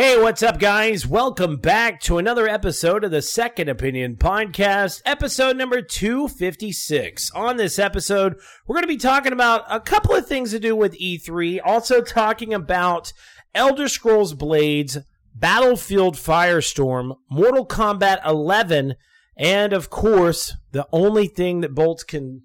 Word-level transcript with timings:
Hey, 0.00 0.16
what's 0.16 0.44
up, 0.44 0.60
guys? 0.60 1.08
Welcome 1.08 1.56
back 1.56 2.00
to 2.02 2.18
another 2.18 2.46
episode 2.46 3.02
of 3.02 3.10
the 3.10 3.20
Second 3.20 3.68
Opinion 3.68 4.14
Podcast, 4.14 5.02
episode 5.04 5.56
number 5.56 5.82
256. 5.82 7.32
On 7.32 7.56
this 7.56 7.80
episode, 7.80 8.36
we're 8.64 8.74
going 8.74 8.84
to 8.84 8.86
be 8.86 8.96
talking 8.96 9.32
about 9.32 9.64
a 9.68 9.80
couple 9.80 10.14
of 10.14 10.24
things 10.24 10.52
to 10.52 10.60
do 10.60 10.76
with 10.76 10.96
E3, 11.00 11.58
also 11.64 12.00
talking 12.00 12.54
about 12.54 13.12
Elder 13.56 13.88
Scrolls 13.88 14.34
Blades, 14.34 14.98
Battlefield 15.34 16.14
Firestorm, 16.14 17.16
Mortal 17.28 17.66
Kombat 17.66 18.24
11, 18.24 18.94
and 19.36 19.72
of 19.72 19.90
course, 19.90 20.54
the 20.70 20.86
only 20.92 21.26
thing 21.26 21.60
that 21.62 21.74
Bolts 21.74 22.04
can 22.04 22.42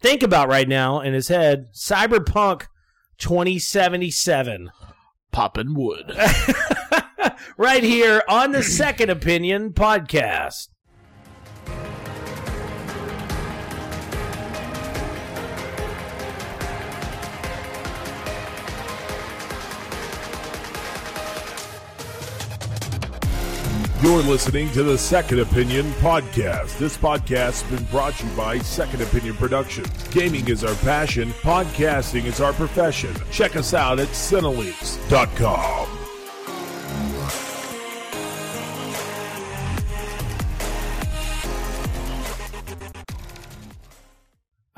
think 0.00 0.24
about 0.24 0.48
right 0.48 0.68
now 0.68 0.98
in 0.98 1.14
his 1.14 1.28
head 1.28 1.68
Cyberpunk 1.72 2.66
2077 3.18 4.72
popping 5.30 5.74
wood. 5.74 6.12
right 7.56 7.82
here 7.82 8.22
on 8.28 8.52
the 8.52 8.62
Second 8.62 9.10
Opinion 9.10 9.72
podcast. 9.72 10.68
You're 24.00 24.22
listening 24.22 24.70
to 24.72 24.84
the 24.84 24.96
Second 24.96 25.40
Opinion 25.40 25.90
Podcast. 25.94 26.78
This 26.78 26.96
podcast 26.96 27.62
has 27.62 27.64
been 27.64 27.84
brought 27.86 28.14
to 28.14 28.26
you 28.26 28.36
by 28.36 28.60
Second 28.60 29.02
Opinion 29.02 29.34
Productions. 29.34 29.88
Gaming 30.08 30.46
is 30.46 30.62
our 30.62 30.76
passion, 30.76 31.30
podcasting 31.42 32.24
is 32.24 32.40
our 32.40 32.52
profession. 32.52 33.12
Check 33.32 33.56
us 33.56 33.74
out 33.74 33.98
at 33.98 34.06
Cinelinx.com. 34.08 35.97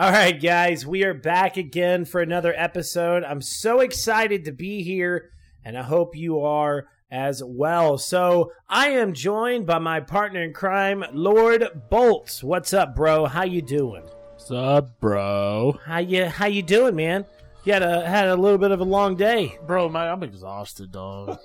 All 0.01 0.11
right, 0.11 0.41
guys, 0.41 0.87
we 0.87 1.05
are 1.05 1.13
back 1.13 1.59
again 1.59 2.07
for 2.07 2.23
another 2.23 2.55
episode. 2.57 3.23
I'm 3.23 3.43
so 3.43 3.81
excited 3.81 4.47
to 4.47 4.51
be 4.51 4.83
here, 4.83 5.29
and 5.63 5.77
I 5.77 5.83
hope 5.83 6.17
you 6.17 6.41
are 6.41 6.87
as 7.11 7.43
well. 7.45 7.99
So 7.99 8.51
I 8.67 8.93
am 8.93 9.13
joined 9.13 9.67
by 9.67 9.79
my 9.79 10.01
partner 10.01 10.43
in 10.43 10.55
crime, 10.55 11.05
Lord 11.13 11.67
Bolts. 11.91 12.43
What's 12.43 12.73
up, 12.73 12.97
bro? 12.97 13.27
How 13.27 13.43
you 13.43 13.61
doing? 13.61 14.05
What's 14.05 14.51
up, 14.51 14.99
bro? 15.01 15.79
How 15.85 15.99
you 15.99 16.25
How 16.25 16.47
you 16.47 16.63
doing, 16.63 16.97
man? 16.97 17.27
You 17.65 17.75
had 17.75 17.83
a 17.83 18.09
had 18.09 18.29
a 18.29 18.37
little 18.37 18.57
bit 18.57 18.71
of 18.71 18.81
a 18.81 18.85
long 18.85 19.17
day, 19.17 19.59
bro. 19.67 19.91
Man, 19.91 20.09
I'm 20.09 20.23
exhausted, 20.23 20.93
dog. 20.93 21.39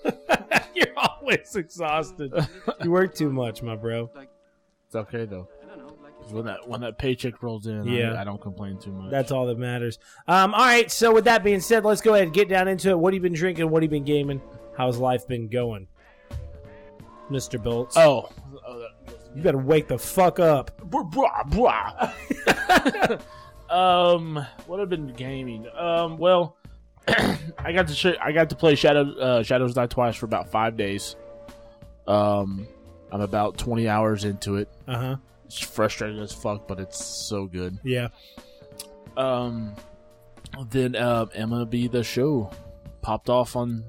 You're 0.74 0.96
always 0.96 1.58
exhausted. 1.58 2.32
you 2.82 2.90
work 2.90 3.16
too 3.16 3.34
much, 3.34 3.62
my 3.62 3.76
bro. 3.76 4.10
It's 4.88 4.96
okay 4.96 5.26
though 5.26 5.50
when 6.32 6.46
that 6.46 6.68
when 6.68 6.82
that 6.82 6.98
paycheck 6.98 7.42
rolls 7.42 7.68
in, 7.68 7.86
yeah. 7.86 8.14
I, 8.14 8.22
I, 8.22 8.24
don't 8.24 8.42
complain 8.42 8.78
too 8.78 8.92
much. 8.92 9.12
That's 9.12 9.32
all 9.32 9.46
that 9.48 9.58
matters. 9.58 10.00
Um, 10.28 10.54
all 10.54 10.66
right. 10.66 10.92
So 10.92 11.14
with 11.14 11.26
that 11.26 11.44
being 11.44 11.62
said, 11.62 11.86
let's 11.86 12.02
go 12.02 12.14
ahead 12.14 12.26
and 12.26 12.34
get 12.34 12.50
down 12.50 12.68
into 12.68 12.90
it. 12.90 12.98
What 12.98 13.14
have 13.14 13.16
you 13.16 13.30
been 13.30 13.34
drinking? 13.34 13.70
What 13.70 13.84
have 13.84 13.92
you 13.92 14.00
been 14.00 14.06
gaming? 14.06 14.42
How's 14.78 14.98
life 14.98 15.28
been 15.28 15.48
going, 15.48 15.88
Mister 17.30 17.58
Bolts? 17.58 17.96
Oh, 17.98 18.30
you 19.36 19.42
better 19.42 19.58
wake 19.58 19.88
the 19.88 19.98
fuck 19.98 20.40
up. 20.40 20.72
um, 23.70 24.46
what 24.66 24.80
have 24.80 24.90
been 24.90 25.14
gaming? 25.14 25.68
Um, 25.78 26.18
well, 26.18 26.58
I 27.08 27.72
got 27.74 27.88
to 27.88 27.94
sh- 27.94 28.18
I 28.22 28.32
got 28.32 28.50
to 28.50 28.56
play 28.56 28.76
Shadow 28.76 29.12
uh, 29.18 29.44
Shadows 29.44 29.74
Die 29.74 29.88
Twice 29.88 30.16
for 30.16 30.26
about 30.26 30.50
five 30.50 30.78
days. 30.78 31.16
Um, 32.08 32.68
I'm 33.12 33.22
about 33.22 33.58
twenty 33.58 33.88
hours 33.88 34.24
into 34.24 34.56
it. 34.56 34.70
Uh 34.88 34.98
huh. 34.98 35.16
It's 35.46 35.60
frustrating 35.60 36.20
as 36.20 36.32
fuck, 36.34 36.68
but 36.68 36.80
it's 36.80 37.04
so 37.04 37.46
good. 37.46 37.78
Yeah. 37.84 38.10
Um, 39.16 39.76
then 40.70 40.96
uh, 40.96 41.26
MLB 41.28 41.92
the 41.92 42.04
show 42.04 42.52
popped 43.02 43.30
off 43.30 43.56
on 43.56 43.84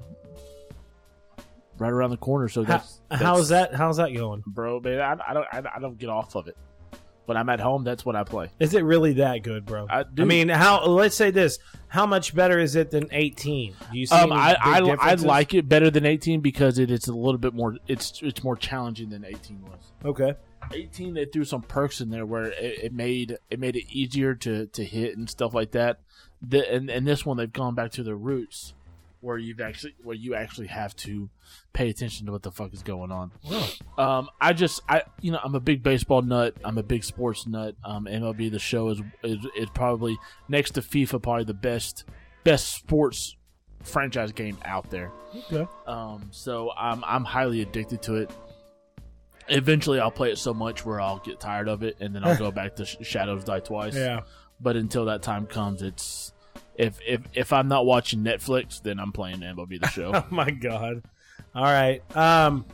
right 1.77 1.91
around 1.91 2.11
the 2.11 2.17
corner. 2.17 2.47
So 2.49 2.63
that's, 2.63 2.97
How, 2.97 3.03
that's 3.09 3.21
how's 3.21 3.49
that? 3.49 3.75
How's 3.75 3.97
that 3.97 4.13
going, 4.13 4.43
bro? 4.45 4.79
Man, 4.79 4.99
I, 4.99 5.17
I 5.27 5.33
don't 5.33 5.47
I, 5.51 5.63
I, 5.75 5.79
don't 5.79 5.97
get 5.97 6.09
off 6.09 6.35
of 6.35 6.47
it. 6.47 6.57
When 7.25 7.35
I'm 7.35 7.49
at 7.49 7.59
home, 7.59 7.83
that's 7.83 8.05
what 8.05 8.15
I 8.15 8.23
play. 8.23 8.49
Is 8.57 8.73
it 8.73 8.85
really 8.85 9.13
that 9.13 9.43
good, 9.43 9.65
bro? 9.65 9.85
I, 9.89 10.05
I 10.17 10.23
mean, 10.23 10.47
how? 10.47 10.85
Let's 10.85 11.15
say 11.15 11.29
this: 11.29 11.59
How 11.89 12.05
much 12.05 12.33
better 12.33 12.57
is 12.57 12.77
it 12.77 12.89
than 12.89 13.09
18? 13.11 13.75
Do 13.91 13.99
you 13.99 14.05
see? 14.05 14.15
Um, 14.15 14.31
I 14.31 14.55
I, 14.61 14.79
I 14.79 15.13
like 15.15 15.53
it 15.53 15.67
better 15.67 15.89
than 15.89 16.05
18 16.05 16.39
because 16.39 16.79
it, 16.79 16.89
it's 16.89 17.09
a 17.09 17.13
little 17.13 17.37
bit 17.37 17.53
more. 17.53 17.75
It's 17.85 18.21
it's 18.23 18.45
more 18.45 18.55
challenging 18.55 19.09
than 19.09 19.25
18 19.25 19.61
was. 19.61 19.91
Okay. 20.05 20.35
18 20.73 21.13
they 21.13 21.25
threw 21.25 21.43
some 21.43 21.61
perks 21.61 22.01
in 22.01 22.09
there 22.09 22.25
where 22.25 22.45
it, 22.45 22.83
it, 22.83 22.93
made 22.93 23.37
it 23.49 23.59
made 23.59 23.75
it 23.75 23.85
easier 23.89 24.35
to 24.35 24.67
to 24.67 24.83
hit 24.83 25.17
and 25.17 25.29
stuff 25.29 25.53
like 25.53 25.71
that. 25.71 25.99
The, 26.41 26.71
and 26.71 26.89
and 26.89 27.07
this 27.07 27.25
one 27.25 27.37
they've 27.37 27.51
gone 27.51 27.75
back 27.75 27.91
to 27.93 28.03
their 28.03 28.15
roots 28.15 28.73
where 29.21 29.37
you've 29.37 29.59
actually 29.59 29.95
where 30.03 30.15
you 30.15 30.35
actually 30.35 30.67
have 30.67 30.95
to 30.95 31.29
pay 31.73 31.89
attention 31.89 32.25
to 32.25 32.31
what 32.31 32.43
the 32.43 32.51
fuck 32.51 32.73
is 32.73 32.83
going 32.83 33.11
on. 33.11 33.31
Um, 33.97 34.29
I 34.39 34.53
just 34.53 34.81
I 34.87 35.03
you 35.21 35.31
know 35.31 35.39
I'm 35.43 35.55
a 35.55 35.59
big 35.59 35.81
baseball 35.81 36.21
nut. 36.21 36.55
I'm 36.63 36.77
a 36.77 36.83
big 36.83 37.03
sports 37.03 37.47
nut. 37.47 37.75
Um, 37.83 38.05
MLB 38.05 38.51
the 38.51 38.59
Show 38.59 38.89
is, 38.89 39.01
is 39.23 39.39
is 39.57 39.69
probably 39.73 40.17
next 40.47 40.71
to 40.71 40.81
FIFA 40.81 41.21
probably 41.21 41.43
the 41.45 41.53
best 41.55 42.05
best 42.43 42.73
sports 42.73 43.35
franchise 43.83 44.31
game 44.31 44.57
out 44.65 44.89
there. 44.91 45.11
Okay. 45.51 45.67
Um, 45.87 46.29
so 46.31 46.71
I'm 46.77 47.03
I'm 47.03 47.25
highly 47.25 47.61
addicted 47.61 48.01
to 48.03 48.15
it 48.15 48.31
eventually 49.49 49.99
I'll 49.99 50.11
play 50.11 50.31
it 50.31 50.37
so 50.37 50.53
much 50.53 50.85
where 50.85 50.99
I'll 50.99 51.19
get 51.19 51.39
tired 51.39 51.67
of 51.67 51.83
it 51.83 51.97
and 51.99 52.15
then 52.15 52.23
I'll 52.23 52.37
go 52.37 52.51
back 52.51 52.75
to 52.77 52.85
Shadows 52.85 53.43
Die 53.43 53.59
Twice. 53.59 53.95
Yeah. 53.95 54.21
But 54.59 54.75
until 54.75 55.05
that 55.05 55.21
time 55.21 55.45
comes, 55.45 55.81
it's 55.81 56.33
if 56.75 56.99
if 57.05 57.21
if 57.33 57.53
I'm 57.53 57.67
not 57.67 57.85
watching 57.85 58.23
Netflix, 58.23 58.81
then 58.81 58.99
I'm 58.99 59.11
playing 59.11 59.39
MLB 59.39 59.79
the 59.81 59.87
Show. 59.87 60.11
oh 60.15 60.25
my 60.29 60.49
god! 60.49 61.03
All 61.53 61.63
right. 61.63 62.01
Um. 62.15 62.65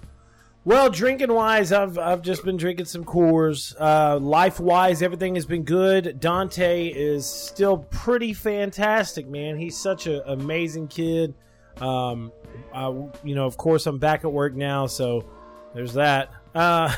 Well, 0.65 0.89
drinking 0.89 1.33
wise, 1.33 1.73
I've 1.73 1.97
I've 1.97 2.21
just 2.21 2.45
been 2.45 2.55
drinking 2.55 2.85
some 2.85 3.03
Coors. 3.03 3.75
Uh, 3.77 4.17
life 4.19 4.61
wise, 4.61 5.01
everything 5.01 5.35
has 5.35 5.45
been 5.45 5.63
good. 5.63 6.21
Dante 6.21 6.87
is 6.87 7.25
still 7.25 7.79
pretty 7.79 8.33
fantastic, 8.33 9.27
man. 9.27 9.57
He's 9.57 9.77
such 9.77 10.07
an 10.07 10.21
amazing 10.25 10.87
kid. 10.87 11.33
Um, 11.81 12.31
I, 12.73 12.87
you 13.23 13.35
know, 13.35 13.45
of 13.45 13.57
course, 13.57 13.87
I'm 13.87 13.99
back 13.99 14.23
at 14.23 14.31
work 14.31 14.53
now, 14.53 14.87
so 14.87 15.25
there's 15.73 15.95
that. 15.95 16.31
Uh, 16.55 16.93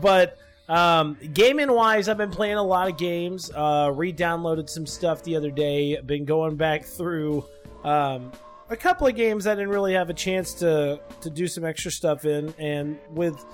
but 0.00 0.38
um, 0.68 1.18
gaming 1.32 1.70
wise, 1.70 2.08
I've 2.08 2.16
been 2.16 2.30
playing 2.30 2.56
a 2.56 2.62
lot 2.62 2.88
of 2.88 2.96
games. 2.96 3.50
Uh, 3.54 3.92
re-downloaded 3.94 4.68
some 4.68 4.86
stuff 4.86 5.22
the 5.22 5.36
other 5.36 5.50
day. 5.50 6.00
Been 6.00 6.24
going 6.24 6.56
back 6.56 6.84
through 6.84 7.44
um, 7.84 8.32
a 8.70 8.76
couple 8.76 9.06
of 9.06 9.14
games 9.14 9.46
I 9.46 9.54
didn't 9.54 9.70
really 9.70 9.92
have 9.92 10.10
a 10.10 10.14
chance 10.14 10.54
to 10.54 11.00
to 11.20 11.30
do 11.30 11.46
some 11.46 11.64
extra 11.64 11.90
stuff 11.90 12.24
in, 12.24 12.54
and 12.58 12.98
with 13.10 13.44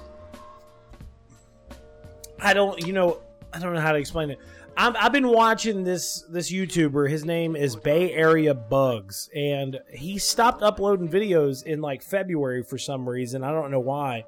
I 2.41 2.55
don't, 2.55 2.87
you 2.87 2.93
know, 2.93 3.21
I 3.53 3.59
don't 3.59 3.75
know 3.75 3.81
how 3.81 3.93
to 3.93 3.99
explain 3.99 4.31
it. 4.31 4.39
I 4.81 5.03
have 5.03 5.13
been 5.13 5.29
watching 5.29 5.85
this 5.85 6.25
this 6.31 6.51
YouTuber. 6.51 7.11
His 7.11 7.23
name 7.23 7.55
is 7.55 7.77
Bay 7.77 8.13
Area 8.15 8.55
Bugs, 8.55 9.29
and 9.35 9.79
he 9.93 10.17
stopped 10.17 10.63
uploading 10.63 11.07
videos 11.07 11.63
in 11.65 11.83
like 11.83 12.03
February 12.03 12.63
for 12.63 12.79
some 12.79 13.07
reason. 13.07 13.45
I 13.45 13.51
don't 13.53 13.71
know 13.71 13.81
why, 13.81 14.25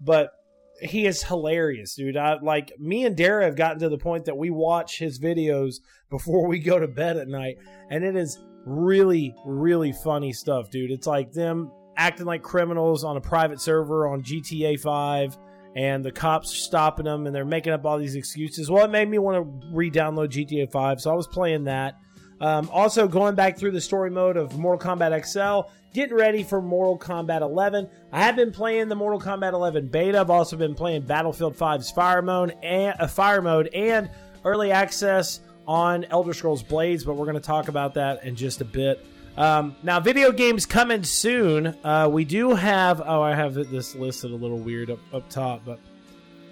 but 0.00 0.32
he 0.80 1.06
is 1.06 1.22
hilarious, 1.22 1.94
dude. 1.94 2.16
I 2.16 2.36
like 2.42 2.72
me 2.80 3.04
and 3.04 3.16
Dara 3.16 3.44
have 3.44 3.54
gotten 3.54 3.78
to 3.78 3.88
the 3.88 3.98
point 3.98 4.24
that 4.24 4.36
we 4.36 4.50
watch 4.50 4.98
his 4.98 5.20
videos 5.20 5.76
before 6.10 6.48
we 6.48 6.58
go 6.58 6.80
to 6.80 6.88
bed 6.88 7.16
at 7.16 7.28
night, 7.28 7.58
and 7.88 8.02
it 8.02 8.16
is 8.16 8.40
really, 8.66 9.36
really 9.46 9.92
funny 9.92 10.32
stuff, 10.32 10.68
dude. 10.68 10.90
It's 10.90 11.06
like 11.06 11.30
them 11.30 11.70
acting 11.96 12.26
like 12.26 12.42
criminals 12.42 13.04
on 13.04 13.16
a 13.16 13.20
private 13.20 13.60
server 13.60 14.08
on 14.08 14.22
GTA 14.22 14.80
5 14.80 15.38
and 15.74 16.04
the 16.04 16.12
cops 16.12 16.52
are 16.52 16.56
stopping 16.56 17.04
them 17.04 17.26
and 17.26 17.34
they're 17.34 17.44
making 17.44 17.72
up 17.72 17.84
all 17.84 17.98
these 17.98 18.14
excuses. 18.14 18.70
Well, 18.70 18.84
it 18.84 18.90
made 18.90 19.08
me 19.08 19.18
want 19.18 19.36
to 19.36 19.68
re-download 19.74 20.28
GTA 20.28 20.70
5, 20.70 21.00
so 21.00 21.10
I 21.10 21.14
was 21.14 21.26
playing 21.26 21.64
that. 21.64 21.98
Um, 22.40 22.68
also, 22.72 23.06
going 23.06 23.36
back 23.36 23.56
through 23.56 23.70
the 23.70 23.80
story 23.80 24.10
mode 24.10 24.36
of 24.36 24.58
Mortal 24.58 24.96
Kombat 24.96 25.24
XL, 25.24 25.70
getting 25.94 26.16
ready 26.16 26.42
for 26.42 26.60
Mortal 26.60 26.98
Kombat 26.98 27.40
11. 27.40 27.88
I 28.10 28.22
have 28.22 28.36
been 28.36 28.50
playing 28.50 28.88
the 28.88 28.96
Mortal 28.96 29.20
Kombat 29.20 29.52
11 29.52 29.88
beta. 29.88 30.18
I've 30.18 30.30
also 30.30 30.56
been 30.56 30.74
playing 30.74 31.02
Battlefield 31.02 31.56
5's 31.56 31.90
Fire 31.90 32.22
Mode 32.22 32.56
and 32.62 32.96
uh, 32.98 33.06
Fire 33.06 33.42
Mode 33.42 33.68
and 33.68 34.10
early 34.44 34.72
access 34.72 35.40
on 35.66 36.04
Elder 36.06 36.34
Scrolls 36.34 36.62
Blades, 36.62 37.04
but 37.04 37.14
we're 37.14 37.26
going 37.26 37.36
to 37.36 37.40
talk 37.40 37.68
about 37.68 37.94
that 37.94 38.24
in 38.24 38.34
just 38.34 38.60
a 38.60 38.64
bit. 38.64 39.04
Um, 39.36 39.76
now, 39.82 40.00
video 40.00 40.30
games 40.30 40.66
coming 40.66 41.04
soon. 41.04 41.76
Uh, 41.82 42.08
we 42.10 42.24
do 42.24 42.54
have. 42.54 43.00
Oh, 43.04 43.22
I 43.22 43.34
have 43.34 43.54
this 43.54 43.94
listed 43.94 44.30
a 44.30 44.36
little 44.36 44.58
weird 44.58 44.90
up, 44.90 44.98
up 45.12 45.28
top, 45.30 45.62
but 45.64 45.80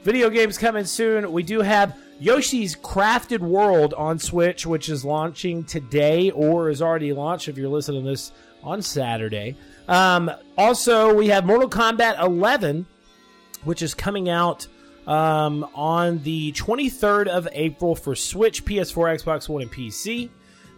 video 0.03 0.31
games 0.31 0.57
coming 0.57 0.85
soon. 0.85 1.31
We 1.31 1.43
do 1.43 1.61
have 1.61 1.97
Yoshi's 2.19 2.77
Crafted 2.77 3.41
World 3.41 3.95
on 3.95 4.19
Switch, 4.19 4.67
which 4.67 4.89
is 4.89 5.05
launching 5.05 5.65
today 5.65 6.31
or 6.31 6.71
is 6.71 6.81
already 6.81 7.13
launched 7.13 7.49
if 7.49 7.59
you're 7.59 7.69
listening 7.69 8.05
to 8.05 8.11
this 8.11 8.33
on 8.63 8.83
Saturday. 8.83 9.57
Um, 9.89 10.31
also, 10.57 11.15
we 11.15 11.29
have 11.29 11.45
Mortal 11.45 11.69
Kombat 11.69 12.23
11, 12.23 12.87
which 13.65 13.83
is 13.83 13.95
coming 13.95 14.29
out 14.29 14.67
um, 15.07 15.67
on 15.75 16.23
the 16.23 16.53
23rd 16.53 17.27
of 17.27 17.49
April 17.53 17.95
for 17.95 18.15
Switch, 18.15 18.65
PS4, 18.65 19.23
Xbox 19.23 19.49
One, 19.49 19.63
and 19.63 19.73
PC. 19.73 20.31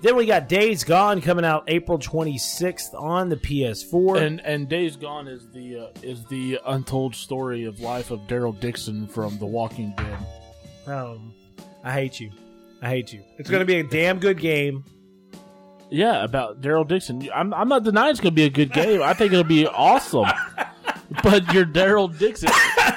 Then 0.03 0.17
we 0.17 0.27
got 0.27 0.49
Days 0.49 0.83
Gone 0.83 1.21
coming 1.21 1.45
out 1.45 1.65
April 1.69 1.97
26th 1.97 2.93
on 3.01 3.29
the 3.29 3.37
PS4. 3.37 4.21
And 4.21 4.41
and 4.41 4.69
Days 4.69 4.97
Gone 4.97 5.29
is 5.29 5.49
the 5.51 5.79
uh, 5.79 5.87
is 6.03 6.25
the 6.27 6.59
untold 6.67 7.15
story 7.15 7.65
of 7.65 7.79
life 7.81 8.11
of 8.11 8.21
Daryl 8.23 8.59
Dixon 8.59 9.07
from 9.07 9.39
The 9.39 9.47
Walking 9.47 9.95
Dead. 9.97 10.19
um, 10.93 11.33
I 11.85 11.93
hate 11.93 12.19
you. 12.19 12.33
I 12.83 12.89
hate 12.89 13.13
you. 13.13 13.23
It's 13.39 13.49
going 13.49 13.61
to 13.61 13.67
be 13.67 13.79
a 13.79 13.85
damn 13.85 14.19
good 14.19 14.41
game. 14.41 14.85
Yeah, 15.89 16.25
about 16.25 16.61
Daryl 16.61 16.89
Dixon. 16.89 17.29
I'm 17.33 17.55
I'm 17.55 17.69
not 17.69 17.85
denying 17.85 18.11
it's 18.11 18.21
gonna 18.21 18.31
be 18.33 18.45
a 18.45 18.51
good 18.51 18.73
game. 18.73 19.03
I 19.03 19.13
think 19.13 19.33
it'll 19.33 19.45
be 19.45 19.67
awesome. 19.67 20.25
But 21.23 21.53
you're 21.53 21.65
Daryl 21.67 22.17
Dixon. 22.19 22.51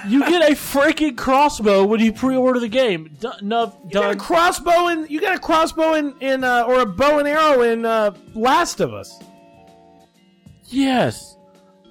You 0.08 0.20
get 0.22 0.50
a 0.52 0.54
freaking 0.56 1.18
crossbow 1.18 1.86
when 1.86 2.00
you 2.00 2.14
pre-order 2.14 2.60
the 2.60 2.68
game. 2.68 3.16
D- 3.20 3.28
no, 3.42 3.76
You 3.86 3.92
got 3.92 4.12
a 4.12 4.16
crossbow 4.16 4.88
in. 4.90 5.08
You 5.10 5.20
got 5.20 5.36
a 5.36 5.40
crossbow 5.40 5.94
in, 5.96 6.16
in 6.22 6.44
uh, 6.44 6.64
or 6.64 6.82
a 6.82 6.86
bow 6.86 7.20
and 7.20 7.28
arrow 7.28 7.62
in 7.62 7.86
uh, 7.86 8.12
Last 8.36 8.80
of 8.80 8.94
Us. 8.94 9.18
Yes, 10.66 11.38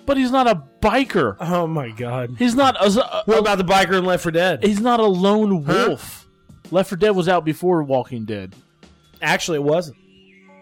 but 0.06 0.17
he's 0.17 0.31
not 0.31 0.47
a 0.47 0.62
biker. 0.81 1.37
Oh 1.41 1.67
my 1.67 1.91
god! 1.91 2.35
He's 2.38 2.55
not 2.55 2.77
a, 2.77 2.87
a, 3.00 3.23
What 3.25 3.38
about 3.38 3.59
the 3.59 3.65
biker 3.65 3.94
in 3.99 4.05
Left 4.05 4.23
4 4.23 4.32
Dead? 4.32 4.65
he's 4.65 4.81
not 4.81 5.00
a 5.00 5.06
lone 5.06 5.65
Huh? 5.65 5.87
wolf. 5.88 6.27
Left 6.70 6.88
4 6.88 6.99
Dead 6.99 7.11
was 7.11 7.29
out 7.29 7.44
before 7.44 7.82
Walking 7.82 8.25
Dead. 8.25 8.55
Actually, 9.23 9.56
it 9.59 9.65
wasn't. 9.65 9.97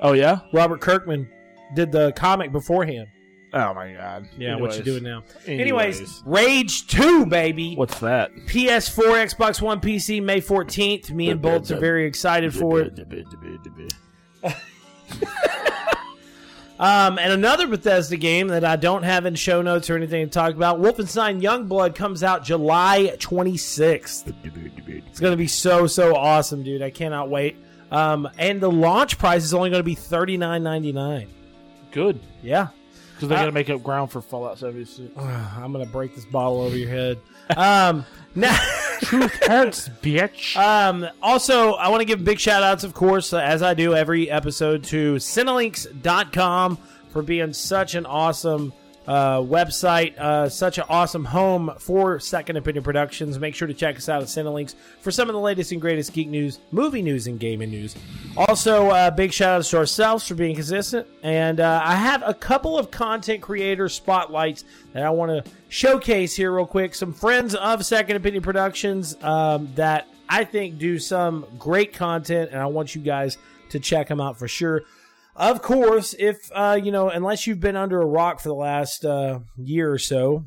Oh 0.00 0.12
yeah. 0.12 0.40
Robert 0.52 0.80
Kirkman 0.80 1.28
did 1.74 1.90
the 1.92 2.12
comic 2.12 2.52
beforehand. 2.52 3.06
Oh 3.54 3.74
my 3.74 3.92
god. 3.92 4.28
Yeah, 4.38 4.56
what 4.56 4.76
you 4.76 4.82
doing 4.82 5.02
now? 5.02 5.24
Anyways. 5.46 5.98
Anyways, 5.98 6.22
Rage 6.24 6.86
2, 6.86 7.26
baby. 7.26 7.74
What's 7.74 8.00
that? 8.00 8.34
PS4, 8.46 9.34
Xbox 9.34 9.60
One, 9.60 9.80
PC, 9.80 10.22
May 10.22 10.40
14th. 10.40 11.10
Me 11.10 11.28
and 11.28 11.42
Bolts 11.42 11.70
are 11.70 11.78
very 11.78 12.06
excited 12.06 12.54
for 12.54 12.80
it. 12.80 12.98
Um, 16.82 17.16
and 17.20 17.32
another 17.32 17.68
Bethesda 17.68 18.16
game 18.16 18.48
that 18.48 18.64
I 18.64 18.74
don't 18.74 19.04
have 19.04 19.24
in 19.24 19.36
show 19.36 19.62
notes 19.62 19.88
or 19.88 19.94
anything 19.94 20.26
to 20.26 20.30
talk 20.32 20.52
about, 20.56 20.80
Wolfenstein 20.80 21.40
Youngblood 21.40 21.94
comes 21.94 22.24
out 22.24 22.42
July 22.42 23.14
26th. 23.18 24.34
It's 25.06 25.20
going 25.20 25.30
to 25.30 25.36
be 25.36 25.46
so, 25.46 25.86
so 25.86 26.16
awesome, 26.16 26.64
dude. 26.64 26.82
I 26.82 26.90
cannot 26.90 27.30
wait. 27.30 27.56
Um, 27.92 28.28
and 28.36 28.60
the 28.60 28.68
launch 28.70 29.16
price 29.16 29.44
is 29.44 29.54
only 29.54 29.70
going 29.70 29.78
to 29.78 29.84
be 29.84 29.94
$39.99. 29.94 31.28
Good. 31.92 32.18
Yeah. 32.42 32.70
Because 33.22 33.36
they 33.36 33.42
got 33.42 33.46
to 33.46 33.52
make 33.52 33.70
up 33.70 33.82
ground 33.82 34.10
for 34.10 34.20
Fallout 34.20 34.58
76. 34.58 35.10
I'm 35.18 35.72
going 35.72 35.84
to 35.84 35.90
break 35.90 36.14
this 36.14 36.24
bottle 36.24 36.60
over 36.60 36.76
your 36.76 36.90
head. 36.90 37.18
Um, 37.56 38.06
now. 38.34 38.56
Truth 39.02 39.46
hurts, 39.46 39.88
bitch. 39.88 40.56
Um, 40.56 41.06
also, 41.20 41.72
I 41.72 41.88
want 41.88 42.00
to 42.00 42.04
give 42.04 42.24
big 42.24 42.38
shout 42.38 42.62
outs, 42.62 42.84
of 42.84 42.94
course, 42.94 43.32
as 43.34 43.62
I 43.62 43.74
do 43.74 43.94
every 43.94 44.30
episode, 44.30 44.84
to 44.84 45.16
Cinelinx.com 45.16 46.78
for 47.10 47.22
being 47.22 47.52
such 47.52 47.94
an 47.94 48.06
awesome 48.06 48.72
uh, 49.06 49.38
website, 49.38 50.16
uh, 50.18 50.48
such 50.48 50.78
an 50.78 50.84
awesome 50.88 51.24
home 51.24 51.72
for 51.78 52.20
Second 52.20 52.56
Opinion 52.56 52.84
Productions. 52.84 53.38
Make 53.38 53.54
sure 53.54 53.68
to 53.68 53.74
check 53.74 53.96
us 53.96 54.08
out 54.08 54.22
at 54.22 54.28
Cinelinx 54.28 54.74
for 55.00 55.10
some 55.10 55.28
of 55.28 55.34
the 55.34 55.40
latest 55.40 55.72
and 55.72 55.80
greatest 55.80 56.12
geek 56.12 56.28
news, 56.28 56.60
movie 56.70 57.02
news, 57.02 57.26
and 57.26 57.38
gaming 57.40 57.70
news. 57.70 57.96
Also, 58.36 58.88
uh, 58.88 59.10
big 59.10 59.32
shout 59.32 59.58
outs 59.58 59.70
to 59.70 59.78
ourselves 59.78 60.26
for 60.26 60.34
being 60.34 60.54
consistent. 60.54 61.06
And 61.22 61.60
uh, 61.60 61.80
I 61.84 61.96
have 61.96 62.22
a 62.24 62.34
couple 62.34 62.78
of 62.78 62.90
content 62.90 63.42
creator 63.42 63.88
spotlights 63.88 64.64
that 64.92 65.02
I 65.02 65.10
want 65.10 65.44
to 65.44 65.50
showcase 65.68 66.36
here, 66.36 66.52
real 66.52 66.66
quick. 66.66 66.94
Some 66.94 67.12
friends 67.12 67.54
of 67.54 67.84
Second 67.84 68.16
Opinion 68.16 68.42
Productions 68.42 69.16
um, 69.22 69.68
that 69.74 70.08
I 70.28 70.44
think 70.44 70.78
do 70.78 70.98
some 70.98 71.46
great 71.58 71.92
content, 71.92 72.50
and 72.52 72.60
I 72.60 72.66
want 72.66 72.94
you 72.94 73.02
guys 73.02 73.36
to 73.70 73.80
check 73.80 74.08
them 74.08 74.20
out 74.20 74.38
for 74.38 74.48
sure. 74.48 74.82
Of 75.34 75.62
course, 75.62 76.14
if 76.18 76.36
uh, 76.54 76.78
you 76.82 76.92
know, 76.92 77.08
unless 77.08 77.46
you've 77.46 77.60
been 77.60 77.76
under 77.76 78.00
a 78.00 78.06
rock 78.06 78.40
for 78.40 78.48
the 78.48 78.54
last 78.54 79.04
uh, 79.04 79.40
year 79.56 79.90
or 79.90 79.98
so, 79.98 80.46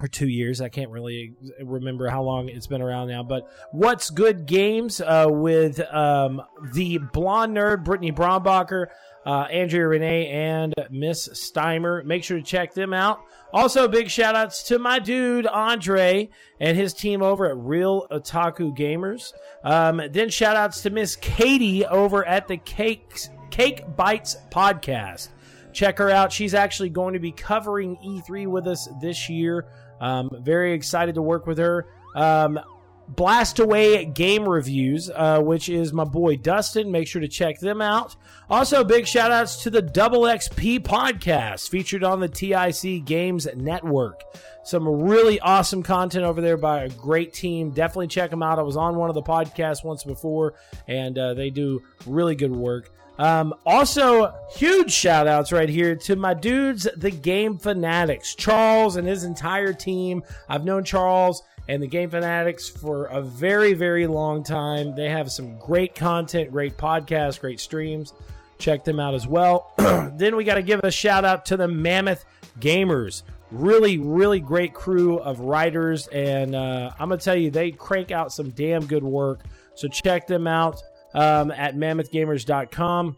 or 0.00 0.08
two 0.08 0.28
years, 0.28 0.60
I 0.60 0.68
can't 0.68 0.90
really 0.90 1.34
remember 1.62 2.08
how 2.08 2.22
long 2.22 2.48
it's 2.48 2.66
been 2.66 2.82
around 2.82 3.08
now. 3.08 3.22
But 3.22 3.48
what's 3.72 4.10
good 4.10 4.46
games 4.46 5.00
uh, 5.00 5.26
with 5.28 5.80
um, 5.92 6.42
the 6.74 6.98
blonde 6.98 7.56
nerd 7.56 7.84
Brittney 7.84 8.14
Brombacher, 8.14 8.86
uh, 9.24 9.48
Andrea 9.50 9.88
Rene, 9.88 10.28
and 10.28 10.74
Miss 10.90 11.28
Steimer. 11.28 12.04
Make 12.04 12.24
sure 12.24 12.36
to 12.36 12.44
check 12.44 12.74
them 12.74 12.92
out. 12.92 13.20
Also, 13.52 13.88
big 13.88 14.10
shout 14.10 14.34
outs 14.34 14.64
to 14.64 14.78
my 14.78 14.98
dude 14.98 15.46
Andre 15.46 16.28
and 16.60 16.76
his 16.76 16.92
team 16.92 17.22
over 17.22 17.46
at 17.46 17.56
Real 17.56 18.06
Otaku 18.10 18.76
Gamers. 18.76 19.32
Um, 19.64 20.02
then 20.10 20.28
shout 20.28 20.56
outs 20.56 20.82
to 20.82 20.90
Miss 20.90 21.16
Katie 21.16 21.86
over 21.86 22.24
at 22.26 22.48
the 22.48 22.58
Cakes 22.58 23.30
Cake 23.56 23.96
Bites 23.96 24.36
podcast. 24.50 25.30
Check 25.72 25.96
her 25.96 26.10
out. 26.10 26.30
She's 26.30 26.52
actually 26.52 26.90
going 26.90 27.14
to 27.14 27.18
be 27.18 27.32
covering 27.32 27.96
E3 28.04 28.46
with 28.48 28.66
us 28.66 28.86
this 29.00 29.30
year. 29.30 29.64
Um, 29.98 30.28
very 30.42 30.74
excited 30.74 31.14
to 31.14 31.22
work 31.22 31.46
with 31.46 31.56
her. 31.56 31.86
Um, 32.14 32.60
Blast 33.08 33.58
Away 33.58 34.04
Game 34.04 34.46
Reviews, 34.46 35.08
uh, 35.08 35.40
which 35.40 35.70
is 35.70 35.94
my 35.94 36.04
boy 36.04 36.36
Dustin. 36.36 36.92
Make 36.92 37.08
sure 37.08 37.22
to 37.22 37.28
check 37.28 37.58
them 37.58 37.80
out. 37.80 38.14
Also, 38.50 38.84
big 38.84 39.06
shout 39.06 39.32
outs 39.32 39.62
to 39.62 39.70
the 39.70 39.80
Double 39.80 40.22
XP 40.22 40.80
podcast 40.80 41.70
featured 41.70 42.04
on 42.04 42.20
the 42.20 42.28
TIC 42.28 43.06
Games 43.06 43.48
Network. 43.56 44.20
Some 44.64 44.86
really 44.86 45.40
awesome 45.40 45.82
content 45.82 46.26
over 46.26 46.42
there 46.42 46.58
by 46.58 46.82
a 46.82 46.90
great 46.90 47.32
team. 47.32 47.70
Definitely 47.70 48.08
check 48.08 48.28
them 48.28 48.42
out. 48.42 48.58
I 48.58 48.62
was 48.62 48.76
on 48.76 48.96
one 48.96 49.08
of 49.08 49.14
the 49.14 49.22
podcasts 49.22 49.82
once 49.82 50.04
before, 50.04 50.56
and 50.86 51.18
uh, 51.18 51.32
they 51.32 51.48
do 51.48 51.82
really 52.04 52.34
good 52.34 52.54
work. 52.54 52.90
Um, 53.18 53.54
also, 53.64 54.34
huge 54.50 54.92
shout 54.92 55.26
outs 55.26 55.52
right 55.52 55.68
here 55.68 55.96
to 55.96 56.16
my 56.16 56.34
dudes, 56.34 56.86
the 56.96 57.10
Game 57.10 57.58
Fanatics, 57.58 58.34
Charles 58.34 58.96
and 58.96 59.08
his 59.08 59.24
entire 59.24 59.72
team. 59.72 60.22
I've 60.48 60.64
known 60.64 60.84
Charles 60.84 61.42
and 61.68 61.82
the 61.82 61.86
Game 61.86 62.10
Fanatics 62.10 62.68
for 62.68 63.06
a 63.06 63.22
very, 63.22 63.72
very 63.72 64.06
long 64.06 64.44
time. 64.44 64.94
They 64.94 65.08
have 65.08 65.30
some 65.30 65.58
great 65.58 65.94
content, 65.94 66.52
great 66.52 66.76
podcasts, 66.76 67.40
great 67.40 67.60
streams. 67.60 68.12
Check 68.58 68.84
them 68.84 69.00
out 69.00 69.14
as 69.14 69.26
well. 69.26 69.72
then 70.14 70.36
we 70.36 70.44
got 70.44 70.54
to 70.54 70.62
give 70.62 70.80
a 70.82 70.90
shout 70.90 71.24
out 71.24 71.46
to 71.46 71.56
the 71.56 71.68
Mammoth 71.68 72.24
Gamers. 72.60 73.22
Really, 73.50 73.98
really 73.98 74.40
great 74.40 74.74
crew 74.74 75.18
of 75.18 75.40
writers, 75.40 76.08
and 76.08 76.56
uh, 76.56 76.90
I'm 76.98 77.10
gonna 77.10 77.20
tell 77.20 77.36
you, 77.36 77.48
they 77.48 77.70
crank 77.70 78.10
out 78.10 78.32
some 78.32 78.50
damn 78.50 78.84
good 78.86 79.04
work. 79.04 79.42
So 79.76 79.86
check 79.86 80.26
them 80.26 80.48
out 80.48 80.82
um, 81.16 81.50
at 81.50 81.74
mammothgamers.com. 81.74 83.16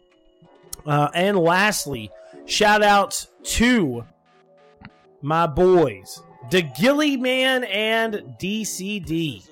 Uh, 0.86 1.08
and 1.12 1.36
lastly, 1.38 2.10
shout 2.46 2.82
outs 2.82 3.28
to 3.42 4.04
my 5.20 5.46
boys, 5.46 6.22
the 6.50 6.62
Gilly 6.62 7.18
Man 7.18 7.64
and 7.64 8.14
DCD. 8.40 9.44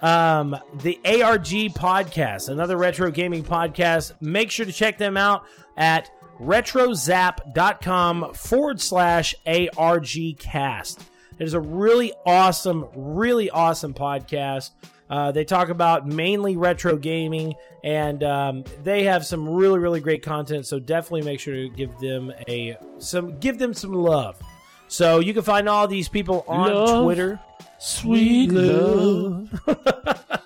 Um, 0.00 0.56
the 0.82 0.98
ARG 1.04 1.74
podcast, 1.74 2.48
another 2.48 2.76
retro 2.76 3.10
gaming 3.10 3.44
podcast. 3.44 4.14
Make 4.20 4.50
sure 4.50 4.66
to 4.66 4.72
check 4.72 4.98
them 4.98 5.16
out 5.16 5.44
at 5.76 6.10
retrozap.com 6.40 8.34
forward 8.34 8.80
slash 8.80 9.34
ARG 9.46 10.38
cast. 10.38 11.00
It 11.38 11.44
is 11.44 11.54
a 11.54 11.60
really 11.60 12.12
awesome, 12.26 12.86
really 12.94 13.48
awesome 13.50 13.94
podcast. 13.94 14.70
Uh, 15.10 15.30
they 15.32 15.44
talk 15.44 15.68
about 15.68 16.06
mainly 16.06 16.56
retro 16.56 16.96
gaming, 16.96 17.54
and 17.84 18.22
um, 18.24 18.64
they 18.82 19.04
have 19.04 19.26
some 19.26 19.48
really, 19.48 19.78
really 19.78 20.00
great 20.00 20.22
content. 20.22 20.66
So 20.66 20.78
definitely 20.78 21.22
make 21.22 21.40
sure 21.40 21.54
to 21.54 21.68
give 21.68 21.98
them 21.98 22.32
a 22.48 22.76
some, 22.98 23.38
give 23.38 23.58
them 23.58 23.74
some 23.74 23.92
love. 23.92 24.40
So 24.88 25.20
you 25.20 25.34
can 25.34 25.42
find 25.42 25.68
all 25.68 25.88
these 25.88 26.08
people 26.08 26.44
on 26.46 26.72
Love. 26.72 27.04
Twitter. 27.04 27.40
Sweet 27.78 28.50
love. 28.52 29.48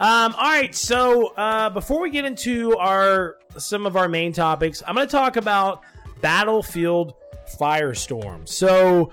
Um, 0.00 0.34
all 0.38 0.48
right, 0.48 0.74
so 0.74 1.34
uh, 1.34 1.68
before 1.68 2.00
we 2.00 2.08
get 2.08 2.24
into 2.24 2.74
our 2.78 3.36
some 3.58 3.84
of 3.84 3.96
our 3.96 4.08
main 4.08 4.32
topics, 4.32 4.82
I'm 4.86 4.94
going 4.94 5.06
to 5.06 5.10
talk 5.12 5.36
about 5.36 5.82
Battlefield 6.22 7.12
Firestorm. 7.60 8.48
So 8.48 9.12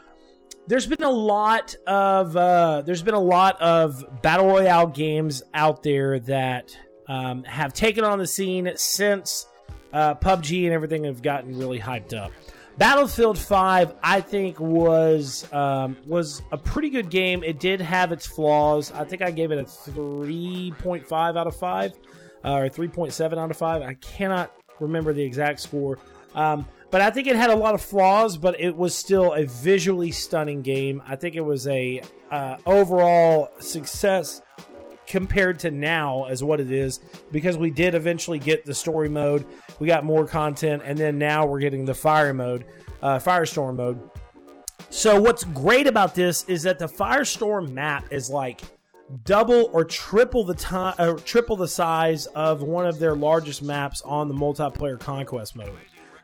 there's 0.68 0.86
been 0.86 1.04
a 1.04 1.10
lot 1.10 1.76
of 1.88 2.36
uh, 2.36 2.82
there's 2.86 3.02
been 3.02 3.14
a 3.14 3.20
lot 3.20 3.60
of 3.62 4.22
battle 4.22 4.48
royale 4.48 4.88
games 4.88 5.42
out 5.54 5.82
there 5.84 6.20
that 6.20 6.78
um, 7.08 7.44
have 7.46 7.74
taken 7.74 8.04
on 8.04 8.20
the 8.20 8.28
scene 8.28 8.72
since 8.76 9.48
uh, 9.94 10.16
PUBG 10.16 10.66
and 10.66 10.74
everything 10.74 11.06
have 11.06 11.22
gotten 11.22 11.58
really 11.58 11.80
hyped 11.80 12.14
up. 12.14 12.32
Battlefield 12.78 13.40
5, 13.40 13.96
I 14.04 14.22
think, 14.22 14.60
was 14.60 15.52
um, 15.52 15.98
was 16.06 16.44
a 16.52 16.58
pretty 16.58 16.90
good 16.90 17.10
game. 17.10 17.44
It 17.44 17.60
did 17.60 17.82
have 17.82 18.12
its 18.12 18.28
flaws. 18.28 18.92
I 18.92 19.04
think 19.04 19.22
I 19.24 19.32
gave 19.32 19.52
it 19.52 19.58
a 19.58 19.64
3.5 19.64 21.38
out 21.38 21.48
of 21.48 21.56
5 21.56 21.94
uh, 22.44 22.54
or 22.54 22.70
3.7 22.70 23.38
out 23.38 23.50
of 23.50 23.58
5. 23.58 23.82
I 23.82 23.94
cannot 23.96 24.52
remember 24.80 25.12
the 25.12 25.24
exact 25.24 25.60
score. 25.60 25.98
Um, 26.36 26.68
but 26.90 27.02
I 27.02 27.10
think 27.10 27.28
it 27.28 27.36
had 27.36 27.50
a 27.50 27.56
lot 27.56 27.74
of 27.74 27.82
flaws, 27.82 28.38
but 28.38 28.60
it 28.60 28.76
was 28.76 28.96
still 28.96 29.34
a 29.34 29.46
visually 29.46 30.12
stunning 30.12 30.62
game. 30.62 31.02
I 31.08 31.16
think 31.16 31.36
it 31.36 31.42
was 31.42 31.68
a 31.68 32.02
uh, 32.32 32.58
overall 32.66 33.50
success 33.60 34.42
compared 35.06 35.60
to 35.60 35.72
now 35.72 36.26
as 36.26 36.44
what 36.44 36.60
it 36.60 36.72
is 36.72 37.00
because 37.32 37.58
we 37.58 37.72
did 37.72 37.96
eventually 37.96 38.40
get 38.40 38.66
the 38.66 38.74
story 38.74 39.10
mode. 39.10 39.46
We 39.80 39.88
got 39.88 40.04
more 40.04 40.28
content, 40.28 40.84
and 40.86 40.98
then 40.98 41.18
now 41.18 41.46
we're 41.46 41.60
getting 41.60 41.86
the 41.86 41.94
fire 41.94 42.34
mode, 42.34 42.66
uh, 43.02 43.20
firestorm 43.20 43.78
mode. 43.78 44.00
So 44.90 45.20
what's 45.20 45.44
great 45.44 45.88
about 45.88 46.16
this 46.16 46.44
is 46.46 46.64
that 46.64 46.80
the 46.80 46.88
firestorm 46.88 47.72
map 47.72 48.12
is 48.12 48.30
like 48.30 48.62
double 49.24 49.70
or 49.74 49.84
triple 49.84 50.44
the 50.44 50.54
time, 50.54 50.96
or 51.00 51.18
triple 51.18 51.56
the 51.56 51.68
size 51.68 52.26
of 52.28 52.62
one 52.62 52.86
of 52.86 53.00
their 53.00 53.16
largest 53.16 53.62
maps 53.62 54.02
on 54.02 54.28
the 54.28 54.34
multiplayer 54.34 55.00
conquest 55.00 55.56
mode, 55.56 55.72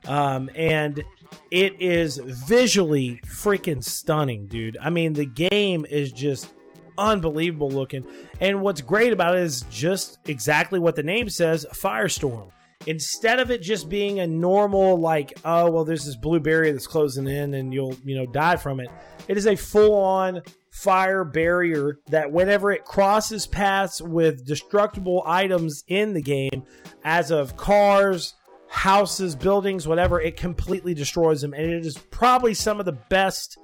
um, 0.08 0.50
and 0.56 1.04
it 1.52 1.82
is 1.82 2.18
visually 2.18 3.20
freaking 3.26 3.84
stunning, 3.84 4.48
dude. 4.48 4.78
I 4.82 4.90
mean, 4.90 5.14
the 5.14 5.26
game 5.26 5.86
is 5.90 6.12
just 6.12 6.52
unbelievable 6.98 7.70
looking. 7.70 8.06
And 8.40 8.62
what's 8.62 8.82
great 8.82 9.14
about 9.14 9.36
it 9.36 9.42
is 9.42 9.66
just 9.70 10.20
exactly 10.26 10.80
what 10.80 10.96
the 10.96 11.04
name 11.04 11.30
says 11.30 11.66
Firestorm. 11.74 12.52
Instead 12.86 13.40
of 13.40 13.50
it 13.50 13.62
just 13.62 13.88
being 13.88 14.20
a 14.20 14.28
normal, 14.28 15.00
like, 15.00 15.34
oh, 15.46 15.70
well, 15.72 15.86
there's 15.86 16.06
this 16.06 16.18
blue 16.18 16.40
barrier 16.40 16.74
that's 16.74 16.88
closing 16.88 17.28
in 17.28 17.54
and 17.54 17.74
you'll, 17.74 17.96
you 18.04 18.16
know, 18.16 18.26
die 18.26 18.58
from 18.58 18.82
it, 18.82 18.90
it 19.28 19.38
is 19.38 19.48
a 19.48 19.56
full 19.56 19.96
on 19.96 20.42
fire 20.72 21.24
barrier 21.24 22.00
that 22.08 22.32
whenever 22.32 22.72
it 22.72 22.84
crosses 22.84 23.48
paths 23.48 24.02
with 24.02 24.46
destructible 24.46 25.24
items 25.26 25.84
in 25.88 26.14
the 26.14 26.22
game, 26.22 26.64
as 27.06 27.32
of 27.32 27.56
cars, 27.56 28.34
houses, 28.74 29.36
buildings, 29.36 29.88
whatever, 29.88 30.20
it 30.20 30.36
completely 30.36 30.96
destroys 30.96 31.42
them. 31.42 31.54
And 31.54 31.72
it 31.72 31.86
is 31.86 31.96
probably 31.98 32.56
some 32.56 32.80
of 32.80 32.88
the 32.88 32.92
best 32.92 33.58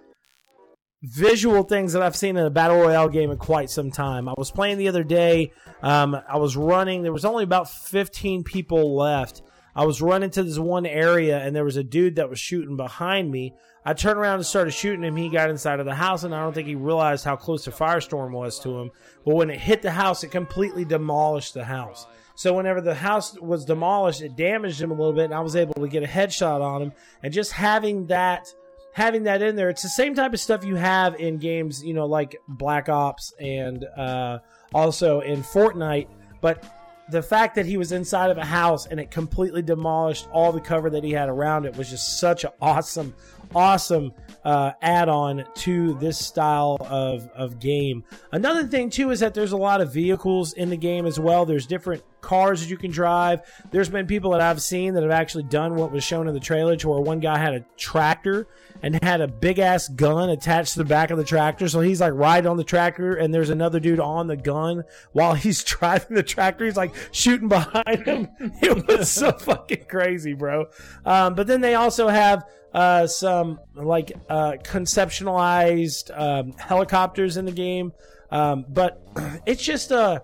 visual 1.01 1.63
things 1.63 1.93
that 1.93 2.03
I've 2.03 2.15
seen 2.15 2.37
in 2.37 2.45
a 2.45 2.51
battle 2.51 2.77
royale 2.77 3.09
game 3.09 3.31
in 3.31 3.37
quite 3.37 3.71
some 3.71 3.89
time. 3.89 4.29
I 4.29 4.35
was 4.37 4.51
playing 4.51 4.77
the 4.77 4.87
other 4.87 5.03
day. 5.03 5.51
Um, 5.81 6.15
I 6.29 6.37
was 6.37 6.55
running. 6.55 7.01
There 7.01 7.11
was 7.11 7.25
only 7.25 7.43
about 7.43 7.71
15 7.71 8.43
people 8.43 8.95
left. 8.95 9.41
I 9.75 9.83
was 9.85 9.99
running 9.99 10.29
to 10.31 10.43
this 10.43 10.59
one 10.59 10.85
area, 10.85 11.39
and 11.39 11.55
there 11.55 11.65
was 11.65 11.77
a 11.77 11.83
dude 11.83 12.17
that 12.17 12.29
was 12.29 12.39
shooting 12.39 12.77
behind 12.77 13.31
me. 13.31 13.55
I 13.83 13.93
turned 13.93 14.19
around 14.19 14.35
and 14.35 14.45
started 14.45 14.71
shooting 14.71 15.03
him. 15.03 15.15
He 15.15 15.29
got 15.29 15.49
inside 15.49 15.79
of 15.79 15.87
the 15.87 15.95
house, 15.95 16.23
and 16.23 16.35
I 16.35 16.43
don't 16.43 16.53
think 16.53 16.67
he 16.67 16.75
realized 16.75 17.25
how 17.25 17.35
close 17.35 17.65
the 17.65 17.71
firestorm 17.71 18.31
was 18.31 18.59
to 18.59 18.77
him. 18.77 18.91
But 19.25 19.35
when 19.35 19.49
it 19.49 19.59
hit 19.59 19.81
the 19.81 19.91
house, 19.91 20.23
it 20.23 20.29
completely 20.29 20.85
demolished 20.85 21.55
the 21.55 21.65
house. 21.65 22.05
So 22.39 22.53
whenever 22.53 22.79
the 22.79 22.95
house 22.95 23.37
was 23.37 23.65
demolished, 23.65 24.21
it 24.21 24.37
damaged 24.37 24.81
him 24.81 24.91
a 24.91 24.93
little 24.93 25.11
bit, 25.11 25.25
and 25.25 25.33
I 25.33 25.41
was 25.41 25.57
able 25.57 25.73
to 25.73 25.89
get 25.89 26.03
a 26.03 26.07
headshot 26.07 26.61
on 26.61 26.81
him. 26.81 26.93
And 27.21 27.33
just 27.33 27.51
having 27.51 28.07
that 28.07 28.53
having 28.93 29.23
that 29.23 29.41
in 29.41 29.57
there. 29.57 29.69
It's 29.69 29.81
the 29.81 29.89
same 29.89 30.15
type 30.15 30.33
of 30.33 30.39
stuff 30.39 30.63
you 30.63 30.75
have 30.75 31.19
in 31.19 31.37
games, 31.37 31.83
you 31.83 31.93
know, 31.93 32.05
like 32.05 32.37
Black 32.47 32.87
Ops 32.87 33.33
and 33.41 33.83
uh, 33.83 34.39
also 34.73 35.19
in 35.19 35.43
Fortnite. 35.43 36.07
But 36.39 36.63
the 37.11 37.21
fact 37.21 37.55
that 37.55 37.65
he 37.65 37.75
was 37.75 37.91
inside 37.91 38.31
of 38.31 38.37
a 38.37 38.45
house 38.45 38.85
and 38.85 39.01
it 39.01 39.11
completely 39.11 39.61
demolished 39.61 40.29
all 40.31 40.53
the 40.53 40.61
cover 40.61 40.89
that 40.91 41.03
he 41.03 41.11
had 41.11 41.27
around 41.27 41.65
it 41.65 41.75
was 41.75 41.89
just 41.89 42.21
such 42.21 42.45
an 42.45 42.51
awesome, 42.61 43.13
awesome 43.55 44.13
uh, 44.43 44.71
add-on 44.81 45.45
to 45.53 45.95
this 45.95 46.17
style 46.17 46.77
of, 46.81 47.29
of 47.35 47.59
game. 47.59 48.03
Another 48.31 48.63
thing 48.65 48.89
too 48.89 49.11
is 49.11 49.19
that 49.19 49.33
there's 49.33 49.51
a 49.51 49.57
lot 49.57 49.81
of 49.81 49.93
vehicles 49.93 50.53
in 50.53 50.69
the 50.69 50.77
game 50.77 51.05
as 51.05 51.19
well. 51.19 51.45
There's 51.45 51.67
different 51.67 52.03
cars 52.21 52.61
that 52.61 52.69
you 52.69 52.77
can 52.77 52.91
drive. 52.91 53.41
There's 53.71 53.89
been 53.89 54.07
people 54.07 54.31
that 54.31 54.41
I've 54.41 54.61
seen 54.61 54.93
that 54.93 55.03
have 55.03 55.11
actually 55.11 55.43
done 55.43 55.75
what 55.75 55.91
was 55.91 56.03
shown 56.03 56.27
in 56.27 56.33
the 56.33 56.39
trailer, 56.39 56.75
to 56.77 56.89
where 56.89 56.99
one 56.99 57.19
guy 57.19 57.37
had 57.37 57.53
a 57.53 57.65
tractor 57.77 58.47
and 58.81 59.01
had 59.03 59.21
a 59.21 59.27
big 59.27 59.59
ass 59.59 59.87
gun 59.89 60.29
attached 60.29 60.73
to 60.73 60.79
the 60.79 60.85
back 60.85 61.11
of 61.11 61.17
the 61.17 61.23
tractor. 61.23 61.67
So 61.67 61.81
he's 61.81 62.01
like 62.01 62.13
riding 62.13 62.49
on 62.49 62.57
the 62.57 62.63
tractor, 62.63 63.15
and 63.15 63.33
there's 63.33 63.49
another 63.49 63.79
dude 63.79 63.99
on 63.99 64.27
the 64.27 64.37
gun 64.37 64.83
while 65.11 65.33
he's 65.33 65.63
driving 65.63 66.15
the 66.15 66.23
tractor. 66.23 66.65
He's 66.65 66.77
like 66.77 66.93
shooting 67.11 67.49
behind 67.49 68.05
him. 68.05 68.27
It 68.61 68.87
was 68.87 69.09
so 69.09 69.31
fucking 69.31 69.85
crazy, 69.85 70.33
bro. 70.33 70.67
Um, 71.05 71.33
but 71.35 71.47
then 71.47 71.61
they 71.61 71.75
also 71.75 72.07
have 72.07 72.43
uh, 72.73 73.07
some 73.07 73.59
like 73.75 74.11
uh, 74.29 74.53
conceptualized 74.63 76.11
um, 76.17 76.53
helicopters 76.53 77.37
in 77.37 77.45
the 77.45 77.51
game. 77.51 77.91
Um, 78.31 78.65
but 78.69 79.01
it's 79.45 79.63
just 79.63 79.91
a 79.91 80.21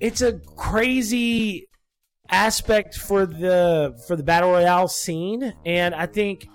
it's 0.00 0.22
a 0.22 0.38
crazy 0.56 1.68
aspect 2.28 2.96
for 2.96 3.26
the 3.26 4.00
for 4.06 4.16
the 4.16 4.22
battle 4.22 4.50
royale 4.50 4.88
scene, 4.88 5.52
and 5.64 5.94
I 5.94 6.06
think 6.06 6.46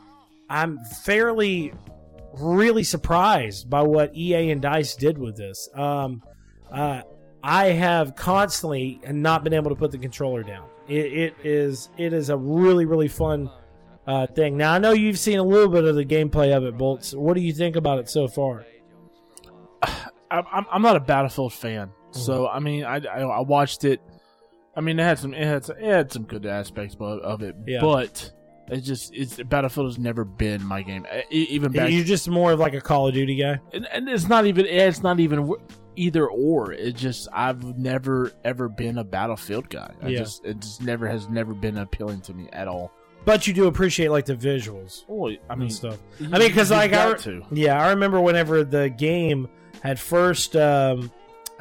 I'm 0.49 0.79
fairly 1.03 1.73
really 2.33 2.83
surprised 2.83 3.69
by 3.69 3.81
what 3.81 4.15
EA 4.15 4.51
and 4.51 4.61
Dice 4.61 4.95
did 4.95 5.17
with 5.17 5.37
this. 5.37 5.69
Um, 5.73 6.21
uh, 6.71 7.01
I 7.43 7.67
have 7.67 8.15
constantly 8.15 8.99
not 9.09 9.43
been 9.43 9.53
able 9.53 9.69
to 9.69 9.75
put 9.75 9.91
the 9.91 9.97
controller 9.97 10.43
down. 10.43 10.67
It, 10.87 11.13
it 11.13 11.35
is 11.43 11.89
it 11.97 12.13
is 12.13 12.29
a 12.29 12.37
really 12.37 12.85
really 12.85 13.07
fun 13.07 13.49
uh, 14.07 14.27
thing. 14.27 14.57
Now 14.57 14.73
I 14.73 14.77
know 14.77 14.91
you've 14.91 15.19
seen 15.19 15.39
a 15.39 15.43
little 15.43 15.69
bit 15.69 15.85
of 15.85 15.95
the 15.95 16.05
gameplay 16.05 16.55
of 16.55 16.63
it, 16.63 16.77
Bolts. 16.77 17.13
What 17.13 17.35
do 17.35 17.41
you 17.41 17.53
think 17.53 17.75
about 17.75 17.99
it 17.99 18.09
so 18.09 18.27
far? 18.27 18.65
I'm 20.31 20.65
I'm 20.71 20.81
not 20.81 20.95
a 20.95 20.99
Battlefield 20.99 21.53
fan, 21.53 21.87
mm-hmm. 21.87 22.19
so 22.19 22.47
I 22.47 22.59
mean 22.59 22.83
I, 22.83 22.97
I, 22.97 23.21
I 23.21 23.41
watched 23.41 23.83
it. 23.83 24.01
I 24.75 24.81
mean 24.81 24.99
it 24.99 25.03
had 25.03 25.19
some 25.19 25.33
it 25.33 25.45
had 25.45 25.65
some, 25.65 25.77
it 25.77 25.85
had 25.85 26.11
some 26.11 26.23
good 26.23 26.45
aspects 26.45 26.95
of 26.99 27.41
it, 27.41 27.55
yeah. 27.65 27.81
but 27.81 28.31
it 28.69 28.81
just 28.81 29.13
it's 29.13 29.41
Battlefield 29.43 29.87
has 29.87 29.99
never 29.99 30.23
been 30.23 30.63
my 30.63 30.81
game. 30.81 31.05
Even 31.29 31.71
back, 31.71 31.91
you're 31.91 32.03
just 32.03 32.27
more 32.27 32.51
of 32.51 32.59
like 32.59 32.73
a 32.73 32.81
Call 32.81 33.07
of 33.07 33.13
Duty 33.13 33.35
guy, 33.35 33.59
and, 33.73 33.87
and 33.91 34.09
it's 34.09 34.27
not 34.27 34.45
even 34.45 34.65
it's 34.65 35.03
not 35.03 35.19
even 35.19 35.53
either 35.95 36.27
or. 36.27 36.73
It 36.73 36.95
just 36.95 37.27
I've 37.31 37.77
never 37.77 38.31
ever 38.43 38.67
been 38.67 38.97
a 38.97 39.03
Battlefield 39.03 39.69
guy. 39.69 39.93
I 40.01 40.07
yeah. 40.07 40.19
just 40.19 40.43
it 40.45 40.59
just 40.59 40.81
never 40.81 41.07
has 41.07 41.29
never 41.29 41.53
been 41.53 41.77
appealing 41.77 42.21
to 42.21 42.33
me 42.33 42.49
at 42.51 42.67
all. 42.67 42.91
But 43.25 43.47
you 43.47 43.53
do 43.53 43.67
appreciate 43.67 44.09
like 44.09 44.25
the 44.25 44.35
visuals. 44.35 45.03
Oh, 45.09 45.31
I 45.49 45.55
mean 45.55 45.69
stuff. 45.69 45.97
I 46.19 46.37
mean 46.37 46.47
because 46.47 46.71
like 46.71 46.93
I 46.93 47.13
to. 47.13 47.43
yeah 47.51 47.83
I 47.83 47.89
remember 47.89 48.21
whenever 48.21 48.63
the 48.63 48.89
game 48.89 49.49
had 49.81 49.99
first 49.99 50.55
um, 50.55 51.11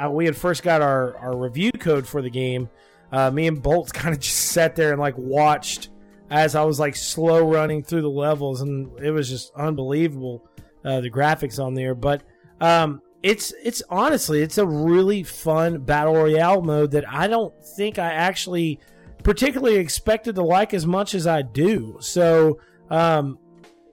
uh, 0.03 0.11
we 0.11 0.27
had 0.27 0.37
first 0.37 0.63
got 0.63 0.83
our 0.83 1.17
our 1.17 1.37
review 1.37 1.73
code 1.73 2.07
for 2.07 2.23
the 2.23 2.31
game. 2.31 2.69
Uh, 3.11 3.31
me 3.31 3.47
and 3.47 3.63
Bolts 3.63 3.93
kind 3.93 4.15
of 4.15 4.21
just 4.21 4.37
sat 4.51 4.77
there 4.77 4.93
and 4.93 5.01
like 5.01 5.17
watched 5.17 5.89
as 6.31 6.55
I 6.55 6.65
was 6.65 6.81
like 6.81 6.97
slow 6.97 7.51
running 7.51 7.83
through 7.83 8.03
the 8.03 8.11
levels, 8.11 8.61
and 8.61 8.99
it 9.01 9.11
was 9.11 9.29
just 9.29 9.53
unbelievable 9.55 10.47
uh, 10.85 11.01
the 11.01 11.11
graphics 11.11 11.63
on 11.63 11.75
there. 11.75 11.95
But 11.95 12.23
um, 12.61 13.01
it's 13.23 13.53
it's 13.63 13.83
honestly 13.89 14.43
it's 14.43 14.59
a 14.59 14.67
really 14.67 15.23
fun 15.23 15.81
battle 15.81 16.15
royale 16.15 16.61
mode 16.63 16.91
that 16.93 17.09
I 17.09 17.27
don't 17.27 17.55
think 17.77 17.99
I 17.99 18.13
actually 18.13 18.81
particularly 19.25 19.77
expected 19.77 20.37
to 20.37 20.43
like 20.43 20.73
as 20.73 20.87
much 20.87 21.15
as 21.15 21.27
I 21.27 21.43
do. 21.43 21.97
So, 21.99 22.61
um, 22.91 23.39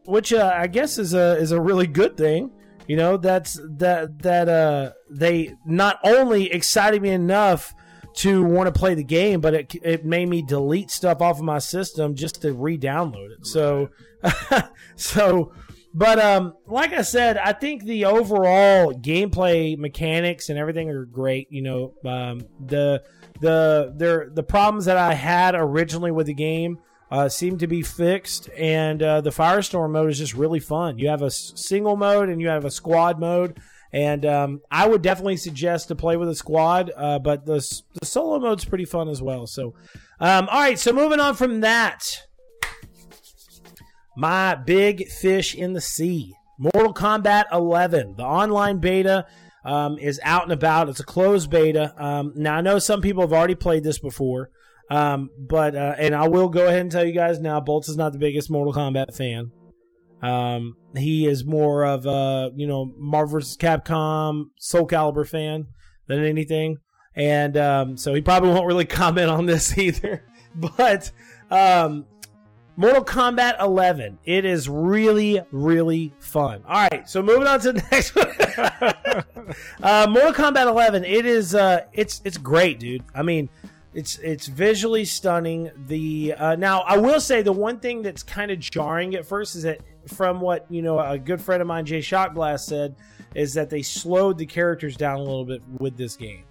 which 0.06 0.34
uh, 0.34 0.54
I 0.56 0.68
guess 0.68 1.00
is 1.00 1.14
a 1.16 1.38
is 1.38 1.52
a 1.52 1.60
really 1.60 1.88
good 1.88 2.18
thing. 2.18 2.52
You 2.88 2.98
know, 2.98 3.18
that's 3.18 3.60
that 3.78 4.22
that 4.22 4.50
uh, 4.50 4.92
they 5.10 5.54
not 5.66 6.00
only 6.04 6.52
excited 6.52 7.02
me 7.02 7.10
enough 7.10 7.74
to 8.18 8.44
want 8.44 8.74
to 8.74 8.78
play 8.78 8.94
the 8.94 9.04
game, 9.04 9.40
but 9.40 9.54
it 9.54 9.76
it 9.82 10.06
made 10.06 10.28
me 10.28 10.42
delete 10.42 10.92
stuff 10.92 11.22
off 11.22 11.38
of 11.38 11.46
my 11.46 11.60
system 11.60 12.16
just 12.16 12.42
to 12.42 12.54
re-download 12.54 13.32
it. 13.32 13.46
So, 13.46 13.90
so, 14.96 15.54
but 15.94 16.20
um, 16.20 16.56
like 16.68 16.92
I 16.92 17.04
said, 17.04 17.38
I 17.38 17.54
think 17.54 17.86
the 17.86 18.06
overall 18.06 18.94
gameplay 18.94 19.78
mechanics 19.78 20.50
and 20.50 20.60
everything 20.60 20.90
are 20.90 21.06
great. 21.06 21.48
You 21.52 21.62
know, 21.62 21.94
um, 22.06 22.42
the 22.60 23.04
the 23.42 24.32
the 24.34 24.44
problems 24.44 24.86
that 24.86 24.98
I 24.98 25.14
had 25.14 25.56
originally 25.56 26.12
with 26.12 26.28
the 26.28 26.34
game. 26.34 26.80
Uh, 27.10 27.28
seem 27.28 27.58
to 27.58 27.68
be 27.68 27.82
fixed, 27.82 28.50
and 28.58 29.04
uh, 29.04 29.20
the 29.20 29.32
Firestorm 29.32 29.92
mode 29.92 30.10
is 30.12 30.18
just 30.18 30.34
really 30.34 30.62
fun. 30.62 30.98
You 30.98 31.10
have 31.10 31.22
a 31.22 31.30
single 31.30 31.98
mode 31.98 32.30
and 32.30 32.40
you 32.40 32.48
have 32.48 32.64
a 32.64 32.72
squad 32.72 33.20
mode, 33.20 33.60
and 33.92 34.26
um, 34.26 34.62
I 34.72 34.88
would 34.88 35.02
definitely 35.02 35.36
suggest 35.36 35.90
to 35.90 35.96
play 35.96 36.16
with 36.16 36.30
a 36.30 36.36
squad, 36.36 36.90
uh, 36.96 37.20
but 37.20 37.46
the, 37.46 37.56
the 38.00 38.06
solo 38.06 38.40
mode's 38.40 38.64
pretty 38.64 38.86
fun 38.86 39.10
as 39.10 39.22
well. 39.22 39.46
So, 39.46 39.74
um, 40.22 40.48
all 40.50 40.62
right, 40.62 40.80
so 40.80 40.94
moving 40.94 41.20
on 41.20 41.36
from 41.36 41.60
that, 41.62 42.28
my 44.16 44.56
big 44.56 45.10
fish 45.10 45.54
in 45.54 45.74
the 45.74 45.82
sea, 45.82 46.34
Mortal 46.58 46.94
Kombat 46.94 47.46
11, 47.52 48.16
the 48.16 48.24
online 48.24 48.78
beta. 48.78 49.26
Um, 49.64 50.00
is 50.00 50.20
out 50.24 50.44
and 50.44 50.52
about. 50.52 50.90
It's 50.90 51.00
a 51.00 51.06
closed 51.06 51.52
beta. 51.52 51.94
Um, 51.98 52.34
now 52.36 52.56
I 52.56 52.62
know 52.62 52.80
some 52.80 53.02
people 53.02 53.22
have 53.22 53.34
already 53.34 53.54
played 53.54 53.84
this 53.84 54.00
before, 54.00 54.50
um, 54.90 55.30
but 55.38 55.76
uh, 55.76 55.96
and 56.00 56.16
I 56.16 56.28
will 56.28 56.50
go 56.50 56.68
ahead 56.68 56.82
and 56.82 56.92
tell 56.92 57.06
you 57.06 57.14
guys 57.14 57.40
now, 57.40 57.60
Bolts 57.60 57.88
is 57.88 57.96
not 57.96 58.12
the 58.12 58.18
biggest 58.18 58.50
Mortal 58.50 58.74
Kombat 58.74 59.16
fan. 59.16 59.52
Um, 60.22 60.76
he 60.96 61.26
is 61.28 61.46
more 61.46 61.86
of 61.86 62.06
a 62.06 62.52
you 62.56 62.68
know 62.68 62.92
Marvel 62.98 63.40
vs. 63.40 63.58
Capcom 63.58 64.46
Soul 64.58 64.88
Calibur 64.88 65.28
fan 65.28 65.68
than 66.08 66.24
anything, 66.24 66.78
and 67.16 67.56
um, 67.56 67.98
so 67.98 68.14
he 68.14 68.22
probably 68.22 68.50
won't 68.50 68.68
really 68.68 68.86
comment 69.02 69.30
on 69.30 69.46
this 69.46 69.78
either. 69.78 70.26
but 70.56 71.12
um, 71.50 72.06
Mortal 72.82 73.06
Kombat 73.06 73.62
11. 73.62 74.18
It 74.26 74.44
is 74.44 74.68
really, 74.68 75.40
really 75.52 76.12
fun. 76.18 76.64
All 76.68 76.88
right, 76.90 77.08
so 77.08 77.22
moving 77.22 77.46
on 77.46 77.60
to 77.60 77.74
the 77.74 77.84
next 77.92 78.16
one. 78.16 79.54
uh, 79.84 80.08
Mortal 80.10 80.34
Kombat 80.34 80.66
11. 80.66 81.06
It 81.06 81.28
is. 81.28 81.54
Uh, 81.54 81.82
it's 81.94 82.24
it's 82.26 82.40
great, 82.40 82.80
dude. 82.80 83.04
I 83.14 83.22
mean, 83.22 83.50
it's 83.94 84.18
it's 84.18 84.48
visually 84.48 85.06
stunning. 85.06 85.70
The 85.86 86.34
uh, 86.36 86.56
now 86.56 86.82
I 86.82 86.98
will 86.98 87.22
say 87.22 87.44
the 87.44 87.52
one 87.52 87.80
thing 87.80 88.02
that's 88.02 88.24
kind 88.24 88.50
of 88.50 88.58
jarring 88.58 89.14
at 89.14 89.28
first 89.28 89.56
is 89.56 89.62
that 89.62 89.82
from 90.08 90.42
what 90.42 90.66
you 90.72 90.82
know 90.82 91.00
a 91.00 91.20
good 91.20 91.40
friend 91.40 91.62
of 91.62 91.68
mine 91.68 91.86
Jay 91.86 92.00
Shotglass 92.00 92.62
said 92.62 92.96
is 93.36 93.54
that 93.54 93.70
they 93.70 93.84
slowed 93.84 94.40
the 94.40 94.48
characters 94.48 94.98
down 94.98 95.20
a 95.20 95.24
little 95.24 95.46
bit 95.46 95.62
with 95.78 95.98
this 95.98 96.16
game, 96.16 96.46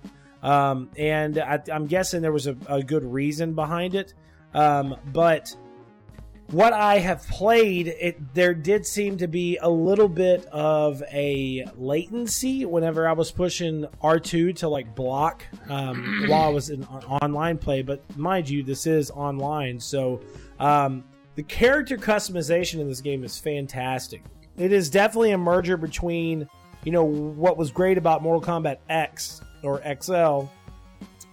um, 0.45 0.91
and 0.97 1.39
I, 1.41 1.61
am 1.71 1.89
guessing 1.89 2.23
there 2.23 2.31
was 2.31 2.47
a, 2.47 2.57
a, 2.69 2.85
good 2.85 3.03
reason 3.03 3.55
behind 3.55 3.97
it. 3.97 4.15
Um, 4.55 4.95
but 5.13 5.57
what 6.53 6.73
I 6.73 6.99
have 6.99 7.27
played, 7.29 7.89
it 7.89 8.35
there 8.35 8.55
did 8.55 8.87
seem 8.87 9.17
to 9.19 9.29
be 9.29 9.59
a 9.59 9.69
little 9.69 10.09
bit 10.09 10.47
of 10.47 11.03
a 11.13 11.67
latency 11.77 12.65
whenever 12.65 13.09
I 13.09 13.13
was 13.13 13.31
pushing 13.31 13.87
R2 14.03 14.57
to 14.57 14.69
like 14.69 14.95
block 14.95 15.45
um, 15.69 16.25
while 16.29 16.43
I 16.43 16.49
was 16.49 16.71
in 16.71 16.85
online 16.85 17.59
play. 17.59 17.83
But 17.83 18.17
mind 18.17 18.49
you, 18.49 18.63
this 18.63 18.87
is 18.87 19.11
online, 19.11 19.79
so 19.79 20.21
um, 20.59 21.05
the 21.37 21.43
character 21.45 21.97
customization 21.97 22.81
in 22.81 22.89
this 22.89 23.01
game 23.01 23.23
is 23.23 23.39
fantastic. 23.39 24.23
It 24.57 24.73
is 24.73 24.91
definitely 24.91 25.31
a 25.33 25.39
merger 25.39 25.77
between 25.77 26.49
you 26.85 26.93
know 26.93 27.05
what 27.05 27.57
was 27.57 27.71
great 27.71 27.99
about 27.99 28.23
Mortal 28.23 28.43
Kombat 28.43 28.79
X 28.89 29.41
or 29.63 29.81
XL 30.01 30.49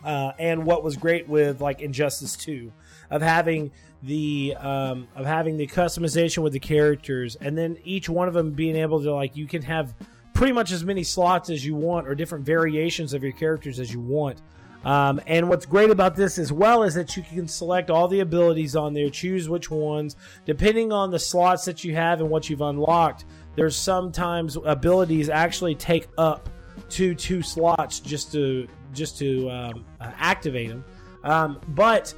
uh, 0.03 0.31
and 0.37 0.65
what 0.65 0.83
was 0.83 0.95
great 0.95 1.27
with 1.27 1.61
like 1.61 1.81
Injustice 1.81 2.35
2 2.37 2.71
of 3.09 3.21
having 3.21 3.71
the 4.03 4.55
um, 4.59 5.07
of 5.15 5.25
having 5.25 5.57
the 5.57 5.67
customization 5.67 6.43
with 6.43 6.53
the 6.53 6.59
characters, 6.59 7.35
and 7.35 7.57
then 7.57 7.77
each 7.83 8.09
one 8.09 8.27
of 8.27 8.33
them 8.33 8.51
being 8.51 8.75
able 8.75 9.01
to 9.01 9.13
like 9.13 9.35
you 9.35 9.47
can 9.47 9.61
have 9.61 9.93
pretty 10.33 10.53
much 10.53 10.71
as 10.71 10.83
many 10.83 11.03
slots 11.03 11.49
as 11.49 11.65
you 11.65 11.75
want 11.75 12.07
or 12.07 12.13
different 12.13 12.45
variations 12.45 13.13
of 13.13 13.23
your 13.23 13.31
characters 13.31 13.79
as 13.79 13.91
you 13.91 13.99
want. 13.99 14.41
Um, 14.85 15.19
and 15.25 15.49
what's 15.49 15.65
great 15.65 15.89
about 15.89 16.15
this 16.15 16.37
as 16.37 16.53
well 16.53 16.83
is 16.83 16.93
that 16.93 17.17
you 17.17 17.23
can 17.23 17.47
select 17.47 17.89
all 17.89 18.07
the 18.07 18.19
abilities 18.19 18.75
on 18.75 18.93
there, 18.93 19.09
choose 19.09 19.49
which 19.49 19.71
ones, 19.71 20.15
depending 20.45 20.91
on 20.91 21.09
the 21.09 21.19
slots 21.19 21.65
that 21.65 21.83
you 21.83 21.95
have 21.95 22.21
and 22.21 22.29
what 22.29 22.49
you've 22.49 22.61
unlocked. 22.61 23.25
There's 23.55 23.75
sometimes 23.75 24.55
abilities 24.63 25.29
actually 25.29 25.75
take 25.75 26.07
up 26.17 26.49
to 26.89 27.15
two 27.15 27.41
slots 27.41 27.99
just 27.99 28.31
to 28.33 28.67
just 28.93 29.17
to 29.17 29.49
um, 29.49 29.85
uh, 29.99 30.11
activate 30.17 30.69
them. 30.69 30.85
Um, 31.23 31.59
but 31.69 32.13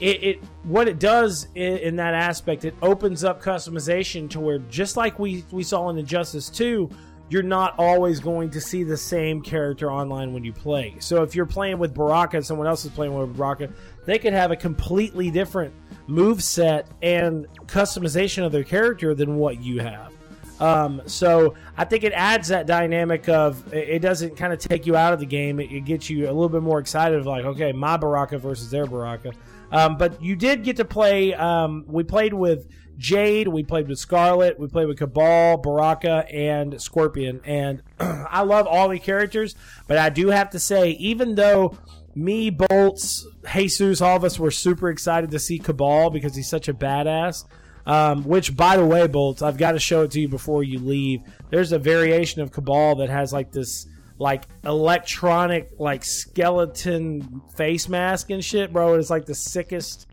it, 0.00 0.22
it, 0.22 0.44
what 0.64 0.88
it 0.88 0.98
does 0.98 1.48
in, 1.54 1.78
in, 1.78 1.96
that 1.96 2.14
aspect, 2.14 2.64
it 2.64 2.74
opens 2.82 3.24
up 3.24 3.42
customization 3.42 4.30
to 4.30 4.40
where 4.40 4.58
just 4.58 4.96
like 4.96 5.18
we 5.18 5.44
we 5.50 5.62
saw 5.62 5.88
in 5.88 5.98
Injustice 5.98 6.48
2, 6.50 6.88
you're 7.30 7.42
not 7.42 7.74
always 7.78 8.20
going 8.20 8.50
to 8.50 8.60
see 8.60 8.82
the 8.82 8.96
same 8.96 9.42
character 9.42 9.90
online 9.90 10.32
when 10.32 10.44
you 10.44 10.52
play. 10.52 10.94
So 11.00 11.22
if 11.22 11.34
you're 11.34 11.46
playing 11.46 11.78
with 11.78 11.94
Baraka 11.94 12.38
and 12.38 12.46
someone 12.46 12.66
else 12.66 12.84
is 12.84 12.90
playing 12.92 13.14
with 13.14 13.36
Baraka, 13.36 13.70
they 14.06 14.18
could 14.18 14.32
have 14.32 14.50
a 14.50 14.56
completely 14.56 15.30
different 15.30 15.74
move 16.06 16.42
set 16.42 16.88
and 17.02 17.46
customization 17.66 18.46
of 18.46 18.52
their 18.52 18.64
character 18.64 19.14
than 19.14 19.36
what 19.36 19.60
you 19.60 19.80
have. 19.80 20.12
Um, 20.60 21.02
so 21.06 21.54
I 21.76 21.84
think 21.84 22.02
it 22.02 22.12
adds 22.12 22.48
that 22.48 22.66
dynamic 22.66 23.28
of 23.28 23.72
it 23.72 24.00
doesn't 24.00 24.36
kind 24.36 24.52
of 24.52 24.58
take 24.58 24.86
you 24.86 24.96
out 24.96 25.12
of 25.12 25.20
the 25.20 25.26
game. 25.26 25.60
It, 25.60 25.70
it, 25.70 25.84
gets 25.84 26.10
you 26.10 26.24
a 26.24 26.32
little 26.32 26.48
bit 26.48 26.62
more 26.62 26.80
excited 26.80 27.16
of 27.16 27.26
like, 27.26 27.44
okay, 27.44 27.70
my 27.72 27.96
Baraka 27.96 28.38
versus 28.38 28.70
their 28.70 28.86
Baraka. 28.86 29.32
Um, 29.70 29.96
but 29.96 30.22
you 30.22 30.36
did 30.36 30.64
get 30.64 30.76
to 30.76 30.84
play. 30.84 31.34
Um, 31.34 31.84
we 31.86 32.04
played 32.04 32.34
with 32.34 32.68
Jade, 32.98 33.48
we 33.48 33.62
played 33.62 33.88
with 33.88 33.98
Skarlet, 33.98 34.58
we 34.58 34.66
played 34.66 34.88
with 34.88 34.98
Kabal, 34.98 35.58
Baraka, 35.58 36.26
and 36.30 36.80
Scorpion. 36.82 37.40
And 37.44 37.82
I 38.00 38.42
love 38.42 38.66
all 38.66 38.88
the 38.88 38.98
characters, 38.98 39.54
but 39.86 39.98
I 39.98 40.10
do 40.10 40.28
have 40.28 40.50
to 40.50 40.58
say, 40.58 40.90
even 40.92 41.36
though 41.36 41.78
me, 42.14 42.50
Bolts, 42.50 43.26
Jesus, 43.52 44.00
all 44.00 44.16
of 44.16 44.24
us 44.24 44.38
were 44.38 44.50
super 44.50 44.90
excited 44.90 45.30
to 45.30 45.38
see 45.38 45.58
Kabal 45.58 46.10
because 46.10 46.34
he's 46.34 46.48
such 46.48 46.68
a 46.68 46.74
badass. 46.74 47.44
Um, 47.86 48.24
which, 48.24 48.54
by 48.54 48.76
the 48.76 48.84
way, 48.84 49.06
Bolts, 49.06 49.40
I've 49.40 49.56
got 49.56 49.72
to 49.72 49.78
show 49.78 50.02
it 50.02 50.10
to 50.10 50.20
you 50.20 50.28
before 50.28 50.62
you 50.62 50.78
leave. 50.78 51.22
There's 51.48 51.72
a 51.72 51.78
variation 51.78 52.42
of 52.42 52.52
Kabal 52.52 52.96
that 52.96 53.08
has 53.08 53.32
like 53.32 53.50
this 53.50 53.86
like 54.18 54.44
electronic 54.64 55.70
like 55.78 56.04
skeleton 56.04 57.42
face 57.56 57.88
mask 57.88 58.30
and 58.30 58.44
shit, 58.44 58.72
bro. 58.72 58.94
It's 58.94 59.10
like 59.10 59.26
the 59.26 59.34
sickest 59.34 60.06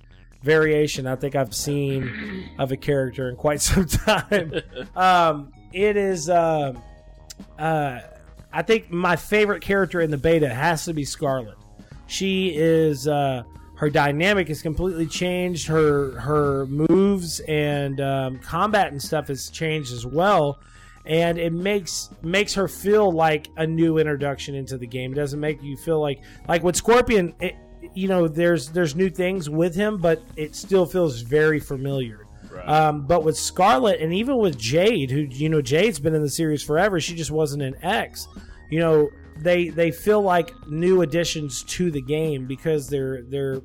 variation 0.44 1.08
I 1.08 1.15
think 1.15 1.36
I've 1.36 1.56
seen 1.56 2.52
of 2.60 2.72
a 2.72 2.78
character 2.78 3.30
in 3.30 3.36
quite 3.36 3.62
some 3.62 3.86
time. 3.86 4.62
um, 4.96 5.52
it 5.74 5.98
is. 5.98 6.30
Uh, 6.30 6.74
uh, 7.58 8.00
I 8.54 8.62
think 8.62 8.91
my 8.91 9.15
favorite 9.15 9.62
character 9.62 10.00
in 10.02 10.12
the 10.12 10.18
beta 10.18 10.48
has 10.48 10.86
to 10.86 10.94
be 10.94 11.04
Skarlet. 11.04 11.56
She 12.08 12.56
is. 12.56 13.08
Uh, 13.08 13.44
her 13.78 13.89
dynamic 13.89 14.48
has 14.48 14.62
completely 14.62 15.08
changed. 15.08 15.68
Her 15.68 16.12
her 16.20 16.65
moves 16.68 17.41
and 17.41 18.00
um, 18.00 18.39
combat 18.39 18.91
and 18.91 19.02
stuff 19.02 19.28
has 19.28 19.50
changed 19.50 19.91
as 19.91 20.06
well 20.06 20.60
and 21.06 21.38
it 21.38 21.54
makes 21.54 22.10
makes 22.22 22.54
her 22.54 22.68
feel 22.68 23.12
like 23.12 23.48
a 23.58 23.68
new 23.68 23.98
introduction 23.98 24.56
into 24.56 24.78
the 24.78 24.88
game. 24.88 25.12
It 25.12 25.15
doesn't 25.15 25.39
make 25.39 25.62
you 25.62 25.78
feel 25.78 26.02
like 26.02 26.22
like 26.48 26.63
with 26.63 26.76
Scorpion, 26.76 27.34
it, 27.39 27.56
you 27.94 28.08
know, 28.08 28.28
there's 28.28 28.70
there's 28.70 28.96
new 28.96 29.10
things 29.10 29.50
with 29.50 29.76
him, 29.76 29.98
but 29.98 30.22
it 30.36 30.56
still 30.56 30.86
feels 30.86 31.22
very 31.22 31.60
familiar. 31.60 32.28
Right. 32.52 32.68
Um, 32.68 33.06
but 33.06 33.24
with 33.24 33.36
Skarlet 33.36 34.02
and 34.04 34.13
even 34.13 34.38
with 34.38 34.58
Jade, 34.58 35.12
who 35.12 35.22
you 35.22 35.50
know 35.50 35.62
Jade's 35.62 36.00
been 36.00 36.15
in 36.15 36.22
the 36.22 36.30
series 36.30 36.63
forever, 36.63 37.00
she 37.00 37.15
just 37.15 37.32
wasn't 37.32 37.63
an 37.63 37.76
X. 37.84 38.28
You 38.72 38.80
know, 38.80 39.10
they 39.38 39.70
they 39.70 39.91
feel 39.91 40.22
like 40.22 40.52
new 40.68 41.02
additions 41.02 41.63
to 41.63 41.91
the 41.91 42.02
game 42.02 42.46
because 42.48 42.88
their 42.88 43.24
their 43.24 43.62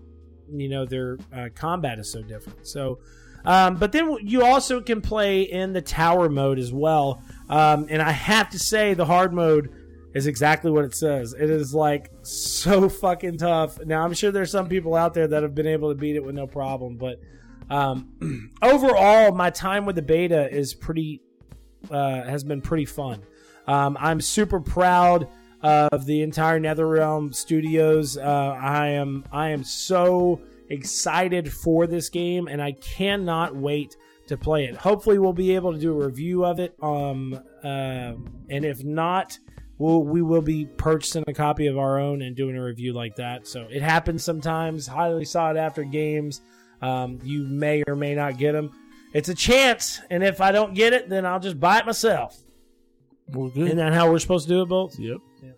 you 0.53 0.69
know 0.69 0.85
their 0.85 1.19
uh, 1.35 1.49
combat 1.55 1.99
is 1.99 2.11
so 2.11 2.23
different. 2.23 2.67
So 2.67 2.99
um, 3.45 3.77
but 3.77 3.93
then 3.93 4.17
you 4.23 4.45
also 4.45 4.81
can 4.81 5.01
play 5.01 5.43
in 5.43 5.73
the 5.73 5.83
tower 5.83 6.29
mode 6.29 6.59
as 6.59 6.73
well. 6.73 7.23
Um, 7.49 7.87
and 7.89 8.03
I 8.03 8.11
have 8.11 8.51
to 8.51 8.59
say, 8.59 8.95
the 8.95 9.07
hard 9.07 9.33
mode 9.33 9.71
is 10.15 10.27
exactly 10.27 10.71
what 10.71 10.85
it 10.85 10.95
says. 10.95 11.35
It 11.39 11.51
is 11.51 11.75
like 11.75 12.11
so 12.23 12.89
fucking 12.89 13.39
tough. 13.39 13.79
Now, 13.85 14.03
I'm 14.03 14.13
sure 14.13 14.31
there's 14.31 14.51
some 14.51 14.69
people 14.69 14.95
out 14.95 15.15
there 15.15 15.29
that 15.29 15.43
have 15.43 15.55
been 15.55 15.67
able 15.67 15.91
to 15.91 15.95
beat 15.95 16.17
it 16.17 16.25
with 16.25 16.35
no 16.35 16.47
problem. 16.47 16.97
But 16.97 17.21
um, 17.71 18.51
overall, 18.63 19.33
my 19.33 19.51
time 19.51 19.87
with 19.87 19.97
the 19.97 20.03
beta 20.03 20.51
is 20.51 20.75
pretty, 20.75 21.23
uh, 21.91 22.23
has 22.23 22.45
been 22.45 22.61
pretty 22.61 22.85
fun. 22.85 23.23
Um, 23.67 23.97
I'm 24.01 24.21
super 24.21 24.61
proud 24.61 25.29
of 25.63 26.07
the 26.07 26.23
entire 26.23 26.59
NetherRealm 26.59 27.35
Studios. 27.35 28.17
Uh, 28.17 28.57
I 28.61 28.89
am 28.89 29.25
I 29.31 29.51
am 29.51 29.63
so 29.63 30.41
excited 30.71 31.53
for 31.53 31.87
this 31.87 32.09
game, 32.09 32.49
and 32.49 32.63
I 32.63 32.73
cannot 32.73 33.55
wait 33.55 33.97
to 34.29 34.37
play 34.37 34.65
it. 34.65 34.77
Hopefully, 34.77 35.19
we'll 35.19 35.33
be 35.33 35.55
able 35.55 35.73
to 35.73 35.79
do 35.79 35.93
a 35.93 36.07
review 36.07 36.45
of 36.45 36.61
it. 36.61 36.75
Um, 36.83 37.39
uh, 37.63 38.15
and 38.49 38.65
if 38.65 38.83
not, 38.85 39.39
we'll, 39.79 40.05
we 40.05 40.23
will 40.23 40.43
be 40.43 40.65
purchasing 40.65 41.25
a 41.27 41.35
copy 41.35 41.67
of 41.67 41.77
our 41.77 41.99
own 41.99 42.23
and 42.23 42.35
doing 42.35 42.57
a 42.57 42.63
review 42.63 42.93
like 42.93 43.17
that. 43.17 43.47
So 43.47 43.67
it 43.71 43.83
happens 43.83 44.25
sometimes. 44.25 44.87
Highly 44.87 45.25
sought 45.25 45.57
after 45.57 45.83
games. 45.85 46.41
Um, 46.81 47.19
you 47.23 47.43
may 47.43 47.83
or 47.87 47.97
may 47.97 48.15
not 48.15 48.39
get 48.39 48.53
them. 48.53 48.71
It's 49.13 49.29
a 49.29 49.35
chance, 49.35 50.01
and 50.09 50.23
if 50.23 50.41
I 50.41 50.53
don't 50.53 50.73
get 50.73 50.93
it, 50.93 51.09
then 51.09 51.27
I'll 51.27 51.41
just 51.41 51.59
buy 51.59 51.79
it 51.79 51.87
myself. 51.87 52.41
Well, 53.29 53.49
good. 53.49 53.67
Isn't 53.67 53.79
that 53.79 53.93
how 53.93 54.11
we're 54.11 54.21
supposed 54.21 54.47
to 54.49 54.55
do 54.55 54.63
it, 54.63 54.69
both? 54.69 54.99
Yep. 54.99 55.19
Yeah. 55.43 55.51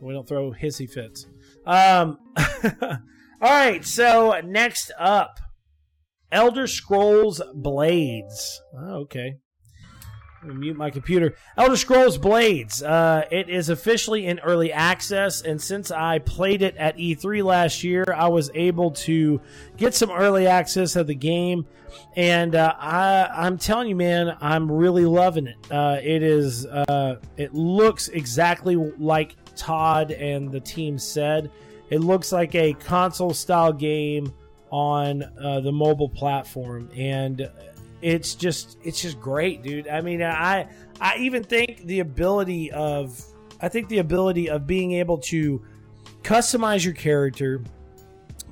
We 0.00 0.14
don't 0.14 0.26
throw 0.26 0.52
hissy 0.52 0.90
fits. 0.90 1.26
Um, 1.66 2.18
All 3.38 3.50
right, 3.50 3.84
so 3.84 4.40
next 4.42 4.90
up, 4.98 5.40
Elder 6.32 6.66
Scrolls 6.66 7.42
Blades. 7.54 8.62
Oh, 8.74 9.00
okay. 9.02 9.36
mute 10.42 10.74
my 10.74 10.88
computer. 10.88 11.34
Elder 11.58 11.76
Scrolls 11.76 12.16
Blades. 12.16 12.82
Uh, 12.82 13.26
it 13.30 13.50
is 13.50 13.68
officially 13.68 14.24
in 14.24 14.38
early 14.38 14.72
access, 14.72 15.42
and 15.42 15.60
since 15.60 15.90
I 15.90 16.18
played 16.20 16.62
it 16.62 16.78
at 16.78 16.96
E3 16.96 17.44
last 17.44 17.84
year, 17.84 18.06
I 18.16 18.28
was 18.28 18.50
able 18.54 18.92
to 18.92 19.42
get 19.76 19.94
some 19.94 20.10
early 20.10 20.46
access 20.46 20.96
of 20.96 21.06
the 21.06 21.14
game. 21.14 21.66
And 22.16 22.54
uh, 22.54 22.74
I, 22.78 23.46
am 23.46 23.58
telling 23.58 23.88
you, 23.90 23.96
man, 23.96 24.34
I'm 24.40 24.72
really 24.72 25.04
loving 25.04 25.46
it. 25.46 25.58
Uh, 25.70 25.98
it 26.02 26.22
is. 26.22 26.64
Uh, 26.64 27.20
it 27.36 27.52
looks 27.52 28.08
exactly 28.08 28.76
like 28.76 29.36
Todd 29.56 30.10
and 30.10 30.50
the 30.50 30.60
team 30.60 30.98
said. 30.98 31.50
It 31.90 32.00
looks 32.00 32.32
like 32.32 32.54
a 32.54 32.72
console 32.74 33.34
style 33.34 33.72
game 33.72 34.32
on 34.70 35.22
uh, 35.22 35.60
the 35.60 35.72
mobile 35.72 36.08
platform, 36.08 36.90
and 36.96 37.48
it's 38.02 38.34
just 38.34 38.78
it's 38.82 39.00
just 39.00 39.20
great, 39.20 39.62
dude. 39.62 39.88
I 39.88 40.00
mean, 40.00 40.22
I 40.22 40.68
I 41.00 41.18
even 41.18 41.44
think 41.44 41.86
the 41.86 42.00
ability 42.00 42.72
of 42.72 43.22
I 43.60 43.68
think 43.68 43.88
the 43.88 43.98
ability 43.98 44.50
of 44.50 44.66
being 44.66 44.92
able 44.92 45.18
to 45.18 45.62
customize 46.22 46.84
your 46.84 46.94
character, 46.94 47.62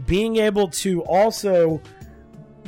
being 0.06 0.36
able 0.36 0.68
to 0.68 1.02
also 1.02 1.82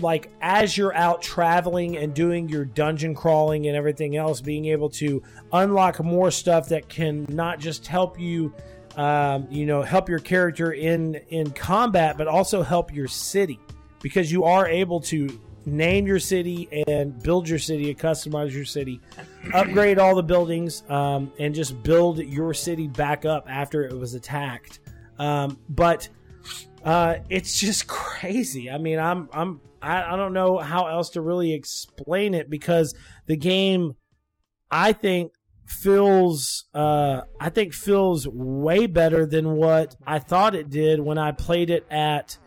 like 0.01 0.31
as 0.43 0.77
you're 0.77 0.95
out 0.95 1.23
traveling 1.23 1.97
and 1.97 2.15
doing 2.15 2.49
your 2.49 2.65
dungeon 2.65 3.15
crawling 3.15 3.67
and 3.67 3.77
everything 3.77 4.17
else, 4.17 4.41
being 4.41 4.67
able 4.67 4.91
to 4.91 5.23
unlock 5.53 6.03
more 6.03 6.31
stuff 6.31 6.69
that 6.69 6.89
can 6.89 7.25
not 7.29 7.59
just 7.59 7.87
help 7.87 8.21
you, 8.21 8.53
um, 8.97 9.47
you 9.51 9.67
know, 9.67 9.83
help 9.83 10.09
your 10.09 10.19
character 10.19 10.73
in 10.73 11.17
in 11.29 11.51
combat, 11.51 12.17
but 12.17 12.27
also 12.27 12.63
help 12.63 12.93
your 12.93 13.09
city 13.09 13.61
because 14.03 14.33
you 14.33 14.45
are 14.45 14.67
able 14.67 15.01
to 15.01 15.41
name 15.67 16.07
your 16.07 16.21
city 16.21 16.69
and 16.87 17.21
build 17.23 17.49
your 17.49 17.59
city 17.59 17.95
customize 17.95 18.53
your 18.53 18.65
city, 18.65 19.01
upgrade 19.53 19.99
all 19.99 20.15
the 20.15 20.23
buildings, 20.23 20.83
um, 20.89 21.33
and 21.39 21.55
just 21.55 21.83
build 21.83 22.19
your 22.19 22.55
city 22.55 22.87
back 22.87 23.25
up 23.25 23.47
after 23.49 23.85
it 23.85 23.93
was 23.93 24.15
attacked. 24.15 24.79
Um, 25.19 25.59
but 25.69 26.09
uh, 26.85 27.17
it's 27.29 27.59
just 27.59 27.87
crazy. 27.89 28.71
I 28.71 28.79
mean, 28.79 28.99
I'm 28.99 29.29
I'm 29.33 29.61
I, 29.83 30.15
I 30.15 30.17
don't 30.17 30.33
know 30.33 30.59
how 30.59 30.87
else 30.87 31.11
to 31.11 31.21
really 31.21 31.53
explain 31.53 32.35
it 32.35 32.49
because 32.49 32.95
the 33.27 33.37
game, 33.37 33.97
I 34.71 34.93
think 34.93 35.33
feels 35.67 36.65
uh 36.75 37.23
I 37.41 37.51
think 37.51 37.75
feels 37.75 38.27
way 38.29 38.87
better 38.87 39.27
than 39.27 39.53
what 39.53 39.97
I 40.07 40.19
thought 40.21 40.55
it 40.55 40.71
did 40.71 41.01
when 41.01 41.19
I 41.19 41.33
played 41.33 41.71
it 41.71 41.87
at 41.91 42.39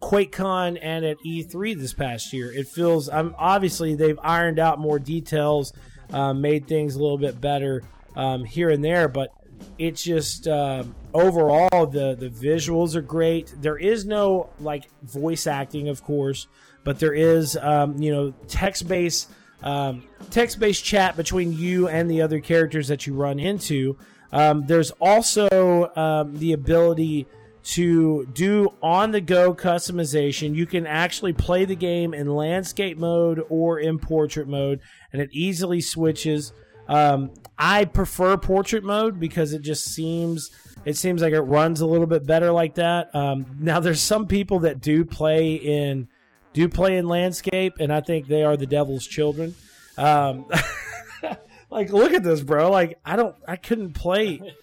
QuakeCon 0.00 0.78
and 0.80 1.04
at 1.04 1.18
E3 1.24 1.78
this 1.78 1.92
past 1.92 2.32
year. 2.32 2.52
It 2.52 2.68
feels 2.68 3.08
I'm 3.08 3.34
obviously 3.38 3.94
they've 3.94 4.18
ironed 4.22 4.58
out 4.58 4.78
more 4.78 4.98
details, 4.98 5.72
uh, 6.12 6.32
made 6.32 6.66
things 6.66 6.96
a 6.96 7.00
little 7.00 7.18
bit 7.18 7.40
better 7.40 7.82
um, 8.16 8.44
here 8.44 8.70
and 8.70 8.84
there, 8.84 9.08
but 9.08 9.30
it's 9.78 10.02
just 10.02 10.48
um, 10.48 10.94
overall 11.12 11.86
the 11.86 12.14
the 12.14 12.30
visuals 12.30 12.94
are 12.94 13.02
great. 13.02 13.54
There 13.60 13.78
is 13.78 14.04
no 14.04 14.50
like 14.60 14.88
voice 15.02 15.46
acting, 15.46 15.88
of 15.88 16.02
course, 16.02 16.46
but 16.84 16.98
there 16.98 17.14
is 17.14 17.56
um, 17.56 18.00
you 18.00 18.12
know 18.12 18.32
text 18.48 18.88
based 18.88 19.30
um, 19.62 20.02
text 20.30 20.58
based 20.58 20.84
chat 20.84 21.16
between 21.16 21.52
you 21.52 21.88
and 21.88 22.10
the 22.10 22.22
other 22.22 22.40
characters 22.40 22.88
that 22.88 23.06
you 23.06 23.14
run 23.14 23.38
into. 23.38 23.96
Um, 24.32 24.66
there's 24.66 24.90
also 24.92 25.90
um, 25.96 26.36
the 26.38 26.52
ability 26.52 27.26
to 27.62 28.26
do 28.32 28.72
on 28.82 29.10
the 29.10 29.20
go 29.20 29.54
customization. 29.54 30.54
You 30.54 30.66
can 30.66 30.86
actually 30.86 31.32
play 31.32 31.64
the 31.64 31.76
game 31.76 32.14
in 32.14 32.28
landscape 32.28 32.96
mode 32.96 33.42
or 33.48 33.78
in 33.78 33.98
portrait 33.98 34.48
mode, 34.48 34.80
and 35.12 35.20
it 35.20 35.28
easily 35.32 35.80
switches. 35.80 36.52
Um, 36.88 37.30
I 37.58 37.84
prefer 37.84 38.36
portrait 38.36 38.82
mode 38.82 39.20
because 39.20 39.52
it 39.52 39.62
just 39.62 39.84
seems 39.84 40.50
it 40.84 40.96
seems 40.96 41.20
like 41.20 41.32
it 41.32 41.42
runs 41.42 41.80
a 41.80 41.86
little 41.86 42.06
bit 42.06 42.26
better 42.26 42.50
like 42.50 42.76
that. 42.76 43.14
Um, 43.14 43.46
now, 43.58 43.80
there's 43.80 44.00
some 44.00 44.26
people 44.26 44.60
that 44.60 44.80
do 44.80 45.04
play 45.04 45.54
in 45.54 46.08
do 46.52 46.68
play 46.68 46.96
in 46.96 47.06
landscape, 47.06 47.74
and 47.78 47.92
I 47.92 48.00
think 48.00 48.26
they 48.26 48.42
are 48.42 48.56
the 48.56 48.66
devil's 48.66 49.06
children. 49.06 49.54
Um, 49.96 50.46
like, 51.70 51.90
look 51.92 52.12
at 52.12 52.22
this, 52.22 52.40
bro. 52.40 52.70
Like, 52.70 52.98
I 53.04 53.16
don't, 53.16 53.34
I 53.46 53.56
couldn't 53.56 53.92
play. 53.92 54.54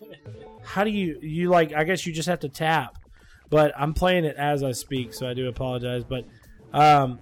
How 0.64 0.84
do 0.84 0.90
you, 0.90 1.20
you 1.22 1.50
like? 1.50 1.74
I 1.74 1.84
guess 1.84 2.06
you 2.06 2.14
just 2.14 2.28
have 2.28 2.42
to 2.42 2.50
tap. 2.50 2.98
But 3.50 3.74
I'm 3.78 3.94
playing 3.94 4.26
it 4.26 4.36
as 4.36 4.62
I 4.62 4.74
speak, 4.74 5.14
so 5.14 5.28
I 5.28 5.34
do 5.34 5.48
apologize. 5.48 6.04
But 6.04 6.26
um, 6.74 7.20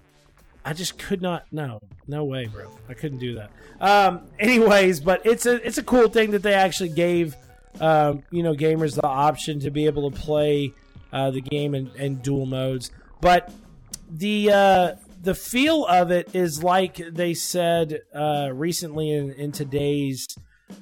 I 0.64 0.74
just 0.74 0.98
could 0.98 1.22
not. 1.22 1.46
No, 1.52 1.80
no 2.08 2.24
way, 2.24 2.48
bro. 2.48 2.72
I 2.90 2.96
couldn't 2.96 3.20
do 3.20 3.36
that. 3.36 3.52
Um, 3.80 4.22
anyways, 4.40 5.02
but 5.02 5.26
it's 5.26 5.46
a 5.46 5.66
it's 5.66 5.78
a 5.78 5.84
cool 5.84 6.08
thing 6.08 6.32
that 6.32 6.42
they 6.42 6.56
actually 6.56 6.90
gave 6.90 7.36
um, 7.80 8.24
you 8.32 8.42
know 8.42 8.56
gamers 8.56 8.96
the 8.96 9.06
option 9.06 9.60
to 9.60 9.70
be 9.70 9.86
able 9.86 10.10
to 10.10 10.18
play 10.18 10.74
uh, 11.14 11.30
the 11.30 11.42
game 11.42 11.76
in, 11.76 11.92
in 11.96 12.16
dual 12.16 12.48
modes. 12.48 12.92
But 13.22 13.52
the 14.18 14.52
uh, 14.52 14.96
the 15.22 15.36
feel 15.36 15.86
of 15.86 16.12
it 16.12 16.34
is 16.34 16.64
like 16.64 16.96
they 16.96 17.34
said 17.34 18.02
uh, 18.14 18.50
recently 18.54 19.12
in, 19.12 19.32
in 19.34 19.52
today's 19.52 20.28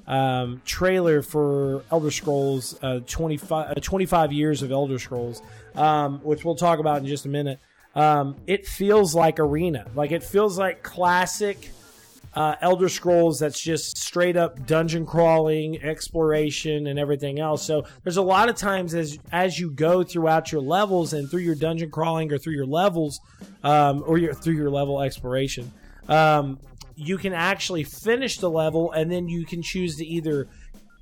um, 0.06 0.62
trailer 0.65 1.22
for 1.22 1.84
Elder 1.91 2.12
Scrolls 2.12 2.78
uh, 2.84 3.00
25, 3.06 3.72
uh, 3.72 3.74
25 3.82 4.32
years 4.32 4.62
of 4.62 4.72
Elder 4.72 5.00
Scrolls, 5.00 5.41
um, 5.76 6.19
which 6.19 6.46
we'll 6.46 6.56
talk 6.56 6.80
about 6.80 7.00
in 7.00 7.08
just 7.08 7.26
a 7.26 7.30
minute. 7.30 7.60
Um, 7.96 8.36
it 8.48 8.67
feels 8.67 9.15
like 9.15 9.39
Arena. 9.39 9.88
Like 9.96 10.12
it 10.12 10.24
feels 10.24 10.58
like 10.58 10.84
classic 10.84 11.72
uh, 12.36 12.56
Elder 12.62 12.89
Scrolls 12.89 13.39
that's 13.39 13.60
just 13.60 13.98
straight 13.98 14.36
up 14.36 14.65
dungeon 14.65 15.06
crawling, 15.06 15.82
exploration, 15.84 16.88
and 16.88 16.98
everything 16.98 17.39
else. 17.39 17.63
So 17.63 17.86
there's 18.04 18.17
a 18.17 18.24
lot 18.24 18.50
of 18.50 18.56
times 18.56 18.96
as 18.96 19.19
as 19.32 19.60
you 19.60 19.72
go 19.72 20.04
throughout 20.04 20.52
your 20.52 20.62
levels 20.62 21.13
and 21.13 21.30
through 21.30 21.41
your 21.41 21.56
dungeon 21.56 21.91
crawling 21.91 22.32
or 22.32 22.38
through 22.38 22.54
your 22.54 22.65
levels, 22.65 23.19
um, 23.63 24.04
or 24.08 24.17
your 24.17 24.34
through 24.34 24.56
your 24.56 24.72
level 24.72 25.02
exploration, 25.02 25.72
um, 26.10 26.60
you 26.96 27.17
can 27.17 27.34
actually 27.34 27.84
finish 27.84 28.38
the 28.38 28.50
level 28.50 28.91
and 28.91 29.12
then 29.12 29.28
you 29.28 29.46
can 29.46 29.62
choose 29.62 29.98
to 29.98 30.06
either 30.06 30.48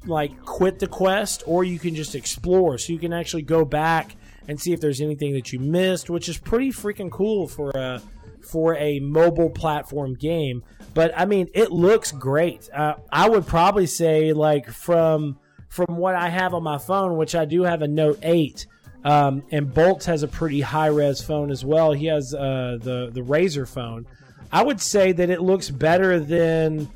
like 0.05 0.41
quit 0.43 0.79
the 0.79 0.87
quest 0.87 1.43
or 1.45 1.63
you 1.63 1.79
can 1.79 1.95
just 1.95 2.15
explore. 2.15 2.77
So 2.77 2.91
you 2.91 2.99
can 2.99 3.13
actually 3.13 3.43
go 3.43 3.65
back 3.65 4.15
and 4.47 4.59
see 4.59 4.73
if 4.73 4.81
there's 4.81 5.01
anything 5.01 5.33
that 5.33 5.53
you 5.53 5.59
missed, 5.59 6.09
which 6.09 6.27
is 6.27 6.37
pretty 6.37 6.71
freaking 6.71 7.11
cool 7.11 7.47
for 7.47 7.69
a 7.71 8.01
for 8.41 8.75
a 8.75 8.99
mobile 8.99 9.49
platform 9.49 10.15
game. 10.15 10.63
But 10.93 11.13
I 11.15 11.25
mean, 11.25 11.49
it 11.53 11.71
looks 11.71 12.11
great. 12.11 12.69
Uh, 12.73 12.95
I 13.11 13.29
would 13.29 13.47
probably 13.47 13.85
say 13.85 14.33
like 14.33 14.69
from 14.69 15.39
from 15.69 15.97
what 15.97 16.15
I 16.15 16.29
have 16.29 16.53
on 16.53 16.63
my 16.63 16.77
phone, 16.77 17.17
which 17.17 17.33
I 17.33 17.45
do 17.45 17.63
have 17.63 17.81
a 17.81 17.87
Note 17.87 18.19
Eight. 18.23 18.67
Um, 19.03 19.43
and 19.51 19.73
Bolts 19.73 20.05
has 20.05 20.21
a 20.21 20.27
pretty 20.27 20.61
high 20.61 20.87
res 20.87 21.21
phone 21.21 21.49
as 21.49 21.65
well. 21.65 21.91
He 21.91 22.05
has 22.07 22.33
uh, 22.33 22.77
the 22.79 23.09
the 23.11 23.21
Razer 23.21 23.67
phone. 23.67 24.05
I 24.51 24.63
would 24.63 24.81
say 24.81 25.11
that 25.13 25.29
it 25.29 25.41
looks 25.41 25.69
better 25.69 26.19
than 26.19 26.89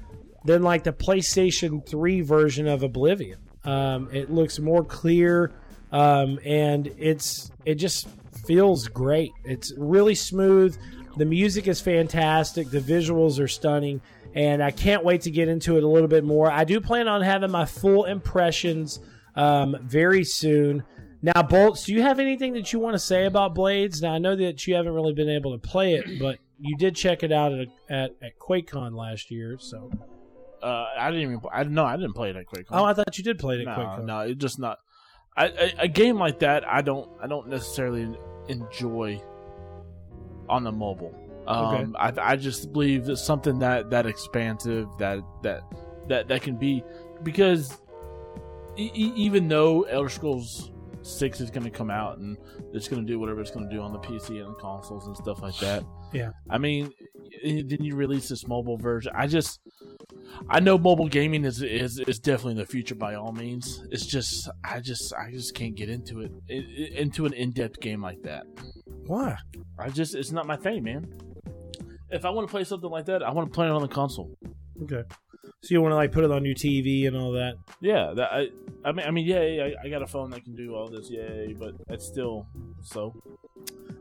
than 0.43 0.61
like 0.61 0.83
the 0.83 0.93
PlayStation 0.93 1.85
3 1.85 2.21
version 2.21 2.67
of 2.67 2.83
Oblivion. 2.83 3.39
Um, 3.63 4.09
it 4.11 4.29
looks 4.29 4.59
more 4.59 4.83
clear, 4.83 5.51
um, 5.91 6.39
and 6.45 6.87
it's 6.97 7.51
it 7.65 7.75
just 7.75 8.07
feels 8.45 8.87
great. 8.87 9.31
It's 9.43 9.73
really 9.75 10.15
smooth. 10.15 10.77
The 11.17 11.25
music 11.25 11.67
is 11.67 11.79
fantastic. 11.79 12.69
The 12.69 12.79
visuals 12.79 13.39
are 13.39 13.47
stunning, 13.47 14.01
and 14.33 14.61
I 14.61 14.71
can't 14.71 15.03
wait 15.03 15.21
to 15.21 15.31
get 15.31 15.47
into 15.47 15.77
it 15.77 15.83
a 15.83 15.87
little 15.87 16.09
bit 16.09 16.23
more. 16.23 16.51
I 16.51 16.63
do 16.65 16.81
plan 16.81 17.07
on 17.07 17.21
having 17.21 17.51
my 17.51 17.65
full 17.65 18.05
impressions 18.05 18.99
um, 19.35 19.77
very 19.81 20.23
soon. 20.23 20.83
Now, 21.21 21.41
Bolts, 21.41 21.85
do 21.85 21.93
you 21.93 22.01
have 22.01 22.19
anything 22.19 22.53
that 22.53 22.71
you 22.73 22.79
want 22.79 22.95
to 22.95 22.99
say 22.99 23.25
about 23.25 23.55
Blades? 23.55 24.01
Now, 24.01 24.13
I 24.13 24.17
know 24.17 24.35
that 24.35 24.67
you 24.67 24.75
haven't 24.75 24.93
really 24.93 25.13
been 25.13 25.29
able 25.29 25.57
to 25.57 25.67
play 25.67 25.95
it, 25.95 26.19
but 26.19 26.37
you 26.59 26.75
did 26.77 26.95
check 26.95 27.23
it 27.23 27.31
out 27.31 27.53
at 27.53 27.67
at, 27.89 28.11
at 28.21 28.39
QuakeCon 28.39 28.95
last 28.95 29.31
year, 29.31 29.57
so. 29.59 29.91
Uh, 30.61 30.87
I 30.97 31.11
didn't 31.11 31.23
even. 31.23 31.39
I 31.51 31.63
no, 31.63 31.85
I 31.85 31.95
didn't 31.95 32.13
play 32.13 32.31
it 32.31 32.35
at 32.35 32.45
QuakeCon. 32.47 32.65
Oh, 32.71 32.83
I 32.83 32.93
thought 32.93 33.17
you 33.17 33.23
did 33.23 33.39
play 33.39 33.55
it 33.55 33.61
at 33.61 33.65
no, 33.65 33.83
QuakeCon. 33.83 34.05
no, 34.05 34.19
it's 34.21 34.41
just 34.41 34.59
not. 34.59 34.79
I, 35.37 35.47
a, 35.47 35.73
a 35.79 35.87
game 35.87 36.17
like 36.17 36.39
that, 36.39 36.67
I 36.67 36.81
don't. 36.81 37.09
I 37.21 37.27
don't 37.27 37.47
necessarily 37.47 38.07
enjoy 38.47 39.21
on 40.49 40.63
the 40.63 40.71
mobile. 40.71 41.13
Um, 41.47 41.95
I, 41.99 42.11
I 42.17 42.35
just 42.35 42.73
believe 42.73 43.05
that 43.05 43.17
something 43.17 43.59
that 43.59 43.91
that 43.91 44.05
expansive 44.07 44.87
that 44.97 45.19
that 45.43 45.61
that 46.07 46.27
that 46.27 46.41
can 46.41 46.55
be 46.55 46.83
because 47.21 47.77
e- 48.77 48.91
even 48.95 49.47
though 49.47 49.83
Elder 49.83 50.09
Scrolls 50.09 50.71
Six 51.03 51.39
is 51.39 51.51
going 51.51 51.63
to 51.63 51.69
come 51.69 51.91
out 51.91 52.17
and 52.17 52.35
it's 52.73 52.87
going 52.87 53.05
to 53.05 53.11
do 53.11 53.19
whatever 53.19 53.39
it's 53.41 53.51
going 53.51 53.69
to 53.69 53.75
do 53.75 53.79
on 53.79 53.93
the 53.93 53.99
PC 53.99 54.43
and 54.43 54.57
consoles 54.57 55.05
and 55.05 55.15
stuff 55.15 55.39
like 55.43 55.55
that. 55.59 55.83
Yeah. 56.15 56.31
I 56.49 56.57
mean, 56.57 56.91
eh, 57.43 57.59
eh, 57.59 57.61
then 57.65 57.83
you 57.83 57.95
release 57.95 58.29
this 58.29 58.47
mobile 58.47 58.77
version. 58.77 59.11
I 59.15 59.27
just, 59.27 59.59
I 60.49 60.59
know 60.59 60.77
mobile 60.77 61.07
gaming 61.07 61.45
is 61.45 61.61
is, 61.61 61.99
is 61.99 62.19
definitely 62.19 62.55
the 62.55 62.65
future 62.65 62.95
by 62.95 63.15
all 63.15 63.31
means. 63.31 63.83
It's 63.91 64.05
just, 64.05 64.49
I 64.63 64.79
just, 64.79 65.13
I 65.13 65.31
just 65.31 65.53
can't 65.55 65.75
get 65.75 65.89
into 65.89 66.21
it, 66.21 66.31
it 66.47 66.93
into 66.93 67.25
an 67.25 67.33
in 67.33 67.51
depth 67.51 67.79
game 67.79 68.01
like 68.01 68.21
that. 68.23 68.45
Why? 69.07 69.37
I 69.77 69.89
just, 69.89 70.15
it's 70.15 70.31
not 70.31 70.47
my 70.47 70.55
thing, 70.55 70.83
man. 70.83 71.13
If 72.09 72.23
I 72.25 72.29
want 72.29 72.47
to 72.47 72.51
play 72.51 72.63
something 72.63 72.89
like 72.89 73.05
that, 73.05 73.23
I 73.23 73.31
want 73.31 73.51
to 73.51 73.53
play 73.53 73.67
it 73.67 73.71
on 73.71 73.81
the 73.81 73.87
console. 73.87 74.37
Okay. 74.83 75.03
So 75.61 75.73
you 75.73 75.81
want 75.81 75.93
to 75.93 75.95
like 75.95 76.11
put 76.11 76.23
it 76.23 76.31
on 76.31 76.45
your 76.45 76.53
TV 76.55 77.07
and 77.07 77.17
all 77.17 77.31
that? 77.31 77.55
Yeah, 77.81 78.13
that 78.15 78.31
I, 78.31 78.49
I 78.83 78.91
mean, 78.91 79.05
I 79.07 79.11
mean, 79.11 79.25
yeah, 79.25 79.39
I, 79.39 79.73
I 79.83 79.89
got 79.89 80.03
a 80.03 80.07
phone 80.07 80.29
that 80.29 80.43
can 80.43 80.55
do 80.55 80.75
all 80.75 80.87
this, 80.87 81.09
yay, 81.09 81.55
but 81.57 81.73
it's 81.89 82.05
still 82.05 82.45
so. 82.83 83.15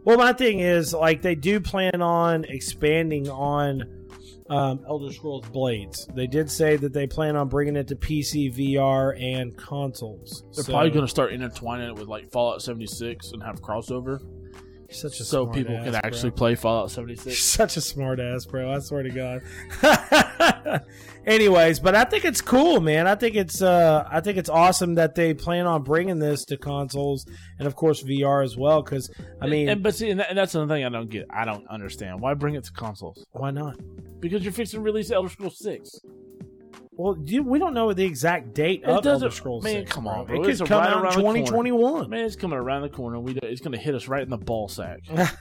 Well, 0.04 0.18
my 0.18 0.32
thing 0.32 0.60
is 0.60 0.92
like 0.92 1.22
they 1.22 1.34
do 1.34 1.60
plan 1.60 2.02
on 2.02 2.44
expanding 2.44 3.28
on 3.30 4.06
um, 4.50 4.80
Elder 4.86 5.10
Scrolls 5.12 5.46
Blades. 5.48 6.06
They 6.14 6.26
did 6.26 6.50
say 6.50 6.76
that 6.76 6.92
they 6.92 7.06
plan 7.06 7.36
on 7.36 7.48
bringing 7.48 7.76
it 7.76 7.88
to 7.88 7.96
PC, 7.96 8.54
VR, 8.54 9.18
and 9.20 9.56
consoles. 9.56 10.44
They're 10.54 10.64
So- 10.64 10.72
probably 10.72 10.90
going 10.90 11.06
to 11.06 11.10
start 11.10 11.32
intertwining 11.32 11.88
it 11.88 11.94
with 11.94 12.08
like 12.08 12.30
Fallout 12.30 12.60
76 12.60 13.32
and 13.32 13.42
have 13.42 13.62
crossover, 13.62 14.20
You're 14.88 14.94
such 14.94 15.20
a 15.20 15.24
so 15.24 15.46
people 15.46 15.76
ass, 15.76 15.84
can 15.84 15.92
bro. 15.92 16.00
actually 16.04 16.30
play 16.32 16.54
Fallout 16.54 16.90
You're 16.96 17.06
76. 17.16 17.38
such 17.42 17.76
a 17.76 17.80
smart 17.80 18.20
ass, 18.20 18.46
bro. 18.46 18.70
I 18.72 18.78
swear 18.80 19.02
to 19.02 19.10
God. 19.10 20.82
Anyways, 21.26 21.80
but 21.80 21.94
I 21.94 22.04
think 22.04 22.24
it's 22.24 22.40
cool, 22.40 22.80
man. 22.80 23.06
I 23.06 23.14
think 23.14 23.34
it's 23.34 23.62
uh, 23.62 24.06
I 24.10 24.20
think 24.20 24.36
it's 24.36 24.50
awesome 24.50 24.96
that 24.96 25.14
they 25.14 25.32
plan 25.34 25.66
on 25.66 25.82
bringing 25.82 26.18
this 26.18 26.44
to 26.46 26.56
consoles 26.56 27.26
and 27.58 27.66
of 27.66 27.74
course 27.74 28.02
VR 28.02 28.44
as 28.44 28.56
well. 28.56 28.82
Because 28.82 29.10
I 29.40 29.46
mean, 29.46 29.68
and, 29.68 29.82
but 29.82 29.94
see, 29.94 30.10
and, 30.10 30.20
that, 30.20 30.28
and 30.28 30.38
that's 30.38 30.54
another 30.54 30.74
thing 30.74 30.84
I 30.84 30.90
don't 30.90 31.08
get. 31.08 31.26
I 31.30 31.44
don't 31.44 31.66
understand 31.68 32.20
why 32.20 32.34
bring 32.34 32.54
it 32.54 32.64
to 32.64 32.72
consoles 32.72 33.24
why 33.32 33.50
not? 33.50 33.76
because 34.20 34.42
you're 34.42 34.52
fixing 34.52 34.78
to 34.80 34.82
release 34.82 35.10
Elder 35.10 35.28
Scrolls 35.28 35.58
Six. 35.58 35.90
Well, 36.96 37.14
dude, 37.14 37.46
we 37.46 37.58
don't 37.58 37.74
know 37.74 37.92
the 37.92 38.04
exact 38.04 38.54
date 38.54 38.82
It 38.82 38.88
of 38.88 39.04
Elder 39.04 39.30
Scrolls. 39.30 39.64
man, 39.64 39.84
6, 39.86 39.92
come 39.92 40.06
on, 40.06 40.26
bro. 40.26 40.42
It 40.42 40.48
It's 40.48 40.60
could 40.60 40.70
right 40.70 40.88
out 40.88 40.98
in 40.98 41.02
around 41.02 41.16
the 41.16 41.22
corner. 41.22 41.38
2021. 41.40 42.10
Man, 42.10 42.24
it's 42.24 42.36
coming 42.36 42.58
around 42.58 42.82
the 42.82 42.88
corner. 42.88 43.18
We 43.18 43.34
it's 43.42 43.60
going 43.60 43.72
to 43.72 43.78
hit 43.78 43.94
us 43.94 44.06
right 44.06 44.22
in 44.22 44.30
the 44.30 44.36
ball 44.38 44.68
sack. 44.68 45.00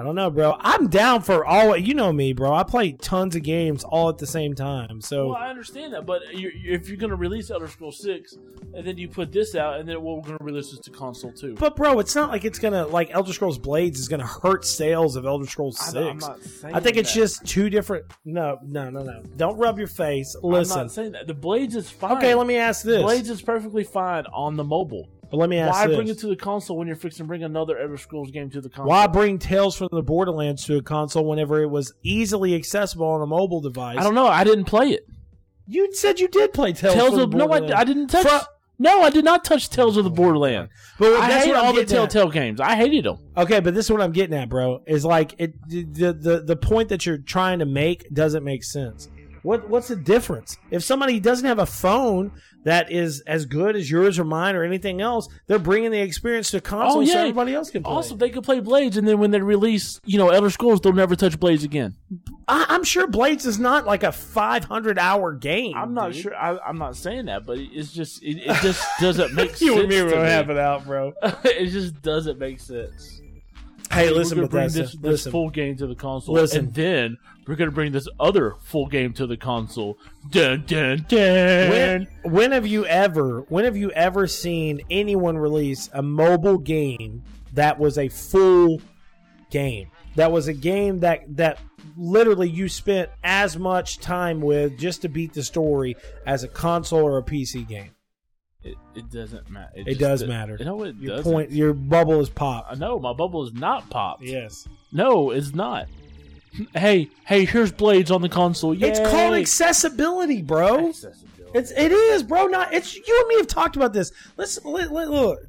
I 0.00 0.02
don't 0.02 0.14
know, 0.14 0.30
bro. 0.30 0.56
I'm 0.58 0.88
down 0.88 1.20
for 1.20 1.44
all. 1.44 1.76
You 1.76 1.92
know 1.92 2.10
me, 2.10 2.32
bro. 2.32 2.54
I 2.54 2.62
play 2.62 2.92
tons 2.92 3.36
of 3.36 3.42
games 3.42 3.84
all 3.84 4.08
at 4.08 4.16
the 4.16 4.26
same 4.26 4.54
time. 4.54 5.02
So 5.02 5.26
Well, 5.28 5.36
I 5.36 5.50
understand 5.50 5.92
that, 5.92 6.06
but 6.06 6.22
you 6.32 6.50
if 6.64 6.88
you're 6.88 6.96
going 6.96 7.10
to 7.10 7.16
release 7.16 7.50
Elder 7.50 7.68
Scrolls 7.68 8.00
Six, 8.00 8.38
and 8.72 8.86
then 8.86 8.96
you 8.96 9.08
put 9.08 9.30
this 9.30 9.54
out, 9.54 9.78
and 9.78 9.86
then 9.86 10.02
we're 10.02 10.22
going 10.22 10.38
to 10.38 10.44
release 10.44 10.70
this 10.70 10.80
to 10.80 10.90
console 10.90 11.32
too. 11.32 11.54
But 11.54 11.76
bro, 11.76 11.98
it's 11.98 12.14
not 12.14 12.30
like 12.30 12.46
it's 12.46 12.58
gonna 12.58 12.86
like 12.86 13.10
Elder 13.10 13.34
Scrolls 13.34 13.58
Blades 13.58 14.00
is 14.00 14.08
gonna 14.08 14.26
hurt 14.26 14.64
sales 14.64 15.16
of 15.16 15.26
Elder 15.26 15.46
Scrolls 15.46 15.78
Six. 15.78 15.94
I'm 15.94 16.16
not 16.16 16.42
saying 16.44 16.74
I 16.74 16.80
think 16.80 16.96
it's 16.96 17.12
that. 17.12 17.20
just 17.20 17.44
two 17.44 17.68
different. 17.68 18.06
No, 18.24 18.58
no, 18.64 18.88
no, 18.88 19.02
no. 19.02 19.22
Don't 19.36 19.58
rub 19.58 19.76
your 19.76 19.86
face. 19.86 20.34
I'm 20.34 20.48
Listen. 20.48 20.78
not 20.78 20.92
saying 20.92 21.12
that 21.12 21.26
the 21.26 21.34
Blades 21.34 21.76
is 21.76 21.90
fine. 21.90 22.16
Okay, 22.16 22.34
let 22.34 22.46
me 22.46 22.56
ask 22.56 22.82
this. 22.84 23.02
Blades 23.02 23.28
is 23.28 23.42
perfectly 23.42 23.84
fine 23.84 24.24
on 24.32 24.56
the 24.56 24.64
mobile. 24.64 25.10
But 25.30 25.36
let 25.36 25.48
me 25.48 25.58
ask 25.58 25.74
Why 25.74 25.86
this. 25.86 25.96
bring 25.96 26.08
it 26.08 26.18
to 26.18 26.26
the 26.26 26.36
console 26.36 26.76
when 26.76 26.86
you're 26.86 26.96
fixing 26.96 27.24
to 27.24 27.28
bring 27.28 27.44
another 27.44 27.78
Elder 27.78 27.96
Scrolls 27.96 28.30
game 28.30 28.50
to 28.50 28.60
the 28.60 28.68
console? 28.68 28.88
Why 28.88 29.06
bring 29.06 29.38
Tales 29.38 29.76
from 29.76 29.88
the 29.92 30.02
Borderlands 30.02 30.64
to 30.66 30.76
a 30.76 30.82
console 30.82 31.24
whenever 31.24 31.62
it 31.62 31.68
was 31.70 31.92
easily 32.02 32.54
accessible 32.54 33.06
on 33.06 33.22
a 33.22 33.26
mobile 33.26 33.60
device? 33.60 33.98
I 33.98 34.02
don't 34.02 34.14
know. 34.14 34.26
I 34.26 34.42
didn't 34.44 34.64
play 34.64 34.90
it. 34.90 35.06
You 35.66 35.94
said 35.94 36.18
you 36.18 36.26
did 36.26 36.52
play 36.52 36.72
Tales, 36.72 36.94
Tales 36.94 37.10
from 37.10 37.20
of 37.20 37.30
the 37.30 37.36
no, 37.36 37.44
I, 37.44 37.60
Borderlands. 37.60 37.80
I 37.80 37.84
didn't 37.84 38.08
touch. 38.08 38.44
No, 38.80 39.02
I 39.02 39.10
did 39.10 39.26
not 39.26 39.44
touch 39.44 39.68
Tales 39.68 39.98
of 39.98 40.04
the 40.04 40.10
Borderland. 40.10 40.70
But 40.98 41.12
I 41.20 41.28
that's 41.28 41.46
what 41.46 41.56
all 41.56 41.72
the 41.74 41.82
getting 41.82 41.98
at. 41.98 42.10
Telltale 42.10 42.30
games. 42.30 42.60
I 42.60 42.76
hated 42.76 43.04
them. 43.04 43.18
Okay, 43.36 43.60
but 43.60 43.74
this 43.74 43.84
is 43.84 43.92
what 43.92 44.00
I'm 44.00 44.10
getting 44.10 44.34
at, 44.36 44.48
bro. 44.48 44.82
Is 44.86 45.04
like 45.04 45.34
it 45.38 45.52
the, 45.68 46.12
the 46.12 46.42
the 46.44 46.56
point 46.56 46.88
that 46.88 47.04
you're 47.04 47.18
trying 47.18 47.58
to 47.58 47.66
make 47.66 48.12
doesn't 48.12 48.42
make 48.42 48.64
sense. 48.64 49.08
What 49.42 49.68
what's 49.68 49.88
the 49.88 49.96
difference? 49.96 50.56
If 50.70 50.82
somebody 50.82 51.20
doesn't 51.20 51.46
have 51.46 51.58
a 51.58 51.66
phone 51.66 52.32
that 52.64 52.90
is 52.90 53.20
as 53.26 53.46
good 53.46 53.76
as 53.76 53.90
yours 53.90 54.18
or 54.18 54.24
mine 54.24 54.54
or 54.54 54.64
anything 54.64 55.00
else, 55.00 55.28
they're 55.46 55.58
bringing 55.58 55.90
the 55.90 56.00
experience 56.00 56.50
to 56.50 56.60
console 56.60 57.02
Oh, 57.02 57.04
so 57.04 57.18
everybody 57.18 57.54
else 57.54 57.70
can 57.70 57.82
play. 57.82 57.92
Also, 57.92 58.14
they 58.14 58.30
could 58.30 58.44
play 58.44 58.60
Blades, 58.60 58.96
and 58.96 59.06
then 59.06 59.18
when 59.18 59.30
they 59.30 59.40
release, 59.40 60.00
you 60.04 60.18
know, 60.18 60.28
Elder 60.28 60.50
Scrolls, 60.50 60.80
they'll 60.80 60.92
never 60.92 61.16
touch 61.16 61.38
Blades 61.38 61.64
again. 61.64 61.96
I, 62.46 62.66
I'm 62.68 62.84
sure 62.84 63.06
Blades 63.06 63.46
is 63.46 63.58
not 63.58 63.86
like 63.86 64.02
a 64.02 64.12
500 64.12 64.98
hour 64.98 65.32
game. 65.32 65.74
I'm 65.76 65.94
not 65.94 66.12
dude. 66.12 66.22
sure. 66.22 66.34
I, 66.36 66.58
I'm 66.58 66.78
not 66.78 66.96
saying 66.96 67.26
that, 67.26 67.46
but 67.46 67.58
it's 67.58 67.92
just 67.92 68.22
it, 68.22 68.38
it 68.38 68.56
just 68.62 68.86
doesn't 69.00 69.34
make 69.34 69.50
sense. 69.50 69.62
You 69.62 69.80
and 69.80 69.88
me 69.88 69.96
have 69.96 70.50
it 70.50 70.58
out, 70.58 70.84
bro. 70.84 71.12
it 71.44 71.70
just 71.70 72.02
doesn't 72.02 72.38
make 72.38 72.60
sense. 72.60 73.19
Hey, 73.92 74.08
We're 74.10 74.18
listen, 74.18 74.38
gonna 74.38 74.48
bring 74.48 74.64
this, 74.66 74.92
this 74.92 74.96
listen. 75.00 75.32
full 75.32 75.50
game 75.50 75.76
to 75.78 75.86
the 75.88 75.96
console, 75.96 76.34
Listen. 76.36 76.66
and 76.66 76.74
then 76.74 77.18
we're 77.46 77.56
gonna 77.56 77.72
bring 77.72 77.90
this 77.90 78.06
other 78.20 78.54
full 78.62 78.86
game 78.86 79.12
to 79.14 79.26
the 79.26 79.36
console. 79.36 79.98
Dun 80.30 80.64
dun 80.66 81.04
dun. 81.08 81.70
When, 81.70 82.08
when 82.22 82.52
have 82.52 82.66
you 82.68 82.86
ever 82.86 83.40
when 83.48 83.64
have 83.64 83.76
you 83.76 83.90
ever 83.90 84.28
seen 84.28 84.80
anyone 84.90 85.36
release 85.36 85.90
a 85.92 86.02
mobile 86.02 86.58
game 86.58 87.24
that 87.52 87.80
was 87.80 87.98
a 87.98 88.08
full 88.08 88.80
game 89.50 89.90
that 90.14 90.30
was 90.30 90.46
a 90.46 90.54
game 90.54 91.00
that 91.00 91.22
that 91.36 91.58
literally 91.96 92.48
you 92.48 92.68
spent 92.68 93.10
as 93.24 93.58
much 93.58 93.98
time 93.98 94.40
with 94.40 94.78
just 94.78 95.02
to 95.02 95.08
beat 95.08 95.32
the 95.32 95.42
story 95.42 95.96
as 96.26 96.44
a 96.44 96.48
console 96.48 97.02
or 97.02 97.18
a 97.18 97.22
PC 97.22 97.66
game 97.66 97.90
It, 98.62 98.76
it 98.94 99.10
doesn't 99.10 99.48
matter. 99.50 99.72
It 99.74 99.98
does 99.98 100.22
matter. 100.24 100.56
You 100.58 100.64
know 100.66 100.82
it 100.84 100.96
your 100.96 101.16
doesn't. 101.16 101.32
point 101.32 101.50
your 101.50 101.72
bubble 101.72 102.20
is 102.20 102.28
popped 102.28 102.72
uh, 102.72 102.74
No, 102.74 102.98
my 102.98 103.12
bubble 103.14 103.44
is 103.46 103.52
not 103.54 103.88
popped. 103.90 104.22
yes 104.22 104.68
No, 104.92 105.30
it's 105.30 105.54
not. 105.54 105.86
Hey, 106.74 107.08
hey, 107.24 107.44
here's 107.44 107.70
Blades 107.72 108.10
on 108.10 108.22
the 108.22 108.28
console. 108.28 108.74
Yay. 108.74 108.88
it's 108.88 108.98
called 109.00 109.34
accessibility 109.34 110.42
bro 110.42 110.88
Accessibility. 110.88 111.26
It's 111.52 111.70
it 111.72 111.90
is, 111.90 112.22
bro. 112.22 112.46
Not 112.46 112.72
it's 112.74 112.94
you 112.94 113.18
and 113.20 113.28
me 113.28 113.36
have 113.38 113.46
talked 113.48 113.74
about 113.76 113.92
this. 113.92 114.12
Let's 114.36 114.62
let, 114.64 114.92
let- 114.92 115.10
look. 115.10 115.40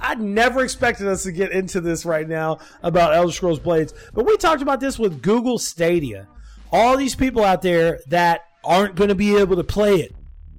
I 0.00 0.14
never 0.16 0.64
expected 0.64 1.06
us 1.06 1.22
to 1.24 1.32
get 1.32 1.52
into 1.52 1.80
this 1.80 2.04
right 2.04 2.26
now 2.28 2.58
about 2.82 3.14
Elder 3.14 3.32
Scrolls 3.32 3.58
Blades, 3.60 3.92
but 4.14 4.24
we 4.26 4.36
talked 4.38 4.62
about 4.62 4.80
this 4.80 4.98
with 4.98 5.20
Google 5.22 5.58
Stadia. 5.58 6.26
All 6.72 6.96
these 6.96 7.14
people 7.14 7.44
out 7.44 7.60
there 7.62 8.00
that 8.08 8.40
aren't 8.64 8.94
going 8.96 9.08
to 9.10 9.14
be 9.14 9.36
able 9.36 9.56
to 9.56 9.64
play 9.64 10.00
it 10.00 10.14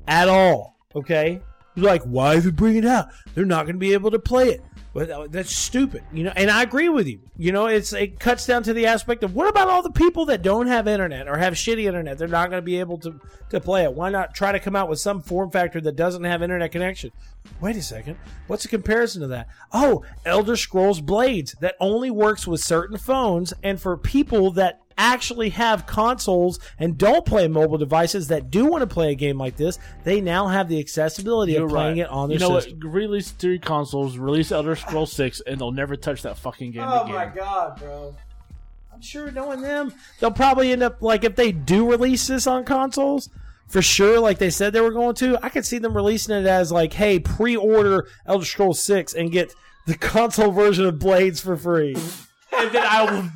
at 0.07 0.27
all. 0.29 0.72
Okay, 0.95 1.41
you're 1.75 1.85
like, 1.85 2.03
why 2.03 2.35
is 2.35 2.45
it 2.45 2.55
bringing 2.55 2.83
it 2.83 2.87
out? 2.87 3.07
They're 3.33 3.45
not 3.45 3.65
going 3.65 3.75
to 3.75 3.79
be 3.79 3.93
able 3.93 4.11
to 4.11 4.19
play 4.19 4.49
it. 4.49 4.61
But 4.93 5.09
uh, 5.09 5.27
that's 5.27 5.55
stupid, 5.55 6.03
you 6.13 6.23
know. 6.23 6.33
And 6.35 6.51
I 6.51 6.61
agree 6.61 6.87
with 6.87 7.07
you. 7.07 7.19
You 7.35 7.51
know, 7.51 7.65
it's 7.65 7.93
it 7.93 8.19
cuts 8.19 8.45
down 8.45 8.61
to 8.63 8.73
the 8.73 8.85
aspect 8.85 9.23
of 9.23 9.33
what 9.33 9.49
about 9.49 9.67
all 9.67 9.81
the 9.81 9.89
people 9.89 10.25
that 10.27 10.43
don't 10.43 10.67
have 10.67 10.87
internet 10.87 11.27
or 11.27 11.35
have 11.35 11.53
shitty 11.53 11.85
internet? 11.85 12.19
They're 12.19 12.27
not 12.27 12.51
going 12.51 12.61
to 12.61 12.65
be 12.65 12.79
able 12.79 12.99
to 12.99 13.19
to 13.49 13.59
play 13.59 13.85
it. 13.85 13.93
Why 13.93 14.11
not 14.11 14.35
try 14.35 14.51
to 14.51 14.59
come 14.59 14.75
out 14.75 14.89
with 14.89 14.99
some 14.99 15.19
form 15.19 15.49
factor 15.49 15.81
that 15.81 15.95
doesn't 15.95 16.23
have 16.25 16.43
internet 16.43 16.71
connection? 16.71 17.11
Wait 17.59 17.75
a 17.75 17.81
second. 17.81 18.17
What's 18.45 18.63
the 18.63 18.69
comparison 18.69 19.21
to 19.21 19.27
that? 19.29 19.47
Oh, 19.71 20.05
Elder 20.27 20.55
Scrolls 20.55 21.01
Blades 21.01 21.55
that 21.59 21.75
only 21.79 22.11
works 22.11 22.45
with 22.45 22.61
certain 22.61 22.99
phones 22.99 23.51
and 23.63 23.81
for 23.81 23.97
people 23.97 24.51
that 24.51 24.81
actually 24.97 25.49
have 25.49 25.85
consoles 25.85 26.59
and 26.79 26.97
don't 26.97 27.25
play 27.25 27.47
mobile 27.47 27.77
devices 27.77 28.27
that 28.29 28.49
do 28.51 28.65
want 28.65 28.81
to 28.81 28.87
play 28.93 29.11
a 29.11 29.15
game 29.15 29.37
like 29.37 29.55
this, 29.57 29.79
they 30.03 30.21
now 30.21 30.47
have 30.47 30.67
the 30.69 30.79
accessibility 30.79 31.53
You're 31.53 31.65
of 31.65 31.69
playing 31.71 31.97
right. 31.99 32.05
it 32.05 32.09
on 32.09 32.29
their 32.29 32.39
you 32.39 32.47
know 32.47 32.59
system. 32.59 32.79
what? 32.83 32.93
Release 32.93 33.31
three 33.31 33.59
consoles, 33.59 34.17
release 34.17 34.51
Elder 34.51 34.75
Scrolls 34.75 35.11
Six, 35.13 35.41
and 35.41 35.59
they'll 35.59 35.71
never 35.71 35.95
touch 35.95 36.21
that 36.23 36.37
fucking 36.37 36.71
game 36.71 36.83
Oh 36.85 37.03
again. 37.03 37.15
my 37.15 37.25
god, 37.27 37.79
bro. 37.79 38.15
I'm 38.93 39.01
sure 39.01 39.31
knowing 39.31 39.61
them, 39.61 39.93
they'll 40.19 40.31
probably 40.31 40.71
end 40.71 40.83
up 40.83 41.01
like 41.01 41.23
if 41.23 41.35
they 41.35 41.51
do 41.51 41.89
release 41.89 42.27
this 42.27 42.45
on 42.47 42.63
consoles, 42.63 43.29
for 43.67 43.81
sure, 43.81 44.19
like 44.19 44.37
they 44.37 44.51
said 44.51 44.71
they 44.71 44.81
were 44.81 44.91
going 44.91 45.15
to, 45.15 45.37
I 45.43 45.49
could 45.49 45.65
see 45.65 45.79
them 45.79 45.95
releasing 45.95 46.35
it 46.35 46.45
as 46.45 46.71
like, 46.71 46.93
hey, 46.93 47.17
pre-order 47.19 48.07
Elder 48.27 48.45
Scrolls 48.45 48.79
Six 48.79 49.13
and 49.15 49.31
get 49.31 49.53
the 49.87 49.95
console 49.97 50.51
version 50.51 50.85
of 50.85 50.99
Blades 50.99 51.41
for 51.41 51.57
free. 51.57 51.95
and 52.55 52.71
then 52.71 52.85
I 52.85 53.03
will 53.11 53.29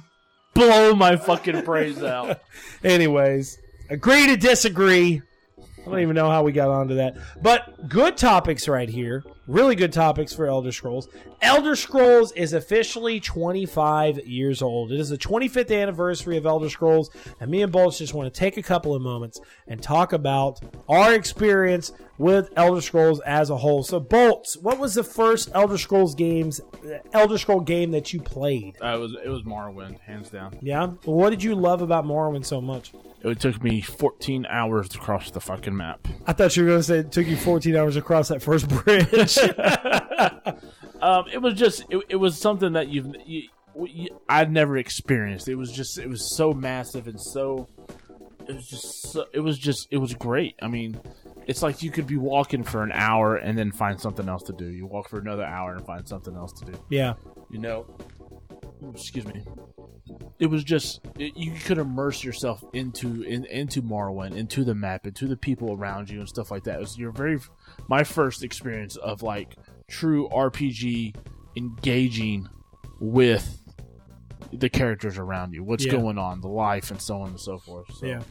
blow 0.57 0.95
my 0.95 1.15
fucking 1.15 1.61
praise 1.63 2.03
out. 2.03 2.41
Anyways, 2.83 3.59
agree 3.89 4.27
to 4.27 4.37
disagree. 4.37 5.21
I 5.57 5.89
don't 5.89 5.99
even 6.01 6.15
know 6.15 6.29
how 6.29 6.43
we 6.43 6.51
got 6.51 6.69
onto 6.69 6.95
that. 6.95 7.15
But 7.41 7.87
good 7.87 8.17
topics 8.17 8.67
right 8.67 8.89
here. 8.89 9.23
Really 9.47 9.75
good 9.75 9.93
topics 9.93 10.33
for 10.33 10.45
Elder 10.45 10.73
Scrolls. 10.73 11.07
Elder 11.41 11.77
Scrolls 11.77 12.33
is 12.33 12.51
officially 12.51 13.21
25 13.21 14.27
years 14.27 14.61
old. 14.61 14.91
It 14.91 14.99
is 14.99 15.07
the 15.07 15.17
25th 15.17 15.73
anniversary 15.73 16.35
of 16.35 16.45
Elder 16.45 16.69
Scrolls, 16.69 17.09
and 17.39 17.49
me 17.49 17.61
and 17.61 17.71
Bolts 17.71 17.99
just 17.99 18.13
want 18.13 18.31
to 18.33 18.37
take 18.37 18.57
a 18.57 18.63
couple 18.63 18.93
of 18.93 19.01
moments 19.01 19.39
and 19.67 19.81
talk 19.81 20.11
about 20.11 20.59
our 20.89 21.13
experience 21.13 21.93
with 22.17 22.49
Elder 22.55 22.81
Scrolls 22.81 23.19
as 23.21 23.49
a 23.49 23.57
whole. 23.57 23.83
So, 23.83 23.99
Bolts, 23.99 24.57
what 24.57 24.79
was 24.79 24.95
the 24.95 25.03
first 25.03 25.49
Elder 25.53 25.77
Scrolls 25.77 26.15
games, 26.15 26.61
Elder 27.13 27.37
Scroll 27.37 27.61
game 27.61 27.91
that 27.91 28.13
you 28.13 28.21
played? 28.21 28.77
Uh, 28.81 28.95
it 28.95 28.99
was 28.99 29.15
it 29.25 29.29
was 29.29 29.43
Morrowind, 29.43 29.99
hands 29.99 30.29
down. 30.29 30.57
Yeah. 30.61 30.87
What 31.05 31.29
did 31.29 31.43
you 31.43 31.55
love 31.55 31.81
about 31.81 32.05
Morrowind 32.05 32.45
so 32.45 32.61
much? 32.61 32.93
It 33.23 33.39
took 33.39 33.61
me 33.63 33.81
14 33.81 34.45
hours 34.47 34.89
to 34.89 34.99
cross 34.99 35.31
the 35.31 35.41
fucking 35.41 35.75
map. 35.75 36.07
I 36.27 36.33
thought 36.33 36.55
you 36.55 36.63
were 36.63 36.69
going 36.69 36.79
to 36.79 36.83
say 36.83 36.99
it 36.99 37.11
took 37.11 37.25
you 37.25 37.35
14 37.35 37.75
hours 37.75 37.95
across 37.95 38.27
that 38.27 38.43
first 38.43 38.69
bridge. 38.69 39.37
Um, 41.01 41.25
it 41.31 41.39
was 41.39 41.53
just 41.53 41.85
it, 41.89 42.03
it 42.09 42.15
was 42.15 42.39
something 42.39 42.73
that 42.73 42.89
you've 42.89 43.15
you, 43.25 43.43
you, 43.85 44.07
I'd 44.27 44.51
never 44.51 44.77
experienced. 44.77 45.47
It 45.47 45.55
was 45.55 45.71
just 45.71 45.97
it 45.97 46.09
was 46.09 46.35
so 46.35 46.53
massive 46.53 47.07
and 47.07 47.19
so 47.19 47.67
it 48.47 48.55
was 48.55 48.67
just 48.67 49.11
so, 49.11 49.25
it 49.33 49.39
was 49.39 49.57
just 49.59 49.87
it 49.91 49.97
was 49.97 50.13
great. 50.13 50.55
I 50.61 50.67
mean, 50.67 50.99
it's 51.47 51.61
like 51.63 51.81
you 51.81 51.89
could 51.91 52.05
be 52.07 52.17
walking 52.17 52.63
for 52.63 52.83
an 52.83 52.91
hour 52.91 53.37
and 53.37 53.57
then 53.57 53.71
find 53.71 53.99
something 53.99 54.27
else 54.29 54.43
to 54.43 54.53
do. 54.53 54.65
You 54.65 54.85
walk 54.85 55.09
for 55.09 55.17
another 55.19 55.43
hour 55.45 55.73
and 55.75 55.85
find 55.85 56.07
something 56.07 56.35
else 56.35 56.51
to 56.59 56.65
do. 56.71 56.77
yeah. 56.89 57.13
You 57.49 57.59
know, 57.59 57.85
excuse 58.93 59.25
me. 59.25 59.43
It 60.39 60.47
was 60.47 60.63
just 60.63 60.99
it, 61.17 61.35
you 61.35 61.53
could 61.53 61.77
immerse 61.77 62.23
yourself 62.23 62.63
into 62.73 63.23
in, 63.23 63.45
into 63.45 63.81
Morrowind, 63.81 64.35
into 64.35 64.63
the 64.63 64.75
map, 64.75 65.07
into 65.07 65.27
the 65.27 65.37
people 65.37 65.73
around 65.73 66.09
you 66.09 66.19
and 66.19 66.27
stuff 66.29 66.51
like 66.51 66.63
that. 66.65 66.75
It 66.75 66.79
was 66.81 66.97
your 66.97 67.11
very 67.11 67.39
my 67.89 68.03
first 68.03 68.43
experience 68.43 68.95
of 68.97 69.23
like 69.23 69.55
true 69.87 70.27
RPG 70.29 71.15
engaging 71.55 72.47
with 72.99 73.61
the 74.53 74.69
characters 74.69 75.17
around 75.17 75.53
you, 75.53 75.63
what's 75.63 75.85
Yeah. 75.85 75.93
going 75.93 76.17
on, 76.17 76.41
the 76.41 76.47
life, 76.47 76.91
and 76.91 77.01
so 77.01 77.21
on 77.21 77.29
and 77.29 77.39
so 77.39 77.57
forth. 77.59 77.85
So, 77.95 78.05
Yeah. 78.05 78.21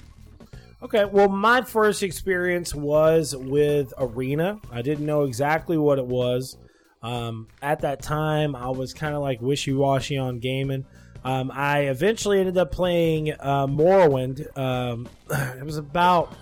Okay, 0.86 1.04
well, 1.04 1.28
my 1.28 1.62
first 1.62 2.04
experience 2.04 2.72
was 2.72 3.34
with 3.34 3.92
Arena. 3.98 4.60
I 4.70 4.82
didn't 4.82 5.04
know 5.04 5.24
exactly 5.24 5.76
what 5.76 5.98
it 5.98 6.06
was. 6.06 6.56
Um, 7.02 7.48
at 7.60 7.80
that 7.80 8.02
time, 8.02 8.54
I 8.54 8.68
was 8.68 8.94
kind 8.94 9.12
of 9.12 9.20
like 9.20 9.40
wishy 9.40 9.72
washy 9.72 10.16
on 10.16 10.38
gaming. 10.38 10.84
Um, 11.24 11.50
I 11.52 11.88
eventually 11.88 12.38
ended 12.38 12.56
up 12.56 12.70
playing 12.70 13.32
uh, 13.32 13.66
Morrowind. 13.66 14.56
Um, 14.56 15.08
it 15.58 15.64
was 15.64 15.76
about, 15.76 16.32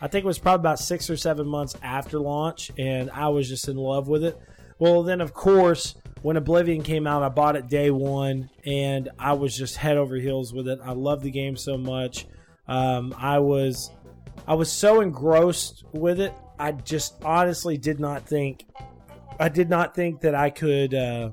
I 0.00 0.08
think 0.08 0.24
it 0.24 0.26
was 0.26 0.38
probably 0.38 0.62
about 0.62 0.78
six 0.78 1.10
or 1.10 1.18
seven 1.18 1.46
months 1.46 1.76
after 1.82 2.18
launch, 2.18 2.70
and 2.78 3.10
I 3.10 3.28
was 3.28 3.46
just 3.46 3.68
in 3.68 3.76
love 3.76 4.08
with 4.08 4.24
it. 4.24 4.40
Well, 4.78 5.02
then 5.02 5.20
of 5.20 5.34
course, 5.34 5.96
when 6.22 6.38
Oblivion 6.38 6.82
came 6.82 7.06
out, 7.06 7.22
I 7.22 7.28
bought 7.28 7.56
it 7.56 7.68
day 7.68 7.90
one, 7.90 8.48
and 8.64 9.10
I 9.18 9.34
was 9.34 9.54
just 9.54 9.76
head 9.76 9.98
over 9.98 10.16
heels 10.16 10.54
with 10.54 10.66
it. 10.66 10.78
I 10.82 10.92
love 10.92 11.22
the 11.22 11.30
game 11.30 11.58
so 11.58 11.76
much. 11.76 12.24
Um, 12.68 13.14
I 13.16 13.38
was, 13.38 13.90
I 14.46 14.54
was 14.54 14.70
so 14.70 15.00
engrossed 15.00 15.84
with 15.92 16.20
it. 16.20 16.34
I 16.58 16.72
just 16.72 17.22
honestly 17.24 17.76
did 17.76 18.00
not 18.00 18.26
think, 18.26 18.64
I 19.38 19.48
did 19.48 19.68
not 19.68 19.94
think 19.94 20.20
that 20.20 20.34
I 20.34 20.50
could. 20.50 20.94
Uh, 20.94 21.30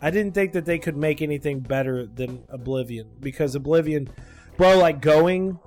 I 0.00 0.10
didn't 0.10 0.34
think 0.34 0.52
that 0.52 0.66
they 0.66 0.78
could 0.78 0.96
make 0.96 1.22
anything 1.22 1.60
better 1.60 2.06
than 2.06 2.44
Oblivion 2.50 3.08
because 3.18 3.54
Oblivion, 3.54 4.08
bro, 4.56 4.78
like 4.78 5.00
going 5.00 5.58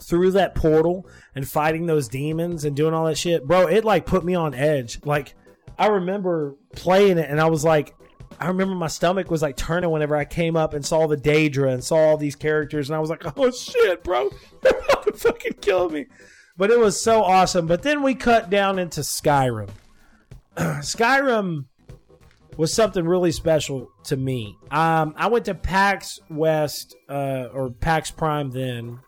through 0.00 0.30
that 0.32 0.54
portal 0.54 1.06
and 1.34 1.46
fighting 1.46 1.86
those 1.86 2.08
demons 2.08 2.64
and 2.64 2.74
doing 2.74 2.94
all 2.94 3.04
that 3.06 3.18
shit, 3.18 3.46
bro, 3.46 3.66
it 3.66 3.84
like 3.84 4.06
put 4.06 4.24
me 4.24 4.34
on 4.34 4.54
edge. 4.54 5.00
Like 5.04 5.34
I 5.78 5.88
remember 5.88 6.56
playing 6.74 7.18
it 7.18 7.28
and 7.28 7.40
I 7.40 7.46
was 7.46 7.64
like, 7.64 7.94
I 8.38 8.48
remember 8.48 8.74
my 8.74 8.88
stomach 8.88 9.30
was 9.30 9.42
like 9.42 9.56
turning 9.56 9.90
whenever 9.90 10.16
I 10.16 10.24
came 10.24 10.56
up 10.56 10.74
and 10.74 10.84
saw 10.84 11.06
the 11.06 11.16
Daedra 11.16 11.72
and 11.72 11.82
saw 11.82 11.96
all 11.96 12.16
these 12.16 12.36
characters 12.36 12.88
and 12.88 12.96
I 12.96 13.00
was 13.00 13.10
like, 13.10 13.24
oh 13.36 13.50
shit, 13.50 14.04
bro, 14.04 14.30
they're 14.62 14.78
about 14.78 15.04
to 15.06 15.12
fucking 15.12 15.54
kill 15.60 15.88
me. 15.88 16.06
But 16.56 16.70
it 16.70 16.78
was 16.78 17.00
so 17.00 17.22
awesome. 17.22 17.66
But 17.66 17.82
then 17.82 18.02
we 18.02 18.14
cut 18.14 18.50
down 18.50 18.78
into 18.78 19.00
Skyrim. 19.02 19.70
Skyrim 20.56 21.66
was 22.56 22.72
something 22.72 23.04
really 23.06 23.32
special 23.32 23.90
to 24.04 24.16
me. 24.16 24.56
Um, 24.70 25.14
I 25.16 25.28
went 25.28 25.44
to 25.46 25.54
PAX 25.54 26.18
West 26.30 26.96
uh, 27.08 27.48
or 27.52 27.70
PAX 27.70 28.10
Prime 28.10 28.50
then. 28.50 29.00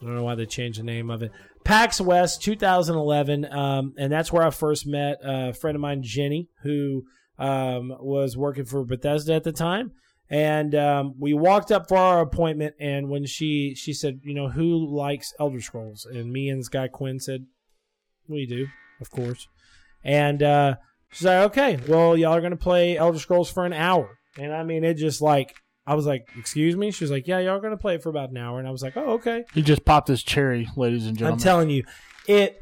I 0.00 0.04
don't 0.04 0.16
know 0.16 0.24
why 0.24 0.34
they 0.34 0.46
changed 0.46 0.80
the 0.80 0.84
name 0.84 1.10
of 1.10 1.22
it. 1.22 1.30
PAX 1.64 2.00
West 2.00 2.42
2011, 2.42 3.44
um, 3.52 3.94
and 3.98 4.10
that's 4.10 4.32
where 4.32 4.42
I 4.42 4.50
first 4.50 4.86
met 4.86 5.18
a 5.22 5.52
friend 5.52 5.76
of 5.76 5.80
mine, 5.80 6.02
Jenny, 6.02 6.48
who 6.62 7.04
um, 7.40 7.92
was 7.98 8.36
working 8.36 8.66
for 8.66 8.84
Bethesda 8.84 9.34
at 9.34 9.42
the 9.42 9.52
time. 9.52 9.92
And 10.28 10.76
um, 10.76 11.14
we 11.18 11.34
walked 11.34 11.72
up 11.72 11.88
for 11.88 11.96
our 11.96 12.20
appointment, 12.20 12.76
and 12.78 13.08
when 13.08 13.26
she 13.26 13.74
she 13.74 13.92
said, 13.92 14.20
you 14.22 14.32
know, 14.32 14.48
who 14.48 14.86
likes 14.86 15.34
Elder 15.40 15.60
Scrolls, 15.60 16.06
and 16.06 16.32
me 16.32 16.48
and 16.50 16.60
this 16.60 16.68
guy 16.68 16.86
Quinn 16.86 17.18
said, 17.18 17.46
we 18.28 18.46
do, 18.46 18.68
of 19.00 19.10
course. 19.10 19.48
And 20.04 20.40
uh, 20.40 20.76
she's 21.10 21.26
like, 21.26 21.50
okay, 21.50 21.80
well, 21.88 22.16
y'all 22.16 22.34
are 22.34 22.40
gonna 22.40 22.54
play 22.54 22.96
Elder 22.96 23.18
Scrolls 23.18 23.50
for 23.50 23.66
an 23.66 23.72
hour, 23.72 24.20
and 24.38 24.54
I 24.54 24.62
mean, 24.62 24.84
it 24.84 24.94
just 24.94 25.20
like 25.20 25.56
I 25.84 25.94
was 25.94 26.06
like, 26.06 26.28
excuse 26.38 26.76
me. 26.76 26.92
She 26.92 27.02
was 27.02 27.10
like, 27.10 27.26
yeah, 27.26 27.40
y'all 27.40 27.56
are 27.56 27.60
gonna 27.60 27.76
play 27.76 27.96
it 27.96 28.02
for 28.04 28.10
about 28.10 28.30
an 28.30 28.36
hour, 28.36 28.60
and 28.60 28.68
I 28.68 28.70
was 28.70 28.84
like, 28.84 28.96
oh, 28.96 29.14
okay. 29.14 29.42
He 29.52 29.62
just 29.62 29.84
popped 29.84 30.06
his 30.06 30.22
cherry, 30.22 30.68
ladies 30.76 31.08
and 31.08 31.18
gentlemen. 31.18 31.40
I'm 31.40 31.42
telling 31.42 31.70
you, 31.70 31.82
it 32.28 32.59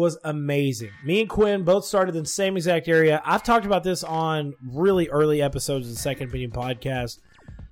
was 0.00 0.18
amazing. 0.24 0.90
Me 1.04 1.20
and 1.20 1.28
Quinn 1.28 1.62
both 1.62 1.84
started 1.84 2.16
in 2.16 2.22
the 2.22 2.28
same 2.28 2.56
exact 2.56 2.88
area. 2.88 3.22
I've 3.24 3.42
talked 3.42 3.66
about 3.66 3.84
this 3.84 4.02
on 4.02 4.54
really 4.66 5.08
early 5.10 5.42
episodes 5.42 5.86
of 5.86 5.94
the 5.94 6.00
Second 6.00 6.30
Opinion 6.30 6.50
podcast. 6.50 7.18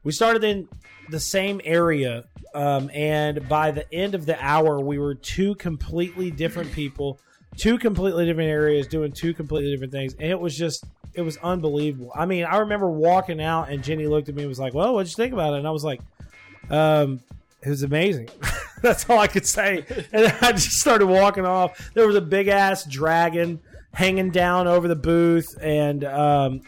We 0.04 0.12
started 0.12 0.44
in 0.44 0.68
the 1.10 1.18
same 1.18 1.60
area, 1.64 2.24
um, 2.54 2.90
and 2.92 3.48
by 3.48 3.70
the 3.70 3.92
end 3.92 4.14
of 4.14 4.26
the 4.26 4.36
hour, 4.44 4.78
we 4.78 4.98
were 4.98 5.14
two 5.14 5.54
completely 5.54 6.30
different 6.30 6.70
people, 6.72 7.18
two 7.56 7.78
completely 7.78 8.26
different 8.26 8.50
areas, 8.50 8.86
doing 8.86 9.10
two 9.10 9.32
completely 9.32 9.70
different 9.70 9.92
things, 9.92 10.14
and 10.14 10.30
it 10.30 10.38
was 10.38 10.56
just. 10.56 10.84
It 11.14 11.22
was 11.22 11.36
unbelievable. 11.38 12.12
I 12.14 12.26
mean, 12.26 12.44
I 12.44 12.58
remember 12.58 12.88
walking 12.88 13.40
out 13.40 13.70
and 13.70 13.82
Jenny 13.82 14.06
looked 14.06 14.28
at 14.28 14.36
me 14.36 14.42
and 14.42 14.48
was 14.48 14.60
like, 14.60 14.72
"Well, 14.72 14.94
what'd 14.94 15.10
you 15.10 15.16
think 15.16 15.32
about 15.32 15.54
it?" 15.54 15.58
And 15.58 15.66
I 15.66 15.72
was 15.72 15.82
like, 15.82 16.00
um, 16.70 17.20
it 17.62 17.70
was 17.70 17.82
amazing. 17.82 18.28
That's 18.82 19.08
all 19.08 19.18
I 19.18 19.26
could 19.26 19.46
say. 19.46 19.84
And 20.12 20.26
I 20.40 20.52
just 20.52 20.80
started 20.80 21.06
walking 21.06 21.44
off. 21.44 21.90
There 21.94 22.06
was 22.06 22.16
a 22.16 22.20
big 22.20 22.48
ass 22.48 22.84
dragon 22.84 23.60
hanging 23.92 24.30
down 24.30 24.66
over 24.66 24.86
the 24.86 24.96
booth, 24.96 25.56
and 25.60 26.04
um, 26.04 26.60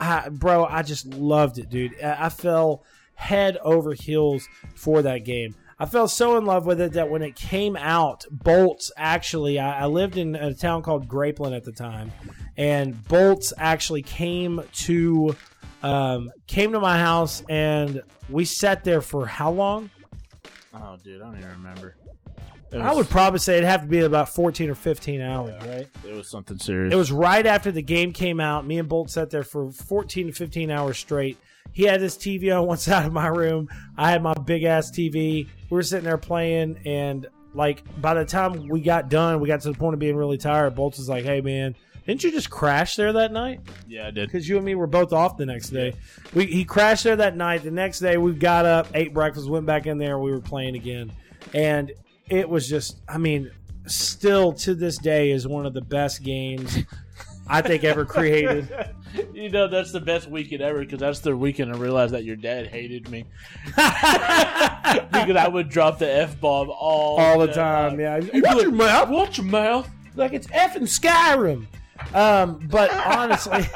I, 0.00 0.28
bro, 0.30 0.64
I 0.64 0.82
just 0.82 1.06
loved 1.06 1.58
it, 1.58 1.68
dude. 1.68 1.94
I, 2.02 2.26
I 2.26 2.28
fell 2.28 2.82
head 3.14 3.58
over 3.62 3.94
heels 3.94 4.48
for 4.74 5.02
that 5.02 5.24
game. 5.24 5.54
I 5.78 5.86
fell 5.86 6.08
so 6.08 6.36
in 6.36 6.44
love 6.44 6.66
with 6.66 6.80
it 6.80 6.92
that 6.92 7.08
when 7.08 7.22
it 7.22 7.36
came 7.36 7.76
out, 7.76 8.26
Bolts 8.30 8.90
actually, 8.96 9.58
I, 9.58 9.82
I 9.82 9.86
lived 9.86 10.16
in 10.16 10.34
a 10.34 10.52
town 10.52 10.82
called 10.82 11.08
Grapeland 11.08 11.56
at 11.56 11.64
the 11.64 11.72
time, 11.72 12.12
and 12.56 13.02
Bolts 13.08 13.52
actually 13.56 14.02
came 14.02 14.62
to 14.72 15.36
um, 15.82 16.30
came 16.46 16.72
to 16.72 16.80
my 16.80 16.98
house, 16.98 17.42
and 17.48 18.02
we 18.28 18.44
sat 18.44 18.84
there 18.84 19.00
for 19.00 19.26
how 19.26 19.50
long? 19.50 19.90
Oh, 20.74 20.96
dude, 21.02 21.20
I 21.20 21.24
don't 21.26 21.38
even 21.38 21.50
remember. 21.50 21.96
It 22.72 22.78
I 22.78 22.94
would 22.94 23.08
probably 23.08 23.40
say 23.40 23.56
it'd 23.56 23.68
have 23.68 23.82
to 23.82 23.88
be 23.88 23.98
about 24.00 24.28
14 24.28 24.70
or 24.70 24.76
15 24.76 25.20
hours, 25.20 25.54
right? 25.66 25.88
It 26.06 26.14
was 26.14 26.28
something 26.28 26.56
serious. 26.58 26.92
It 26.92 26.96
was 26.96 27.10
right 27.10 27.44
after 27.44 27.72
the 27.72 27.82
game 27.82 28.12
came 28.12 28.38
out. 28.38 28.64
Me 28.64 28.78
and 28.78 28.88
Bolt 28.88 29.10
sat 29.10 29.30
there 29.30 29.42
for 29.42 29.72
14 29.72 30.28
to 30.28 30.32
15 30.32 30.70
hours 30.70 30.96
straight. 30.96 31.36
He 31.72 31.82
had 31.84 32.00
his 32.00 32.16
TV 32.16 32.56
on 32.56 32.66
one 32.66 32.76
side 32.78 33.06
of 33.06 33.12
my 33.12 33.26
room. 33.26 33.68
I 33.96 34.12
had 34.12 34.22
my 34.22 34.34
big 34.34 34.62
ass 34.62 34.90
TV. 34.90 35.12
We 35.12 35.48
were 35.68 35.82
sitting 35.82 36.04
there 36.04 36.18
playing, 36.18 36.80
and 36.86 37.26
like 37.54 37.82
by 38.00 38.14
the 38.14 38.24
time 38.24 38.68
we 38.68 38.80
got 38.80 39.08
done, 39.08 39.40
we 39.40 39.48
got 39.48 39.60
to 39.62 39.72
the 39.72 39.78
point 39.78 39.94
of 39.94 40.00
being 40.00 40.16
really 40.16 40.38
tired. 40.38 40.76
Bolt 40.76 40.96
was 40.96 41.08
like, 41.08 41.24
"Hey, 41.24 41.40
man." 41.40 41.74
Didn't 42.06 42.24
you 42.24 42.32
just 42.32 42.50
crash 42.50 42.96
there 42.96 43.12
that 43.12 43.32
night? 43.32 43.60
Yeah, 43.86 44.08
I 44.08 44.10
did. 44.10 44.28
Because 44.28 44.48
you 44.48 44.56
and 44.56 44.64
me 44.64 44.74
were 44.74 44.86
both 44.86 45.12
off 45.12 45.36
the 45.36 45.46
next 45.46 45.70
day. 45.70 45.94
We 46.34 46.46
he 46.46 46.64
crashed 46.64 47.04
there 47.04 47.16
that 47.16 47.36
night. 47.36 47.62
The 47.62 47.70
next 47.70 48.00
day 48.00 48.16
we 48.16 48.32
got 48.32 48.66
up, 48.66 48.88
ate 48.94 49.14
breakfast, 49.14 49.48
went 49.48 49.66
back 49.66 49.86
in 49.86 49.98
there, 49.98 50.18
we 50.18 50.30
were 50.30 50.40
playing 50.40 50.76
again, 50.76 51.12
and 51.54 51.92
it 52.28 52.48
was 52.48 52.68
just. 52.68 53.00
I 53.08 53.18
mean, 53.18 53.50
still 53.86 54.52
to 54.52 54.74
this 54.74 54.98
day 54.98 55.30
is 55.30 55.46
one 55.46 55.66
of 55.66 55.74
the 55.74 55.80
best 55.82 56.22
games 56.22 56.78
I 57.46 57.62
think 57.62 57.84
ever 57.84 58.04
created. 58.04 58.72
you 59.34 59.50
know, 59.50 59.66
that's 59.68 59.92
the 59.92 60.00
best 60.00 60.28
weekend 60.28 60.62
ever 60.62 60.80
because 60.80 61.00
that's 61.00 61.18
the 61.20 61.36
weekend 61.36 61.72
I 61.74 61.76
realized 61.76 62.14
that 62.14 62.24
your 62.24 62.36
dad 62.36 62.68
hated 62.68 63.08
me. 63.10 63.24
because 63.66 65.36
I 65.36 65.48
would 65.48 65.68
drop 65.68 65.98
the 65.98 66.10
F 66.10 66.40
bomb 66.40 66.70
all, 66.70 67.18
All 67.18 67.38
the 67.38 67.52
time, 67.52 67.98
yeah. 67.98 68.20
Watch 68.20 68.62
your 68.62 68.70
mouth. 68.70 69.08
Watch 69.08 69.38
your 69.38 69.46
mouth. 69.46 69.90
like 70.14 70.32
it's 70.32 70.46
effing 70.48 70.82
Skyrim. 70.82 71.66
Um, 72.14 72.66
but 72.70 72.92
honestly, 72.94 73.62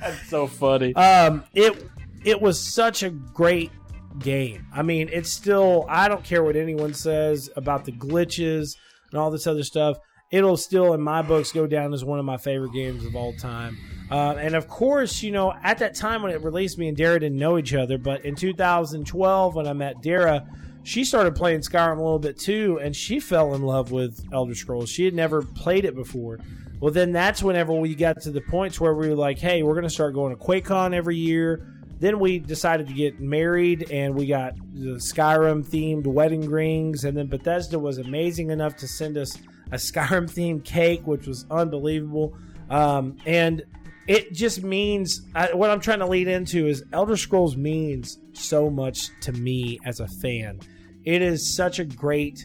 That's 0.00 0.28
so 0.28 0.46
funny. 0.46 0.94
um, 0.94 1.44
it 1.54 1.86
it 2.24 2.40
was 2.40 2.58
such 2.58 3.02
a 3.02 3.10
great 3.10 3.70
game. 4.18 4.66
I 4.72 4.82
mean, 4.82 5.08
it's 5.12 5.30
still. 5.30 5.86
I 5.88 6.08
don't 6.08 6.24
care 6.24 6.42
what 6.42 6.56
anyone 6.56 6.94
says 6.94 7.50
about 7.56 7.84
the 7.84 7.92
glitches 7.92 8.76
and 9.10 9.20
all 9.20 9.30
this 9.30 9.46
other 9.46 9.62
stuff. 9.62 9.98
It'll 10.30 10.56
still, 10.56 10.94
in 10.94 11.00
my 11.00 11.22
books, 11.22 11.50
go 11.50 11.66
down 11.66 11.92
as 11.92 12.04
one 12.04 12.20
of 12.20 12.24
my 12.24 12.36
favorite 12.36 12.72
games 12.72 13.04
of 13.04 13.16
all 13.16 13.32
time. 13.32 13.76
Uh, 14.12 14.36
and 14.38 14.54
of 14.54 14.68
course, 14.68 15.24
you 15.24 15.32
know, 15.32 15.52
at 15.64 15.78
that 15.78 15.96
time 15.96 16.22
when 16.22 16.30
it 16.30 16.40
released, 16.44 16.78
me 16.78 16.86
and 16.86 16.96
Dara 16.96 17.18
didn't 17.18 17.38
know 17.38 17.58
each 17.58 17.74
other. 17.74 17.98
But 17.98 18.24
in 18.24 18.36
2012, 18.36 19.54
when 19.56 19.66
I 19.66 19.72
met 19.72 20.00
Dara, 20.02 20.46
she 20.82 21.04
started 21.04 21.34
playing 21.34 21.60
Skyrim 21.60 21.98
a 21.98 22.02
little 22.02 22.18
bit 22.18 22.38
too, 22.38 22.78
and 22.82 22.94
she 22.94 23.20
fell 23.20 23.54
in 23.54 23.62
love 23.62 23.90
with 23.90 24.24
Elder 24.32 24.54
Scrolls. 24.54 24.90
She 24.90 25.04
had 25.04 25.14
never 25.14 25.42
played 25.42 25.84
it 25.84 25.94
before. 25.94 26.38
Well, 26.80 26.92
then 26.92 27.12
that's 27.12 27.42
whenever 27.42 27.74
we 27.74 27.94
got 27.94 28.22
to 28.22 28.30
the 28.30 28.40
points 28.40 28.80
where 28.80 28.94
we 28.94 29.08
were 29.08 29.14
like, 29.14 29.38
hey, 29.38 29.62
we're 29.62 29.74
going 29.74 29.84
to 29.84 29.90
start 29.90 30.14
going 30.14 30.34
to 30.34 30.42
QuakeCon 30.42 30.94
every 30.94 31.16
year. 31.16 31.66
Then 31.98 32.18
we 32.18 32.38
decided 32.38 32.86
to 32.86 32.94
get 32.94 33.20
married, 33.20 33.90
and 33.90 34.14
we 34.14 34.26
got 34.26 34.56
the 34.72 34.96
Skyrim 34.96 35.66
themed 35.66 36.06
wedding 36.06 36.48
rings. 36.48 37.04
And 37.04 37.14
then 37.14 37.26
Bethesda 37.26 37.78
was 37.78 37.98
amazing 37.98 38.50
enough 38.50 38.76
to 38.76 38.88
send 38.88 39.18
us 39.18 39.36
a 39.70 39.74
Skyrim 39.76 40.30
themed 40.30 40.64
cake, 40.64 41.06
which 41.06 41.26
was 41.26 41.44
unbelievable. 41.50 42.34
Um, 42.70 43.18
and 43.26 43.62
it 44.10 44.32
just 44.32 44.64
means 44.64 45.22
what 45.52 45.70
I'm 45.70 45.78
trying 45.78 46.00
to 46.00 46.06
lead 46.06 46.26
into 46.26 46.66
is 46.66 46.82
Elder 46.92 47.16
Scrolls 47.16 47.56
means 47.56 48.18
so 48.32 48.68
much 48.68 49.08
to 49.20 49.30
me 49.30 49.78
as 49.86 50.00
a 50.00 50.08
fan. 50.08 50.58
It 51.04 51.22
is 51.22 51.54
such 51.54 51.78
a 51.78 51.84
great 51.84 52.44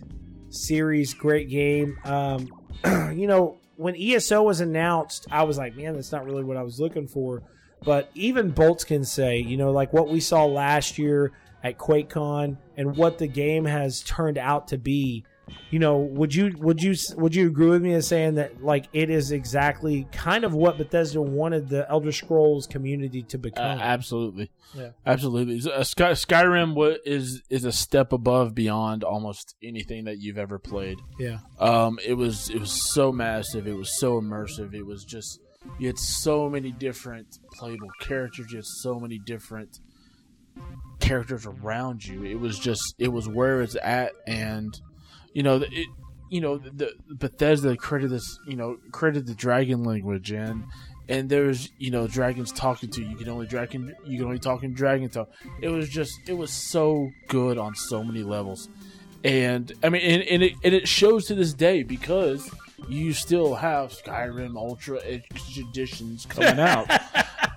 series, 0.51 1.15
great 1.15 1.49
game. 1.49 1.97
Um, 2.05 2.49
you 3.15 3.25
know, 3.25 3.57
when 3.77 3.95
ESO 3.95 4.43
was 4.43 4.61
announced, 4.61 5.25
I 5.31 5.41
was 5.41 5.57
like, 5.57 5.75
man, 5.75 5.95
that's 5.95 6.11
not 6.11 6.23
really 6.23 6.43
what 6.43 6.55
I 6.55 6.61
was 6.61 6.79
looking 6.79 7.07
for. 7.07 7.41
But 7.83 8.11
even 8.13 8.51
Bolts 8.51 8.83
can 8.83 9.03
say, 9.03 9.39
you 9.39 9.57
know, 9.57 9.71
like 9.71 9.91
what 9.91 10.07
we 10.07 10.19
saw 10.19 10.45
last 10.45 10.99
year 10.99 11.31
at 11.63 11.79
QuakeCon 11.79 12.57
and 12.77 12.95
what 12.95 13.17
the 13.17 13.27
game 13.27 13.65
has 13.65 14.03
turned 14.03 14.37
out 14.37 14.67
to 14.67 14.77
be. 14.77 15.25
You 15.69 15.79
know, 15.79 15.97
would 15.97 16.33
you 16.33 16.55
would 16.57 16.81
you 16.81 16.95
would 17.17 17.35
you 17.35 17.47
agree 17.47 17.67
with 17.67 17.81
me 17.81 17.93
as 17.93 18.07
saying 18.07 18.35
that 18.35 18.63
like 18.63 18.85
it 18.93 19.09
is 19.09 19.31
exactly 19.31 20.07
kind 20.11 20.43
of 20.43 20.53
what 20.53 20.77
Bethesda 20.77 21.21
wanted 21.21 21.69
the 21.69 21.89
Elder 21.89 22.11
Scrolls 22.11 22.65
community 22.65 23.21
to 23.23 23.37
Uh, 23.37 23.41
become? 23.41 23.79
absolutely, 23.79 24.49
Yeah. 24.75 24.89
absolutely. 25.05 25.61
Uh, 25.71 25.83
Sky, 25.83 26.11
Skyrim 26.11 26.97
is 27.05 27.43
is 27.49 27.65
a 27.65 27.71
step 27.71 28.13
above 28.13 28.55
beyond 28.55 29.03
almost 29.03 29.55
anything 29.61 30.05
that 30.05 30.19
you've 30.19 30.37
ever 30.37 30.57
played. 30.59 30.99
yeah, 31.19 31.39
Um, 31.59 31.99
it 32.05 32.13
was 32.13 32.49
it 32.49 32.59
was 32.59 32.71
so 32.93 33.11
massive. 33.11 33.67
It 33.67 33.75
was 33.75 33.99
so 33.99 34.19
immersive. 34.21 34.73
It 34.73 34.85
was 34.85 35.03
just 35.03 35.39
you 35.79 35.87
had 35.87 35.97
so 35.99 36.49
many 36.49 36.71
different 36.71 37.39
playable 37.53 37.89
characters. 37.99 38.51
You 38.51 38.57
had 38.57 38.65
so 38.65 38.99
many 38.99 39.19
different 39.19 39.79
characters 40.99 41.45
around 41.45 42.05
you. 42.05 42.23
It 42.23 42.39
was 42.39 42.57
just 42.57 42.95
it 42.97 43.09
was 43.09 43.27
where 43.27 43.61
it's 43.61 43.75
at, 43.83 44.13
and 44.27 44.79
you 45.35 45.43
know 45.43 45.57
it. 45.57 45.87
You 46.31 46.41
know 46.41 46.57
the, 46.57 46.71
the 47.07 47.15
Bethesda 47.15 47.77
created 47.77 48.09
this. 48.09 48.39
You 48.47 48.55
know 48.55 48.77
created 48.91 49.27
the 49.27 49.35
dragon 49.35 49.83
language, 49.83 50.31
and 50.31 50.63
and 51.07 51.29
there's 51.29 51.69
you 51.77 51.91
know 51.91 52.07
dragons 52.07 52.51
talking 52.51 52.89
to 52.89 53.01
you. 53.01 53.09
You 53.09 53.15
can 53.15 53.29
only 53.29 53.45
dragon 53.45 53.93
you 54.05 54.17
can 54.17 54.25
only 54.25 54.39
talk 54.39 54.63
in 54.63 54.73
dragon 54.73 55.09
tongue. 55.09 55.27
It 55.61 55.69
was 55.69 55.87
just 55.87 56.17
it 56.27 56.33
was 56.33 56.51
so 56.51 57.11
good 57.27 57.59
on 57.59 57.75
so 57.75 58.03
many 58.03 58.23
levels, 58.23 58.69
and 59.23 59.71
I 59.83 59.89
mean 59.89 60.01
and, 60.01 60.23
and 60.23 60.43
it 60.43 60.53
and 60.63 60.73
it 60.73 60.87
shows 60.87 61.27
to 61.27 61.35
this 61.35 61.53
day 61.53 61.83
because 61.83 62.49
you 62.87 63.13
still 63.13 63.55
have 63.55 63.91
Skyrim 63.91 64.55
Ultra 64.55 64.99
editions 65.57 66.25
coming 66.25 66.59
out. 66.59 66.89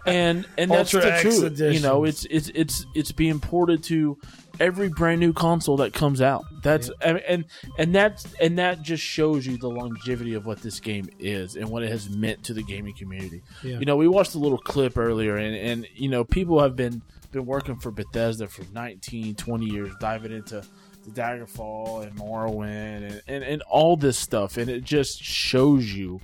and 0.06 0.46
and 0.56 0.70
that's 0.70 0.94
Ultra 0.94 1.10
the 1.10 1.18
truth. 1.22 1.60
You 1.74 1.80
know, 1.80 2.04
it's 2.04 2.24
it's 2.26 2.50
it's 2.54 2.84
it's 2.94 3.12
being 3.12 3.40
ported 3.40 3.82
to 3.84 4.18
every 4.60 4.88
brand 4.88 5.20
new 5.20 5.32
console 5.32 5.76
that 5.78 5.92
comes 5.92 6.20
out. 6.20 6.44
That's 6.62 6.90
I 7.02 7.14
mean, 7.14 7.22
and 7.28 7.44
and 7.78 7.94
that's 7.94 8.26
and 8.40 8.58
that 8.58 8.82
just 8.82 9.02
shows 9.02 9.46
you 9.46 9.56
the 9.56 9.68
longevity 9.68 10.34
of 10.34 10.46
what 10.46 10.62
this 10.62 10.80
game 10.80 11.08
is 11.18 11.56
and 11.56 11.68
what 11.68 11.82
it 11.82 11.90
has 11.90 12.10
meant 12.10 12.44
to 12.44 12.54
the 12.54 12.62
gaming 12.62 12.94
community. 12.94 13.42
Yeah. 13.62 13.78
You 13.78 13.86
know, 13.86 13.96
we 13.96 14.08
watched 14.08 14.34
a 14.34 14.38
little 14.38 14.58
clip 14.58 14.96
earlier, 14.96 15.36
and 15.36 15.56
and 15.56 15.86
you 15.94 16.08
know, 16.08 16.24
people 16.24 16.60
have 16.60 16.76
been 16.76 17.02
been 17.30 17.46
working 17.46 17.76
for 17.76 17.90
Bethesda 17.90 18.48
for 18.48 18.64
19, 18.72 19.34
20 19.34 19.66
years, 19.66 19.92
diving 20.00 20.32
into 20.32 20.62
the 21.04 21.10
Daggerfall 21.10 22.02
and 22.04 22.16
Morrowind 22.16 23.06
and, 23.06 23.22
and, 23.28 23.44
and 23.44 23.62
all 23.62 23.96
this 23.96 24.18
stuff, 24.18 24.56
and 24.56 24.70
it 24.70 24.84
just 24.84 25.22
shows 25.22 25.92
you 25.92 26.20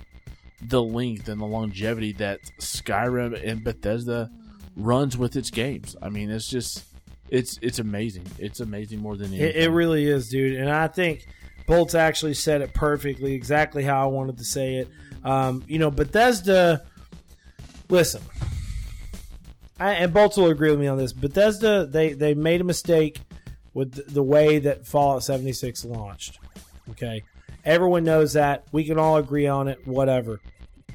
the 0.61 0.81
length 0.81 1.27
and 1.27 1.39
the 1.39 1.45
longevity 1.45 2.11
that 2.13 2.39
Skyrim 2.59 3.39
and 3.47 3.63
Bethesda 3.63 4.31
runs 4.75 5.17
with 5.17 5.35
its 5.35 5.49
games. 5.49 5.95
I 6.01 6.09
mean, 6.09 6.29
it's 6.29 6.49
just 6.49 6.83
it's 7.29 7.57
it's 7.61 7.79
amazing. 7.79 8.25
It's 8.37 8.59
amazing 8.59 8.99
more 8.99 9.15
than 9.15 9.27
anything. 9.27 9.47
It, 9.47 9.55
it 9.55 9.69
really 9.69 10.05
is, 10.05 10.29
dude. 10.29 10.57
And 10.57 10.69
I 10.69 10.87
think 10.87 11.27
Bolts 11.67 11.95
actually 11.95 12.35
said 12.35 12.61
it 12.61 12.73
perfectly, 12.73 13.33
exactly 13.33 13.83
how 13.83 14.03
I 14.03 14.07
wanted 14.07 14.37
to 14.37 14.43
say 14.43 14.75
it. 14.75 14.89
Um, 15.23 15.63
you 15.67 15.79
know, 15.79 15.91
Bethesda. 15.91 16.85
Listen, 17.89 18.21
I, 19.79 19.91
and 19.93 20.13
Bolts 20.13 20.37
will 20.37 20.47
agree 20.47 20.71
with 20.71 20.79
me 20.79 20.87
on 20.87 20.97
this. 20.97 21.13
Bethesda, 21.13 21.85
they 21.85 22.13
they 22.13 22.33
made 22.33 22.61
a 22.61 22.63
mistake 22.63 23.19
with 23.73 23.93
the, 23.93 24.03
the 24.03 24.23
way 24.23 24.59
that 24.59 24.87
Fallout 24.87 25.23
76 25.23 25.85
launched. 25.85 26.39
Okay, 26.91 27.23
everyone 27.63 28.03
knows 28.03 28.33
that. 28.33 28.65
We 28.71 28.85
can 28.85 28.97
all 28.97 29.17
agree 29.17 29.47
on 29.47 29.67
it. 29.67 29.85
Whatever, 29.87 30.39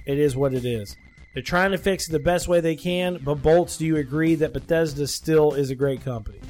it 0.06 0.18
is 0.18 0.36
what 0.36 0.54
it 0.54 0.64
is. 0.64 0.96
They're 1.34 1.42
trying 1.42 1.70
to 1.70 1.78
fix 1.78 2.08
it 2.08 2.12
the 2.12 2.18
best 2.18 2.48
way 2.48 2.60
they 2.60 2.76
can. 2.76 3.18
But 3.22 3.36
Bolts, 3.36 3.76
do 3.76 3.86
you 3.86 3.96
agree 3.96 4.34
that 4.36 4.52
Bethesda 4.52 5.06
still 5.06 5.54
is 5.54 5.70
a 5.70 5.74
great 5.74 6.04
company? 6.04 6.40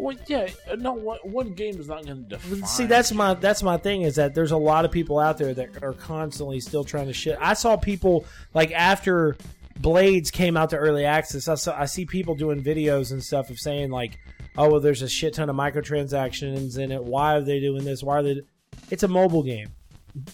well, 0.00 0.16
yeah, 0.26 0.48
no, 0.78 0.92
one, 0.92 1.18
one 1.22 1.52
game 1.52 1.78
is 1.78 1.88
not 1.88 2.04
going 2.04 2.24
to 2.24 2.28
define. 2.36 2.66
See, 2.66 2.86
that's 2.86 3.12
my 3.12 3.34
that's 3.34 3.62
my 3.62 3.76
thing 3.76 4.02
is 4.02 4.16
that 4.16 4.34
there's 4.34 4.50
a 4.50 4.56
lot 4.56 4.84
of 4.84 4.90
people 4.90 5.18
out 5.18 5.38
there 5.38 5.52
that 5.54 5.82
are 5.82 5.92
constantly 5.92 6.60
still 6.60 6.84
trying 6.84 7.06
to 7.06 7.12
shit. 7.12 7.36
I 7.40 7.54
saw 7.54 7.76
people 7.76 8.24
like 8.54 8.72
after 8.72 9.36
Blades 9.78 10.30
came 10.30 10.56
out 10.56 10.70
to 10.70 10.76
early 10.76 11.04
access. 11.04 11.48
I 11.48 11.54
saw 11.54 11.78
I 11.78 11.84
see 11.86 12.06
people 12.06 12.34
doing 12.34 12.62
videos 12.62 13.12
and 13.12 13.22
stuff 13.22 13.50
of 13.50 13.58
saying 13.58 13.90
like, 13.90 14.18
"Oh, 14.56 14.70
well, 14.70 14.80
there's 14.80 15.02
a 15.02 15.08
shit 15.08 15.34
ton 15.34 15.50
of 15.50 15.56
microtransactions 15.56 16.78
in 16.78 16.92
it. 16.92 17.04
Why 17.04 17.36
are 17.36 17.42
they 17.42 17.60
doing 17.60 17.84
this? 17.84 18.02
Why 18.02 18.18
are 18.18 18.22
they?" 18.22 18.42
It's 18.90 19.02
a 19.02 19.08
mobile 19.08 19.42
game. 19.42 19.68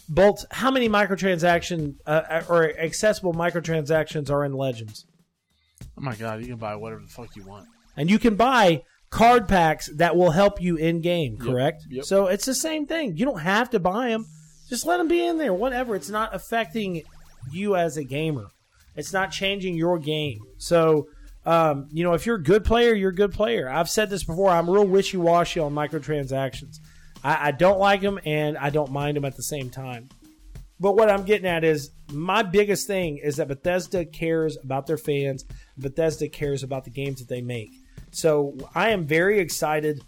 Bolt. 0.09 0.45
How 0.51 0.71
many 0.71 0.89
microtransaction 0.89 1.95
uh, 2.07 2.43
or 2.49 2.71
accessible 2.79 3.35
microtransactions 3.35 4.31
are 4.31 4.45
in 4.45 4.53
Legends? 4.53 5.07
Oh 5.99 6.01
my 6.01 6.15
god, 6.15 6.41
you 6.41 6.47
can 6.47 6.57
buy 6.57 6.77
whatever 6.77 7.03
the 7.03 7.09
fuck 7.09 7.35
you 7.37 7.45
want. 7.45 7.67
and 7.97 8.11
you 8.11 8.19
can 8.19 8.37
buy 8.37 8.83
card 9.11 9.49
packs 9.49 9.89
that 9.97 10.17
will 10.17 10.31
help 10.31 10.61
you 10.61 10.77
in 10.77 11.01
game. 11.01 11.37
Correct. 11.37 11.85
yep. 11.89 12.05
So 12.05 12.27
it's 12.27 12.47
the 12.47 12.55
same 12.55 12.87
thing. 12.87 13.17
You 13.17 13.25
don't 13.25 13.41
have 13.41 13.71
to 13.71 13.79
buy 13.81 14.09
them. 14.09 14.27
Just 14.69 14.87
let 14.87 14.97
them 14.97 15.09
be 15.09 15.25
in 15.25 15.39
there. 15.39 15.55
Whatever. 15.55 15.95
It's 15.95 16.11
not 16.11 16.35
affecting 16.35 17.03
you 17.53 17.77
as 17.77 17.97
a 17.97 18.05
gamer. 18.05 18.49
It's 18.97 19.13
not 19.13 19.31
changing 19.31 19.77
your 19.77 19.99
game. 19.99 20.41
So. 20.59 21.09
Um, 21.45 21.87
you 21.93 22.03
know, 22.03 22.15
if 22.15 22.27
you're 22.27 22.35
a 22.35 22.43
good 22.43 22.65
player, 22.65 22.93
you're 22.93 23.11
a 23.11 23.15
good 23.15 23.31
player. 23.33 23.71
I've 23.71 23.89
said 23.89 24.11
this 24.11 24.25
before. 24.25 24.51
I'm 24.51 24.69
real 24.69 24.85
wishy 24.85 25.17
washy 25.17 25.61
on 25.61 25.73
microtransactions. 25.73 26.79
I, 27.27 27.49
I 27.49 27.51
don't 27.51 27.79
like 27.79 28.01
them, 28.01 28.21
and 28.25 28.57
I 28.57 28.71
don't 28.71 28.93
mind 28.93 29.17
them 29.17 29.25
at 29.25 29.37
the 29.37 29.43
same 29.43 29.69
time. 29.71 30.09
But 30.79 30.97
what 30.97 31.11
I'm 31.11 31.25
getting 31.25 31.47
at 31.47 31.65
is 31.65 31.91
my 32.13 32.43
biggest 32.43 32.87
thing 32.87 33.19
is 33.19 33.37
that 33.37 33.49
Bethesda 33.49 34.05
cares 34.05 34.57
about 34.63 34.87
their 34.87 34.99
fans. 34.99 35.45
Bethesda 35.79 36.29
cares 36.29 36.63
about 36.63 36.85
the 36.85 36.91
games 36.91 37.19
that 37.19 37.29
they 37.29 37.41
make. 37.41 37.71
So 38.11 38.57
I 38.75 38.91
am 38.91 39.07
very 39.07 39.41
excited 39.41 40.03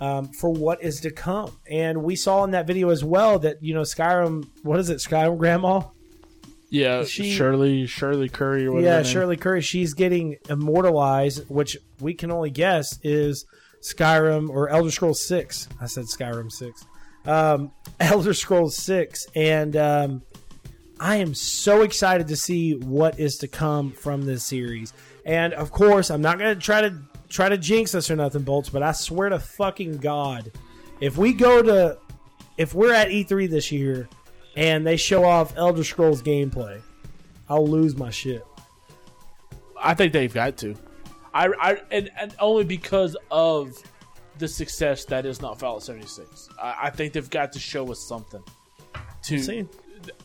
um, 0.00 0.28
for 0.32 0.50
what 0.50 0.82
is 0.82 1.00
to 1.02 1.10
come. 1.10 1.56
And 1.70 2.02
we 2.02 2.16
saw 2.16 2.42
in 2.44 2.52
that 2.52 2.66
video 2.66 2.88
as 2.88 3.04
well 3.04 3.38
that 3.40 3.62
you 3.62 3.74
know 3.74 3.82
Skyrim. 3.82 4.48
What 4.62 4.80
is 4.80 4.90
it, 4.90 4.98
Skyrim 4.98 5.38
Grandma? 5.38 5.82
Yeah, 6.70 7.04
She- 7.04 7.30
Shirley 7.32 7.86
Shirley 7.86 8.28
Curry. 8.28 8.66
Yeah, 8.82 9.02
Shirley 9.02 9.36
Curry. 9.36 9.60
She's 9.60 9.94
getting 9.94 10.38
immortalized, 10.48 11.48
which 11.48 11.76
we 12.00 12.14
can 12.14 12.30
only 12.32 12.50
guess 12.50 12.98
is 13.02 13.46
Skyrim 13.84 14.48
or 14.48 14.68
Elder 14.70 14.90
Scrolls 14.90 15.22
Six. 15.22 15.68
I 15.80 15.86
said 15.86 16.04
Skyrim 16.04 16.50
Six. 16.50 16.86
Um, 17.26 17.70
Elder 18.00 18.34
Scrolls 18.34 18.76
Six, 18.76 19.26
and 19.34 19.76
um, 19.76 20.22
I 20.98 21.16
am 21.16 21.34
so 21.34 21.82
excited 21.82 22.28
to 22.28 22.36
see 22.36 22.74
what 22.74 23.20
is 23.20 23.36
to 23.38 23.48
come 23.48 23.92
from 23.92 24.22
this 24.22 24.44
series. 24.44 24.92
And 25.26 25.52
of 25.52 25.70
course, 25.70 26.10
I'm 26.10 26.22
not 26.22 26.38
going 26.38 26.54
to 26.54 26.60
try 26.60 26.80
to 26.80 26.98
try 27.28 27.48
to 27.48 27.58
jinx 27.58 27.94
us 27.94 28.10
or 28.10 28.16
nothing, 28.16 28.42
bolts. 28.42 28.70
But 28.70 28.82
I 28.82 28.92
swear 28.92 29.28
to 29.28 29.38
fucking 29.38 29.98
God, 29.98 30.50
if 31.00 31.16
we 31.18 31.32
go 31.32 31.62
to 31.62 31.98
if 32.56 32.74
we're 32.74 32.94
at 32.94 33.08
E3 33.08 33.50
this 33.50 33.70
year 33.70 34.08
and 34.56 34.86
they 34.86 34.96
show 34.96 35.24
off 35.24 35.56
Elder 35.56 35.84
Scrolls 35.84 36.22
gameplay, 36.22 36.80
I'll 37.48 37.66
lose 37.66 37.96
my 37.96 38.10
shit. 38.10 38.44
I 39.78 39.94
think 39.94 40.12
they've 40.12 40.32
got 40.32 40.56
to. 40.58 40.74
I, 41.34 41.48
I 41.60 41.82
and, 41.90 42.10
and 42.18 42.34
only 42.38 42.64
because 42.64 43.16
of 43.30 43.76
the 44.38 44.48
success 44.48 45.04
that 45.06 45.26
is 45.26 45.42
not 45.42 45.58
Fallout 45.58 45.82
76. 45.82 46.48
I, 46.60 46.74
I 46.84 46.90
think 46.90 47.12
they've 47.12 47.28
got 47.28 47.52
to 47.52 47.58
show 47.58 47.90
us 47.90 48.00
something. 48.00 48.42
To 49.24 49.38
See? 49.42 49.66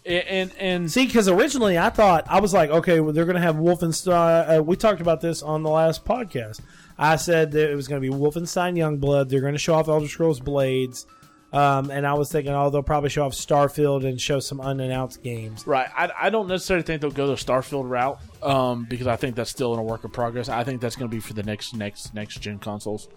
and 0.06 0.52
and 0.60 0.92
See, 0.92 1.06
because 1.06 1.28
originally 1.30 1.78
I 1.78 1.90
thought 1.90 2.26
I 2.30 2.40
was 2.40 2.54
like, 2.54 2.70
okay, 2.70 3.00
well, 3.00 3.14
they're 3.14 3.26
going 3.26 3.36
to 3.36 3.42
have 3.42 3.56
Wolfenstein. 3.56 4.60
Uh, 4.60 4.64
we 4.64 4.76
talked 4.76 5.02
about 5.02 5.22
this 5.22 5.42
on 5.42 5.64
the 5.64 5.70
last 5.70 6.06
podcast. 6.06 6.60
I 6.98 7.16
said 7.16 7.52
that 7.54 7.72
it 7.72 7.76
was 7.76 7.88
going 7.88 8.02
to 8.02 8.10
be 8.10 8.14
Wolfenstein 8.14 8.76
Youngblood. 8.76 9.30
They're 9.30 9.42
going 9.42 9.54
to 9.54 9.60
show 9.60 9.76
off 9.76 9.88
Elder 9.88 10.08
Scrolls 10.08 10.42
Blades, 10.42 11.06
um, 11.52 11.90
and 11.92 12.06
I 12.06 12.14
was 12.14 12.32
thinking, 12.32 12.54
oh, 12.54 12.70
they'll 12.70 12.84
probably 12.84 13.10
show 13.10 13.26
off 13.26 13.34
Starfield 13.34 14.06
and 14.08 14.20
show 14.22 14.40
some 14.40 14.62
unannounced 14.62 15.24
games. 15.24 15.66
right. 15.66 15.88
I, 15.96 16.10
I 16.22 16.30
don't 16.30 16.48
necessarily 16.48 16.84
think 16.84 17.02
they'll 17.02 17.12
go 17.12 17.28
the 17.28 17.34
Starfield 17.34 17.90
route 17.90 18.20
um, 18.44 18.86
because 18.90 19.08
I 19.08 19.16
think 19.16 19.36
that's 19.36 19.50
still 19.50 19.74
in 19.74 19.80
a 19.80 19.84
work 19.84 20.04
in 20.04 20.12
progress. 20.12 20.48
I 20.50 20.64
think 20.64 20.80
that's 20.82 20.96
going 20.96 21.10
to 21.10 21.16
be 21.16 21.20
for 21.20 21.34
the 21.34 21.44
next 21.44 21.74
next 21.76 22.14
next 22.14 22.40
gen 22.42 22.60
consoles. 22.60 23.08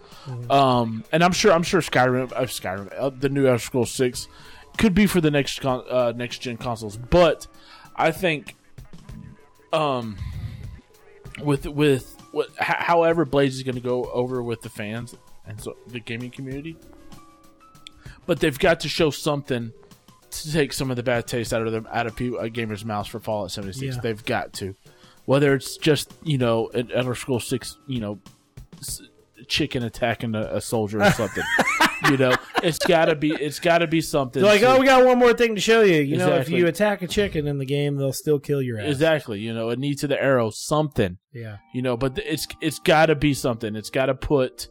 Um, 0.48 1.04
and 1.12 1.22
I'm 1.22 1.32
sure 1.32 1.52
I'm 1.52 1.62
sure 1.62 1.80
Skyrim 1.80 2.32
uh, 2.32 2.42
Skyrim 2.42 2.92
uh, 2.98 3.10
the 3.10 3.28
new 3.28 3.46
Elder 3.46 3.58
Scrolls 3.58 3.90
Six 3.90 4.28
could 4.78 4.94
be 4.94 5.06
for 5.06 5.20
the 5.20 5.30
next 5.30 5.60
con- 5.60 5.84
uh, 5.90 6.12
next 6.16 6.38
gen 6.38 6.56
consoles, 6.56 6.96
but 6.96 7.46
I 7.94 8.10
think 8.12 8.54
um 9.72 10.16
with 11.42 11.66
with 11.66 12.16
what 12.32 12.48
h- 12.60 12.66
however 12.78 13.24
Blades 13.24 13.56
is 13.56 13.62
going 13.62 13.74
to 13.74 13.80
go 13.80 14.04
over 14.04 14.42
with 14.42 14.62
the 14.62 14.68
fans 14.70 15.14
and 15.46 15.60
so 15.60 15.76
the 15.86 16.00
gaming 16.00 16.30
community, 16.30 16.76
but 18.26 18.40
they've 18.40 18.58
got 18.58 18.80
to 18.80 18.88
show 18.88 19.10
something 19.10 19.72
to 20.30 20.52
take 20.52 20.72
some 20.72 20.90
of 20.90 20.96
the 20.96 21.02
bad 21.02 21.26
taste 21.26 21.52
out 21.52 21.66
of 21.66 21.72
them 21.72 21.86
out 21.92 22.06
of 22.06 22.16
people, 22.16 22.38
uh, 22.38 22.44
gamers' 22.44 22.84
mouths 22.84 23.08
for 23.08 23.20
Fallout 23.20 23.50
76. 23.50 23.96
Yeah. 23.96 24.00
They've 24.00 24.24
got 24.24 24.52
to, 24.54 24.74
whether 25.26 25.54
it's 25.54 25.76
just 25.76 26.12
you 26.22 26.38
know 26.38 26.68
an 26.74 26.90
Elder 26.92 27.14
Scrolls 27.14 27.46
Six, 27.46 27.76
you 27.86 28.00
know, 28.00 28.18
s- 28.78 29.02
chicken 29.48 29.82
attacking 29.82 30.34
a, 30.34 30.40
a 30.56 30.60
soldier 30.60 31.02
or 31.02 31.10
something. 31.10 31.44
you 32.10 32.16
know, 32.16 32.34
it's 32.62 32.78
got 32.78 33.06
to 33.06 33.14
be 33.14 33.30
it's 33.32 33.60
got 33.60 33.78
to 33.78 33.86
be 33.86 34.00
something. 34.00 34.40
They're 34.42 34.50
like, 34.52 34.60
to- 34.62 34.68
oh, 34.76 34.80
we 34.80 34.86
got 34.86 35.04
one 35.04 35.18
more 35.18 35.34
thing 35.34 35.54
to 35.54 35.60
show 35.60 35.82
you. 35.82 36.00
You 36.00 36.16
know, 36.16 36.36
if 36.36 36.48
you 36.48 36.66
attack 36.66 37.02
a 37.02 37.06
chicken 37.08 37.46
in 37.46 37.58
the 37.58 37.66
game, 37.66 37.96
they'll 37.96 38.12
still 38.12 38.38
kill 38.38 38.62
your 38.62 38.78
ass. 38.80 38.86
exactly. 38.88 39.38
You 39.40 39.52
know, 39.52 39.68
a 39.70 39.76
knee 39.76 39.94
to 39.96 40.06
the 40.06 40.20
arrow, 40.20 40.48
something. 40.50 41.18
Yeah. 41.34 41.56
you 41.74 41.82
know 41.82 41.96
but 41.96 42.18
it's 42.18 42.46
it's 42.60 42.78
got 42.78 43.06
to 43.06 43.14
be 43.14 43.32
something 43.34 43.74
it's 43.74 43.88
got 43.90 44.06
to 44.06 44.14
put 44.14 44.68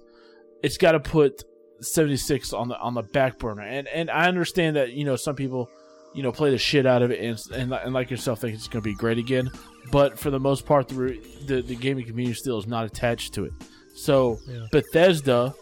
it's 0.62 0.78
got 0.78 0.92
to 0.92 1.00
put 1.00 1.44
76 1.82 2.54
on 2.54 2.68
the 2.70 2.80
on 2.80 2.94
the 2.94 3.02
back 3.02 3.38
burner 3.40 3.64
and 3.64 3.88
and 3.88 4.10
i 4.10 4.28
understand 4.28 4.76
that 4.76 4.94
you 4.94 5.04
know 5.04 5.16
some 5.16 5.36
people 5.36 5.70
you 6.14 6.22
know 6.24 6.32
play 6.32 6.52
the 6.52 6.58
shit 6.58 6.86
out 6.86 7.02
of 7.02 7.12
it 7.12 7.20
and 7.20 7.40
and, 7.60 7.74
and 7.74 7.94
like 7.94 8.10
yourself 8.12 8.40
think 8.40 8.54
it's 8.54 8.68
going 8.68 8.82
to 8.84 8.90
be 8.90 8.96
great 8.96 9.18
again 9.18 9.50
but 9.92 10.18
for 10.20 10.30
the 10.30 10.40
most 10.40 10.66
part 10.66 10.88
the 10.88 11.20
the, 11.48 11.62
the 11.62 11.76
gaming 11.76 12.06
community 12.06 12.34
still 12.36 12.58
is 12.58 12.68
not 12.68 12.86
attached 12.86 13.34
to 13.34 13.46
it 13.46 13.54
so 13.96 14.40
Yeah. 14.48 14.66
bethesda 14.72 15.54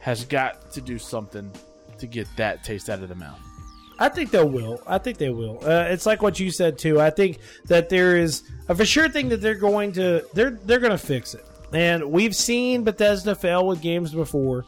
has 0.00 0.24
got 0.24 0.70
to 0.72 0.80
do 0.80 0.98
something 0.98 1.50
to 1.98 2.06
get 2.06 2.26
that 2.36 2.64
taste 2.64 2.88
out 2.88 3.02
of 3.02 3.08
the 3.08 3.14
mouth 3.14 3.38
I 4.00 4.08
think 4.08 4.30
they 4.30 4.44
will. 4.44 4.80
I 4.86 4.98
think 4.98 5.18
they 5.18 5.30
will. 5.30 5.58
Uh, 5.60 5.86
it's 5.88 6.06
like 6.06 6.22
what 6.22 6.38
you 6.38 6.52
said 6.52 6.78
too. 6.78 7.00
I 7.00 7.10
think 7.10 7.40
that 7.64 7.88
there 7.88 8.16
is 8.16 8.44
a 8.68 8.74
for 8.76 8.84
sure 8.84 9.08
thing 9.08 9.28
that 9.30 9.40
they're 9.40 9.56
going 9.56 9.90
to 9.94 10.24
they're 10.34 10.52
they're 10.52 10.78
going 10.78 10.92
to 10.92 10.96
fix 10.98 11.34
it. 11.34 11.44
And 11.72 12.04
we've 12.12 12.36
seen 12.36 12.84
Bethesda 12.84 13.34
fail 13.34 13.66
with 13.66 13.82
games 13.82 14.14
before, 14.14 14.64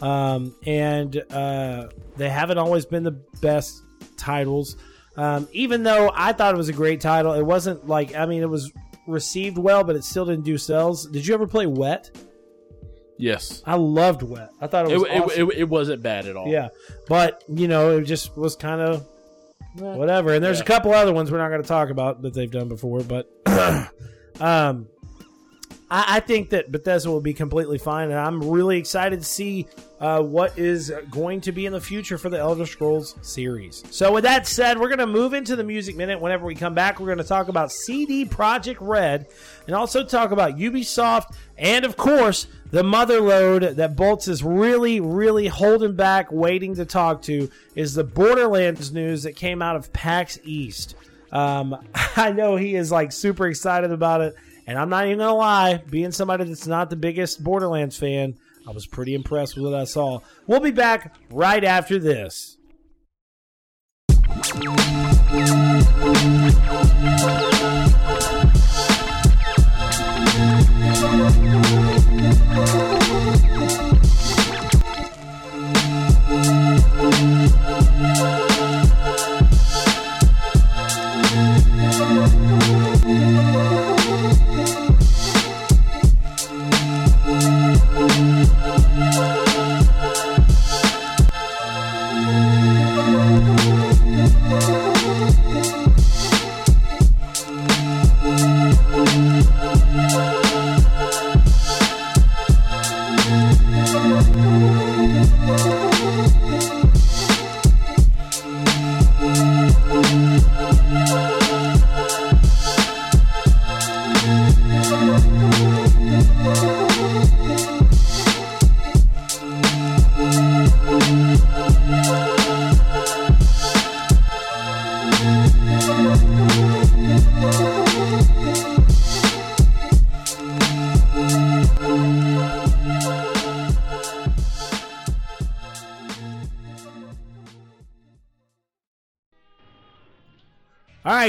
um, 0.00 0.54
and 0.66 1.16
uh, 1.30 1.88
they 2.16 2.28
haven't 2.28 2.58
always 2.58 2.86
been 2.86 3.02
the 3.02 3.20
best 3.40 3.82
titles. 4.16 4.76
Um, 5.16 5.46
even 5.52 5.82
though 5.82 6.10
I 6.14 6.32
thought 6.32 6.54
it 6.54 6.56
was 6.56 6.68
a 6.70 6.72
great 6.72 7.00
title, 7.00 7.32
it 7.34 7.42
wasn't 7.42 7.86
like 7.86 8.14
I 8.14 8.26
mean 8.26 8.42
it 8.42 8.48
was 8.48 8.72
received 9.06 9.58
well, 9.58 9.84
but 9.84 9.96
it 9.96 10.04
still 10.04 10.24
didn't 10.24 10.44
do 10.44 10.56
sales. 10.56 11.06
Did 11.06 11.26
you 11.26 11.34
ever 11.34 11.46
play 11.46 11.66
Wet? 11.66 12.10
Yes. 13.18 13.62
I 13.66 13.74
loved 13.76 14.22
Wet. 14.22 14.50
I 14.60 14.66
thought 14.66 14.86
it 14.86 14.92
It, 14.92 14.98
was 14.98 15.02
it, 15.08 15.10
awesome. 15.20 15.50
it, 15.50 15.58
it 15.58 15.68
wasn't 15.68 16.02
bad 16.02 16.26
at 16.26 16.36
all. 16.36 16.48
Yeah, 16.48 16.68
but 17.08 17.44
you 17.48 17.68
know, 17.68 17.98
it 17.98 18.04
just 18.04 18.36
was 18.36 18.56
kind 18.56 18.80
of 18.80 19.06
whatever. 19.74 20.34
And 20.34 20.42
there's 20.44 20.58
Yeah. 20.58 20.64
a 20.64 20.66
couple 20.66 20.92
other 20.92 21.12
ones 21.12 21.30
we're 21.30 21.38
not 21.38 21.48
going 21.50 21.62
to 21.62 21.68
talk 21.68 21.90
about 21.90 22.22
that 22.22 22.34
they've 22.34 22.50
done 22.50 22.68
before, 22.68 23.00
but 23.02 23.28
um, 24.40 24.88
I, 25.92 26.16
I 26.16 26.20
think 26.20 26.50
that 26.50 26.72
Bethesda 26.72 27.10
will 27.10 27.20
be 27.20 27.34
completely 27.34 27.78
fine, 27.78 28.10
and 28.10 28.18
I'm 28.18 28.42
really 28.50 28.78
excited 28.78 29.20
to 29.20 29.26
see 29.26 29.68
uh, 30.00 30.22
what 30.22 30.58
is 30.58 30.90
going 31.10 31.42
to 31.42 31.52
be 31.52 31.66
in 31.66 31.72
the 31.72 31.80
future 31.80 32.16
for 32.18 32.30
the 32.30 32.38
Elder 32.38 32.66
Scrolls 32.66 33.14
series. 33.20 33.84
So, 33.90 34.10
with 34.10 34.24
that 34.24 34.46
said, 34.46 34.80
we're 34.80 34.88
going 34.88 34.98
to 34.98 35.06
move 35.06 35.34
into 35.34 35.54
the 35.54 35.62
music 35.62 35.94
minute. 35.94 36.20
Whenever 36.20 36.46
we 36.46 36.54
come 36.54 36.74
back, 36.74 36.98
we're 36.98 37.06
going 37.06 37.18
to 37.18 37.24
talk 37.24 37.48
about 37.48 37.70
CD 37.70 38.24
Projekt 38.24 38.78
Red, 38.80 39.28
and 39.66 39.76
also 39.76 40.02
talk 40.02 40.30
about 40.30 40.56
Ubisoft, 40.56 41.36
and 41.58 41.84
of 41.84 41.96
course 41.96 42.46
the 42.70 42.82
mother 42.82 43.20
load 43.20 43.62
that 43.62 43.96
Bolts 43.96 44.28
is 44.28 44.42
really, 44.42 44.98
really 44.98 45.46
holding 45.46 45.94
back, 45.94 46.32
waiting 46.32 46.74
to 46.76 46.86
talk 46.86 47.20
to, 47.22 47.50
is 47.74 47.92
the 47.92 48.02
Borderlands 48.02 48.92
news 48.92 49.24
that 49.24 49.36
came 49.36 49.60
out 49.60 49.76
of 49.76 49.92
PAX 49.92 50.38
East. 50.42 50.96
Um, 51.32 51.76
I 52.16 52.32
know 52.32 52.56
he 52.56 52.74
is 52.74 52.90
like 52.90 53.12
super 53.12 53.46
excited 53.46 53.92
about 53.92 54.22
it, 54.22 54.34
and 54.66 54.78
I'm 54.78 54.88
not 54.88 55.06
even 55.06 55.18
gonna 55.18 55.34
lie, 55.34 55.82
being 55.90 56.12
somebody 56.12 56.44
that's 56.44 56.66
not 56.66 56.90
the 56.90 56.96
biggest 56.96 57.42
Borderlands 57.42 57.96
fan, 57.96 58.34
I 58.66 58.70
was 58.70 58.86
pretty 58.86 59.14
impressed 59.14 59.56
with 59.56 59.64
what 59.64 59.74
I 59.74 59.84
saw. 59.84 60.20
We'll 60.46 60.60
be 60.60 60.70
back 60.70 61.14
right 61.30 61.64
after 61.64 61.98
this. 61.98 62.56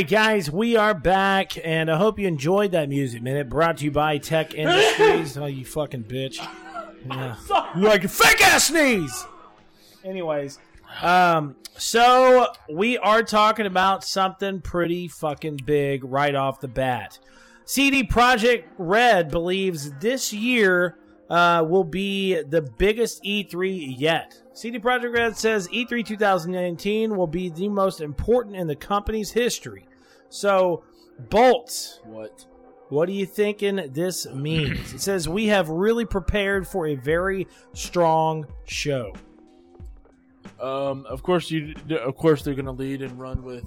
Right, 0.04 0.10
guys, 0.10 0.52
we 0.52 0.76
are 0.76 0.94
back, 0.94 1.54
and 1.64 1.90
I 1.90 1.96
hope 1.96 2.20
you 2.20 2.28
enjoyed 2.28 2.72
that 2.72 2.90
music 2.90 3.22
minute 3.22 3.48
brought 3.48 3.78
to 3.78 3.86
you 3.86 3.92
by 3.92 4.18
Tech 4.18 4.54
Industries. 4.54 5.38
oh, 5.38 5.46
you 5.46 5.64
fucking 5.64 6.04
bitch. 6.04 6.46
Yeah. 7.06 7.38
You 7.74 7.84
like 7.84 8.04
a 8.04 8.10
fake 8.10 8.46
ass 8.46 8.68
sneeze. 8.68 9.26
Anyways, 10.04 10.60
um, 11.02 11.56
so 11.78 12.48
we 12.70 12.98
are 12.98 13.24
talking 13.24 13.66
about 13.66 14.04
something 14.04 14.60
pretty 14.60 15.08
fucking 15.08 15.62
big 15.64 16.04
right 16.04 16.36
off 16.36 16.60
the 16.60 16.68
bat. 16.68 17.18
CD 17.64 18.04
Projekt 18.04 18.66
Red 18.78 19.32
believes 19.32 19.90
this 20.00 20.34
year 20.34 20.98
uh, 21.30 21.64
will 21.66 21.86
be 21.86 22.42
the 22.42 22.62
biggest 22.62 23.24
E3 23.24 23.96
yet. 23.98 24.42
CD 24.52 24.80
Projekt 24.80 25.14
Red 25.14 25.38
says 25.38 25.70
E 25.72 25.86
E3 25.86 26.06
2019 26.06 27.16
will 27.16 27.26
be 27.26 27.48
the 27.48 27.70
most 27.70 28.02
important 28.02 28.58
in 28.58 28.68
the 28.68 28.76
company's 28.76 29.32
history. 29.32 29.88
So, 30.34 30.84
Bolts, 31.30 32.00
What? 32.06 32.48
what 32.90 33.08
are 33.08 33.12
you 33.12 33.28
thinking 33.28 33.76
this 33.94 34.26
means? 34.26 34.92
It 34.92 35.00
says 35.00 35.30
we 35.30 35.46
have 35.48 35.70
really 35.70 36.06
prepared 36.06 36.68
for 36.68 36.88
a 36.88 36.96
very 36.96 37.48
strong 37.74 38.48
show. 38.66 39.14
Um, 40.60 41.06
of 41.06 41.22
course, 41.22 41.52
you. 41.52 41.76
Of 41.92 42.16
course, 42.16 42.42
they're 42.42 42.56
going 42.56 42.66
to 42.66 42.72
lead 42.72 43.04
and 43.04 43.20
run 43.20 43.44
with 43.44 43.64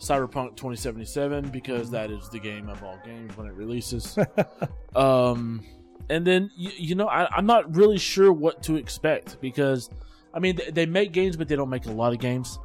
Cyberpunk 0.00 0.56
2077 0.56 1.50
because 1.50 1.92
that 1.92 2.10
is 2.10 2.28
the 2.28 2.40
game 2.40 2.68
of 2.68 2.82
all 2.82 2.98
games 3.04 3.36
when 3.36 3.46
it 3.46 3.54
releases. 3.54 4.18
um, 4.96 5.64
and 6.08 6.26
then 6.26 6.50
you, 6.56 6.72
you 6.76 6.94
know, 6.96 7.06
I, 7.06 7.28
I'm 7.36 7.46
not 7.46 7.76
really 7.76 7.98
sure 7.98 8.32
what 8.32 8.64
to 8.64 8.74
expect 8.74 9.40
because, 9.40 9.90
I 10.34 10.40
mean, 10.40 10.56
they, 10.56 10.70
they 10.72 10.86
make 10.86 11.12
games, 11.12 11.36
but 11.36 11.46
they 11.46 11.54
don't 11.54 11.70
make 11.70 11.86
a 11.86 11.92
lot 11.92 12.12
of 12.12 12.18
games. 12.18 12.58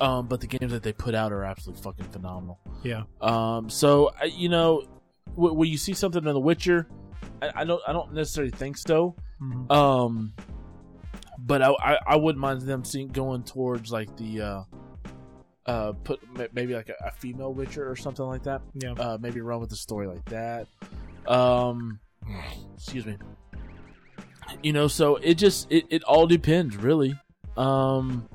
Um, 0.00 0.26
but 0.26 0.40
the 0.40 0.46
games 0.46 0.72
that 0.72 0.82
they 0.82 0.92
put 0.92 1.14
out 1.14 1.32
are 1.32 1.44
absolutely 1.44 1.82
fucking 1.82 2.06
phenomenal. 2.06 2.58
Yeah. 2.82 3.04
Um, 3.20 3.70
so 3.70 4.12
I- 4.20 4.24
you 4.26 4.48
know, 4.48 4.84
w- 5.34 5.54
when 5.54 5.68
you 5.68 5.78
see 5.78 5.94
something 5.94 6.24
in 6.24 6.32
The 6.32 6.40
Witcher, 6.40 6.86
I, 7.40 7.50
I 7.56 7.64
don't, 7.64 7.80
I 7.86 7.92
don't 7.92 8.12
necessarily 8.12 8.50
think 8.52 8.76
so. 8.76 9.14
Um, 9.70 10.34
but 11.38 11.62
I, 11.62 11.70
I, 11.72 11.98
I 12.08 12.16
wouldn't 12.16 12.40
mind 12.40 12.62
them 12.62 12.84
seeing 12.84 13.08
going 13.08 13.42
towards 13.42 13.90
like 13.90 14.14
the, 14.16 14.40
uh, 14.40 14.62
uh, 15.66 15.92
put 16.04 16.20
ma- 16.36 16.46
maybe 16.52 16.74
like 16.74 16.88
a, 16.88 16.94
a 17.06 17.10
female 17.12 17.52
Witcher 17.54 17.88
or 17.88 17.96
something 17.96 18.24
like 18.26 18.42
that. 18.44 18.62
Yeah. 18.74 18.92
Uh, 18.92 19.18
maybe 19.20 19.40
run 19.40 19.60
with 19.60 19.70
the 19.70 19.76
story 19.76 20.06
like 20.06 20.24
that. 20.26 20.66
Um, 21.26 21.98
excuse 22.74 23.06
me. 23.06 23.16
You 24.62 24.72
know, 24.72 24.86
so 24.88 25.16
it 25.16 25.34
just 25.34 25.70
it, 25.72 25.86
it 25.88 26.02
all 26.04 26.26
depends 26.26 26.76
really. 26.76 27.14
Um, 27.56 28.28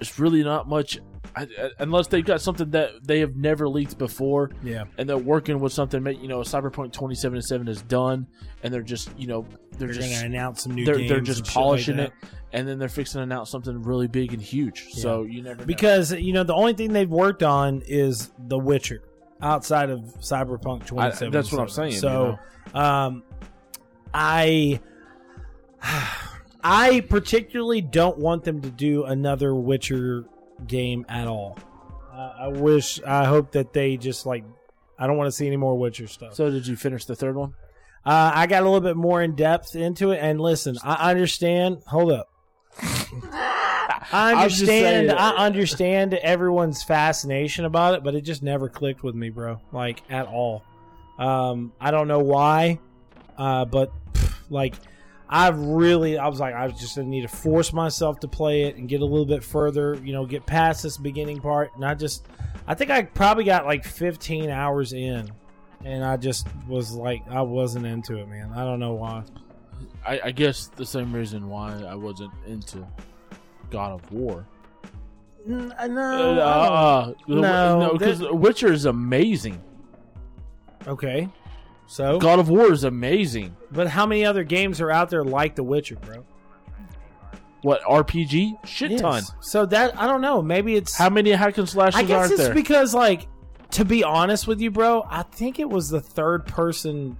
it's 0.00 0.18
really 0.18 0.42
not 0.44 0.68
much, 0.68 0.98
I, 1.34 1.42
I- 1.42 1.70
unless 1.78 2.06
they've 2.08 2.24
got 2.24 2.40
something 2.40 2.70
that 2.70 3.06
they 3.06 3.20
have 3.20 3.36
never 3.36 3.68
leaked 3.68 3.98
before 3.98 4.50
Yeah. 4.62 4.84
and 4.98 5.08
they're 5.08 5.16
working 5.18 5.58
with 5.60 5.72
something. 5.72 6.04
You 6.06 6.28
know, 6.28 6.40
Cyberpunk 6.40 6.92
2077 6.92 7.68
is 7.68 7.82
done, 7.82 8.26
and 8.62 8.72
they're 8.72 8.82
just 8.82 9.10
you 9.18 9.26
know 9.26 9.46
they're, 9.72 9.88
They're 9.88 9.96
just 9.96 10.08
going 10.08 10.20
to 10.20 10.26
announce 10.26 10.62
some 10.62 10.74
new 10.74 10.84
they're, 10.84 10.96
games 10.96 11.10
they're 11.10 11.20
just 11.20 11.40
and 11.40 11.46
shit 11.48 11.56
like 11.56 11.62
polishing 11.64 11.98
it, 11.98 12.12
and 12.52 12.66
then 12.68 12.78
they're 12.78 12.88
fixing 12.88 13.18
to 13.18 13.22
announce 13.22 13.50
something 13.50 13.82
really 13.82 14.06
big 14.08 14.32
and 14.32 14.40
huge. 14.42 14.88
So 14.92 15.22
you 15.24 15.42
never 15.42 15.60
know. 15.60 15.66
Because 15.66 16.12
you 16.12 16.32
know 16.32 16.42
the 16.44 16.54
only 16.54 16.72
thing 16.74 16.92
they've 16.92 17.08
worked 17.10 17.42
on 17.42 17.82
is 17.86 18.30
The 18.48 18.58
Witcher 18.58 19.02
outside 19.42 19.90
of 19.90 20.00
Cyberpunk 20.20 20.86
2077. 20.86 21.30
that's 21.30 21.52
what 21.52 21.60
I'm 21.60 21.68
saying, 21.68 21.92
So, 21.92 22.38
um, 22.72 23.22
I 24.14 24.80
I 26.68 27.00
particularly 27.00 27.80
don't 27.80 28.18
want 28.18 28.42
them 28.42 28.60
to 28.62 28.70
do 28.70 29.04
another 29.04 29.54
Witcher 29.54 30.24
game 30.66 31.06
at 31.08 31.28
all. 31.28 31.56
Uh, 32.12 32.32
I 32.40 32.48
wish, 32.48 33.00
I 33.02 33.24
hope 33.24 33.52
that 33.52 33.72
they 33.72 33.96
just 33.96 34.26
like. 34.26 34.44
I 34.98 35.06
don't 35.06 35.16
want 35.16 35.28
to 35.28 35.32
see 35.32 35.46
any 35.46 35.56
more 35.56 35.78
Witcher 35.78 36.08
stuff. 36.08 36.34
so 36.34 36.50
did 36.50 36.66
you 36.66 36.74
finish 36.74 37.04
the 37.04 37.14
third 37.14 37.36
one? 37.36 37.54
Uh, 38.04 38.32
I 38.34 38.46
got 38.46 38.62
a 38.62 38.64
little 38.64 38.80
bit 38.80 38.96
more 38.96 39.22
in 39.22 39.36
depth 39.36 39.76
into 39.76 40.10
it, 40.10 40.18
and 40.18 40.40
listen, 40.40 40.76
I 40.82 41.10
understand. 41.10 41.82
Hold 41.86 42.10
up. 42.10 42.30
I 44.12 44.34
understand. 44.42 45.12
I 45.12 45.36
understand 45.36 46.14
everyone's 46.14 46.82
fascination 46.82 47.64
about 47.64 47.94
it, 47.94 48.02
but 48.02 48.16
it 48.16 48.22
just 48.22 48.42
never 48.42 48.68
clicked 48.68 49.04
with 49.04 49.14
me, 49.14 49.30
bro. 49.30 49.60
Like 49.70 50.02
at 50.10 50.26
all. 50.26 50.64
Um, 51.18 51.72
I 51.80 51.92
don't 51.92 52.08
know 52.08 52.20
why, 52.20 52.80
uh, 53.38 53.64
but 53.66 53.92
pff, 54.12 54.34
like 54.50 54.74
I 55.28 55.48
really, 55.48 56.18
I 56.18 56.28
was 56.28 56.38
like, 56.38 56.54
I 56.54 56.68
just 56.68 56.96
need 56.98 57.22
to 57.22 57.28
force 57.28 57.72
myself 57.72 58.20
to 58.20 58.28
play 58.28 58.62
it 58.64 58.76
and 58.76 58.88
get 58.88 59.00
a 59.00 59.04
little 59.04 59.26
bit 59.26 59.42
further, 59.42 59.94
you 60.04 60.12
know, 60.12 60.24
get 60.24 60.46
past 60.46 60.82
this 60.84 60.96
beginning 60.96 61.40
part. 61.40 61.72
And 61.74 61.84
I 61.84 61.94
just, 61.94 62.26
I 62.66 62.74
think 62.74 62.90
I 62.92 63.02
probably 63.02 63.42
got 63.44 63.66
like 63.66 63.84
15 63.84 64.50
hours 64.50 64.92
in, 64.92 65.30
and 65.84 66.04
I 66.04 66.16
just 66.16 66.46
was 66.68 66.92
like, 66.92 67.22
I 67.28 67.42
wasn't 67.42 67.86
into 67.86 68.18
it, 68.18 68.28
man. 68.28 68.52
I 68.54 68.62
don't 68.64 68.78
know 68.78 68.94
why. 68.94 69.24
I, 70.06 70.20
I 70.26 70.30
guess 70.30 70.68
the 70.68 70.86
same 70.86 71.12
reason 71.12 71.48
why 71.48 71.82
I 71.82 71.96
wasn't 71.96 72.32
into 72.46 72.86
God 73.70 73.92
of 74.00 74.12
War. 74.12 74.46
N- 75.48 75.72
Uh, 75.78 75.86
no, 75.88 76.40
uh, 76.40 77.12
No, 77.26 77.80
no, 77.80 77.92
because 77.92 78.20
Witcher 78.22 78.72
is 78.72 78.84
amazing. 78.84 79.60
okay. 80.86 81.28
So, 81.88 82.18
God 82.18 82.38
of 82.40 82.48
War 82.48 82.72
is 82.72 82.84
amazing. 82.84 83.56
but 83.70 83.86
how 83.88 84.06
many 84.06 84.24
other 84.24 84.42
games 84.44 84.80
are 84.80 84.90
out 84.90 85.08
there 85.10 85.24
like 85.24 85.54
The 85.54 85.62
Witcher, 85.62 85.96
bro? 85.96 86.24
What 87.62 87.80
RPG? 87.82 88.66
Shit 88.66 88.92
Yes. 88.92 89.00
ton. 89.00 89.22
So 89.40 89.66
that 89.66 89.98
I 90.00 90.06
don't 90.06 90.20
know. 90.20 90.42
Maybe 90.42 90.76
it's 90.76 90.96
How 90.96 91.10
many 91.10 91.30
hack 91.30 91.58
and 91.58 91.68
slashes 91.68 91.98
I 91.98 92.04
guess 92.04 92.30
it's 92.30 92.44
there? 92.44 92.54
because, 92.54 92.94
like, 92.94 93.26
to 93.72 93.84
be 93.84 94.04
honest 94.04 94.46
with 94.46 94.60
you, 94.60 94.70
bro, 94.70 95.04
I 95.08 95.22
think 95.22 95.58
it 95.58 95.68
was 95.68 95.88
the 95.88 96.00
third 96.00 96.46
person 96.46 97.16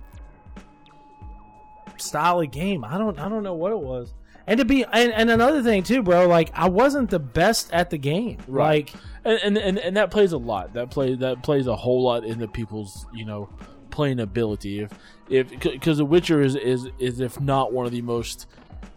style 1.96 2.40
of 2.40 2.50
game. 2.50 2.84
I 2.84 2.98
don't, 2.98 3.18
I 3.18 3.28
don't 3.28 3.42
know 3.42 3.54
what 3.54 3.72
it 3.72 3.78
was. 3.80 4.12
And 4.46 4.58
to 4.58 4.64
be, 4.64 4.84
and, 4.84 5.12
and 5.12 5.30
another 5.30 5.62
thing 5.62 5.82
too, 5.82 6.02
bro, 6.02 6.28
like 6.28 6.50
I 6.54 6.68
wasn't 6.68 7.10
the 7.10 7.18
best 7.18 7.72
at 7.72 7.90
the 7.90 7.98
game. 7.98 8.38
Right. 8.46 8.88
Like, 8.92 9.00
and, 9.24 9.40
and 9.42 9.58
and 9.58 9.78
and 9.78 9.96
that 9.96 10.12
plays 10.12 10.30
a 10.32 10.38
lot. 10.38 10.74
That 10.74 10.90
play 10.90 11.16
that 11.16 11.42
plays 11.42 11.66
a 11.66 11.74
whole 11.74 12.04
lot 12.04 12.24
into 12.24 12.46
people's 12.46 13.06
you 13.12 13.24
know 13.24 13.48
playing 13.96 14.20
ability. 14.20 14.80
If 14.80 14.90
if 15.30 15.48
because 15.58 15.96
The 15.98 16.04
Witcher 16.04 16.42
is 16.42 16.54
is 16.54 16.88
is 16.98 17.18
if 17.20 17.40
not 17.40 17.72
one 17.72 17.86
of 17.86 17.92
the 17.92 18.02
most 18.02 18.46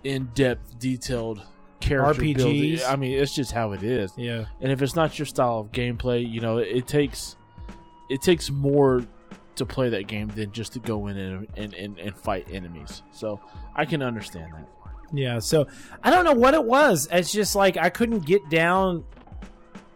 in 0.04 0.26
depth, 0.36 0.78
detailed 0.78 1.42
character 1.80 2.22
RPGs. 2.22 2.36
building. 2.36 2.80
I 2.88 2.96
mean, 2.98 3.18
it's 3.18 3.34
just 3.34 3.54
how 3.54 3.72
it 3.72 3.82
is. 3.82 4.12
yeah, 4.18 4.46
And 4.62 4.72
if 4.72 4.82
it's 4.82 4.96
not 4.96 5.18
your 5.18 5.26
style 5.26 5.60
of 5.60 5.72
gameplay, 5.72 6.30
you 6.30 6.42
know, 6.42 6.58
it, 6.58 6.68
it 6.68 6.88
takes 6.88 7.38
it 8.10 8.22
takes 8.22 8.50
more 8.50 9.04
to 9.56 9.66
play 9.66 9.90
that 9.90 10.08
game 10.08 10.28
than 10.30 10.52
just 10.52 10.74
to 10.74 10.80
go 10.80 11.08
in 11.08 11.18
and 11.18 11.48
and, 11.56 11.74
and, 11.74 11.98
and 12.00 12.16
fight 12.16 12.48
enemies. 12.52 13.02
So 13.12 13.40
I 13.76 13.86
can 13.86 14.02
understand 14.02 14.52
that. 14.54 14.68
yeah. 15.14 15.40
So 15.40 15.68
I 16.04 16.10
don't 16.12 16.26
know 16.26 16.34
what 16.34 16.54
it 16.54 16.64
was. 16.64 17.08
It's 17.12 17.32
just 17.32 17.56
like 17.56 17.78
I 17.78 17.90
couldn't 17.90 18.26
get 18.26 18.50
down. 18.50 19.06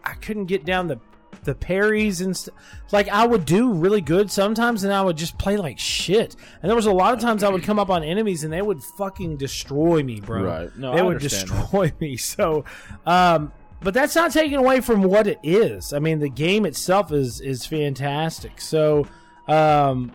I 0.02 0.14
couldn't 0.14 0.46
get 0.46 0.64
down 0.64 0.86
the 0.88 0.98
the 1.44 1.54
parries 1.54 2.20
and 2.20 2.36
stuff. 2.36 2.54
Like 2.92 3.08
I 3.08 3.26
would 3.26 3.44
do 3.44 3.72
really 3.72 4.00
good 4.00 4.30
sometimes, 4.30 4.84
and 4.84 4.92
I 4.92 5.02
would 5.02 5.16
just 5.16 5.38
play 5.38 5.56
like 5.56 5.78
shit. 5.78 6.36
And 6.62 6.68
there 6.68 6.76
was 6.76 6.86
a 6.86 6.92
lot 6.92 7.14
of 7.14 7.20
times 7.20 7.42
I 7.42 7.48
would 7.48 7.62
come 7.62 7.78
up 7.78 7.90
on 7.90 8.02
enemies, 8.02 8.44
and 8.44 8.52
they 8.52 8.62
would 8.62 8.82
fucking 8.82 9.36
destroy 9.36 10.02
me, 10.02 10.20
bro. 10.20 10.42
Right. 10.42 10.76
No, 10.76 10.92
they 10.92 11.00
I 11.00 11.02
would 11.02 11.16
understand 11.16 11.48
that. 11.50 11.60
destroy 11.60 11.92
me. 12.00 12.16
So, 12.16 12.64
um, 13.06 13.52
but 13.80 13.94
that's 13.94 14.14
not 14.14 14.32
taken 14.32 14.58
away 14.58 14.80
from 14.80 15.02
what 15.02 15.26
it 15.26 15.38
is. 15.42 15.92
I 15.92 15.98
mean, 15.98 16.18
the 16.18 16.30
game 16.30 16.66
itself 16.66 17.12
is 17.12 17.40
is 17.40 17.66
fantastic. 17.66 18.60
So, 18.60 19.06
um, 19.48 20.12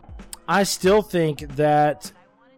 I 0.47 0.63
still 0.63 1.01
think 1.01 1.55
that 1.55 2.11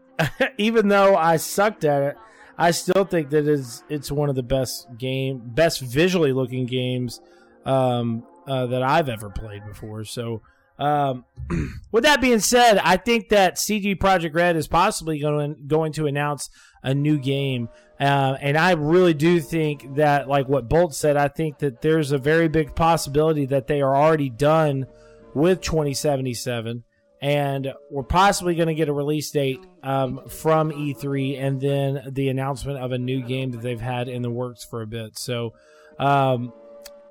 even 0.57 0.87
though 0.87 1.15
I 1.15 1.37
sucked 1.37 1.83
at 1.83 2.03
it, 2.03 2.17
I 2.57 2.71
still 2.71 3.05
think 3.05 3.31
that 3.31 3.47
is 3.47 3.83
it's 3.89 4.11
one 4.11 4.29
of 4.29 4.35
the 4.35 4.43
best 4.43 4.87
game, 4.97 5.41
best 5.43 5.81
visually 5.81 6.31
looking 6.31 6.65
games 6.65 7.19
um, 7.65 8.23
uh, 8.47 8.67
that 8.67 8.83
I've 8.83 9.09
ever 9.09 9.29
played 9.29 9.65
before. 9.65 10.03
So, 10.03 10.41
um, 10.79 11.25
with 11.91 12.03
that 12.03 12.21
being 12.21 12.39
said, 12.39 12.77
I 12.79 12.97
think 12.97 13.29
that 13.29 13.57
CD 13.57 13.95
Projekt 13.95 14.33
Red 14.33 14.55
is 14.55 14.67
possibly 14.67 15.19
going 15.19 15.67
going 15.67 15.93
to 15.93 16.07
announce 16.07 16.49
a 16.83 16.93
new 16.93 17.19
game, 17.19 17.69
uh, 17.99 18.37
and 18.41 18.57
I 18.57 18.71
really 18.71 19.13
do 19.13 19.39
think 19.39 19.95
that, 19.95 20.27
like 20.27 20.47
what 20.47 20.69
Bolt 20.69 20.95
said, 20.95 21.17
I 21.17 21.27
think 21.27 21.59
that 21.59 21.81
there's 21.81 22.11
a 22.11 22.17
very 22.17 22.47
big 22.47 22.75
possibility 22.75 23.45
that 23.47 23.67
they 23.67 23.81
are 23.81 23.95
already 23.95 24.29
done 24.29 24.87
with 25.33 25.61
2077 25.61 26.83
and 27.21 27.71
we're 27.91 28.03
possibly 28.03 28.55
going 28.55 28.67
to 28.67 28.73
get 28.73 28.89
a 28.89 28.93
release 28.93 29.29
date 29.29 29.59
um, 29.83 30.21
from 30.27 30.71
E3 30.71 31.39
and 31.39 31.61
then 31.61 32.01
the 32.09 32.29
announcement 32.29 32.79
of 32.79 32.91
a 32.91 32.97
new 32.97 33.21
game 33.21 33.51
that 33.51 33.61
they've 33.61 33.79
had 33.79 34.07
in 34.07 34.23
the 34.23 34.31
works 34.31 34.65
for 34.65 34.81
a 34.81 34.87
bit. 34.87 35.19
So, 35.19 35.53
um, 35.99 36.51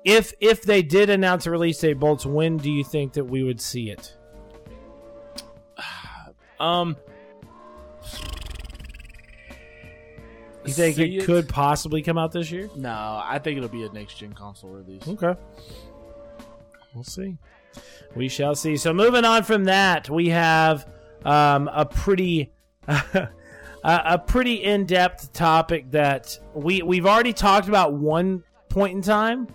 if 0.03 0.33
if 0.39 0.63
they 0.63 0.81
did 0.81 1.09
announce 1.09 1.45
a 1.45 1.51
release 1.51 1.79
date, 1.79 1.99
bolts, 1.99 2.25
when 2.25 2.57
do 2.57 2.71
you 2.71 2.83
think 2.83 3.13
that 3.13 3.25
we 3.25 3.43
would 3.43 3.61
see 3.61 3.89
it? 3.89 4.15
Um, 6.59 6.95
You 10.65 10.73
think 10.73 10.95
see 10.95 11.17
it, 11.17 11.25
could 11.25 11.49
possibly 11.49 12.01
come 12.01 12.17
out 12.17 12.31
this 12.31 12.51
year? 12.51 12.69
No, 12.75 13.21
I 13.23 13.39
think 13.39 13.57
it'll 13.57 13.69
be 13.69 13.83
a 13.83 13.89
next 13.91 14.15
gen 14.15 14.33
console 14.33 14.69
release. 14.69 15.07
Okay. 15.07 15.35
We'll 16.93 17.03
see. 17.03 17.37
We 18.15 18.27
shall 18.27 18.53
see. 18.55 18.77
So 18.77 18.93
moving 18.93 19.25
on 19.25 19.43
from 19.43 19.63
that, 19.65 20.09
we 20.09 20.29
have 20.29 20.87
um, 21.25 21.69
a 21.73 21.85
pretty 21.85 22.51
a, 22.87 23.29
a 23.83 24.19
pretty 24.19 24.63
in-depth 24.63 25.33
topic 25.33 25.89
that 25.91 26.37
we 26.53 26.81
we've 26.83 27.05
already 27.05 27.33
talked 27.33 27.67
about 27.67 27.93
one 27.93 28.43
point 28.69 28.95
in 28.95 29.01
time, 29.01 29.47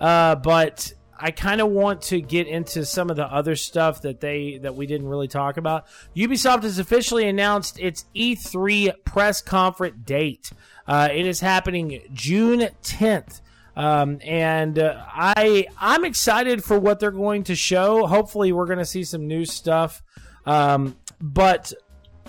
uh, 0.00 0.36
but 0.36 0.92
I 1.22 1.30
kind 1.30 1.60
of 1.60 1.68
want 1.68 2.02
to 2.02 2.20
get 2.20 2.46
into 2.46 2.86
some 2.86 3.10
of 3.10 3.16
the 3.16 3.26
other 3.26 3.54
stuff 3.54 4.02
that 4.02 4.20
they 4.20 4.58
that 4.58 4.74
we 4.74 4.86
didn't 4.86 5.08
really 5.08 5.28
talk 5.28 5.58
about. 5.58 5.86
Ubisoft 6.16 6.62
has 6.62 6.78
officially 6.78 7.28
announced 7.28 7.78
its 7.78 8.06
E3 8.16 9.04
press 9.04 9.42
conference 9.42 9.96
date. 10.04 10.50
Uh, 10.88 11.08
it 11.12 11.26
is 11.26 11.40
happening 11.40 12.00
June 12.12 12.68
10th. 12.82 13.42
Um, 13.76 14.18
and 14.24 14.78
uh, 14.78 15.04
I 15.06 15.66
I'm 15.78 16.04
excited 16.04 16.64
for 16.64 16.78
what 16.78 17.00
they're 17.00 17.10
going 17.10 17.44
to 17.44 17.54
show. 17.54 18.06
Hopefully, 18.06 18.52
we're 18.52 18.66
going 18.66 18.78
to 18.78 18.84
see 18.84 19.04
some 19.04 19.28
new 19.28 19.44
stuff. 19.44 20.02
Um, 20.46 20.96
but 21.20 21.72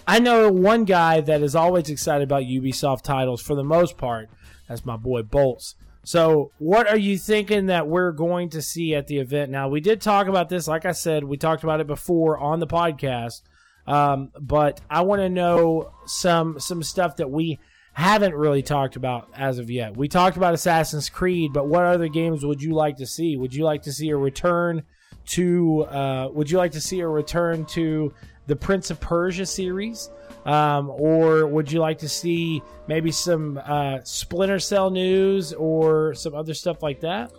I 0.07 0.19
know 0.19 0.51
one 0.51 0.86
guy 0.86 1.22
that 1.22 1.41
is 1.41 1.55
always 1.55 1.89
excited 1.89 2.24
about 2.24 2.43
Ubisoft 2.43 3.03
titles 3.03 3.41
for 3.41 3.55
the 3.55 3.63
most 3.63 3.97
part. 3.97 4.30
That's 4.67 4.86
my 4.86 4.97
boy 4.97 5.24
Bolts. 5.24 5.76
So, 6.04 6.52
what 6.58 6.88
are 6.88 6.97
you 6.97 7.18
thinking 7.18 7.68
that 7.68 7.88
we're 7.88 8.12
going 8.12 8.49
to 8.49 8.62
see 8.62 8.95
at 8.95 9.08
the 9.08 9.20
event? 9.20 9.52
Now, 9.52 9.70
we 9.70 9.82
did 9.82 10.02
talk 10.02 10.28
about 10.28 10.49
this. 10.49 10.68
Like 10.68 10.86
I 10.86 10.93
said, 10.93 11.24
we 11.24 11.38
talked 11.38 11.64
about 11.64 11.80
it 11.80 11.88
before 11.88 12.39
on 12.39 12.60
the 12.60 12.68
podcast. 12.68 13.41
Um, 13.86 14.32
but 14.39 14.82
I 14.89 15.02
want 15.02 15.22
to 15.22 15.30
know 15.30 15.91
some 16.06 16.60
some 16.60 16.84
stuff 16.84 17.18
that 17.18 17.30
we 17.30 17.60
haven't 17.93 18.34
really 18.34 18.62
talked 18.62 18.95
about 18.95 19.30
as 19.36 19.60
of 19.60 19.70
yet. 19.70 19.97
We 19.97 20.08
talked 20.08 20.38
about 20.38 20.54
Assassin's 20.54 21.10
Creed, 21.10 21.52
but 21.54 21.68
what 21.68 21.84
other 21.84 22.08
games 22.08 22.45
would 22.45 22.62
you 22.62 22.74
like 22.74 22.97
to 22.97 23.06
see? 23.06 23.38
Would 23.38 23.54
you 23.54 23.64
like 23.64 23.84
to 23.84 23.93
see 23.93 24.10
a 24.10 24.18
return 24.18 24.84
to? 25.28 25.84
Uh, 25.84 26.30
would 26.32 26.49
you 26.49 26.58
like 26.58 26.72
to 26.72 26.82
see 26.82 26.99
a 27.02 27.08
return 27.08 27.66
to 27.66 28.14
the 28.47 28.56
Prince 28.56 28.89
of 28.91 28.99
Persia 28.99 29.45
series? 29.45 30.10
Um, 30.46 30.89
or 30.89 31.46
would 31.46 31.72
you 31.72 31.80
like 31.80 32.00
to 32.00 32.10
see 32.10 32.64
maybe 32.88 33.12
some 33.12 33.62
uh, 33.64 34.00
Splinter 34.04 34.60
Cell 34.60 34.89
news 34.89 35.54
or 35.54 36.14
some 36.16 36.34
other 36.34 36.54
stuff 36.54 36.82
like 36.82 37.02
that? 37.02 37.32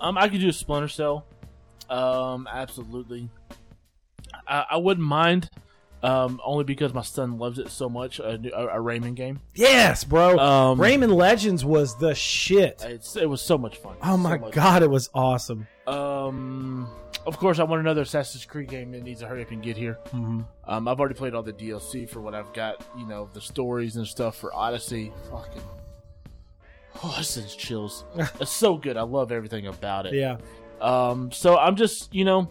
Um, 0.00 0.18
I 0.18 0.28
could 0.28 0.40
do 0.40 0.48
a 0.48 0.52
Splinter 0.52 0.88
Cell. 0.88 1.24
Um, 1.88 2.48
absolutely. 2.50 3.28
I, 4.46 4.64
I 4.72 4.76
wouldn't 4.76 5.06
mind. 5.06 5.50
Um, 6.02 6.40
only 6.44 6.62
because 6.64 6.94
my 6.94 7.02
son 7.02 7.38
loves 7.38 7.58
it 7.58 7.70
so 7.70 7.88
much. 7.88 8.20
A, 8.20 8.38
a, 8.54 8.66
a 8.78 8.82
Rayman 8.82 9.14
game. 9.16 9.40
Yes, 9.54 10.04
bro. 10.04 10.38
Um, 10.38 10.78
Rayman 10.78 11.12
Legends 11.12 11.64
was 11.64 11.96
the 11.98 12.14
shit. 12.14 12.84
It's 12.86 13.16
it 13.16 13.28
was 13.28 13.42
so 13.42 13.58
much 13.58 13.78
fun. 13.78 13.96
Oh 14.02 14.16
my 14.16 14.38
So 14.38 14.50
god, 14.50 14.82
it 14.82 14.90
was 14.90 15.10
awesome. 15.12 15.66
Um, 15.88 16.88
of 17.26 17.36
course, 17.38 17.58
I 17.58 17.64
want 17.64 17.80
another 17.80 18.02
Assassin's 18.02 18.44
Creed 18.44 18.68
game 18.68 18.92
that 18.92 19.02
needs 19.02 19.20
to 19.20 19.26
hurry 19.26 19.42
up 19.42 19.50
and 19.50 19.62
get 19.62 19.76
here. 19.76 19.98
Mm-hmm. 20.08 20.42
Um, 20.66 20.88
I've 20.88 21.00
already 21.00 21.14
played 21.16 21.34
all 21.34 21.42
the 21.42 21.52
DLC 21.52 22.08
for 22.08 22.20
what 22.20 22.34
I've 22.34 22.52
got. 22.52 22.84
You 22.96 23.06
know, 23.06 23.28
the 23.32 23.40
stories 23.40 23.96
and 23.96 24.06
stuff 24.06 24.36
for 24.36 24.54
Odyssey. 24.54 25.12
Fucking, 25.30 25.62
oh, 27.02 27.14
this 27.18 27.36
is 27.36 27.56
chills. 27.56 28.04
it's 28.40 28.52
so 28.52 28.76
good. 28.76 28.96
I 28.96 29.02
love 29.02 29.32
everything 29.32 29.66
about 29.66 30.06
it. 30.06 30.14
Yeah. 30.14 30.36
Um, 30.80 31.32
so 31.32 31.58
I'm 31.58 31.74
just, 31.74 32.14
you 32.14 32.24
know, 32.24 32.48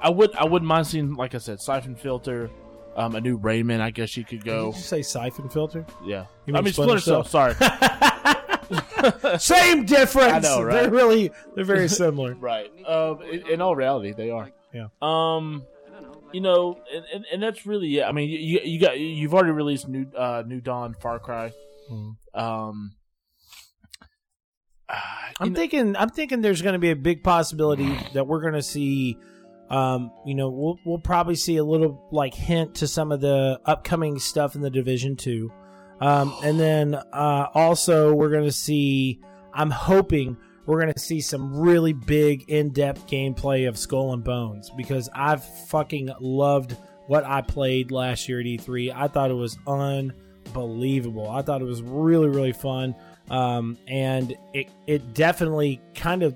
I 0.00 0.10
would, 0.10 0.34
I 0.36 0.44
wouldn't 0.44 0.68
mind 0.68 0.86
seeing, 0.86 1.14
like 1.14 1.34
I 1.34 1.38
said, 1.38 1.60
Siphon 1.60 1.94
Filter, 1.96 2.50
um, 2.96 3.14
a 3.14 3.20
new 3.20 3.38
Rayman. 3.38 3.80
I 3.80 3.90
guess 3.90 4.16
you 4.16 4.24
could 4.24 4.44
go. 4.44 4.66
Did 4.72 4.76
you 4.76 4.82
say 4.82 5.02
siphon 5.02 5.48
filter? 5.48 5.86
Yeah, 6.04 6.26
You 6.46 6.56
I 6.56 6.60
mean 6.62 6.72
Splinter 6.72 6.98
Cell. 7.00 7.22
Sorry. 7.24 7.54
Same 9.38 9.84
difference. 9.86 10.32
I 10.32 10.38
know, 10.40 10.62
right? 10.62 10.82
They're 10.82 10.90
really 10.90 11.30
they're 11.54 11.64
very 11.64 11.88
similar. 11.88 12.34
Right. 12.40 12.70
Um, 12.86 13.22
in, 13.22 13.46
in 13.48 13.60
all 13.60 13.74
reality, 13.76 14.12
they 14.12 14.30
are. 14.30 14.50
Yeah. 14.74 14.88
Um, 15.00 15.64
you 16.32 16.40
know, 16.40 16.78
and, 16.94 17.04
and, 17.14 17.24
and 17.32 17.42
that's 17.42 17.64
really 17.66 17.98
it. 17.98 18.02
I 18.04 18.12
mean, 18.12 18.28
you 18.28 18.60
you 18.64 18.80
got 18.80 18.98
you've 18.98 19.32
already 19.32 19.52
released 19.52 19.88
new 19.88 20.06
uh 20.16 20.42
New 20.46 20.60
Dawn, 20.60 20.94
Far 21.00 21.18
Cry. 21.18 21.52
Mhm. 21.90 22.16
Um, 22.34 22.92
uh, 24.88 24.94
I'm 25.40 25.52
know- 25.52 25.58
thinking 25.58 25.96
I'm 25.96 26.10
thinking 26.10 26.40
there's 26.42 26.62
going 26.62 26.74
to 26.74 26.78
be 26.78 26.90
a 26.90 26.96
big 26.96 27.22
possibility 27.22 27.96
that 28.14 28.26
we're 28.26 28.40
going 28.40 28.54
to 28.54 28.62
see 28.62 29.16
Um, 29.70 30.12
you 30.24 30.34
know, 30.34 30.48
we'll 30.48 30.78
we'll 30.84 30.98
probably 30.98 31.34
see 31.34 31.56
a 31.58 31.64
little 31.64 32.06
like 32.10 32.34
hint 32.34 32.76
to 32.76 32.88
some 32.88 33.12
of 33.12 33.20
the 33.20 33.60
upcoming 33.64 34.18
stuff 34.18 34.54
in 34.54 34.62
the 34.62 34.70
division 34.70 35.16
too. 35.16 35.52
Um, 36.00 36.34
and 36.42 36.58
then 36.58 36.94
uh, 36.94 37.48
also 37.54 38.14
we're 38.14 38.30
gonna 38.30 38.52
see. 38.52 39.20
I'm 39.52 39.70
hoping 39.70 40.36
we're 40.66 40.80
gonna 40.80 40.98
see 40.98 41.20
some 41.20 41.58
really 41.58 41.92
big 41.92 42.48
in-depth 42.48 43.06
gameplay 43.06 43.68
of 43.68 43.76
Skull 43.76 44.12
and 44.12 44.24
Bones 44.24 44.70
because 44.76 45.08
I've 45.14 45.44
fucking 45.68 46.10
loved 46.20 46.76
what 47.06 47.24
I 47.24 47.42
played 47.42 47.90
last 47.90 48.28
year 48.28 48.40
at 48.40 48.46
E3. 48.46 48.94
I 48.94 49.08
thought 49.08 49.30
it 49.30 49.34
was 49.34 49.58
unbelievable. 49.66 51.28
I 51.28 51.42
thought 51.42 51.60
it 51.60 51.66
was 51.66 51.82
really 51.82 52.28
really 52.28 52.52
fun. 52.52 52.94
Um, 53.30 53.76
and 53.86 54.34
it 54.54 54.70
it 54.86 55.12
definitely 55.12 55.82
kind 55.94 56.22
of 56.22 56.34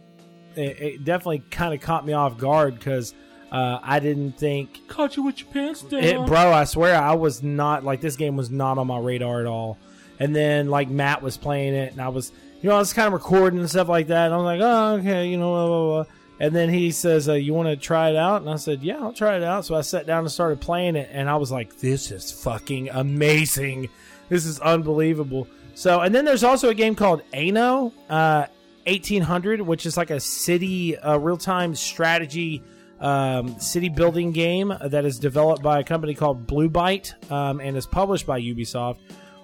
it 0.55 1.05
definitely 1.05 1.43
kind 1.51 1.72
of 1.72 1.80
caught 1.80 2.05
me 2.05 2.12
off 2.12 2.37
guard 2.37 2.74
because 2.74 3.14
uh, 3.53 3.78
I 3.82 4.00
didn't 4.00 4.38
think 4.38 4.88
Caught 4.88 5.16
you 5.18 5.22
with 5.24 5.40
your 5.40 5.48
pants 5.50 5.82
down. 5.82 6.03
it, 6.03 6.26
bro. 6.26 6.53
I 6.53 6.64
swear 6.64 6.96
I 7.00 7.12
was 7.12 7.42
not 7.42 7.84
like 7.84 8.00
this 8.00 8.16
game 8.16 8.34
was 8.34 8.50
not 8.50 8.78
on 8.78 8.86
my 8.86 8.98
radar 8.98 9.40
at 9.40 9.46
all. 9.46 9.78
And 10.18 10.34
then 10.34 10.68
like 10.70 10.88
Matt 10.88 11.22
was 11.22 11.36
playing 11.36 11.74
it, 11.74 11.92
and 11.92 12.00
I 12.00 12.09
was 12.09 12.32
you 12.62 12.70
know 12.70 12.76
I 12.76 12.78
was 12.78 12.92
kind 12.92 13.09
of 13.09 13.12
recording 13.12 13.61
and 13.61 13.68
stuff 13.68 13.88
like 13.88 14.07
that. 14.07 14.26
And 14.26 14.34
I 14.34 14.36
was 14.38 14.44
like, 14.44 14.61
oh 14.62 14.94
okay, 15.00 15.28
you 15.28 15.36
know, 15.36 15.50
blah, 15.50 15.66
blah, 15.66 16.05
blah. 16.05 16.12
And 16.40 16.57
then 16.57 16.70
he 16.70 16.90
says, 16.90 17.28
uh, 17.28 17.34
"You 17.34 17.55
want 17.55 17.68
to 17.68 17.76
try 17.76 18.11
it 18.11 18.16
out?" 18.16 18.40
And 18.40 18.50
I 18.50 18.57
said, 18.57 18.82
"Yeah, 18.82 18.98
I'll 19.00 19.12
try 19.12 19.36
it 19.36 19.44
out." 19.44 19.64
So 19.64 19.76
I 19.76 19.82
sat 19.82 20.07
down 20.07 20.20
and 20.20 20.30
started 20.32 20.61
playing 20.61 20.96
it, 20.96 21.09
and 21.12 21.28
I 21.28 21.36
was 21.36 21.53
like, 21.53 21.76
"This 21.78 22.11
is 22.11 22.32
fucking 22.32 22.88
amazing! 22.88 23.90
This 24.28 24.46
is 24.46 24.59
unbelievable." 24.61 25.46
So, 25.74 26.00
and 26.00 26.14
then 26.14 26.24
there's 26.24 26.42
also 26.42 26.70
a 26.70 26.74
game 26.74 26.94
called 26.94 27.22
Anno 27.32 27.92
uh, 28.09 28.46
1800, 28.86 29.61
which 29.61 29.86
is 29.86 29.96
like 29.96 30.11
a 30.11 30.18
city 30.18 30.96
uh, 30.98 31.16
real 31.18 31.36
time 31.36 31.74
strategy 31.74 32.62
um, 33.03 33.59
city 33.59 33.88
building 33.88 34.32
game 34.32 34.72
that 34.80 35.05
is 35.05 35.18
developed 35.18 35.62
by 35.62 35.80
a 35.80 35.84
company 35.84 36.14
called 36.14 36.46
Blue 36.46 36.70
Byte 36.70 37.30
um, 37.30 37.61
and 37.61 37.76
is 37.76 37.86
published 37.86 38.26
by 38.26 38.40
Ubisoft. 38.40 38.98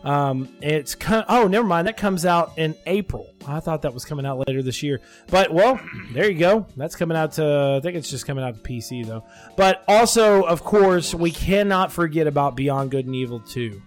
Um, 0.04 0.48
it's 0.62 0.94
co- 0.94 1.24
oh, 1.28 1.48
never 1.48 1.66
mind. 1.66 1.88
That 1.88 1.96
comes 1.96 2.24
out 2.24 2.56
in 2.56 2.76
April. 2.86 3.34
I 3.46 3.58
thought 3.58 3.82
that 3.82 3.92
was 3.92 4.04
coming 4.04 4.24
out 4.24 4.46
later 4.46 4.62
this 4.62 4.80
year, 4.80 5.00
but 5.26 5.52
well, 5.52 5.80
there 6.12 6.30
you 6.30 6.38
go. 6.38 6.66
That's 6.76 6.94
coming 6.94 7.16
out 7.16 7.32
to. 7.32 7.76
I 7.78 7.80
think 7.82 7.96
it's 7.96 8.08
just 8.08 8.24
coming 8.24 8.44
out 8.44 8.54
to 8.54 8.60
PC 8.60 9.04
though. 9.04 9.24
But 9.56 9.82
also, 9.88 10.42
of 10.42 10.62
course, 10.62 11.14
we 11.14 11.32
cannot 11.32 11.92
forget 11.92 12.28
about 12.28 12.54
Beyond 12.54 12.92
Good 12.92 13.06
and 13.06 13.14
Evil 13.16 13.40
Two. 13.40 13.82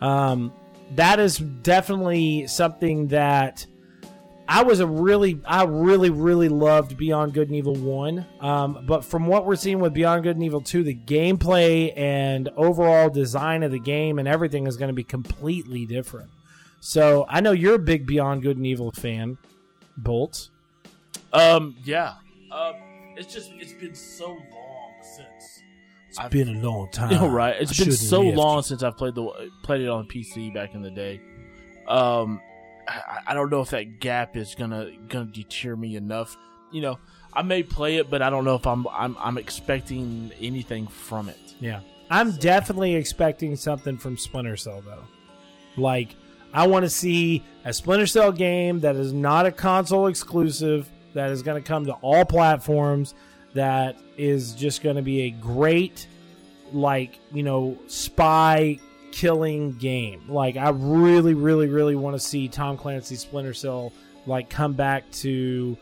Um, 0.00 0.52
that 0.92 1.20
is 1.20 1.36
definitely 1.36 2.46
something 2.46 3.08
that 3.08 3.66
I 4.52 4.64
was 4.64 4.80
a 4.80 4.86
really, 4.86 5.40
I 5.46 5.62
really, 5.62 6.10
really 6.10 6.48
loved 6.48 6.96
Beyond 6.96 7.34
Good 7.34 7.46
and 7.48 7.56
Evil 7.56 7.76
1. 7.76 8.26
Um, 8.40 8.84
but 8.84 9.04
from 9.04 9.28
what 9.28 9.46
we're 9.46 9.54
seeing 9.54 9.78
with 9.78 9.94
Beyond 9.94 10.24
Good 10.24 10.34
and 10.34 10.44
Evil 10.44 10.60
2, 10.60 10.82
the 10.82 10.94
gameplay 10.96 11.96
and 11.96 12.48
overall 12.56 13.08
design 13.10 13.62
of 13.62 13.70
the 13.70 13.78
game 13.78 14.18
and 14.18 14.26
everything 14.26 14.66
is 14.66 14.76
going 14.76 14.88
to 14.88 14.92
be 14.92 15.04
completely 15.04 15.86
different. 15.86 16.30
So 16.80 17.26
I 17.28 17.40
know 17.40 17.52
you're 17.52 17.76
a 17.76 17.78
big 17.78 18.06
Beyond 18.06 18.42
Good 18.42 18.56
and 18.56 18.66
Evil 18.66 18.90
fan, 18.90 19.38
Bolts. 19.96 20.50
Um, 21.32 21.76
yeah. 21.84 22.14
Um, 22.50 22.74
it's 23.16 23.32
just 23.32 23.52
it's 23.52 23.74
been 23.74 23.94
so 23.94 24.30
long 24.30 24.94
since. 25.02 25.62
It's 26.08 26.18
I've- 26.18 26.36
been 26.36 26.56
a 26.56 26.60
long 26.60 26.90
time. 26.92 27.12
You 27.12 27.18
know, 27.18 27.28
right? 27.28 27.54
It's 27.60 27.80
I 27.80 27.84
been 27.84 27.92
so 27.92 28.20
long 28.20 28.62
since 28.62 28.82
I've 28.82 28.96
played 28.96 29.14
the 29.14 29.30
played 29.62 29.82
it 29.82 29.88
on 29.88 30.08
PC 30.08 30.52
back 30.52 30.74
in 30.74 30.82
the 30.82 30.90
day. 30.90 31.20
Um, 31.86 32.40
I, 32.90 33.20
I 33.28 33.34
don't 33.34 33.50
know 33.50 33.60
if 33.60 33.70
that 33.70 34.00
gap 34.00 34.36
is 34.36 34.54
gonna 34.54 34.90
gonna 35.08 35.26
deter 35.26 35.76
me 35.76 35.96
enough. 35.96 36.36
You 36.72 36.82
know, 36.82 36.98
I 37.32 37.42
may 37.42 37.62
play 37.62 37.96
it, 37.96 38.10
but 38.10 38.22
I 38.22 38.30
don't 38.30 38.44
know 38.44 38.56
if 38.56 38.66
I'm 38.66 38.86
I'm 38.88 39.16
I'm 39.18 39.38
expecting 39.38 40.32
anything 40.40 40.86
from 40.86 41.28
it. 41.28 41.38
Yeah. 41.60 41.80
I'm 42.10 42.32
definitely 42.32 42.96
expecting 42.96 43.54
something 43.54 43.96
from 43.96 44.16
Splinter 44.16 44.56
Cell 44.56 44.82
though. 44.82 45.04
Like 45.76 46.16
I 46.52 46.66
want 46.66 46.84
to 46.84 46.90
see 46.90 47.44
a 47.64 47.72
Splinter 47.72 48.06
Cell 48.06 48.32
game 48.32 48.80
that 48.80 48.96
is 48.96 49.12
not 49.12 49.46
a 49.46 49.52
console 49.52 50.08
exclusive 50.08 50.88
that 51.14 51.30
is 51.30 51.42
going 51.42 51.62
to 51.62 51.66
come 51.66 51.86
to 51.86 51.92
all 51.94 52.24
platforms 52.24 53.14
that 53.54 53.96
is 54.16 54.54
just 54.54 54.82
going 54.82 54.96
to 54.96 55.02
be 55.02 55.22
a 55.22 55.30
great 55.30 56.06
like, 56.72 57.18
you 57.32 57.42
know, 57.42 57.78
spy 57.86 58.78
killing 59.12 59.72
game. 59.72 60.22
Like 60.28 60.56
I 60.56 60.70
really 60.70 61.34
really 61.34 61.68
really 61.68 61.96
want 61.96 62.16
to 62.16 62.20
see 62.20 62.48
Tom 62.48 62.76
Clancy's 62.76 63.20
Splinter 63.20 63.54
Cell 63.54 63.92
like 64.26 64.50
come 64.50 64.74
back 64.74 65.10
to 65.12 65.76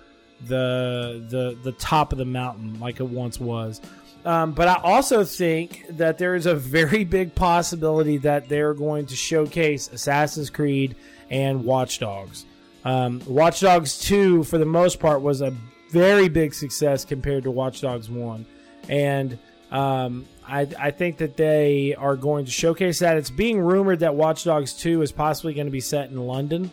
the 0.47 1.25
the 1.29 1.59
the 1.63 1.73
top 1.73 2.13
of 2.13 2.19
the 2.19 2.25
mountain 2.25 2.79
like 2.81 3.01
it 3.01 3.09
once 3.09 3.41
was. 3.41 3.81
Um, 4.25 4.53
but 4.53 4.69
I 4.69 4.75
also 4.83 5.25
think 5.25 5.85
that 5.91 6.19
there 6.19 6.35
is 6.35 6.47
a 6.47 6.55
very 6.55 7.05
big 7.05 7.35
possibility 7.35 8.19
that 8.19 8.49
they're 8.49 8.75
going 8.75 9.07
to 9.07 9.17
showcase 9.17 9.89
Assassin's 9.89 10.51
Creed 10.51 10.97
and 11.31 11.65
Watch 11.65 11.99
Dogs. 11.99 12.45
Um, 12.85 13.23
Watch 13.27 13.61
Dogs 13.61 13.99
2, 14.01 14.45
for 14.45 14.59
the 14.59 14.65
most 14.65 15.01
part, 15.01 15.23
was 15.23 15.41
a 15.41 15.55
very 15.91 16.29
big 16.29 16.53
success 16.53 17.05
compared 17.05 17.45
to 17.45 17.51
Watch 17.51 17.81
Dogs 17.81 18.11
1. 18.11 18.45
And 18.89 19.39
um, 19.71 20.27
I, 20.49 20.67
I 20.79 20.91
think 20.91 21.19
that 21.19 21.37
they 21.37 21.95
are 21.95 22.17
going 22.17 22.47
to 22.47 22.51
showcase 22.51 23.01
that. 23.01 23.17
It's 23.17 23.31
being 23.31 23.61
rumored 23.61 24.01
that 24.01 24.15
Watch 24.15 24.45
Dogs 24.45 24.73
2 24.75 25.03
is 25.03 25.13
possibly 25.13 25.55
going 25.55 25.67
to 25.67 25.73
be 25.73 25.81
set 25.81 26.11
in 26.11 26.17
London. 26.17 26.71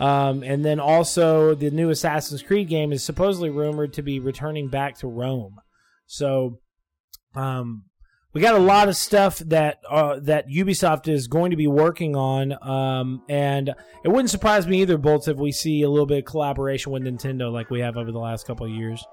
Um, 0.00 0.44
and 0.44 0.64
then 0.64 0.78
also, 0.78 1.54
the 1.54 1.70
new 1.70 1.90
Assassin's 1.90 2.42
Creed 2.42 2.68
game 2.68 2.92
is 2.92 3.02
supposedly 3.02 3.50
rumored 3.50 3.94
to 3.94 4.02
be 4.02 4.20
returning 4.20 4.68
back 4.68 4.96
to 4.98 5.08
Rome. 5.08 5.56
So, 6.06 6.60
um, 7.34 7.84
we 8.32 8.40
got 8.40 8.54
a 8.54 8.60
lot 8.60 8.88
of 8.88 8.96
stuff 8.96 9.38
that 9.38 9.80
uh, 9.90 10.20
that 10.20 10.48
Ubisoft 10.48 11.08
is 11.08 11.26
going 11.26 11.50
to 11.50 11.56
be 11.56 11.66
working 11.66 12.14
on, 12.14 12.52
um, 12.62 13.22
and 13.28 13.70
it 14.04 14.08
wouldn't 14.08 14.30
surprise 14.30 14.66
me 14.66 14.82
either, 14.82 14.98
Bolts, 14.98 15.26
if 15.26 15.38
we 15.38 15.50
see 15.50 15.82
a 15.82 15.90
little 15.90 16.06
bit 16.06 16.18
of 16.18 16.24
collaboration 16.26 16.92
with 16.92 17.02
Nintendo 17.02 17.50
like 17.50 17.70
we 17.70 17.80
have 17.80 17.96
over 17.96 18.12
the 18.12 18.18
last 18.18 18.46
couple 18.46 18.66
of 18.66 18.72
years. 18.72 19.04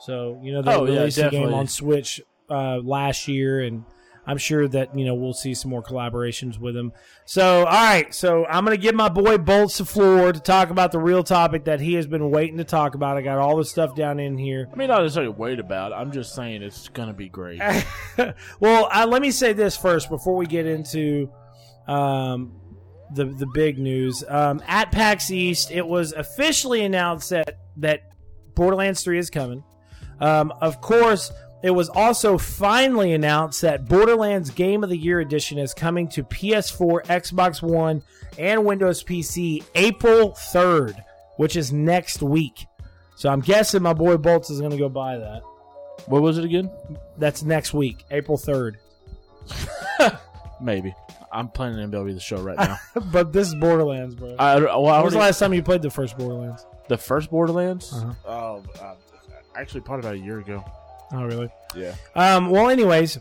So 0.00 0.40
you 0.42 0.52
know 0.52 0.62
they 0.62 0.74
Oh, 0.74 0.84
yeah, 0.86 1.26
a 1.26 1.30
game 1.30 1.54
on 1.54 1.68
Switch 1.68 2.20
uh, 2.50 2.78
last 2.78 3.28
year, 3.28 3.60
and 3.60 3.84
I'm 4.26 4.38
sure 4.38 4.68
that 4.68 4.96
you 4.96 5.04
know 5.04 5.14
we'll 5.14 5.32
see 5.32 5.54
some 5.54 5.70
more 5.70 5.82
collaborations 5.82 6.58
with 6.58 6.76
him. 6.76 6.92
So 7.24 7.60
all 7.60 7.64
right, 7.64 8.14
so 8.14 8.46
I'm 8.46 8.64
gonna 8.64 8.76
give 8.76 8.94
my 8.94 9.08
boy 9.08 9.38
Bolts 9.38 9.78
the 9.78 9.84
floor 9.84 10.32
to 10.32 10.40
talk 10.40 10.70
about 10.70 10.92
the 10.92 10.98
real 10.98 11.24
topic 11.24 11.64
that 11.64 11.80
he 11.80 11.94
has 11.94 12.06
been 12.06 12.30
waiting 12.30 12.58
to 12.58 12.64
talk 12.64 12.94
about. 12.94 13.16
I 13.16 13.22
got 13.22 13.38
all 13.38 13.56
the 13.56 13.64
stuff 13.64 13.94
down 13.94 14.20
in 14.20 14.38
here. 14.38 14.68
I 14.72 14.76
mean, 14.76 14.88
not 14.88 15.02
necessarily 15.02 15.32
wait 15.32 15.58
about. 15.58 15.92
it. 15.92 15.96
I'm 15.96 16.12
just 16.12 16.34
saying 16.34 16.62
it's 16.62 16.88
gonna 16.88 17.14
be 17.14 17.28
great. 17.28 17.60
well, 18.60 18.88
uh, 18.92 19.06
let 19.08 19.22
me 19.22 19.30
say 19.30 19.52
this 19.52 19.76
first 19.76 20.08
before 20.08 20.36
we 20.36 20.46
get 20.46 20.66
into 20.66 21.30
um, 21.88 22.52
the 23.14 23.24
the 23.24 23.46
big 23.54 23.78
news. 23.78 24.24
Um, 24.28 24.62
at 24.66 24.92
PAX 24.92 25.30
East, 25.30 25.70
it 25.70 25.86
was 25.86 26.12
officially 26.12 26.84
announced 26.84 27.30
that 27.30 27.58
that 27.78 28.12
Borderlands 28.54 29.02
3 29.02 29.18
is 29.18 29.30
coming. 29.30 29.64
Um, 30.20 30.52
of 30.60 30.80
course, 30.80 31.32
it 31.62 31.70
was 31.70 31.88
also 31.88 32.38
finally 32.38 33.12
announced 33.12 33.62
that 33.62 33.86
Borderlands 33.86 34.50
Game 34.50 34.82
of 34.82 34.90
the 34.90 34.96
Year 34.96 35.20
Edition 35.20 35.58
is 35.58 35.74
coming 35.74 36.08
to 36.08 36.24
PS4, 36.24 37.04
Xbox 37.06 37.62
One, 37.62 38.02
and 38.38 38.64
Windows 38.64 39.04
PC 39.04 39.64
April 39.74 40.32
3rd, 40.32 41.02
which 41.36 41.56
is 41.56 41.72
next 41.72 42.22
week. 42.22 42.66
So 43.16 43.28
I'm 43.28 43.40
guessing 43.40 43.82
my 43.82 43.92
boy 43.92 44.16
Bolts 44.16 44.50
is 44.50 44.58
going 44.58 44.72
to 44.72 44.78
go 44.78 44.88
buy 44.88 45.18
that. 45.18 45.42
what 46.06 46.22
was 46.22 46.38
it 46.38 46.44
again? 46.44 46.70
That's 47.18 47.42
next 47.42 47.72
week, 47.72 48.04
April 48.10 48.36
3rd. 48.36 48.76
Maybe. 50.60 50.94
I'm 51.32 51.48
planning 51.48 51.90
MLB 51.90 52.12
the 52.14 52.20
show 52.20 52.42
right 52.42 52.58
now. 52.58 52.76
but 53.12 53.32
this 53.32 53.48
is 53.48 53.54
Borderlands, 53.54 54.14
bro. 54.14 54.36
I, 54.38 54.58
well, 54.60 54.86
I 54.88 54.96
when 54.96 55.04
was 55.04 55.14
the 55.14 55.20
last 55.20 55.38
time 55.38 55.54
you 55.54 55.62
played 55.62 55.82
the 55.82 55.90
first 55.90 56.18
Borderlands? 56.18 56.66
the 56.88 56.98
first 56.98 57.30
Borderlands. 57.30 57.92
Uh-huh. 57.92 58.12
Oh, 58.26 58.62
uh, 58.80 58.94
actually, 59.54 59.80
probably 59.80 60.06
about 60.06 60.14
a 60.22 60.24
year 60.24 60.40
ago. 60.40 60.64
Oh, 61.12 61.24
really? 61.24 61.50
Yeah. 61.74 61.94
Um, 62.14 62.50
well, 62.50 62.70
anyways, 62.70 63.18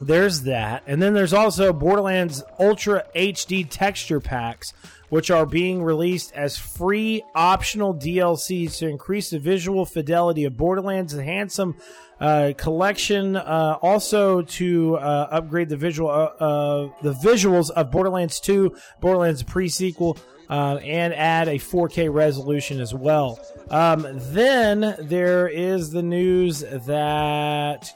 there's 0.00 0.42
that. 0.42 0.82
And 0.86 1.00
then 1.00 1.14
there's 1.14 1.32
also 1.32 1.72
Borderlands 1.72 2.42
Ultra 2.58 3.04
HD 3.14 3.66
texture 3.68 4.20
packs, 4.20 4.72
which 5.08 5.30
are 5.30 5.46
being 5.46 5.82
released 5.82 6.32
as 6.32 6.56
free 6.56 7.22
optional 7.34 7.94
DLCs 7.94 8.78
to 8.78 8.88
increase 8.88 9.30
the 9.30 9.38
visual 9.38 9.84
fidelity 9.84 10.44
of 10.44 10.56
Borderlands' 10.56 11.12
handsome 11.12 11.76
uh, 12.20 12.52
collection. 12.56 13.36
Uh, 13.36 13.76
also 13.82 14.42
to 14.42 14.96
uh, 14.96 15.28
upgrade 15.30 15.68
the 15.68 15.76
visual, 15.76 16.10
uh, 16.10 16.24
uh, 16.42 16.90
the 17.02 17.12
visuals 17.12 17.70
of 17.70 17.90
Borderlands 17.90 18.40
2, 18.40 18.74
Borderlands 19.00 19.42
pre-sequel, 19.42 20.16
uh, 20.50 20.78
and 20.84 21.14
add 21.14 21.48
a 21.48 21.54
4K 21.54 22.12
resolution 22.12 22.80
as 22.80 22.92
well. 22.92 23.40
Um, 23.70 24.04
then 24.32 24.96
there 24.98 25.48
is 25.48 25.90
the 25.92 26.02
news 26.02 26.60
that 26.60 27.90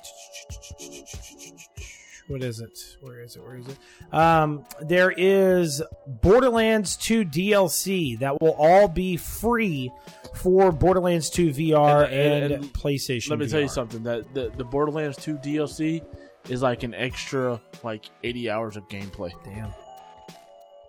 what 2.29 2.43
is 2.43 2.61
it? 2.61 2.97
Where 3.03 3.21
is 3.21 3.37
it? 3.37 3.43
Where 3.45 3.57
is 3.57 3.67
it? 3.69 4.15
Um, 4.15 4.65
there 4.81 5.13
is 5.15 5.83
Borderlands 6.07 6.97
2 6.97 7.25
DLC 7.27 8.19
that 8.21 8.41
will 8.41 8.55
all 8.59 8.89
be 8.89 9.17
free 9.19 9.91
for 10.35 10.73
Borderlands 10.73 11.29
2 11.31 11.51
VR 11.51 12.05
and, 12.07 12.13
And- 12.15 12.45
and- 12.45 12.65
and 12.65 12.73
PlayStation. 12.73 13.31
Let 13.31 13.41
me 13.41 13.49
tell 13.49 13.61
you 13.61 13.69
something 13.69 14.03
that 14.05 14.33
the, 14.33 14.51
the 14.57 14.65
Borderlands 14.65 15.19
2 15.19 15.37
DLC 15.39 16.03
is 16.49 16.63
like 16.63 16.83
an 16.83 16.95
extra 16.95 17.61
like 17.83 18.05
80 18.23 18.49
hours 18.51 18.77
of 18.77 18.89
gameplay, 18.89 19.33
Damn, 19.45 19.71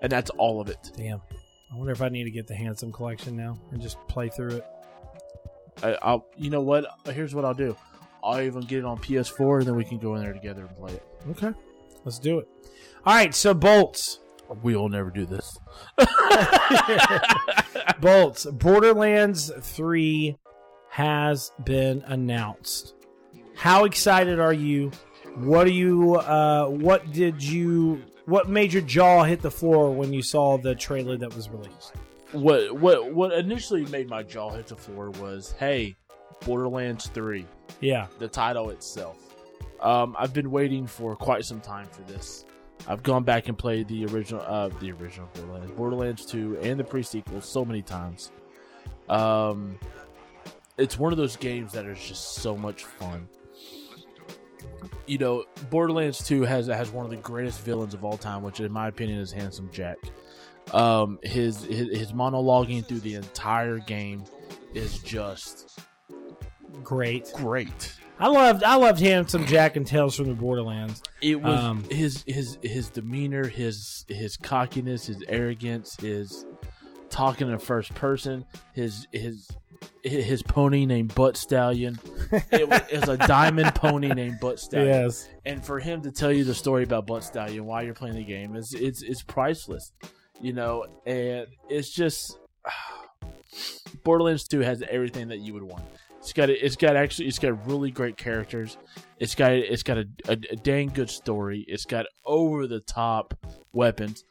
and 0.02 0.12
that's 0.12 0.30
all 0.32 0.62
of 0.62 0.70
it. 0.70 0.92
damn. 0.96 1.22
I 1.72 1.76
wonder 1.76 1.92
if 1.92 2.02
I 2.02 2.10
need 2.10 2.26
to 2.26 2.32
get 2.32 2.48
the 2.48 2.56
Handsome 2.56 2.92
Collection 2.92 3.36
now 3.36 3.58
and 3.72 3.82
just 3.82 3.98
play 4.08 4.30
through 4.30 4.58
it. 4.58 4.66
I, 5.84 5.98
I'll, 6.02 6.26
you 6.38 6.50
know 6.50 6.62
what? 6.62 6.86
Here's 7.06 7.36
what 7.36 7.44
I'll 7.44 7.54
do. 7.54 7.76
I'll 8.24 8.42
even 8.42 8.62
get 8.62 8.80
it 8.80 8.86
on 8.86 8.98
PS4, 8.98 9.60
and 9.60 9.68
then 9.68 9.76
we 9.76 9.84
can 9.84 10.00
go 10.00 10.16
in 10.16 10.22
there 10.22 10.34
together 10.34 10.66
and 10.66 10.76
play 10.76 10.94
it. 10.94 11.04
Okay, 11.32 11.54
let's 12.06 12.20
do 12.20 12.40
it. 12.40 12.48
All 13.06 13.14
right, 13.14 13.36
so 13.36 13.54
bolts. 13.54 14.20
We'll 14.62 14.90
never 14.90 15.10
do 15.10 15.26
this. 15.26 15.58
Bolts. 18.00 18.46
Borderlands 18.46 19.52
3 19.60 20.38
has 20.90 21.52
been 21.64 22.04
announced. 22.06 22.94
How 23.56 23.86
excited 23.86 24.40
are 24.40 24.54
you? 24.54 24.92
What 25.36 25.66
do 25.66 25.74
you 25.74 26.16
uh 26.16 26.68
what 26.68 27.12
did 27.12 27.44
you 27.44 28.02
what 28.26 28.50
made 28.50 28.74
your 28.74 28.82
jaw 28.82 29.24
hit 29.24 29.42
the 29.42 29.52
floor 29.52 29.92
when 29.92 30.14
you 30.14 30.22
saw 30.22 30.58
the 30.58 30.76
trailer 30.76 31.18
that 31.18 31.36
was 31.36 31.50
released? 31.50 31.94
What 32.32 32.76
what 32.76 33.14
what 33.14 33.32
initially 33.34 33.86
made 33.86 34.10
my 34.10 34.24
jaw 34.24 34.50
hit 34.50 34.68
the 34.68 34.76
floor 34.76 35.12
was, 35.12 35.54
hey, 35.60 35.96
Borderlands 36.46 37.08
3. 37.08 37.46
Yeah. 37.82 38.08
the 38.20 38.28
title 38.28 38.70
itself. 38.70 39.18
Um, 39.82 40.16
I've 40.18 40.34
been 40.34 40.52
waiting 40.52 40.88
for 40.88 41.16
quite 41.16 41.46
some 41.46 41.60
time 41.60 41.88
for 41.88 42.02
this. 42.04 42.46
I've 42.88 43.04
gone 43.04 43.24
back 43.24 43.48
and 43.48 43.58
played 43.58 43.88
the 43.88 44.06
original, 44.06 44.42
uh, 44.42 44.70
the 44.80 44.92
original 44.92 45.30
Borderlands, 45.34 45.72
Borderlands 45.72 46.26
2, 46.26 46.60
and 46.62 46.80
the 46.80 46.84
pre-sequel 46.84 47.42
so 47.42 47.66
many 47.66 47.82
times. 47.82 48.32
Um, 49.10 49.78
it's 50.78 51.00
one 51.00 51.12
of 51.12 51.18
those 51.18 51.36
games 51.36 51.72
that 51.74 51.86
is 51.86 52.00
just 52.00 52.36
so 52.36 52.56
much 52.56 52.84
fun. 52.84 53.28
You 55.08 55.18
know, 55.20 55.46
Borderlands 55.70 56.24
2 56.26 56.44
has 56.44 56.68
has 56.68 56.90
one 56.92 57.06
of 57.06 57.12
the 57.12 57.18
greatest 57.18 57.62
villains 57.62 57.94
of 57.94 58.04
all 58.04 58.18
time, 58.18 58.42
which 58.42 58.60
in 58.60 58.72
my 58.72 58.88
opinion 58.88 59.20
is 59.20 59.32
Handsome 59.32 59.70
Jack. 59.72 59.98
Um, 60.74 61.20
his 61.22 61.64
his, 61.64 61.96
his 61.98 62.12
monologuing 62.12 62.86
through 62.86 63.02
the 63.02 63.16
entire 63.16 63.78
game 63.80 64.24
is 64.74 64.98
just 65.00 65.80
Great. 66.84 67.32
great. 67.36 67.94
I 68.20 68.28
loved 68.28 68.64
I 68.64 68.76
loved 68.76 69.00
Handsome 69.00 69.46
Jack 69.46 69.76
and 69.76 69.86
Tales 69.86 70.16
from 70.16 70.28
the 70.28 70.34
Borderlands. 70.34 71.04
It 71.22 71.42
was 71.42 71.60
Um, 71.60 71.84
his 71.92 72.24
his 72.26 72.58
his 72.64 72.90
demeanor, 72.90 73.48
his 73.48 74.06
his 74.08 74.38
cockiness, 74.38 75.06
his 75.06 75.22
arrogance, 75.28 75.98
his 76.00 76.46
talking 77.16 77.50
in 77.50 77.58
first 77.60 77.96
person, 77.96 78.46
his 78.74 79.08
his 79.14 79.50
his 80.04 80.44
pony 80.44 80.86
named 80.86 81.16
Butt 81.16 81.38
Stallion. 81.38 81.98
It 82.52 82.68
was, 82.68 82.82
it 82.92 83.00
was 83.00 83.10
a 83.10 83.18
diamond 83.18 83.74
pony 83.74 84.10
named 84.10 84.40
Butt 84.42 84.60
Stallion. 84.60 85.04
Yes. 85.04 85.30
And 85.46 85.64
for 85.64 85.80
him 85.80 86.02
to 86.02 86.12
tell 86.12 86.32
you 86.32 86.44
the 86.44 86.54
story 86.54 86.84
about 86.84 87.08
Butt 87.08 87.24
Stallion 87.24 87.66
while 87.66 87.84
you're 87.84 87.94
playing 87.94 88.16
the 88.16 88.24
game 88.24 88.56
is 88.56 88.74
it's 88.74 89.02
it's 89.02 89.24
priceless, 89.24 89.94
you 90.42 90.52
know. 90.52 90.86
And 91.06 91.48
it's 91.70 91.90
just 91.90 92.38
Borderlands 94.04 94.48
Two 94.48 94.60
has 94.60 94.84
everything 94.90 95.30
that 95.30 95.40
you 95.40 95.54
would 95.54 95.64
want. 95.64 95.86
It's 96.20 96.34
got 96.34 96.50
it's 96.50 96.76
got 96.76 96.98
actually 96.98 97.30
it's 97.30 97.40
got 97.40 97.66
really 97.66 97.92
great 97.92 98.18
characters. 98.18 98.78
It's 99.20 99.36
got 99.36 99.54
it's 99.54 99.84
got 99.84 100.00
a, 100.00 100.08
a, 100.28 100.34
a 100.34 100.56
dang 100.58 100.90
good 100.90 101.10
story. 101.10 101.64
It's 101.68 101.86
got 101.86 102.08
over 102.26 102.68
the 102.68 102.82
top 102.82 103.34
weapons. 103.72 104.26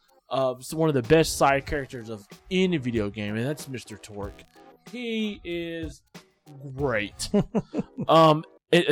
It's 0.58 0.74
one 0.74 0.88
of 0.88 0.94
the 0.94 1.02
best 1.02 1.36
side 1.38 1.66
characters 1.66 2.08
of 2.08 2.26
any 2.50 2.76
video 2.76 3.10
game, 3.10 3.36
and 3.36 3.46
that's 3.46 3.66
Mr. 3.68 4.00
Torgue. 4.00 4.32
He 4.90 5.40
is 5.44 6.02
great. 6.76 7.28
um, 8.08 8.44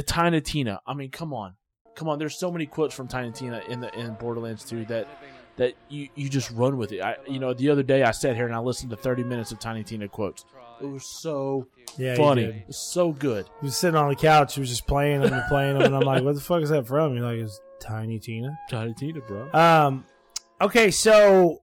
Tiny 0.07 0.41
Tina. 0.41 0.81
I 0.87 0.95
mean, 0.95 1.11
come 1.11 1.33
on, 1.35 1.55
come 1.95 2.09
on. 2.09 2.19
There's 2.19 2.39
so 2.39 2.51
many 2.51 2.67
quotes 2.67 2.95
from 2.95 3.09
Tiny 3.09 3.33
Tina 3.33 3.63
in 3.69 3.81
the 3.81 3.93
in 3.99 4.15
Borderlands 4.15 4.65
2 4.65 4.85
that 4.87 5.09
that 5.57 5.75
you, 5.89 6.09
you 6.15 6.29
just 6.29 6.51
run 6.53 6.77
with 6.79 6.93
it. 6.93 7.03
I 7.03 7.17
you 7.27 7.39
know 7.39 7.53
the 7.53 7.69
other 7.71 7.83
day 7.83 8.03
I 8.05 8.13
sat 8.13 8.37
here 8.37 8.47
and 8.47 8.55
I 8.55 8.59
listened 8.59 8.91
to 8.91 8.97
30 8.97 9.25
minutes 9.25 9.53
of 9.53 9.59
Tiny 9.59 9.85
Tina 9.85 10.09
quotes. 10.09 10.45
It 10.81 10.87
was 10.87 11.05
so 11.05 11.67
Yeah. 11.97 12.17
funny, 12.17 12.65
was 12.67 12.77
so 12.79 13.13
good. 13.13 13.47
He 13.61 13.67
was 13.67 13.77
sitting 13.77 13.97
on 13.97 14.09
the 14.09 14.17
couch, 14.17 14.55
he 14.55 14.61
was 14.61 14.71
just 14.71 14.87
playing 14.87 15.21
them 15.21 15.33
and 15.33 15.43
playing 15.49 15.75
them, 15.75 15.83
and 15.85 15.95
I'm 15.95 16.03
like, 16.03 16.23
what 16.23 16.35
the 16.35 16.41
fuck 16.41 16.63
is 16.63 16.71
that 16.71 16.87
from? 16.87 17.15
You're 17.15 17.25
like, 17.25 17.39
it's 17.39 17.61
Tiny 17.81 18.19
Tina. 18.19 18.59
Tiny 18.71 18.95
Tina, 18.95 19.21
bro. 19.21 19.51
Um, 19.53 20.05
okay, 20.63 20.91
so 20.91 21.61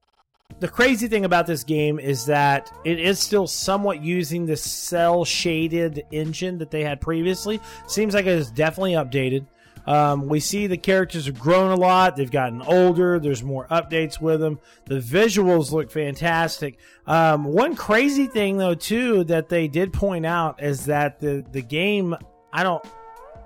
the 0.59 0.67
crazy 0.67 1.07
thing 1.07 1.25
about 1.25 1.47
this 1.47 1.63
game 1.63 1.99
is 1.99 2.25
that 2.25 2.71
it 2.83 2.99
is 2.99 3.19
still 3.19 3.47
somewhat 3.47 4.03
using 4.03 4.45
the 4.45 4.57
cell 4.57 5.23
shaded 5.23 6.03
engine 6.11 6.57
that 6.57 6.69
they 6.69 6.83
had 6.83 6.99
previously. 6.99 7.59
Seems 7.87 8.13
like 8.13 8.25
it 8.25 8.37
is 8.37 8.51
definitely 8.51 8.93
updated. 8.93 9.47
Um, 9.87 10.27
we 10.27 10.39
see 10.39 10.67
the 10.67 10.77
characters 10.77 11.25
have 11.25 11.39
grown 11.39 11.71
a 11.71 11.75
lot. 11.75 12.15
They've 12.15 12.29
gotten 12.29 12.61
older. 12.61 13.19
There's 13.19 13.41
more 13.41 13.65
updates 13.69 14.21
with 14.21 14.39
them. 14.39 14.59
The 14.85 14.99
visuals 14.99 15.71
look 15.71 15.89
fantastic. 15.89 16.77
Um, 17.07 17.45
one 17.45 17.75
crazy 17.75 18.27
thing, 18.27 18.57
though, 18.57 18.75
too, 18.75 19.23
that 19.25 19.49
they 19.49 19.67
did 19.67 19.93
point 19.93 20.25
out 20.25 20.61
is 20.61 20.85
that 20.85 21.19
the 21.19 21.43
the 21.51 21.61
game. 21.61 22.15
I 22.51 22.63
don't. 22.63 22.83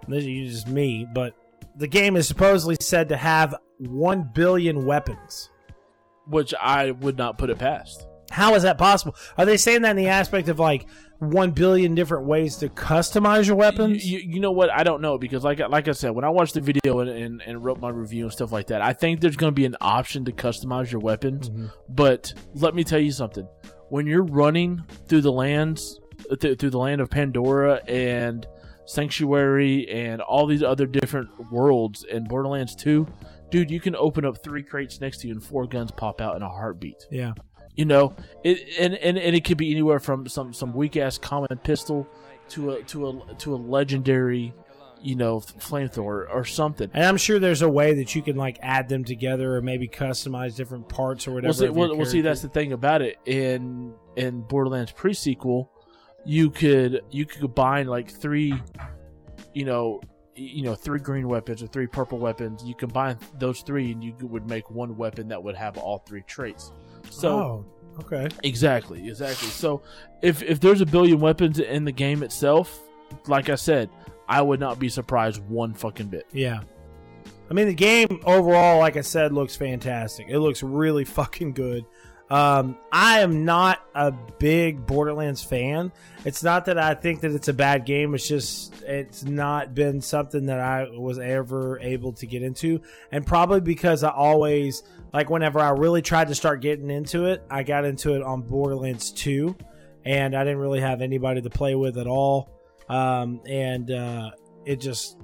This 0.08 0.26
is 0.26 0.54
just 0.54 0.68
me, 0.68 1.08
but 1.14 1.34
the 1.76 1.88
game 1.88 2.18
is 2.18 2.28
supposedly 2.28 2.76
said 2.82 3.10
to 3.10 3.18
have 3.18 3.56
one 3.88 4.30
billion 4.34 4.86
weapons. 4.86 5.50
Which 6.26 6.54
I 6.60 6.92
would 6.92 7.18
not 7.18 7.38
put 7.38 7.50
it 7.50 7.60
past. 7.60 8.08
How 8.32 8.56
is 8.56 8.64
that 8.64 8.78
possible? 8.78 9.16
Are 9.38 9.46
they 9.46 9.58
saying 9.58 9.82
that 9.84 9.92
in 9.92 9.98
the 9.98 10.08
aspect 10.08 10.48
of 10.48 10.58
like 10.58 10.88
one 11.20 11.52
billion 11.52 11.96
different 11.96 12.26
ways 12.26 12.58
to 12.58 12.70
customize 12.70 13.46
your 13.46 13.56
weapons? 13.56 14.06
You, 14.06 14.20
you, 14.20 14.40
know 14.40 14.52
what? 14.52 14.72
I 14.72 14.84
don't 14.84 15.02
know 15.02 15.18
because 15.18 15.44
like 15.44 15.60
like 15.60 15.88
I 15.88 15.92
said, 15.92 16.12
when 16.12 16.26
I 16.26 16.30
watched 16.30 16.54
the 16.54 16.62
video 16.62 17.00
and, 17.00 17.10
and, 17.10 17.42
and 17.46 17.64
wrote 17.64 17.80
my 17.80 17.90
review 17.90 18.24
and 18.24 18.34
stuff 18.34 18.52
like 18.52 18.68
that, 18.68 18.82
I 18.82 18.94
think 18.94 19.22
there's 19.22 19.36
going 19.36 19.52
to 19.52 19.56
be 19.56 19.66
an 19.66 19.76
option 19.82 20.26
to 20.26 20.32
customize 20.32 20.92
your 20.92 21.02
weapons. 21.02 21.50
Mm-hmm. 21.50 21.68
But 21.90 22.34
let 22.56 22.74
me 22.74 22.84
tell 22.84 23.00
you 23.00 23.12
something: 23.12 23.48
when 23.90 24.08
you're 24.08 24.24
running 24.24 24.82
through 25.08 25.22
the 25.22 25.32
lands, 25.32 26.00
uh, 26.32 26.36
th- 26.36 26.58
through 26.58 26.72
the 26.72 26.80
land 26.80 27.02
of 27.02 27.10
Pandora 27.10 27.82
and 27.88 28.48
Sanctuary 28.86 29.88
and 29.90 30.22
all 30.22 30.48
these 30.48 30.64
other 30.64 30.86
different 30.86 31.30
worlds 31.52 32.04
in 32.04 32.26
Borderlands 32.26 32.76
2, 32.76 33.08
dude, 33.50 33.72
you 33.72 33.80
can 33.80 33.96
open 33.96 34.26
up 34.26 34.44
three 34.44 34.64
crates 34.64 35.00
next 35.02 35.20
to 35.20 35.28
you 35.28 35.34
and 35.34 35.44
four 35.44 35.68
guns 35.68 35.92
pop 35.92 36.22
out 36.22 36.36
in 36.36 36.42
a 36.42 36.50
heartbeat. 36.50 37.08
yeah. 37.12 37.34
You 37.76 37.86
know, 37.86 38.16
it 38.44 38.60
and, 38.80 38.94
and, 38.94 39.18
and 39.18 39.36
it 39.36 39.44
could 39.46 39.58
be 39.58 39.72
anywhere 39.72 40.00
from 40.00 40.28
some, 40.28 40.54
some 40.54 40.76
weak 40.76 40.96
ass 40.96 41.18
common 41.18 41.58
pistol 41.64 42.08
to 42.50 42.74
a 42.74 42.84
to 42.84 43.08
a 43.08 43.36
to 43.40 43.56
a 43.56 43.58
legendary, 43.58 44.54
you 45.02 45.16
know, 45.16 45.40
flamethrower 45.40 46.28
or 46.32 46.46
something. 46.46 46.92
And 46.94 47.04
I'm 47.04 47.18
sure 47.18 47.40
there's 47.40 47.64
a 47.64 47.70
way 47.70 47.96
that 47.96 48.14
you 48.14 48.22
can 48.22 48.36
like 48.36 48.60
add 48.62 48.90
them 48.90 49.04
together 49.04 49.56
or 49.56 49.64
maybe 49.64 49.88
customize 49.88 50.56
different 50.56 50.88
parts 50.88 51.28
or 51.28 51.32
whatever. 51.32 51.48
Well, 51.48 51.54
see, 51.54 51.70
well, 51.70 51.98
well, 51.98 52.06
see, 52.06 52.22
that's 52.22 52.42
the 52.44 52.50
thing 52.50 52.74
about 52.74 53.02
it. 53.02 53.18
In 53.26 53.96
in 54.18 54.42
Borderlands 54.42 54.92
pre-sequel, 54.92 55.72
you 56.26 56.52
could 56.52 57.02
you 57.10 57.26
could 57.26 57.40
combine 57.40 57.88
like 57.88 58.08
three, 58.12 58.54
you 59.56 59.66
know, 59.66 60.00
you 60.36 60.64
know, 60.64 60.76
three 60.76 61.00
green 61.00 61.28
weapons 61.28 61.62
or 61.62 61.68
three 61.68 61.88
purple 61.88 62.18
weapons. 62.18 62.64
You 62.64 62.76
combine 62.76 63.18
those 63.38 63.62
three, 63.62 63.92
and 63.92 64.04
you 64.04 64.16
would 64.22 64.48
make 64.48 64.70
one 64.70 64.98
weapon 64.98 65.28
that 65.30 65.42
would 65.44 65.56
have 65.56 65.78
all 65.78 66.00
three 66.00 66.24
traits. 66.24 66.72
So 67.10 67.30
oh, 67.30 67.66
okay. 68.00 68.28
exactly, 68.44 69.08
exactly. 69.08 69.50
So 69.50 69.82
if 70.22 70.42
if 70.42 70.60
there's 70.60 70.82
a 70.82 70.86
billion 70.86 71.20
weapons 71.20 71.60
in 71.60 71.86
the 71.86 71.92
game 71.92 72.24
itself, 72.24 72.82
like 73.28 73.50
I 73.50 73.56
said, 73.56 73.90
I 74.28 74.42
would 74.42 74.60
not 74.60 74.80
be 74.80 74.90
surprised 74.90 75.42
one 75.48 75.74
fucking 75.74 76.08
bit. 76.08 76.28
Yeah. 76.32 76.62
I 77.50 77.54
mean, 77.54 77.68
the 77.68 77.74
game 77.74 78.22
overall, 78.26 78.80
like 78.80 78.98
I 78.98 79.02
said, 79.02 79.34
looks 79.34 79.56
fantastic. 79.56 80.28
It 80.30 80.40
looks 80.40 80.64
really 80.64 81.06
fucking 81.06 81.54
good. 81.54 81.86
Um, 82.34 82.80
I 82.92 83.20
am 83.20 83.46
not 83.46 83.86
a 83.94 84.12
big 84.12 84.88
Borderlands 84.88 85.44
fan. 85.44 85.92
It's 86.26 86.42
not 86.42 86.66
that 86.66 86.80
I 86.80 86.96
think 86.96 87.22
that 87.22 87.32
it's 87.32 87.48
a 87.48 87.54
bad 87.54 87.86
game. 87.86 88.16
It's 88.16 88.28
just 88.28 88.82
it's 88.82 89.24
not 89.24 89.76
been 89.76 90.02
something 90.02 90.48
that 90.48 90.60
I 90.60 90.88
was 90.90 91.20
ever 91.20 91.80
able 91.80 92.14
to 92.14 92.26
get 92.26 92.42
into, 92.42 92.82
and 93.12 93.24
probably 93.24 93.62
because 93.62 94.04
I 94.04 94.10
always 94.10 94.82
like 95.14 95.30
whenever 95.30 95.60
I 95.60 95.70
really 95.70 96.02
tried 96.02 96.30
to 96.30 96.36
start 96.36 96.62
getting 96.62 96.90
into 96.90 97.26
it, 97.26 97.44
I 97.52 97.62
got 97.62 97.86
into 97.86 98.16
it 98.16 98.24
on 98.24 98.42
Borderlands 98.42 99.12
Two, 99.12 99.56
and 100.04 100.36
I 100.36 100.44
didn't 100.44 100.58
really 100.58 100.82
have 100.82 101.04
anybody 101.04 101.44
to 101.44 101.52
play 101.52 101.76
with 101.76 102.00
at 102.00 102.08
all. 102.08 102.50
Um, 102.90 103.42
and 103.48 103.92
uh, 103.92 104.32
it 104.66 104.78
just 104.78 105.20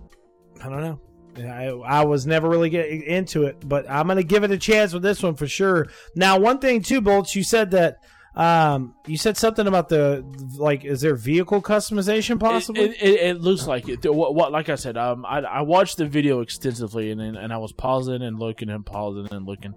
I 0.62 0.70
don't 0.70 0.82
know. 0.82 1.02
I, 1.40 1.68
I 1.68 2.06
was 2.06 2.26
never 2.26 2.50
really 2.50 2.70
getting 2.70 3.04
into 3.04 3.46
it, 3.46 3.68
but 3.68 3.90
I'm 3.90 4.08
going 4.08 4.18
to 4.18 4.24
give 4.24 4.44
it 4.44 4.52
a 4.52 4.58
chance 4.58 4.94
with 4.94 5.04
this 5.04 5.22
one 5.22 5.36
for 5.36 5.48
sure. 5.48 5.88
Now, 6.16 6.40
one 6.40 6.60
thing 6.60 6.82
too, 6.82 7.02
Bolts, 7.02 7.36
you 7.36 7.44
said 7.44 7.72
that 7.72 7.98
Um, 8.36 8.94
you 9.08 9.18
said 9.18 9.38
something 9.38 9.68
about 9.68 9.90
the 9.90 10.24
like, 10.58 10.86
is 10.86 11.02
there 11.02 11.16
vehicle 11.16 11.62
customization 11.62 12.40
possibly? 12.40 12.84
It, 12.84 13.02
it, 13.02 13.20
it 13.22 13.42
looks 13.42 13.68
like 13.68 13.90
it. 13.90 14.06
What, 14.06 14.36
what, 14.36 14.52
like 14.52 14.70
I 14.70 14.76
said, 14.76 14.98
um, 14.98 15.26
I, 15.26 15.40
I 15.40 15.62
watched 15.62 15.98
the 15.98 16.06
video 16.06 16.40
extensively, 16.42 17.12
and 17.12 17.20
and 17.20 17.52
I 17.52 17.58
was 17.58 17.74
pausing 17.74 18.22
and 18.22 18.40
looking 18.40 18.70
and 18.70 18.86
pausing 18.86 19.28
and 19.34 19.46
looking. 19.46 19.74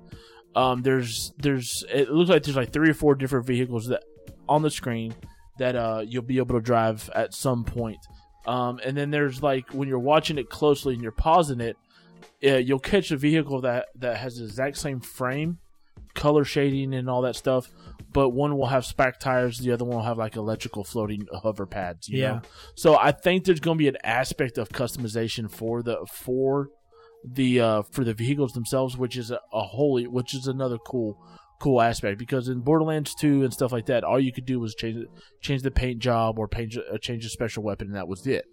Um, 0.55 0.83
there's 0.83 1.33
there's 1.39 1.83
it 1.91 2.11
looks 2.11 2.31
like 2.31 2.43
there's 2.45 2.57
like 2.57 2.73
three 2.73 2.91
or 2.91 2.95
four 2.95 3.15
different 3.15 3.47
vehicles 3.47 3.87
that 3.89 4.05
on 4.49 4.63
the 4.63 4.71
screen 4.71 5.15
that 5.59 5.75
uh 5.75 6.03
you'll 6.07 6.23
be 6.23 6.37
able 6.37 6.55
to 6.55 6.61
drive 6.61 7.11
at 7.15 7.35
some 7.35 7.65
point. 7.65 7.99
Um, 8.47 8.81
and 8.85 8.97
then 8.97 9.11
there's 9.11 9.43
like 9.43 9.71
when 9.71 9.89
you're 9.89 9.99
watching 9.99 10.39
it 10.39 10.51
closely 10.51 10.95
and 10.95 11.03
you're 11.03 11.13
pausing 11.13 11.61
it, 11.61 11.77
uh, 12.45 12.57
you'll 12.57 12.79
catch 12.79 13.11
a 13.11 13.17
vehicle 13.17 13.61
that 13.61 13.89
that 13.97 14.17
has 14.17 14.37
the 14.39 14.45
exact 14.45 14.77
same 14.79 15.01
frame, 15.01 15.59
color 16.15 16.45
shading, 16.45 16.95
and 16.95 17.09
all 17.09 17.23
that 17.23 17.37
stuff. 17.37 17.71
But 18.13 18.31
one 18.31 18.59
will 18.59 18.67
have 18.67 18.85
spec 18.85 19.21
tires, 19.21 19.59
the 19.59 19.73
other 19.73 19.85
one 19.85 19.97
will 19.97 20.05
have 20.05 20.19
like 20.19 20.37
electrical 20.37 20.85
floating 20.85 21.27
hover 21.33 21.67
pads. 21.67 22.09
You 22.09 22.19
Yeah. 22.19 22.33
Know? 22.33 22.43
So 22.75 22.99
I 22.99 23.13
think 23.13 23.45
there's 23.45 23.61
going 23.61 23.79
to 23.79 23.83
be 23.83 23.89
an 23.89 23.97
aspect 24.05 24.59
of 24.59 24.69
customization 24.69 25.51
for 25.51 25.83
the 25.83 26.05
for 26.13 26.69
the 27.25 27.61
uh 27.61 27.83
for 27.83 28.03
the 28.05 28.13
vehicles 28.13 28.53
themselves, 28.53 28.97
which 28.97 29.17
is 29.17 29.31
a, 29.31 29.39
a 29.53 29.63
wholly 29.63 30.07
which 30.07 30.35
is 30.35 30.47
another 30.47 30.79
cool 30.79 31.19
cool 31.63 31.81
aspect 31.81 32.19
because 32.19 32.49
in 32.49 32.61
Borderlands 32.61 33.15
2 33.15 33.45
and 33.45 33.53
stuff 33.53 33.71
like 33.71 33.87
that, 33.87 34.03
all 34.03 34.19
you 34.19 34.33
could 34.33 34.45
do 34.45 34.59
was 34.59 34.75
change 34.75 35.07
change 35.41 35.63
the 35.63 35.71
paint 35.71 36.01
job 36.01 36.39
or 36.39 36.49
paint 36.49 36.77
uh, 36.77 36.99
change 36.99 37.25
a 37.25 37.29
special 37.29 37.63
weapon, 37.63 37.87
and 37.87 37.97
that 37.97 38.09
was 38.09 38.27
it. 38.27 38.47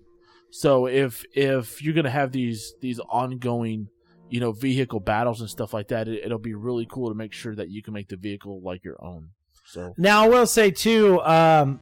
So 0.51 0.85
if 0.85 1.25
if 1.33 1.81
you're 1.81 1.95
gonna 1.95 2.11
have 2.11 2.31
these 2.31 2.75
these 2.81 2.99
ongoing 2.99 3.87
you 4.29 4.39
know 4.39 4.51
vehicle 4.51 4.99
battles 4.99 5.41
and 5.41 5.49
stuff 5.49 5.73
like 5.73 5.87
that, 5.87 6.07
it, 6.07 6.23
it'll 6.23 6.37
be 6.37 6.53
really 6.53 6.87
cool 6.89 7.09
to 7.09 7.15
make 7.15 7.33
sure 7.33 7.55
that 7.55 7.69
you 7.69 7.81
can 7.81 7.93
make 7.93 8.09
the 8.09 8.15
vehicle 8.15 8.61
like 8.63 8.83
your 8.83 9.03
own. 9.03 9.29
So 9.65 9.93
Now, 9.97 10.25
I 10.25 10.29
will 10.29 10.47
say 10.47 10.69
too, 10.69 11.19
um, 11.21 11.79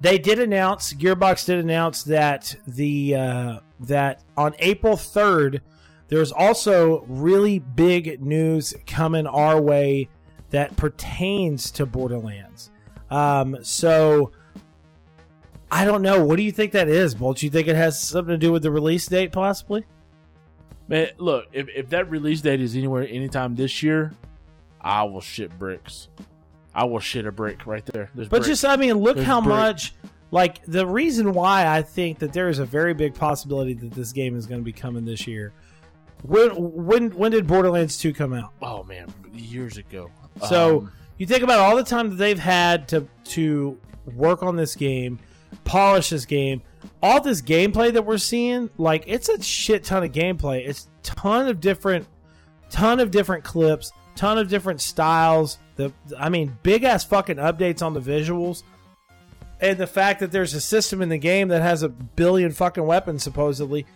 they 0.00 0.18
did 0.18 0.40
announce 0.40 0.92
Gearbox 0.92 1.46
did 1.46 1.58
announce 1.58 2.02
that 2.04 2.56
the 2.66 3.14
uh, 3.14 3.58
that 3.80 4.24
on 4.36 4.54
April 4.58 4.96
third, 4.96 5.62
there's 6.08 6.32
also 6.32 7.04
really 7.08 7.60
big 7.60 8.20
news 8.20 8.74
coming 8.86 9.26
our 9.28 9.60
way 9.60 10.08
that 10.50 10.76
pertains 10.76 11.70
to 11.72 11.86
Borderlands. 11.86 12.70
Um, 13.10 13.58
so 13.62 14.32
I 15.70 15.84
don't 15.84 16.02
know. 16.02 16.24
What 16.24 16.36
do 16.36 16.42
you 16.42 16.52
think 16.52 16.72
that 16.72 16.88
is, 16.88 17.14
Bolt? 17.14 17.42
You 17.42 17.50
think 17.50 17.68
it 17.68 17.76
has 17.76 18.00
something 18.00 18.32
to 18.32 18.38
do 18.38 18.52
with 18.52 18.62
the 18.62 18.70
release 18.70 19.06
date, 19.06 19.32
possibly? 19.32 19.84
man, 20.88 21.08
look 21.18 21.46
if 21.52 21.68
if 21.74 21.88
that 21.90 22.08
release 22.10 22.40
date 22.40 22.60
is 22.60 22.76
anywhere 22.76 23.06
anytime 23.08 23.54
this 23.56 23.82
year, 23.82 24.12
I 24.80 25.02
will 25.04 25.20
shit 25.20 25.56
bricks. 25.58 26.08
I 26.74 26.84
will 26.84 27.00
shit 27.00 27.26
a 27.26 27.32
brick 27.32 27.66
right 27.66 27.84
there. 27.86 28.10
There's 28.14 28.28
But 28.28 28.42
bricks. 28.42 28.48
just, 28.48 28.64
I 28.64 28.76
mean, 28.76 28.94
look 28.98 29.16
There's 29.16 29.26
how 29.26 29.40
brick. 29.40 29.48
much. 29.56 29.94
Like 30.30 30.62
the 30.66 30.86
reason 30.86 31.32
why 31.32 31.66
I 31.66 31.82
think 31.82 32.18
that 32.18 32.32
there 32.32 32.48
is 32.48 32.58
a 32.58 32.66
very 32.66 32.92
big 32.94 33.14
possibility 33.14 33.74
that 33.74 33.92
this 33.92 34.12
game 34.12 34.36
is 34.36 34.46
going 34.46 34.60
to 34.60 34.64
be 34.64 34.72
coming 34.72 35.04
this 35.04 35.26
year. 35.26 35.52
When 36.22 36.50
when 36.50 37.10
when 37.12 37.30
did 37.32 37.46
Borderlands 37.46 37.96
Two 37.98 38.12
come 38.12 38.32
out? 38.32 38.52
oh 38.62 38.82
man, 38.84 39.12
years 39.32 39.76
ago. 39.78 40.10
So 40.48 40.80
Um, 40.80 40.92
you 41.18 41.26
think 41.26 41.42
about 41.42 41.60
all 41.60 41.76
the 41.76 41.84
time 41.84 42.10
that 42.10 42.16
they've 42.16 42.38
had 42.38 42.88
to 42.88 43.08
to 43.24 43.78
work 44.14 44.42
on 44.42 44.56
this 44.56 44.74
game, 44.76 45.18
polish 45.64 46.10
this 46.10 46.24
game, 46.26 46.62
all 47.02 47.20
this 47.20 47.42
gameplay 47.42 47.92
that 47.92 48.04
we're 48.04 48.18
seeing, 48.18 48.70
like 48.78 49.04
it's 49.06 49.28
a 49.28 49.42
shit 49.42 49.84
ton 49.84 50.04
of 50.04 50.12
gameplay. 50.12 50.66
It's 50.66 50.88
ton 51.02 51.48
of 51.48 51.60
different 51.60 52.06
ton 52.70 53.00
of 53.00 53.10
different 53.10 53.44
clips, 53.44 53.92
ton 54.14 54.38
of 54.38 54.48
different 54.48 54.80
styles. 54.80 55.58
The 55.76 55.92
I 56.18 56.28
mean, 56.28 56.56
big 56.62 56.84
ass 56.84 57.04
fucking 57.04 57.36
updates 57.36 57.82
on 57.82 57.94
the 57.94 58.00
visuals. 58.00 58.62
And 59.58 59.78
the 59.78 59.86
fact 59.86 60.20
that 60.20 60.32
there's 60.32 60.52
a 60.52 60.60
system 60.60 61.00
in 61.00 61.08
the 61.08 61.16
game 61.16 61.48
that 61.48 61.62
has 61.62 61.82
a 61.82 61.88
billion 61.88 62.52
fucking 62.52 62.84
weapons 62.84 63.22
supposedly, 63.22 63.86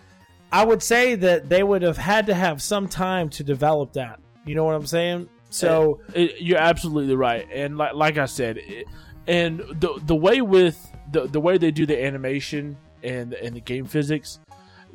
I 0.51 0.65
would 0.65 0.83
say 0.83 1.17
that 1.17 1.51
they 1.51 1.63
would 1.63 1.83
have 1.83 1.99
had 1.99 2.27
to 2.27 2.35
have 2.35 2.63
some 2.63 2.89
time 2.89 3.29
to 3.31 3.45
develop 3.45 3.93
that. 3.93 4.21
You 4.47 4.55
know 4.55 4.65
what 4.65 4.75
I'm 4.75 4.87
saying? 4.87 5.29
Eh, 5.51 5.53
so 5.53 6.01
It, 6.15 6.41
you're 6.41 6.59
absolutely 6.59 7.15
right, 7.15 7.47
and 7.53 7.77
like 7.77 7.95
like 7.95 8.19
I 8.19 8.27
said, 8.27 8.59
it, 8.59 8.87
and 9.27 9.59
the 9.59 10.01
the 10.07 10.15
way 10.15 10.41
with 10.41 10.91
the 11.13 11.27
the 11.27 11.41
way 11.41 11.59
they 11.59 11.71
do 11.71 11.87
the 11.87 12.03
animation 12.03 12.77
and 13.03 13.35
and 13.35 13.55
the 13.57 13.61
game 13.61 13.85
physics, 13.85 14.41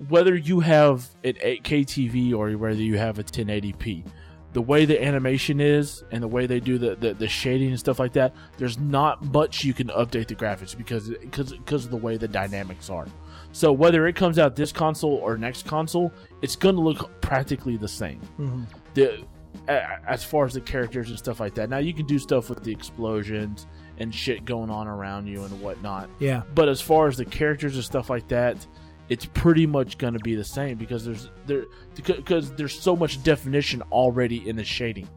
whether 0.10 0.36
you 0.36 0.60
have 0.62 1.08
an 1.24 1.34
8K 1.34 1.86
TV 1.86 2.34
or 2.34 2.52
whether 2.58 2.82
you 2.82 2.98
have 2.98 3.20
a 3.20 3.24
1080p, 3.24 4.06
the 4.54 4.62
way 4.62 4.86
the 4.86 5.04
animation 5.04 5.60
is 5.60 6.04
and 6.12 6.24
the 6.24 6.28
way 6.28 6.48
they 6.48 6.60
do 6.60 6.78
the, 6.78 6.96
the, 6.96 7.14
the 7.14 7.28
shading 7.28 7.70
and 7.70 7.80
stuff 7.80 8.00
like 8.00 8.14
that, 8.14 8.34
there's 8.58 8.78
not 8.78 9.24
much 9.34 9.66
you 9.66 9.74
can 9.74 9.88
update 9.90 10.28
the 10.28 10.36
graphics 10.36 10.76
because 10.76 11.10
because 11.10 11.52
because 11.52 11.86
of 11.86 11.92
the 11.92 11.98
way 11.98 12.16
the 12.18 12.28
dynamics 12.28 12.90
are. 12.90 13.06
So 13.52 13.72
whether 13.72 14.08
it 14.08 14.16
comes 14.16 14.40
out 14.40 14.56
this 14.56 14.72
console 14.72 15.16
or 15.16 15.38
next 15.38 15.66
console, 15.66 16.12
it's 16.42 16.56
going 16.56 16.76
to 16.76 16.82
look 16.82 17.22
practically 17.22 17.78
the 17.78 17.88
same. 17.88 18.20
Mm-hmm. 18.40 18.64
The 18.94 19.14
a- 19.14 19.26
as 19.68 20.24
far 20.24 20.46
as 20.46 20.54
the 20.54 20.62
characters 20.62 21.10
and 21.10 21.18
stuff 21.18 21.40
like 21.40 21.56
that. 21.56 21.70
Now 21.70 21.78
you 21.80 21.94
can 21.94 22.06
do 22.06 22.20
stuff 22.20 22.50
with 22.50 22.64
the 22.64 22.72
explosions 22.72 23.68
and 23.98 24.14
shit 24.14 24.46
going 24.46 24.70
on 24.70 24.88
around 24.88 25.28
you 25.28 25.44
and 25.44 25.62
whatnot. 25.62 26.10
yeah, 26.20 26.42
But 26.54 26.68
as 26.70 26.82
far 26.82 27.08
as 27.08 27.18
the 27.18 27.26
characters 27.26 27.76
and 27.76 27.84
stuff 27.84 28.10
like 28.10 28.28
that, 28.30 28.66
it's 29.08 29.26
pretty 29.26 29.66
much 29.68 29.98
going 29.98 30.14
to 30.14 30.20
be 30.20 30.36
the 30.36 30.44
same 30.44 30.78
because 30.78 31.06
there's 31.06 31.30
there 31.46 31.66
because 31.96 32.52
there's 32.54 32.78
so 32.78 32.96
much 32.96 33.22
definition 33.24 33.82
already 33.92 34.48
in 34.50 34.56
the 34.56 34.64
shading. 34.64 35.08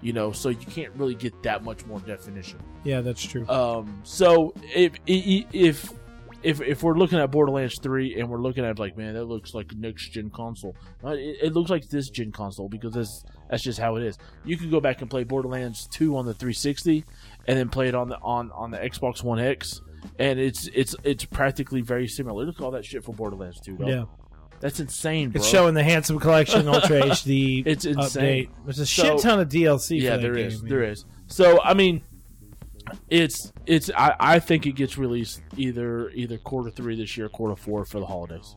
You 0.00 0.12
know, 0.12 0.32
so 0.32 0.48
you 0.48 0.56
can't 0.56 0.92
really 0.96 1.14
get 1.14 1.42
that 1.44 1.62
much 1.62 1.84
more 1.86 2.00
definition. 2.00 2.58
yeah, 2.84 3.00
that's 3.02 3.22
true. 3.22 3.46
Um, 3.48 4.00
so 4.04 4.52
if 4.74 4.92
if 5.06 5.92
if 6.42 6.60
if 6.60 6.82
we're 6.82 6.96
looking 6.98 7.18
at 7.20 7.30
Borderlands 7.30 7.78
three 7.80 8.18
and 8.18 8.28
we're 8.28 8.40
looking 8.40 8.64
at 8.64 8.78
like, 8.80 8.96
man, 8.96 9.14
that 9.14 9.26
looks 9.26 9.54
like 9.54 9.72
next 9.76 10.08
gen 10.10 10.30
console. 10.30 10.74
Uh, 11.04 11.10
It, 11.10 11.36
it 11.42 11.52
looks 11.52 11.70
like 11.70 11.88
this 11.88 12.10
gen 12.10 12.32
console 12.32 12.68
because 12.68 12.94
that's 12.94 13.24
that's 13.52 13.62
just 13.62 13.78
how 13.78 13.96
it 13.96 14.02
is. 14.02 14.16
You 14.46 14.56
can 14.56 14.70
go 14.70 14.80
back 14.80 15.02
and 15.02 15.10
play 15.10 15.24
Borderlands 15.24 15.86
two 15.86 16.16
on 16.16 16.24
the 16.24 16.32
360, 16.32 17.04
and 17.46 17.58
then 17.58 17.68
play 17.68 17.86
it 17.88 17.94
on 17.94 18.08
the 18.08 18.18
on 18.22 18.50
on 18.52 18.70
the 18.70 18.78
Xbox 18.78 19.22
One 19.22 19.38
X, 19.38 19.82
and 20.18 20.40
it's 20.40 20.68
it's 20.74 20.96
it's 21.04 21.26
practically 21.26 21.82
very 21.82 22.08
similar. 22.08 22.46
Look 22.46 22.56
at 22.60 22.64
all 22.64 22.70
that 22.70 22.86
shit 22.86 23.04
for 23.04 23.12
Borderlands 23.12 23.60
two. 23.60 23.76
Dog. 23.76 23.88
yeah, 23.88 24.04
that's 24.60 24.80
insane, 24.80 25.28
bro. 25.30 25.38
it's 25.40 25.46
showing 25.48 25.74
the 25.74 25.82
Handsome 25.82 26.18
Collection 26.18 26.66
Ultra 26.66 27.00
HD. 27.02 27.62
It's 27.66 27.84
insane. 27.84 28.46
Update. 28.46 28.64
There's 28.64 28.78
a 28.78 28.86
So- 28.86 29.02
shit 29.02 29.18
ton 29.18 29.38
of 29.38 29.50
DLC. 29.50 30.00
yeah, 30.00 30.16
there 30.16 30.32
game, 30.34 30.46
is, 30.46 30.62
there 30.62 30.82
is. 30.82 31.04
So 31.26 31.60
I 31.62 31.74
mean, 31.74 32.00
it's 33.10 33.52
it's 33.66 33.90
I, 33.94 34.16
I 34.18 34.38
think 34.38 34.66
it 34.66 34.72
gets 34.72 34.96
released 34.96 35.42
either 35.58 36.08
either 36.10 36.38
quarter 36.38 36.70
three 36.70 36.96
this 36.96 37.18
year, 37.18 37.28
quarter 37.28 37.54
four 37.54 37.84
for 37.84 38.00
the 38.00 38.06
holidays. 38.06 38.56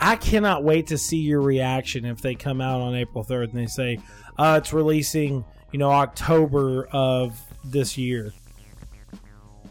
I 0.00 0.16
cannot 0.16 0.64
wait 0.64 0.88
to 0.88 0.98
see 0.98 1.18
your 1.18 1.40
reaction 1.40 2.04
if 2.04 2.20
they 2.20 2.34
come 2.34 2.60
out 2.60 2.80
on 2.80 2.94
April 2.94 3.24
3rd 3.24 3.50
and 3.50 3.58
they 3.58 3.66
say 3.66 3.98
uh, 4.38 4.60
it's 4.62 4.72
releasing, 4.72 5.44
you 5.72 5.78
know, 5.78 5.90
October 5.90 6.86
of 6.92 7.40
this 7.64 7.96
year. 7.96 8.32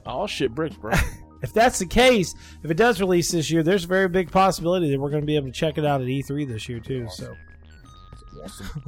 Oh 0.06 0.28
shit, 0.28 0.54
bricks, 0.54 0.76
bro. 0.76 0.94
If 1.44 1.52
that's 1.52 1.78
the 1.78 1.86
case, 1.86 2.34
if 2.64 2.72
it 2.72 2.78
does 2.78 3.02
release 3.02 3.30
this 3.32 3.52
year, 3.52 3.64
there's 3.64 3.84
a 3.84 3.88
very 3.88 4.08
big 4.08 4.32
possibility 4.32 4.90
that 4.90 4.98
we're 4.98 5.10
going 5.10 5.22
to 5.22 5.28
be 5.28 5.36
able 5.36 5.48
to 5.48 5.52
check 5.52 5.78
it 5.78 5.86
out 5.86 6.00
at 6.00 6.08
E3 6.08 6.48
this 6.48 6.70
year 6.70 6.80
too. 6.80 7.10
So, 7.10 7.36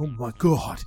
oh 0.00 0.06
my 0.06 0.32
god. 0.38 0.82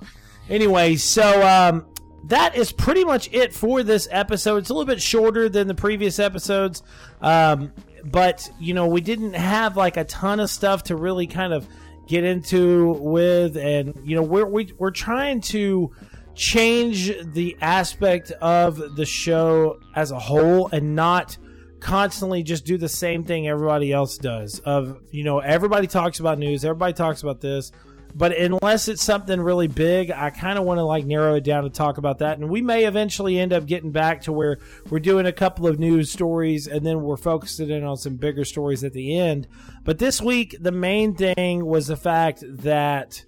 Anyway, 0.48 0.96
so 0.96 1.46
um, 1.46 1.86
that 2.24 2.56
is 2.56 2.72
pretty 2.72 3.04
much 3.04 3.32
it 3.32 3.54
for 3.54 3.84
this 3.84 4.08
episode. 4.10 4.56
It's 4.58 4.70
a 4.70 4.74
little 4.74 4.84
bit 4.84 5.00
shorter 5.00 5.48
than 5.48 5.68
the 5.68 5.74
previous 5.76 6.18
episodes, 6.18 6.82
um, 7.20 7.72
but 8.04 8.50
you 8.58 8.74
know 8.74 8.86
we 8.86 9.00
didn't 9.00 9.34
have 9.34 9.76
like 9.76 9.96
a 9.96 10.04
ton 10.04 10.40
of 10.40 10.50
stuff 10.50 10.84
to 10.84 10.96
really 10.96 11.26
kind 11.26 11.52
of 11.52 11.68
get 12.06 12.24
into 12.24 12.92
with, 13.00 13.56
and 13.56 13.94
you 14.04 14.16
know 14.16 14.22
we're 14.22 14.46
we, 14.46 14.72
we're 14.78 14.90
trying 14.90 15.40
to 15.40 15.92
change 16.34 17.12
the 17.32 17.56
aspect 17.60 18.30
of 18.40 18.96
the 18.96 19.04
show 19.04 19.78
as 19.94 20.10
a 20.10 20.18
whole 20.18 20.68
and 20.72 20.94
not 20.94 21.36
constantly 21.80 22.42
just 22.42 22.64
do 22.64 22.76
the 22.76 22.88
same 22.88 23.24
thing 23.24 23.48
everybody 23.48 23.90
else 23.90 24.18
does 24.18 24.58
of 24.60 25.00
you 25.10 25.24
know 25.24 25.38
everybody 25.38 25.86
talks 25.86 26.20
about 26.20 26.38
news 26.38 26.64
everybody 26.64 26.92
talks 26.92 27.22
about 27.22 27.40
this 27.40 27.72
but 28.14 28.36
unless 28.36 28.88
it's 28.88 29.02
something 29.02 29.40
really 29.40 29.68
big 29.68 30.10
i 30.10 30.30
kind 30.30 30.58
of 30.58 30.64
want 30.64 30.78
to 30.78 30.82
like 30.82 31.04
narrow 31.04 31.34
it 31.34 31.44
down 31.44 31.64
to 31.64 31.70
talk 31.70 31.98
about 31.98 32.18
that 32.18 32.38
and 32.38 32.48
we 32.48 32.60
may 32.60 32.84
eventually 32.84 33.38
end 33.38 33.52
up 33.52 33.66
getting 33.66 33.90
back 33.90 34.22
to 34.22 34.32
where 34.32 34.58
we're 34.90 34.98
doing 34.98 35.26
a 35.26 35.32
couple 35.32 35.66
of 35.66 35.78
news 35.78 36.10
stories 36.10 36.66
and 36.66 36.84
then 36.84 37.02
we're 37.02 37.16
focusing 37.16 37.70
in 37.70 37.84
on 37.84 37.96
some 37.96 38.16
bigger 38.16 38.44
stories 38.44 38.84
at 38.84 38.92
the 38.92 39.18
end 39.18 39.46
but 39.84 39.98
this 39.98 40.20
week 40.20 40.56
the 40.60 40.72
main 40.72 41.14
thing 41.14 41.64
was 41.64 41.86
the 41.86 41.96
fact 41.96 42.42
that 42.48 43.24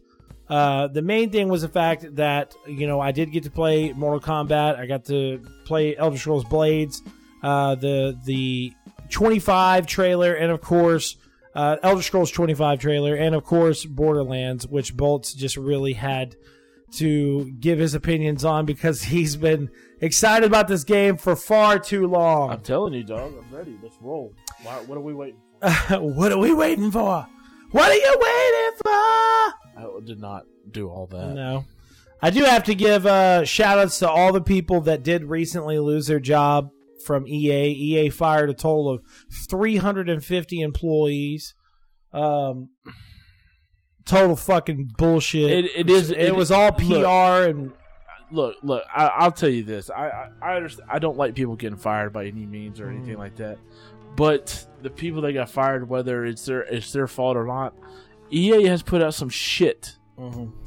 uh, 0.49 0.87
the 0.89 1.01
main 1.01 1.31
thing 1.31 1.49
was 1.49 1.63
the 1.63 1.69
fact 1.69 2.05
that 2.17 2.55
you 2.67 2.87
know 2.87 3.01
I 3.01 3.11
did 3.13 3.33
get 3.33 3.45
to 3.45 3.51
play 3.51 3.93
Mortal 3.95 4.21
Kombat. 4.21 4.79
I 4.79 4.85
got 4.85 5.07
to 5.07 5.43
play 5.65 5.97
Elder 5.97 6.19
Scrolls 6.19 6.45
Blades, 6.45 7.03
uh, 7.43 7.75
the 7.77 8.19
the 8.27 8.75
25 9.09 9.87
trailer, 9.87 10.35
and 10.35 10.53
of 10.53 10.61
course 10.61 11.17
uh, 11.55 11.77
Elder 11.83 12.03
Scrolls 12.03 12.31
25 12.31 12.81
trailer, 12.81 13.15
and 13.15 13.35
of 13.35 13.45
course 13.45 13.85
Borderlands, 13.85 14.67
which 14.67 14.97
Bolts 14.97 15.35
just 15.35 15.57
really 15.57 15.93
had 15.93 16.37
to 16.93 17.51
give 17.59 17.79
his 17.79 17.95
opinions 17.95 18.45
on 18.45 18.67
because 18.67 19.03
he's 19.05 19.37
been 19.37 19.71
excited 20.01 20.47
about 20.47 20.69
this 20.69 20.85
game 20.85 21.17
for 21.17 21.37
far 21.37 21.79
too 21.79 22.07
long. 22.07 22.51
I'm 22.51 22.61
telling 22.61 22.95
you, 22.95 23.05
dog. 23.05 23.35
I'm 23.39 23.57
ready. 23.57 23.77
Let's 23.83 23.97
roll. 24.01 24.35
Why, 24.63 24.75
what 24.87 24.99
are 24.99 25.03
we 25.03 25.15
waiting 25.15 25.41
for? 25.61 25.69
what 26.01 26.33
are 26.33 26.39
we 26.39 26.53
waiting 26.53 26.91
for? 26.91 27.27
What 27.71 27.91
are 27.91 27.95
you 27.95 28.17
waiting 28.21 28.79
for? 28.83 28.91
I 28.93 30.01
did 30.05 30.21
not 30.21 30.45
do 30.71 30.89
all 30.89 31.07
that. 31.07 31.35
No. 31.35 31.65
I 32.21 32.31
do 32.31 32.45
have 32.45 32.65
to 32.65 32.75
give 32.75 33.05
uh, 33.07 33.45
shout 33.45 33.79
outs 33.79 33.99
to 33.99 34.09
all 34.09 34.33
the 34.33 34.41
people 34.41 34.83
that 34.83 35.03
did 35.03 35.25
recently 35.25 35.79
lose 35.79 36.07
their 36.07 36.21
job 36.21 36.71
from 37.05 37.27
EA. 37.27 37.69
EA 37.71 38.11
fired 38.11 38.51
a 38.51 38.55
total 38.55 38.89
of 38.91 39.03
350 39.49 40.61
employees. 40.61 41.55
Um, 42.13 42.71
total 44.05 44.37
fucking 44.37 44.93
bullshit. 44.99 45.51
It- 45.51 45.71
it 45.77 45.91
is- 45.91 46.11
It, 46.11 46.19
it- 46.19 46.37
was 46.37 46.51
all 46.51 46.71
look. 46.83 47.05
PR 47.05 47.49
and 47.51 47.73
Look, 48.31 48.57
look. 48.63 48.83
I, 48.95 49.09
I'll 49.09 49.31
tell 49.33 49.51
you 49.51 49.63
this. 49.63 49.91
I, 49.91 50.09
I, 50.09 50.29
I 50.41 50.57
understand. 50.57 50.89
I 50.91 50.99
don't 50.99 51.19
like 51.19 51.35
people 51.35 51.55
getting 51.55 51.77
fired 51.77 52.15
by 52.15 52.25
any 52.25 52.47
means 52.47 52.81
or 52.81 52.87
Mm. 52.87 52.97
anything 52.97 53.19
like 53.19 53.37
that. 53.37 53.59
But 54.17 54.67
the 54.81 54.89
people 54.89 55.21
that 55.23 55.35
got 55.35 55.51
fired, 55.51 55.87
whether 55.87 56.25
it's 56.25 56.47
their 56.47 56.63
it's 56.63 56.93
their 56.95 57.07
fault 57.07 57.37
or 57.37 57.45
not, 57.47 57.75
EA 58.31 58.65
has 58.69 58.83
put 58.83 59.03
out 59.03 59.13
some 59.13 59.29
shit 59.29 59.99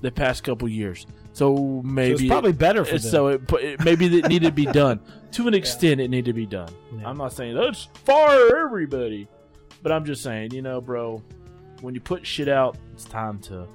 the 0.01 0.11
past 0.11 0.43
couple 0.43 0.69
years. 0.69 1.07
So 1.35 1.55
so 1.57 1.81
maybe 1.83 2.13
it's 2.13 2.27
probably 2.27 2.53
better 2.53 2.85
for 2.85 2.97
them. 2.97 3.11
so 3.11 3.27
it, 3.27 3.41
it 3.55 3.83
maybe 3.83 4.05
it 4.05 4.29
needed 4.29 4.47
to 4.47 4.51
be 4.53 4.65
done 4.65 5.01
to 5.33 5.49
an 5.49 5.53
extent. 5.53 5.99
It 5.99 6.07
needed 6.07 6.27
to 6.27 6.33
be 6.33 6.45
done. 6.45 6.69
Yeah. 6.97 7.09
I'm 7.09 7.17
not 7.17 7.33
saying 7.33 7.55
let's 7.55 7.89
fire 8.05 8.65
everybody, 8.65 9.27
but 9.83 9.91
I'm 9.91 10.05
just 10.05 10.23
saying, 10.23 10.53
you 10.53 10.61
know, 10.61 10.79
bro, 10.79 11.21
when 11.81 11.93
you 11.93 11.99
put 11.99 12.25
shit 12.25 12.47
out, 12.47 12.77
it's 12.93 13.03
time 13.03 13.39
to. 13.39 13.67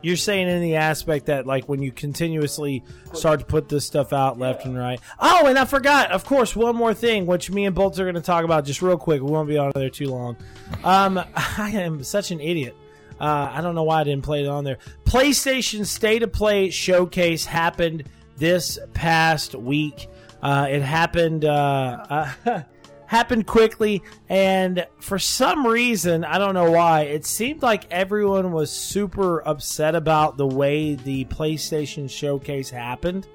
You're 0.00 0.16
saying 0.16 0.48
in 0.48 0.62
the 0.62 0.76
aspect 0.76 1.26
that 1.26 1.44
like 1.44 1.68
when 1.68 1.82
you 1.82 1.92
continuously 1.92 2.82
start 3.12 3.40
to 3.40 3.44
put 3.46 3.68
this 3.68 3.84
stuff 3.84 4.14
out 4.14 4.38
left 4.38 4.64
and 4.64 4.78
right. 4.78 4.98
Oh, 5.18 5.46
and 5.46 5.58
I 5.58 5.66
forgot, 5.66 6.10
of 6.12 6.24
course, 6.24 6.56
one 6.56 6.74
more 6.74 6.94
thing, 6.94 7.26
which 7.26 7.50
me 7.50 7.66
and 7.66 7.74
Bolts 7.74 7.98
are 7.98 8.04
going 8.04 8.14
to 8.14 8.20
talk 8.22 8.44
about 8.44 8.64
just 8.64 8.80
real 8.80 8.96
quick. 8.96 9.20
We 9.20 9.30
won't 9.30 9.48
be 9.48 9.58
on 9.58 9.72
there 9.74 9.90
too 9.90 10.06
long. 10.06 10.36
Um, 10.84 11.18
I 11.36 11.70
am 11.74 12.02
such 12.02 12.30
an 12.30 12.40
idiot. 12.40 12.74
Uh, 13.20 13.50
I 13.52 13.60
don't 13.60 13.74
know 13.74 13.82
why 13.82 14.00
I 14.00 14.04
didn't 14.04 14.24
play 14.24 14.44
it 14.44 14.48
on 14.48 14.64
there. 14.64 14.78
PlayStation 15.04 15.84
State 15.86 16.22
of 16.22 16.32
Play 16.32 16.70
showcase 16.70 17.44
happened 17.44 18.04
this 18.36 18.78
past 18.94 19.54
week. 19.54 20.08
Uh, 20.42 20.68
it 20.70 20.82
happened 20.82 21.44
uh, 21.44 22.30
uh, 22.46 22.62
happened 23.06 23.46
quickly, 23.46 24.02
and 24.28 24.86
for 25.00 25.18
some 25.18 25.66
reason, 25.66 26.24
I 26.24 26.38
don't 26.38 26.54
know 26.54 26.70
why, 26.70 27.02
it 27.02 27.24
seemed 27.26 27.62
like 27.62 27.90
everyone 27.90 28.52
was 28.52 28.70
super 28.70 29.40
upset 29.46 29.94
about 29.94 30.36
the 30.36 30.46
way 30.46 30.94
the 30.94 31.24
PlayStation 31.24 32.08
showcase 32.08 32.70
happened. 32.70 33.26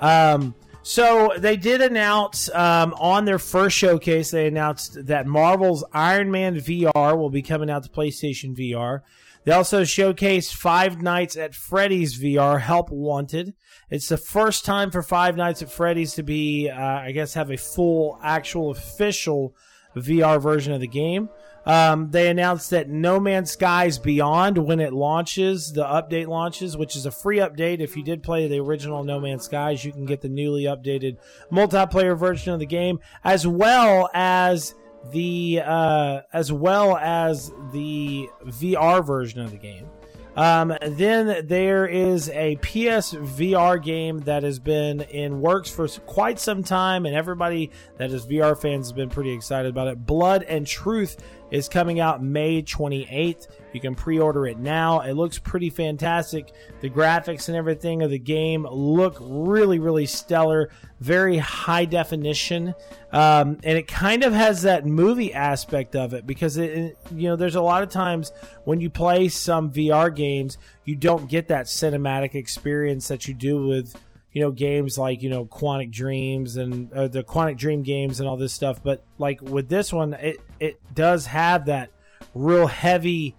Um, 0.00 0.54
so 0.86 1.32
they 1.36 1.56
did 1.56 1.80
announce 1.80 2.48
um, 2.54 2.94
on 2.94 3.24
their 3.24 3.40
first 3.40 3.76
showcase, 3.76 4.30
they 4.30 4.46
announced 4.46 5.06
that 5.06 5.26
Marvel's 5.26 5.84
Iron 5.92 6.30
Man 6.30 6.54
VR 6.54 7.18
will 7.18 7.28
be 7.28 7.42
coming 7.42 7.68
out 7.68 7.82
to 7.82 7.90
PlayStation 7.90 8.56
VR. 8.56 9.00
They 9.42 9.50
also 9.50 9.82
showcased 9.82 10.54
Five 10.54 11.02
Nights 11.02 11.36
at 11.36 11.56
Freddy's 11.56 12.16
VR 12.16 12.60
Help 12.60 12.92
Wanted. 12.92 13.54
It's 13.90 14.08
the 14.08 14.16
first 14.16 14.64
time 14.64 14.92
for 14.92 15.02
Five 15.02 15.36
Nights 15.36 15.60
at 15.60 15.72
Freddy's 15.72 16.14
to 16.14 16.22
be, 16.22 16.70
uh, 16.70 16.80
I 16.80 17.10
guess, 17.10 17.34
have 17.34 17.50
a 17.50 17.56
full, 17.56 18.20
actual, 18.22 18.70
official 18.70 19.56
VR 19.96 20.40
version 20.40 20.72
of 20.72 20.80
the 20.80 20.86
game. 20.86 21.28
Um, 21.66 22.12
they 22.12 22.28
announced 22.28 22.70
that 22.70 22.88
No 22.88 23.18
Man's 23.18 23.50
Skies 23.50 23.98
Beyond, 23.98 24.56
when 24.56 24.78
it 24.78 24.92
launches, 24.92 25.72
the 25.72 25.84
update 25.84 26.28
launches, 26.28 26.76
which 26.76 26.94
is 26.94 27.06
a 27.06 27.10
free 27.10 27.38
update. 27.38 27.80
If 27.80 27.96
you 27.96 28.04
did 28.04 28.22
play 28.22 28.46
the 28.46 28.60
original 28.60 29.02
No 29.02 29.18
Man's 29.18 29.44
Skies, 29.44 29.84
you 29.84 29.92
can 29.92 30.06
get 30.06 30.20
the 30.20 30.28
newly 30.28 30.62
updated 30.62 31.16
multiplayer 31.50 32.16
version 32.16 32.52
of 32.52 32.60
the 32.60 32.66
game, 32.66 33.00
as 33.24 33.46
well 33.48 34.08
as 34.14 34.76
the 35.10 35.60
uh, 35.64 36.20
as 36.32 36.52
well 36.52 36.96
as 36.96 37.50
the 37.72 38.28
VR 38.44 39.04
version 39.04 39.40
of 39.40 39.50
the 39.50 39.58
game. 39.58 39.88
Um, 40.36 40.76
then 40.82 41.46
there 41.46 41.86
is 41.86 42.28
a 42.28 42.56
PS 42.56 43.14
VR 43.14 43.82
game 43.82 44.20
that 44.20 44.42
has 44.42 44.58
been 44.58 45.00
in 45.00 45.40
works 45.40 45.70
for 45.70 45.88
quite 45.88 46.38
some 46.38 46.62
time, 46.62 47.06
and 47.06 47.16
everybody 47.16 47.70
that 47.96 48.10
is 48.10 48.26
VR 48.26 48.60
fans 48.60 48.88
has 48.88 48.92
been 48.92 49.08
pretty 49.08 49.32
excited 49.32 49.70
about 49.70 49.88
it. 49.88 50.04
Blood 50.04 50.42
and 50.42 50.66
Truth 50.66 51.16
is 51.50 51.68
coming 51.68 52.00
out 52.00 52.22
May 52.22 52.62
28th. 52.62 53.48
You 53.72 53.80
can 53.80 53.94
pre 53.94 54.18
order 54.18 54.46
it 54.46 54.58
now. 54.58 55.00
It 55.00 55.12
looks 55.12 55.38
pretty 55.38 55.70
fantastic. 55.70 56.52
The 56.80 56.90
graphics 56.90 57.48
and 57.48 57.56
everything 57.56 58.02
of 58.02 58.10
the 58.10 58.18
game 58.18 58.66
look 58.66 59.18
really, 59.20 59.78
really 59.78 60.06
stellar, 60.06 60.70
very 61.00 61.38
high 61.38 61.84
definition. 61.84 62.74
Um, 63.12 63.58
and 63.62 63.78
it 63.78 63.86
kind 63.86 64.24
of 64.24 64.32
has 64.32 64.62
that 64.62 64.86
movie 64.86 65.32
aspect 65.32 65.94
of 65.94 66.14
it 66.14 66.26
because 66.26 66.56
it, 66.56 66.96
you 67.14 67.28
know, 67.28 67.36
there's 67.36 67.54
a 67.54 67.62
lot 67.62 67.82
of 67.82 67.90
times 67.90 68.32
when 68.64 68.80
you 68.80 68.90
play 68.90 69.28
some 69.28 69.70
VR 69.70 70.14
games, 70.14 70.58
you 70.84 70.96
don't 70.96 71.28
get 71.28 71.48
that 71.48 71.66
cinematic 71.66 72.34
experience 72.34 73.08
that 73.08 73.28
you 73.28 73.34
do 73.34 73.66
with 73.66 73.94
you 74.36 74.42
know 74.42 74.50
games 74.50 74.98
like 74.98 75.22
you 75.22 75.30
know 75.30 75.46
Quantic 75.46 75.90
Dreams 75.90 76.58
and 76.58 76.92
uh, 76.92 77.08
the 77.08 77.24
Quantic 77.24 77.56
Dream 77.56 77.82
games 77.82 78.20
and 78.20 78.28
all 78.28 78.36
this 78.36 78.52
stuff. 78.52 78.82
But 78.82 79.02
like 79.16 79.40
with 79.40 79.70
this 79.70 79.94
one, 79.94 80.12
it 80.12 80.42
it 80.60 80.78
does 80.94 81.24
have 81.24 81.64
that 81.66 81.90
real 82.34 82.66
heavy 82.66 83.34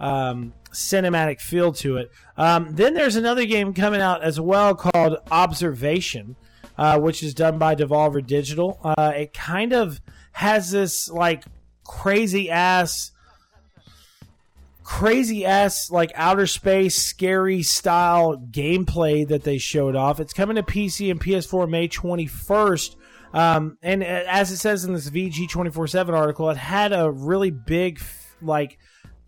um, 0.00 0.52
cinematic 0.72 1.40
feel 1.40 1.72
to 1.74 1.98
it. 1.98 2.10
Um, 2.36 2.74
then 2.74 2.94
there's 2.94 3.14
another 3.14 3.46
game 3.46 3.72
coming 3.74 4.00
out 4.00 4.24
as 4.24 4.40
well 4.40 4.74
called 4.74 5.18
Observation, 5.30 6.34
uh, 6.76 6.98
which 6.98 7.22
is 7.22 7.32
done 7.32 7.56
by 7.56 7.76
Devolver 7.76 8.26
Digital. 8.26 8.80
Uh, 8.82 9.12
it 9.14 9.32
kind 9.32 9.72
of 9.72 10.00
has 10.32 10.72
this 10.72 11.08
like 11.08 11.44
crazy 11.84 12.50
ass 12.50 13.12
crazy 14.90 15.46
ass 15.46 15.88
like 15.88 16.10
outer 16.16 16.48
space 16.48 16.96
scary 16.96 17.62
style 17.62 18.36
gameplay 18.50 19.26
that 19.26 19.44
they 19.44 19.56
showed 19.56 19.94
off. 19.94 20.18
It's 20.18 20.32
coming 20.32 20.56
to 20.56 20.64
PC 20.64 21.12
and 21.12 21.20
PS4 21.20 21.70
May 21.70 21.86
21st. 21.86 22.96
Um, 23.32 23.78
and 23.82 24.02
as 24.02 24.50
it 24.50 24.56
says 24.56 24.84
in 24.84 24.92
this 24.92 25.08
VG 25.08 25.48
24 25.48 25.86
7 25.86 26.12
article, 26.12 26.50
it 26.50 26.56
had 26.56 26.92
a 26.92 27.08
really 27.08 27.52
big, 27.52 28.00
like, 28.42 28.78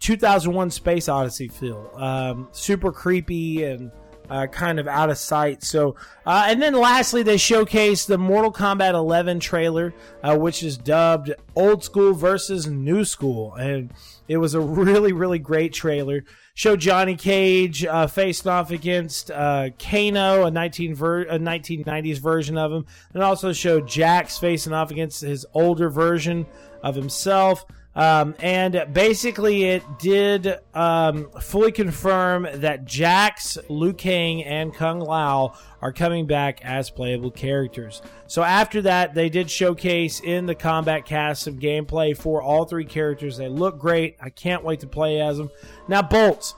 2001 0.01 0.73
Space 0.73 1.09
Odyssey 1.09 1.47
feel. 1.47 1.93
Um, 1.95 2.49
super 2.51 2.91
creepy 2.91 3.63
and 3.63 3.93
uh, 4.33 4.47
kind 4.47 4.81
of 4.81 4.89
out 4.89 5.11
of 5.11 5.19
sight. 5.19 5.63
So, 5.63 5.95
uh, 6.25 6.47
and 6.49 6.63
then 6.63 6.73
lastly, 6.73 7.23
they 7.23 7.37
showcased 7.37 8.07
the 8.07 8.17
Mortal 8.17 8.51
Kombat 8.51 8.95
11 8.95 9.41
trailer, 9.41 9.93
uh, 10.23 10.39
which 10.39 10.63
is 10.63 10.79
dubbed 10.79 11.35
Old 11.55 11.85
School 11.85 12.15
versus 12.15 12.67
New 12.67 13.05
School. 13.05 13.53
And 13.55 13.93
it 14.29 14.39
was 14.39 14.55
a 14.55 14.61
really, 14.61 15.13
really 15.13 15.39
great 15.39 15.75
trailer. 15.75 16.25
Showed 16.55 16.81
Johnny 16.81 17.15
Cage 17.15 17.85
uh, 17.85 18.07
facing 18.07 18.51
off 18.51 18.71
against 18.71 19.31
uh, 19.31 19.69
Kano, 19.79 20.47
a 20.47 20.51
19 20.51 20.95
ver- 20.95 21.23
a 21.23 21.39
1990s 21.39 22.19
version 22.19 22.57
of 22.57 22.73
him, 22.73 22.87
and 23.13 23.23
also 23.23 23.53
showed 23.53 23.87
Jax 23.87 24.39
facing 24.39 24.73
off 24.73 24.91
against 24.91 25.21
his 25.21 25.45
older 25.53 25.91
version 25.91 26.47
of 26.83 26.95
himself. 26.95 27.67
Um, 27.95 28.35
and 28.39 28.87
basically, 28.93 29.65
it 29.65 29.83
did 29.99 30.59
um, 30.73 31.31
fully 31.41 31.73
confirm 31.73 32.49
that 32.55 32.85
Jax, 32.87 33.59
Liu 33.69 33.93
Kang, 33.93 34.43
and 34.45 34.75
Kung 34.75 35.01
Lao 35.01 35.55
are 35.83 35.93
coming 35.93 36.27
back 36.27 36.65
as 36.65 36.89
playable 36.89 37.31
characters. 37.31 38.01
So 38.29 38.43
after 38.43 38.83
that, 38.83 39.15
they 39.15 39.29
did 39.29 39.51
showcase 39.51 40.21
in 40.21 40.47
the 40.47 40.55
Kombat 40.55 41.05
Kast 41.05 41.43
some 41.43 41.59
gameplay 41.59 42.17
for 42.17 42.41
all 42.41 42.65
three 42.65 42.87
characters. 42.87 43.37
They 43.37 43.49
look 43.49 43.79
great. 43.79 44.17
I 44.21 44.31
can't 44.31 44.65
wait 44.65 44.81
to 44.81 44.87
play 44.87 45.21
as 45.21 45.37
them. 45.37 45.51
Now, 45.89 46.03
Bolts. 46.03 46.55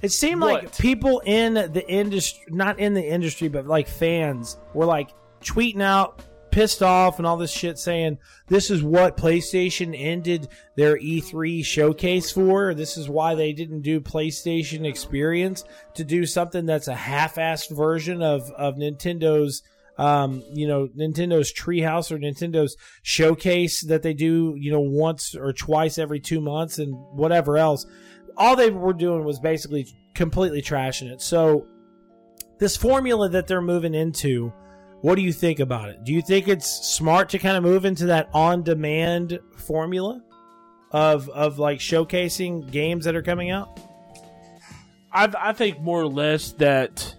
It 0.00 0.12
seemed 0.12 0.40
like 0.40 0.76
people 0.78 1.20
in 1.24 1.54
the 1.54 1.84
industry, 1.88 2.44
not 2.48 2.78
in 2.78 2.94
the 2.94 3.04
industry, 3.04 3.48
but 3.48 3.66
like 3.66 3.88
fans, 3.88 4.56
were 4.72 4.86
like 4.86 5.10
tweeting 5.40 5.82
out 5.82 6.22
pissed 6.50 6.82
off 6.82 7.18
and 7.18 7.26
all 7.26 7.36
this 7.36 7.50
shit 7.50 7.78
saying 7.78 8.18
this 8.48 8.70
is 8.70 8.82
what 8.82 9.16
PlayStation 9.16 9.94
ended 9.98 10.48
their 10.76 10.98
E3 10.98 11.64
showcase 11.64 12.30
for. 12.30 12.74
This 12.74 12.96
is 12.96 13.08
why 13.08 13.34
they 13.34 13.52
didn't 13.52 13.82
do 13.82 14.00
PlayStation 14.00 14.86
Experience 14.86 15.64
to 15.94 16.04
do 16.04 16.26
something 16.26 16.66
that's 16.66 16.88
a 16.88 16.94
half-assed 16.94 17.76
version 17.76 18.22
of 18.22 18.50
of 18.52 18.76
Nintendo's 18.76 19.62
um, 19.98 20.44
you 20.52 20.68
know, 20.68 20.88
Nintendo's 20.96 21.52
Treehouse 21.52 22.12
or 22.12 22.18
Nintendo's 22.18 22.76
showcase 23.02 23.84
that 23.86 24.02
they 24.02 24.14
do, 24.14 24.54
you 24.56 24.70
know, 24.70 24.80
once 24.80 25.34
or 25.34 25.52
twice 25.52 25.98
every 25.98 26.20
two 26.20 26.40
months 26.40 26.78
and 26.78 26.94
whatever 27.12 27.58
else. 27.58 27.84
All 28.36 28.54
they 28.54 28.70
were 28.70 28.92
doing 28.92 29.24
was 29.24 29.40
basically 29.40 29.88
completely 30.14 30.62
trashing 30.62 31.10
it. 31.10 31.20
So, 31.20 31.66
this 32.60 32.76
formula 32.76 33.28
that 33.30 33.48
they're 33.48 33.60
moving 33.60 33.94
into, 33.94 34.52
what 35.00 35.14
do 35.14 35.22
you 35.22 35.32
think 35.32 35.60
about 35.60 35.88
it? 35.90 36.04
Do 36.04 36.12
you 36.12 36.22
think 36.22 36.48
it's 36.48 36.68
smart 36.88 37.28
to 37.30 37.38
kind 37.38 37.56
of 37.56 37.62
move 37.62 37.84
into 37.84 38.06
that 38.06 38.28
on-demand 38.32 39.38
formula 39.56 40.22
of 40.90 41.28
of 41.28 41.58
like 41.58 41.78
showcasing 41.78 42.70
games 42.70 43.04
that 43.04 43.14
are 43.14 43.22
coming 43.22 43.50
out? 43.50 43.80
I 45.12 45.32
I 45.38 45.52
think 45.52 45.80
more 45.80 46.00
or 46.00 46.08
less 46.08 46.52
that 46.52 47.14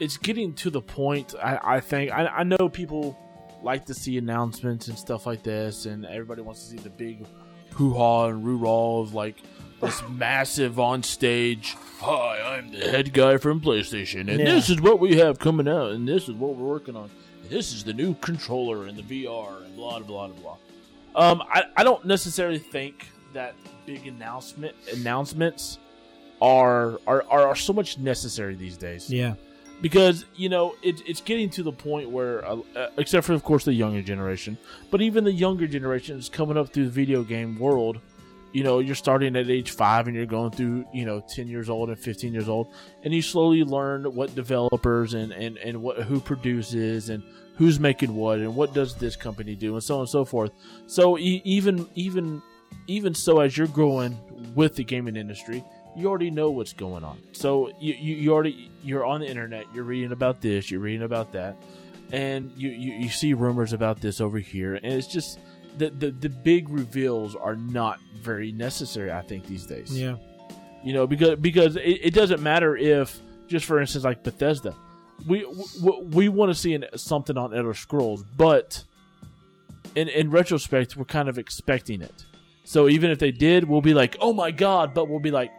it's 0.00 0.16
getting 0.16 0.54
to 0.54 0.70
the 0.70 0.80
point. 0.80 1.34
I, 1.40 1.76
I 1.76 1.80
think 1.80 2.10
I, 2.10 2.26
I 2.26 2.42
know 2.42 2.68
people 2.68 3.18
like 3.62 3.86
to 3.86 3.94
see 3.94 4.18
announcements 4.18 4.88
and 4.88 4.98
stuff 4.98 5.26
like 5.26 5.42
this, 5.42 5.86
and 5.86 6.04
everybody 6.04 6.42
wants 6.42 6.64
to 6.64 6.70
see 6.70 6.76
the 6.76 6.90
big 6.90 7.24
hoo 7.70 7.94
ha 7.94 8.26
and 8.26 8.44
roo 8.44 9.00
of 9.00 9.14
like 9.14 9.36
this 9.84 10.02
massive 10.08 10.78
on 10.80 11.02
stage. 11.02 11.76
Hi, 12.00 12.56
I'm 12.56 12.70
the 12.72 12.90
head 12.90 13.12
guy 13.12 13.36
from 13.38 13.60
PlayStation, 13.60 14.20
and 14.30 14.38
Yeah. 14.40 14.44
this 14.44 14.68
is 14.70 14.80
what 14.80 14.98
we 15.00 15.16
have 15.16 15.38
coming 15.38 15.68
out, 15.68 15.92
and 15.92 16.06
this 16.08 16.24
is 16.28 16.34
what 16.34 16.56
we're 16.56 16.66
working 16.68 16.96
on. 16.96 17.10
This 17.48 17.72
is 17.72 17.84
the 17.84 17.92
new 17.92 18.14
controller 18.14 18.86
and 18.86 18.96
the 18.98 19.02
VR, 19.02 19.64
and 19.64 19.76
blah 19.76 19.98
blah 20.00 20.28
blah 20.28 20.36
blah. 20.36 20.56
Um, 21.30 21.42
I, 21.48 21.64
I 21.76 21.84
don't 21.84 22.04
necessarily 22.04 22.58
think 22.58 23.06
that 23.32 23.54
big 23.86 24.06
announcement 24.06 24.74
announcements 24.92 25.78
are 26.42 26.98
are, 27.06 27.24
are, 27.30 27.48
are 27.48 27.56
so 27.56 27.72
much 27.72 27.98
necessary 27.98 28.54
these 28.54 28.76
days 28.76 29.08
Yeah. 29.10 29.34
because 29.80 30.24
you 30.34 30.48
know 30.48 30.74
it, 30.82 31.02
it's 31.06 31.20
getting 31.20 31.48
to 31.50 31.62
the 31.62 31.72
point 31.72 32.10
where 32.10 32.44
uh, 32.44 32.56
uh, 32.76 32.88
except 32.98 33.26
for 33.26 33.32
of 33.34 33.42
course 33.44 33.64
the 33.64 33.72
younger 33.72 34.02
generation 34.02 34.58
but 34.90 35.00
even 35.02 35.22
the 35.24 35.32
younger 35.32 35.66
generation 35.68 36.18
is 36.18 36.28
coming 36.28 36.56
up 36.56 36.70
through 36.72 36.84
the 36.86 36.90
video 36.90 37.22
game 37.22 37.58
world 37.58 38.00
you 38.54 38.62
know 38.62 38.78
you're 38.78 38.94
starting 38.94 39.36
at 39.36 39.50
age 39.50 39.72
5 39.72 40.06
and 40.06 40.16
you're 40.16 40.26
going 40.26 40.52
through 40.52 40.86
you 40.94 41.04
know 41.04 41.20
10 41.28 41.48
years 41.48 41.68
old 41.68 41.90
and 41.90 41.98
15 41.98 42.32
years 42.32 42.48
old 42.48 42.72
and 43.02 43.12
you 43.12 43.20
slowly 43.20 43.64
learn 43.64 44.04
what 44.14 44.34
developers 44.34 45.12
and 45.12 45.32
and, 45.32 45.58
and 45.58 45.82
what 45.82 45.98
who 46.04 46.20
produces 46.20 47.10
and 47.10 47.22
who's 47.56 47.78
making 47.78 48.14
what 48.14 48.38
and 48.38 48.54
what 48.54 48.72
does 48.72 48.94
this 48.94 49.16
company 49.16 49.54
do 49.54 49.74
and 49.74 49.82
so 49.82 49.94
on 49.96 50.00
and 50.00 50.08
so 50.08 50.24
forth. 50.24 50.52
So 50.86 51.18
even 51.18 51.86
even 51.94 52.42
even 52.86 53.12
so 53.14 53.40
as 53.40 53.56
you're 53.56 53.66
growing 53.66 54.18
with 54.54 54.76
the 54.76 54.84
gaming 54.84 55.16
industry 55.16 55.62
you 55.96 56.08
already 56.08 56.30
know 56.30 56.50
what's 56.50 56.72
going 56.72 57.04
on. 57.04 57.22
So 57.30 57.70
you, 57.78 57.94
you, 57.94 58.16
you 58.16 58.32
already 58.32 58.70
you're 58.82 59.04
on 59.04 59.20
the 59.20 59.28
internet 59.28 59.66
you're 59.74 59.84
reading 59.84 60.12
about 60.12 60.40
this 60.40 60.70
you're 60.70 60.80
reading 60.80 61.02
about 61.02 61.32
that 61.32 61.56
and 62.12 62.52
you, 62.56 62.68
you, 62.68 62.92
you 62.94 63.08
see 63.08 63.34
rumors 63.34 63.72
about 63.72 64.00
this 64.00 64.20
over 64.20 64.38
here 64.38 64.74
and 64.74 64.92
it's 64.92 65.08
just 65.08 65.40
the, 65.78 65.90
the 65.90 66.10
the 66.10 66.28
big 66.28 66.68
reveals 66.68 67.34
are 67.36 67.56
not 67.56 67.98
very 68.22 68.52
necessary 68.52 69.12
i 69.12 69.20
think 69.22 69.46
these 69.46 69.66
days. 69.66 69.96
Yeah. 69.98 70.16
you 70.82 70.92
know 70.92 71.06
because 71.06 71.38
because 71.38 71.76
it, 71.76 72.00
it 72.02 72.14
doesn't 72.14 72.42
matter 72.42 72.76
if 72.76 73.18
just 73.46 73.66
for 73.66 73.80
instance 73.80 74.04
like 74.04 74.22
bethesda. 74.22 74.74
We 75.28 75.46
we, 75.82 76.00
we 76.02 76.28
want 76.28 76.50
to 76.50 76.54
see 76.54 76.74
an, 76.74 76.86
something 76.96 77.36
on 77.36 77.54
elder 77.54 77.74
scrolls 77.74 78.24
but 78.36 78.84
in 79.94 80.08
in 80.08 80.30
retrospect 80.30 80.96
we're 80.96 81.04
kind 81.04 81.28
of 81.28 81.38
expecting 81.38 82.02
it. 82.02 82.24
So 82.64 82.88
even 82.88 83.10
if 83.10 83.18
they 83.18 83.30
did 83.30 83.68
we'll 83.68 83.82
be 83.82 83.94
like 83.94 84.16
oh 84.20 84.32
my 84.32 84.50
god 84.50 84.94
but 84.94 85.08
we'll 85.08 85.20
be 85.20 85.30
like 85.30 85.50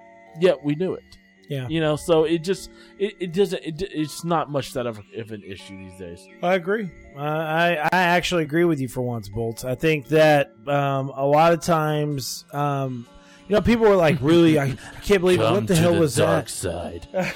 yeah 0.42 0.54
we 0.64 0.76
knew 0.76 0.94
it 0.94 1.04
Yeah. 1.50 1.68
you 1.70 1.80
know 1.80 1.96
so 1.96 2.24
it 2.24 2.40
just 2.40 2.72
it, 2.98 3.16
it 3.20 3.34
doesn't 3.34 3.64
it, 3.64 3.82
it's 3.82 4.24
not 4.24 4.50
much 4.50 4.74
that 4.74 4.88
of, 4.88 5.00
of 5.16 5.32
an 5.32 5.44
issue 5.44 5.78
these 5.78 5.98
days 6.00 6.28
I 6.42 6.56
agree. 6.56 6.90
Uh, 7.16 7.20
I 7.22 7.90
I 7.92 8.02
actually 8.02 8.44
agree 8.44 8.66
with 8.66 8.80
you 8.80 8.88
for 8.88 9.02
once, 9.02 9.30
Bolts. 9.30 9.64
I 9.64 9.76
think 9.76 10.08
that 10.10 10.54
um, 10.68 11.10
a 11.10 11.26
lot 11.26 11.54
of 11.54 11.62
times, 11.62 12.44
um, 12.52 13.08
you 13.48 13.56
know, 13.56 13.62
people 13.62 13.88
were 13.88 13.96
like, 13.96 14.18
"Really, 14.22 14.60
I, 14.60 14.66
I 14.66 15.00
can't 15.02 15.22
believe 15.22 15.40
it. 15.40 15.44
What 15.44 15.68
the 15.68 15.76
hell 15.76 15.96
was 15.96 16.16
that?" 16.16 16.50
side 16.50 17.08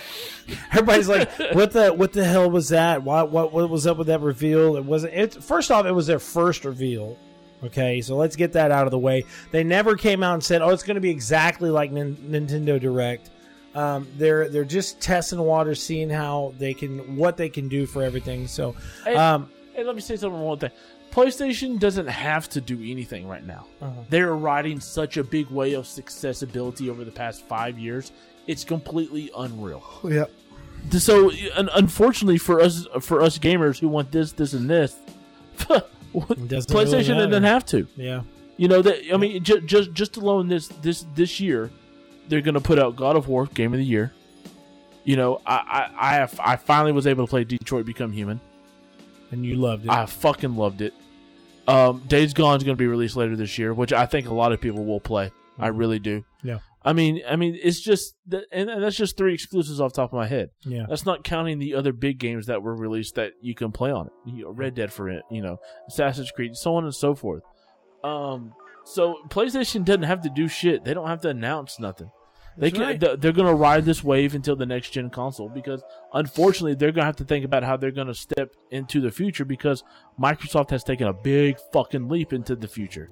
Everybody's 0.71 1.07
like, 1.07 1.29
"What 1.53 1.71
the 1.71 1.93
what 1.93 2.11
the 2.13 2.25
hell 2.25 2.49
was 2.51 2.69
that? 2.69 3.03
What 3.03 3.31
what 3.31 3.53
what 3.53 3.69
was 3.69 3.87
up 3.87 3.97
with 3.97 4.07
that 4.07 4.21
reveal?" 4.21 4.75
It 4.75 4.83
wasn't. 4.85 5.13
It 5.13 5.43
first 5.43 5.71
off, 5.71 5.85
it 5.85 5.91
was 5.91 6.07
their 6.07 6.19
first 6.19 6.65
reveal. 6.65 7.17
Okay, 7.63 8.01
so 8.01 8.15
let's 8.15 8.35
get 8.35 8.53
that 8.53 8.71
out 8.71 8.85
of 8.85 8.91
the 8.91 8.99
way. 8.99 9.25
They 9.51 9.63
never 9.63 9.95
came 9.95 10.23
out 10.23 10.33
and 10.33 10.43
said, 10.43 10.61
"Oh, 10.61 10.69
it's 10.69 10.83
going 10.83 10.95
to 10.95 11.01
be 11.01 11.09
exactly 11.09 11.69
like 11.69 11.91
Nin- 11.91 12.17
Nintendo 12.17 12.79
Direct." 12.79 13.29
Um, 13.75 14.07
they're 14.17 14.49
they're 14.49 14.65
just 14.65 14.99
testing 14.99 15.39
water, 15.39 15.75
seeing 15.75 16.09
how 16.09 16.53
they 16.57 16.73
can 16.73 17.15
what 17.15 17.37
they 17.37 17.49
can 17.49 17.67
do 17.67 17.85
for 17.85 18.01
everything. 18.03 18.47
So, 18.47 18.75
Hey, 19.05 19.15
um, 19.15 19.49
Hey, 19.73 19.83
let 19.83 19.95
me 19.95 20.01
say 20.01 20.15
something 20.15 20.39
one 20.41 20.57
thing. 20.57 20.71
PlayStation 21.11 21.79
doesn't 21.79 22.07
have 22.07 22.47
to 22.49 22.61
do 22.61 22.75
anything 22.83 23.27
right 23.27 23.45
now. 23.45 23.65
Uh-huh. 23.81 24.01
They're 24.09 24.35
riding 24.35 24.79
such 24.79 25.17
a 25.17 25.23
big 25.23 25.49
wave 25.49 25.77
of 25.77 25.89
accessibility 25.97 26.89
over 26.89 27.03
the 27.03 27.11
past 27.11 27.43
five 27.47 27.79
years. 27.79 28.11
It's 28.47 28.63
completely 28.63 29.31
unreal. 29.37 29.83
Yep. 30.03 30.31
So, 30.97 31.31
unfortunately 31.75 32.37
for 32.37 32.61
us, 32.61 32.87
for 33.01 33.21
us 33.21 33.37
gamers 33.37 33.79
who 33.79 33.87
want 33.89 34.11
this, 34.11 34.31
this, 34.31 34.53
and 34.53 34.69
this, 34.69 34.95
really 35.69 35.81
PlayStation 36.13 37.09
matter. 37.09 37.27
doesn't 37.27 37.43
have 37.43 37.65
to. 37.67 37.87
yeah, 37.95 38.21
You 38.57 38.67
know 38.67 38.81
that 38.81 39.13
I 39.13 39.17
mean, 39.17 39.43
just 39.43 39.65
just 39.65 39.93
just 39.93 40.17
alone 40.17 40.47
this 40.47 40.67
this 40.81 41.05
this 41.15 41.39
year, 41.39 41.69
they're 42.29 42.41
gonna 42.41 42.61
put 42.61 42.79
out 42.79 42.95
God 42.95 43.15
of 43.15 43.27
War 43.27 43.45
Game 43.47 43.73
of 43.73 43.79
the 43.79 43.85
Year. 43.85 44.13
You 45.03 45.15
know, 45.17 45.41
I 45.45 45.89
I 45.97 46.09
I, 46.09 46.13
have, 46.15 46.39
I 46.39 46.55
finally 46.55 46.91
was 46.91 47.07
able 47.07 47.25
to 47.25 47.29
play 47.29 47.43
Detroit 47.43 47.85
Become 47.85 48.11
Human. 48.11 48.39
and 49.31 49.45
you 49.45 49.55
loved 49.55 49.85
it. 49.85 49.91
I 49.91 50.05
fucking 50.05 50.55
loved 50.55 50.81
it. 50.81 50.93
Um, 51.67 51.99
Days 52.07 52.33
Gone 52.33 52.57
is 52.57 52.63
going 52.63 52.75
to 52.75 52.79
be 52.81 52.87
released 52.87 53.15
later 53.15 53.35
this 53.35 53.57
year, 53.59 53.73
which 53.73 53.93
I 53.93 54.05
think 54.07 54.27
a 54.27 54.33
lot 54.33 54.51
of 54.51 54.59
people 54.61 54.85
will 54.85 54.99
play. 54.99 55.31
I 55.59 55.67
really 55.67 55.99
do. 55.99 56.25
Yeah. 56.43 56.59
I 56.83 56.93
mean, 56.93 57.21
I 57.29 57.35
mean, 57.35 57.59
it's 57.61 57.79
just 57.79 58.15
that, 58.27 58.45
and 58.51 58.69
and 58.69 58.81
that's 58.81 58.95
just 58.95 59.17
three 59.17 59.33
exclusives 59.33 59.79
off 59.81 59.91
the 59.93 59.97
top 60.01 60.13
of 60.13 60.17
my 60.17 60.25
head. 60.27 60.49
yeah, 60.65 60.85
That's 60.87 61.05
not 61.05 61.23
counting 61.23 61.59
the 61.59 61.75
other 61.75 61.91
big 61.91 62.17
games 62.17 62.45
that 62.47 62.63
were 62.63 62.73
released 62.75 63.15
that 63.15 63.33
you 63.41 63.53
can 63.53 63.71
play 63.71 63.91
on 63.91 64.07
it. 64.07 64.13
You 64.25 64.43
know, 64.45 64.51
Red 64.51 64.75
Dead 64.75 64.91
for 64.91 65.09
it, 65.09 65.23
you 65.29 65.41
know, 65.41 65.59
Assassin's 65.89 66.31
Creed, 66.31 66.55
so 66.55 66.75
on 66.75 66.85
and 66.85 66.95
so 66.95 67.13
forth. 67.15 67.43
Um, 68.03 68.53
so 68.85 69.17
PlayStation 69.27 69.83
doesn't 69.83 70.03
have 70.03 70.21
to 70.21 70.29
do 70.29 70.47
shit. 70.47 70.85
They 70.85 70.93
don't 70.93 71.07
have 71.07 71.21
to 71.21 71.29
announce 71.29 71.79
nothing. 71.79 72.09
They 72.59 72.71
can. 72.71 72.81
right. 72.81 72.99
th- 72.99 73.19
They're 73.19 73.31
going 73.31 73.47
to 73.47 73.53
ride 73.53 73.85
this 73.85 74.03
wave 74.03 74.35
until 74.35 74.55
the 74.55 74.65
next 74.65 74.89
gen 74.91 75.09
console 75.09 75.49
because, 75.49 75.81
unfortunately, 76.13 76.75
they're 76.75 76.91
going 76.91 77.03
to 77.03 77.05
have 77.05 77.15
to 77.17 77.23
think 77.25 77.45
about 77.45 77.63
how 77.63 77.77
they're 77.77 77.91
going 77.91 78.07
to 78.07 78.13
step 78.13 78.53
into 78.71 78.99
the 79.01 79.11
future 79.11 79.45
because 79.45 79.83
Microsoft 80.19 80.69
has 80.71 80.83
taken 80.83 81.07
a 81.07 81.13
big 81.13 81.57
fucking 81.73 82.09
leap 82.09 82.33
into 82.33 82.55
the 82.55 82.67
future. 82.67 83.09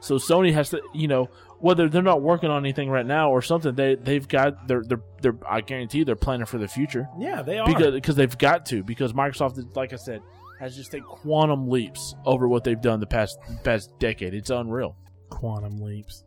So 0.00 0.16
Sony 0.16 0.52
has 0.52 0.68
to, 0.70 0.82
you 0.92 1.08
know, 1.08 1.30
whether 1.60 1.88
they're 1.88 2.02
not 2.02 2.20
working 2.20 2.50
on 2.50 2.62
anything 2.62 2.90
right 2.90 3.06
now 3.06 3.30
or 3.30 3.40
something, 3.40 3.74
they 3.74 3.94
they've 3.94 4.28
got 4.28 4.68
they're 4.68 4.82
they're, 4.86 5.00
they're 5.22 5.36
I 5.48 5.62
guarantee 5.62 6.04
they're 6.04 6.14
planning 6.14 6.44
for 6.44 6.58
the 6.58 6.68
future 6.68 7.08
yeah. 7.18 7.40
They 7.40 7.58
are 7.58 7.66
because 7.66 7.94
because 7.94 8.14
they've 8.14 8.36
got 8.36 8.66
to 8.66 8.82
because 8.82 9.14
Microsoft, 9.14 9.74
like 9.74 9.94
I 9.94 9.96
said, 9.96 10.20
has 10.60 10.76
just 10.76 10.90
taken 10.92 11.06
quantum 11.06 11.70
leaps 11.70 12.14
over 12.26 12.48
what 12.48 12.64
they've 12.64 12.80
done 12.80 13.00
the 13.00 13.06
past 13.06 13.38
past 13.62 13.98
decade. 13.98 14.34
It's 14.34 14.50
unreal. 14.50 14.94
quantum 15.30 15.78
leaps. 15.78 16.24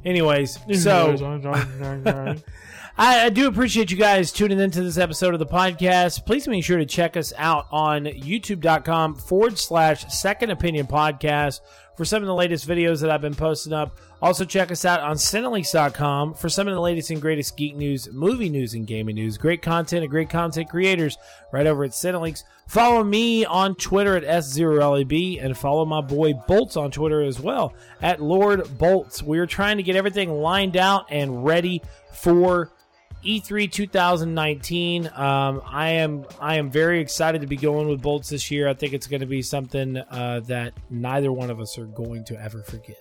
Anyways, 0.04 0.58
so 0.82 1.16
I, 3.00 3.26
I 3.26 3.28
do 3.28 3.46
appreciate 3.46 3.90
you 3.90 3.96
guys 3.96 4.32
tuning 4.32 4.58
into 4.58 4.82
this 4.82 4.98
episode 4.98 5.32
of 5.32 5.38
the 5.38 5.46
podcast. 5.46 6.26
Please 6.26 6.48
make 6.48 6.64
sure 6.64 6.78
to 6.78 6.86
check 6.86 7.16
us 7.16 7.32
out 7.36 7.66
on 7.70 8.04
youtube.com 8.04 9.14
forward 9.14 9.58
slash 9.58 10.12
second 10.12 10.50
opinion 10.50 10.86
podcast 10.86 11.60
for 11.98 12.04
some 12.04 12.22
of 12.22 12.28
the 12.28 12.34
latest 12.34 12.66
videos 12.66 13.00
that 13.00 13.10
I've 13.10 13.20
been 13.20 13.34
posting 13.34 13.72
up. 13.72 13.98
Also, 14.22 14.44
check 14.44 14.70
us 14.70 14.84
out 14.84 15.00
on 15.00 15.16
Cinelinx.com 15.16 16.34
for 16.34 16.48
some 16.48 16.68
of 16.68 16.74
the 16.74 16.80
latest 16.80 17.10
and 17.10 17.20
greatest 17.20 17.56
geek 17.56 17.74
news, 17.74 18.08
movie 18.12 18.48
news, 18.48 18.74
and 18.74 18.86
gaming 18.86 19.16
news. 19.16 19.36
Great 19.36 19.62
content 19.62 20.04
and 20.04 20.10
great 20.10 20.30
content 20.30 20.70
creators 20.70 21.18
right 21.52 21.66
over 21.66 21.82
at 21.82 21.90
Cinelinks. 21.90 22.44
Follow 22.68 23.02
me 23.02 23.44
on 23.44 23.74
Twitter 23.74 24.16
at 24.16 24.22
S0LAB 24.22 25.44
and 25.44 25.58
follow 25.58 25.84
my 25.84 26.00
boy 26.00 26.34
Bolts 26.34 26.76
on 26.76 26.92
Twitter 26.92 27.20
as 27.20 27.40
well 27.40 27.74
at 28.00 28.22
Lord 28.22 28.78
Bolts. 28.78 29.20
We 29.20 29.40
are 29.40 29.46
trying 29.46 29.78
to 29.78 29.82
get 29.82 29.96
everything 29.96 30.30
lined 30.30 30.76
out 30.76 31.06
and 31.10 31.44
ready 31.44 31.82
for 32.12 32.70
E3 33.28 33.70
2019. 33.70 35.10
Um, 35.14 35.60
I 35.66 35.90
am 35.90 36.24
I 36.40 36.54
am 36.56 36.70
very 36.70 36.98
excited 37.00 37.42
to 37.42 37.46
be 37.46 37.56
going 37.56 37.86
with 37.86 38.00
Bolts 38.00 38.30
this 38.30 38.50
year. 38.50 38.66
I 38.68 38.72
think 38.72 38.94
it's 38.94 39.06
going 39.06 39.20
to 39.20 39.26
be 39.26 39.42
something 39.42 39.98
uh, 39.98 40.40
that 40.46 40.72
neither 40.88 41.30
one 41.30 41.50
of 41.50 41.60
us 41.60 41.76
are 41.76 41.84
going 41.84 42.24
to 42.24 42.40
ever 42.40 42.62
forget. 42.62 42.96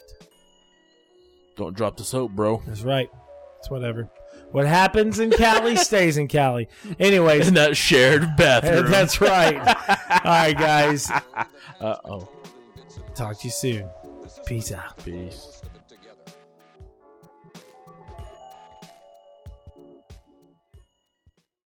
Don't 1.56 1.74
drop 1.76 1.96
the 1.96 2.04
soap, 2.04 2.32
bro. 2.32 2.62
That's 2.68 2.82
right. 2.82 3.10
It's 3.60 3.70
whatever. 3.70 4.10
What 4.52 4.68
happens 4.68 5.20
in 5.20 5.32
Cali 5.32 5.76
stays 5.78 6.18
in 6.18 6.28
Cali. 6.28 6.68
Anyways, 7.00 7.48
In 7.48 7.54
that 7.54 7.78
shared 7.78 8.36
bathroom. 8.36 8.92
that's 8.92 9.22
right. 9.22 9.56
All 9.58 10.20
right, 10.26 10.58
guys. 10.58 11.10
Uh 11.80 11.96
oh. 12.04 12.30
Talk 13.16 13.40
to 13.40 13.48
you 13.48 13.52
soon. 13.52 13.90
Peace 14.46 14.74
out. 14.74 14.98
Peace. 15.04 15.57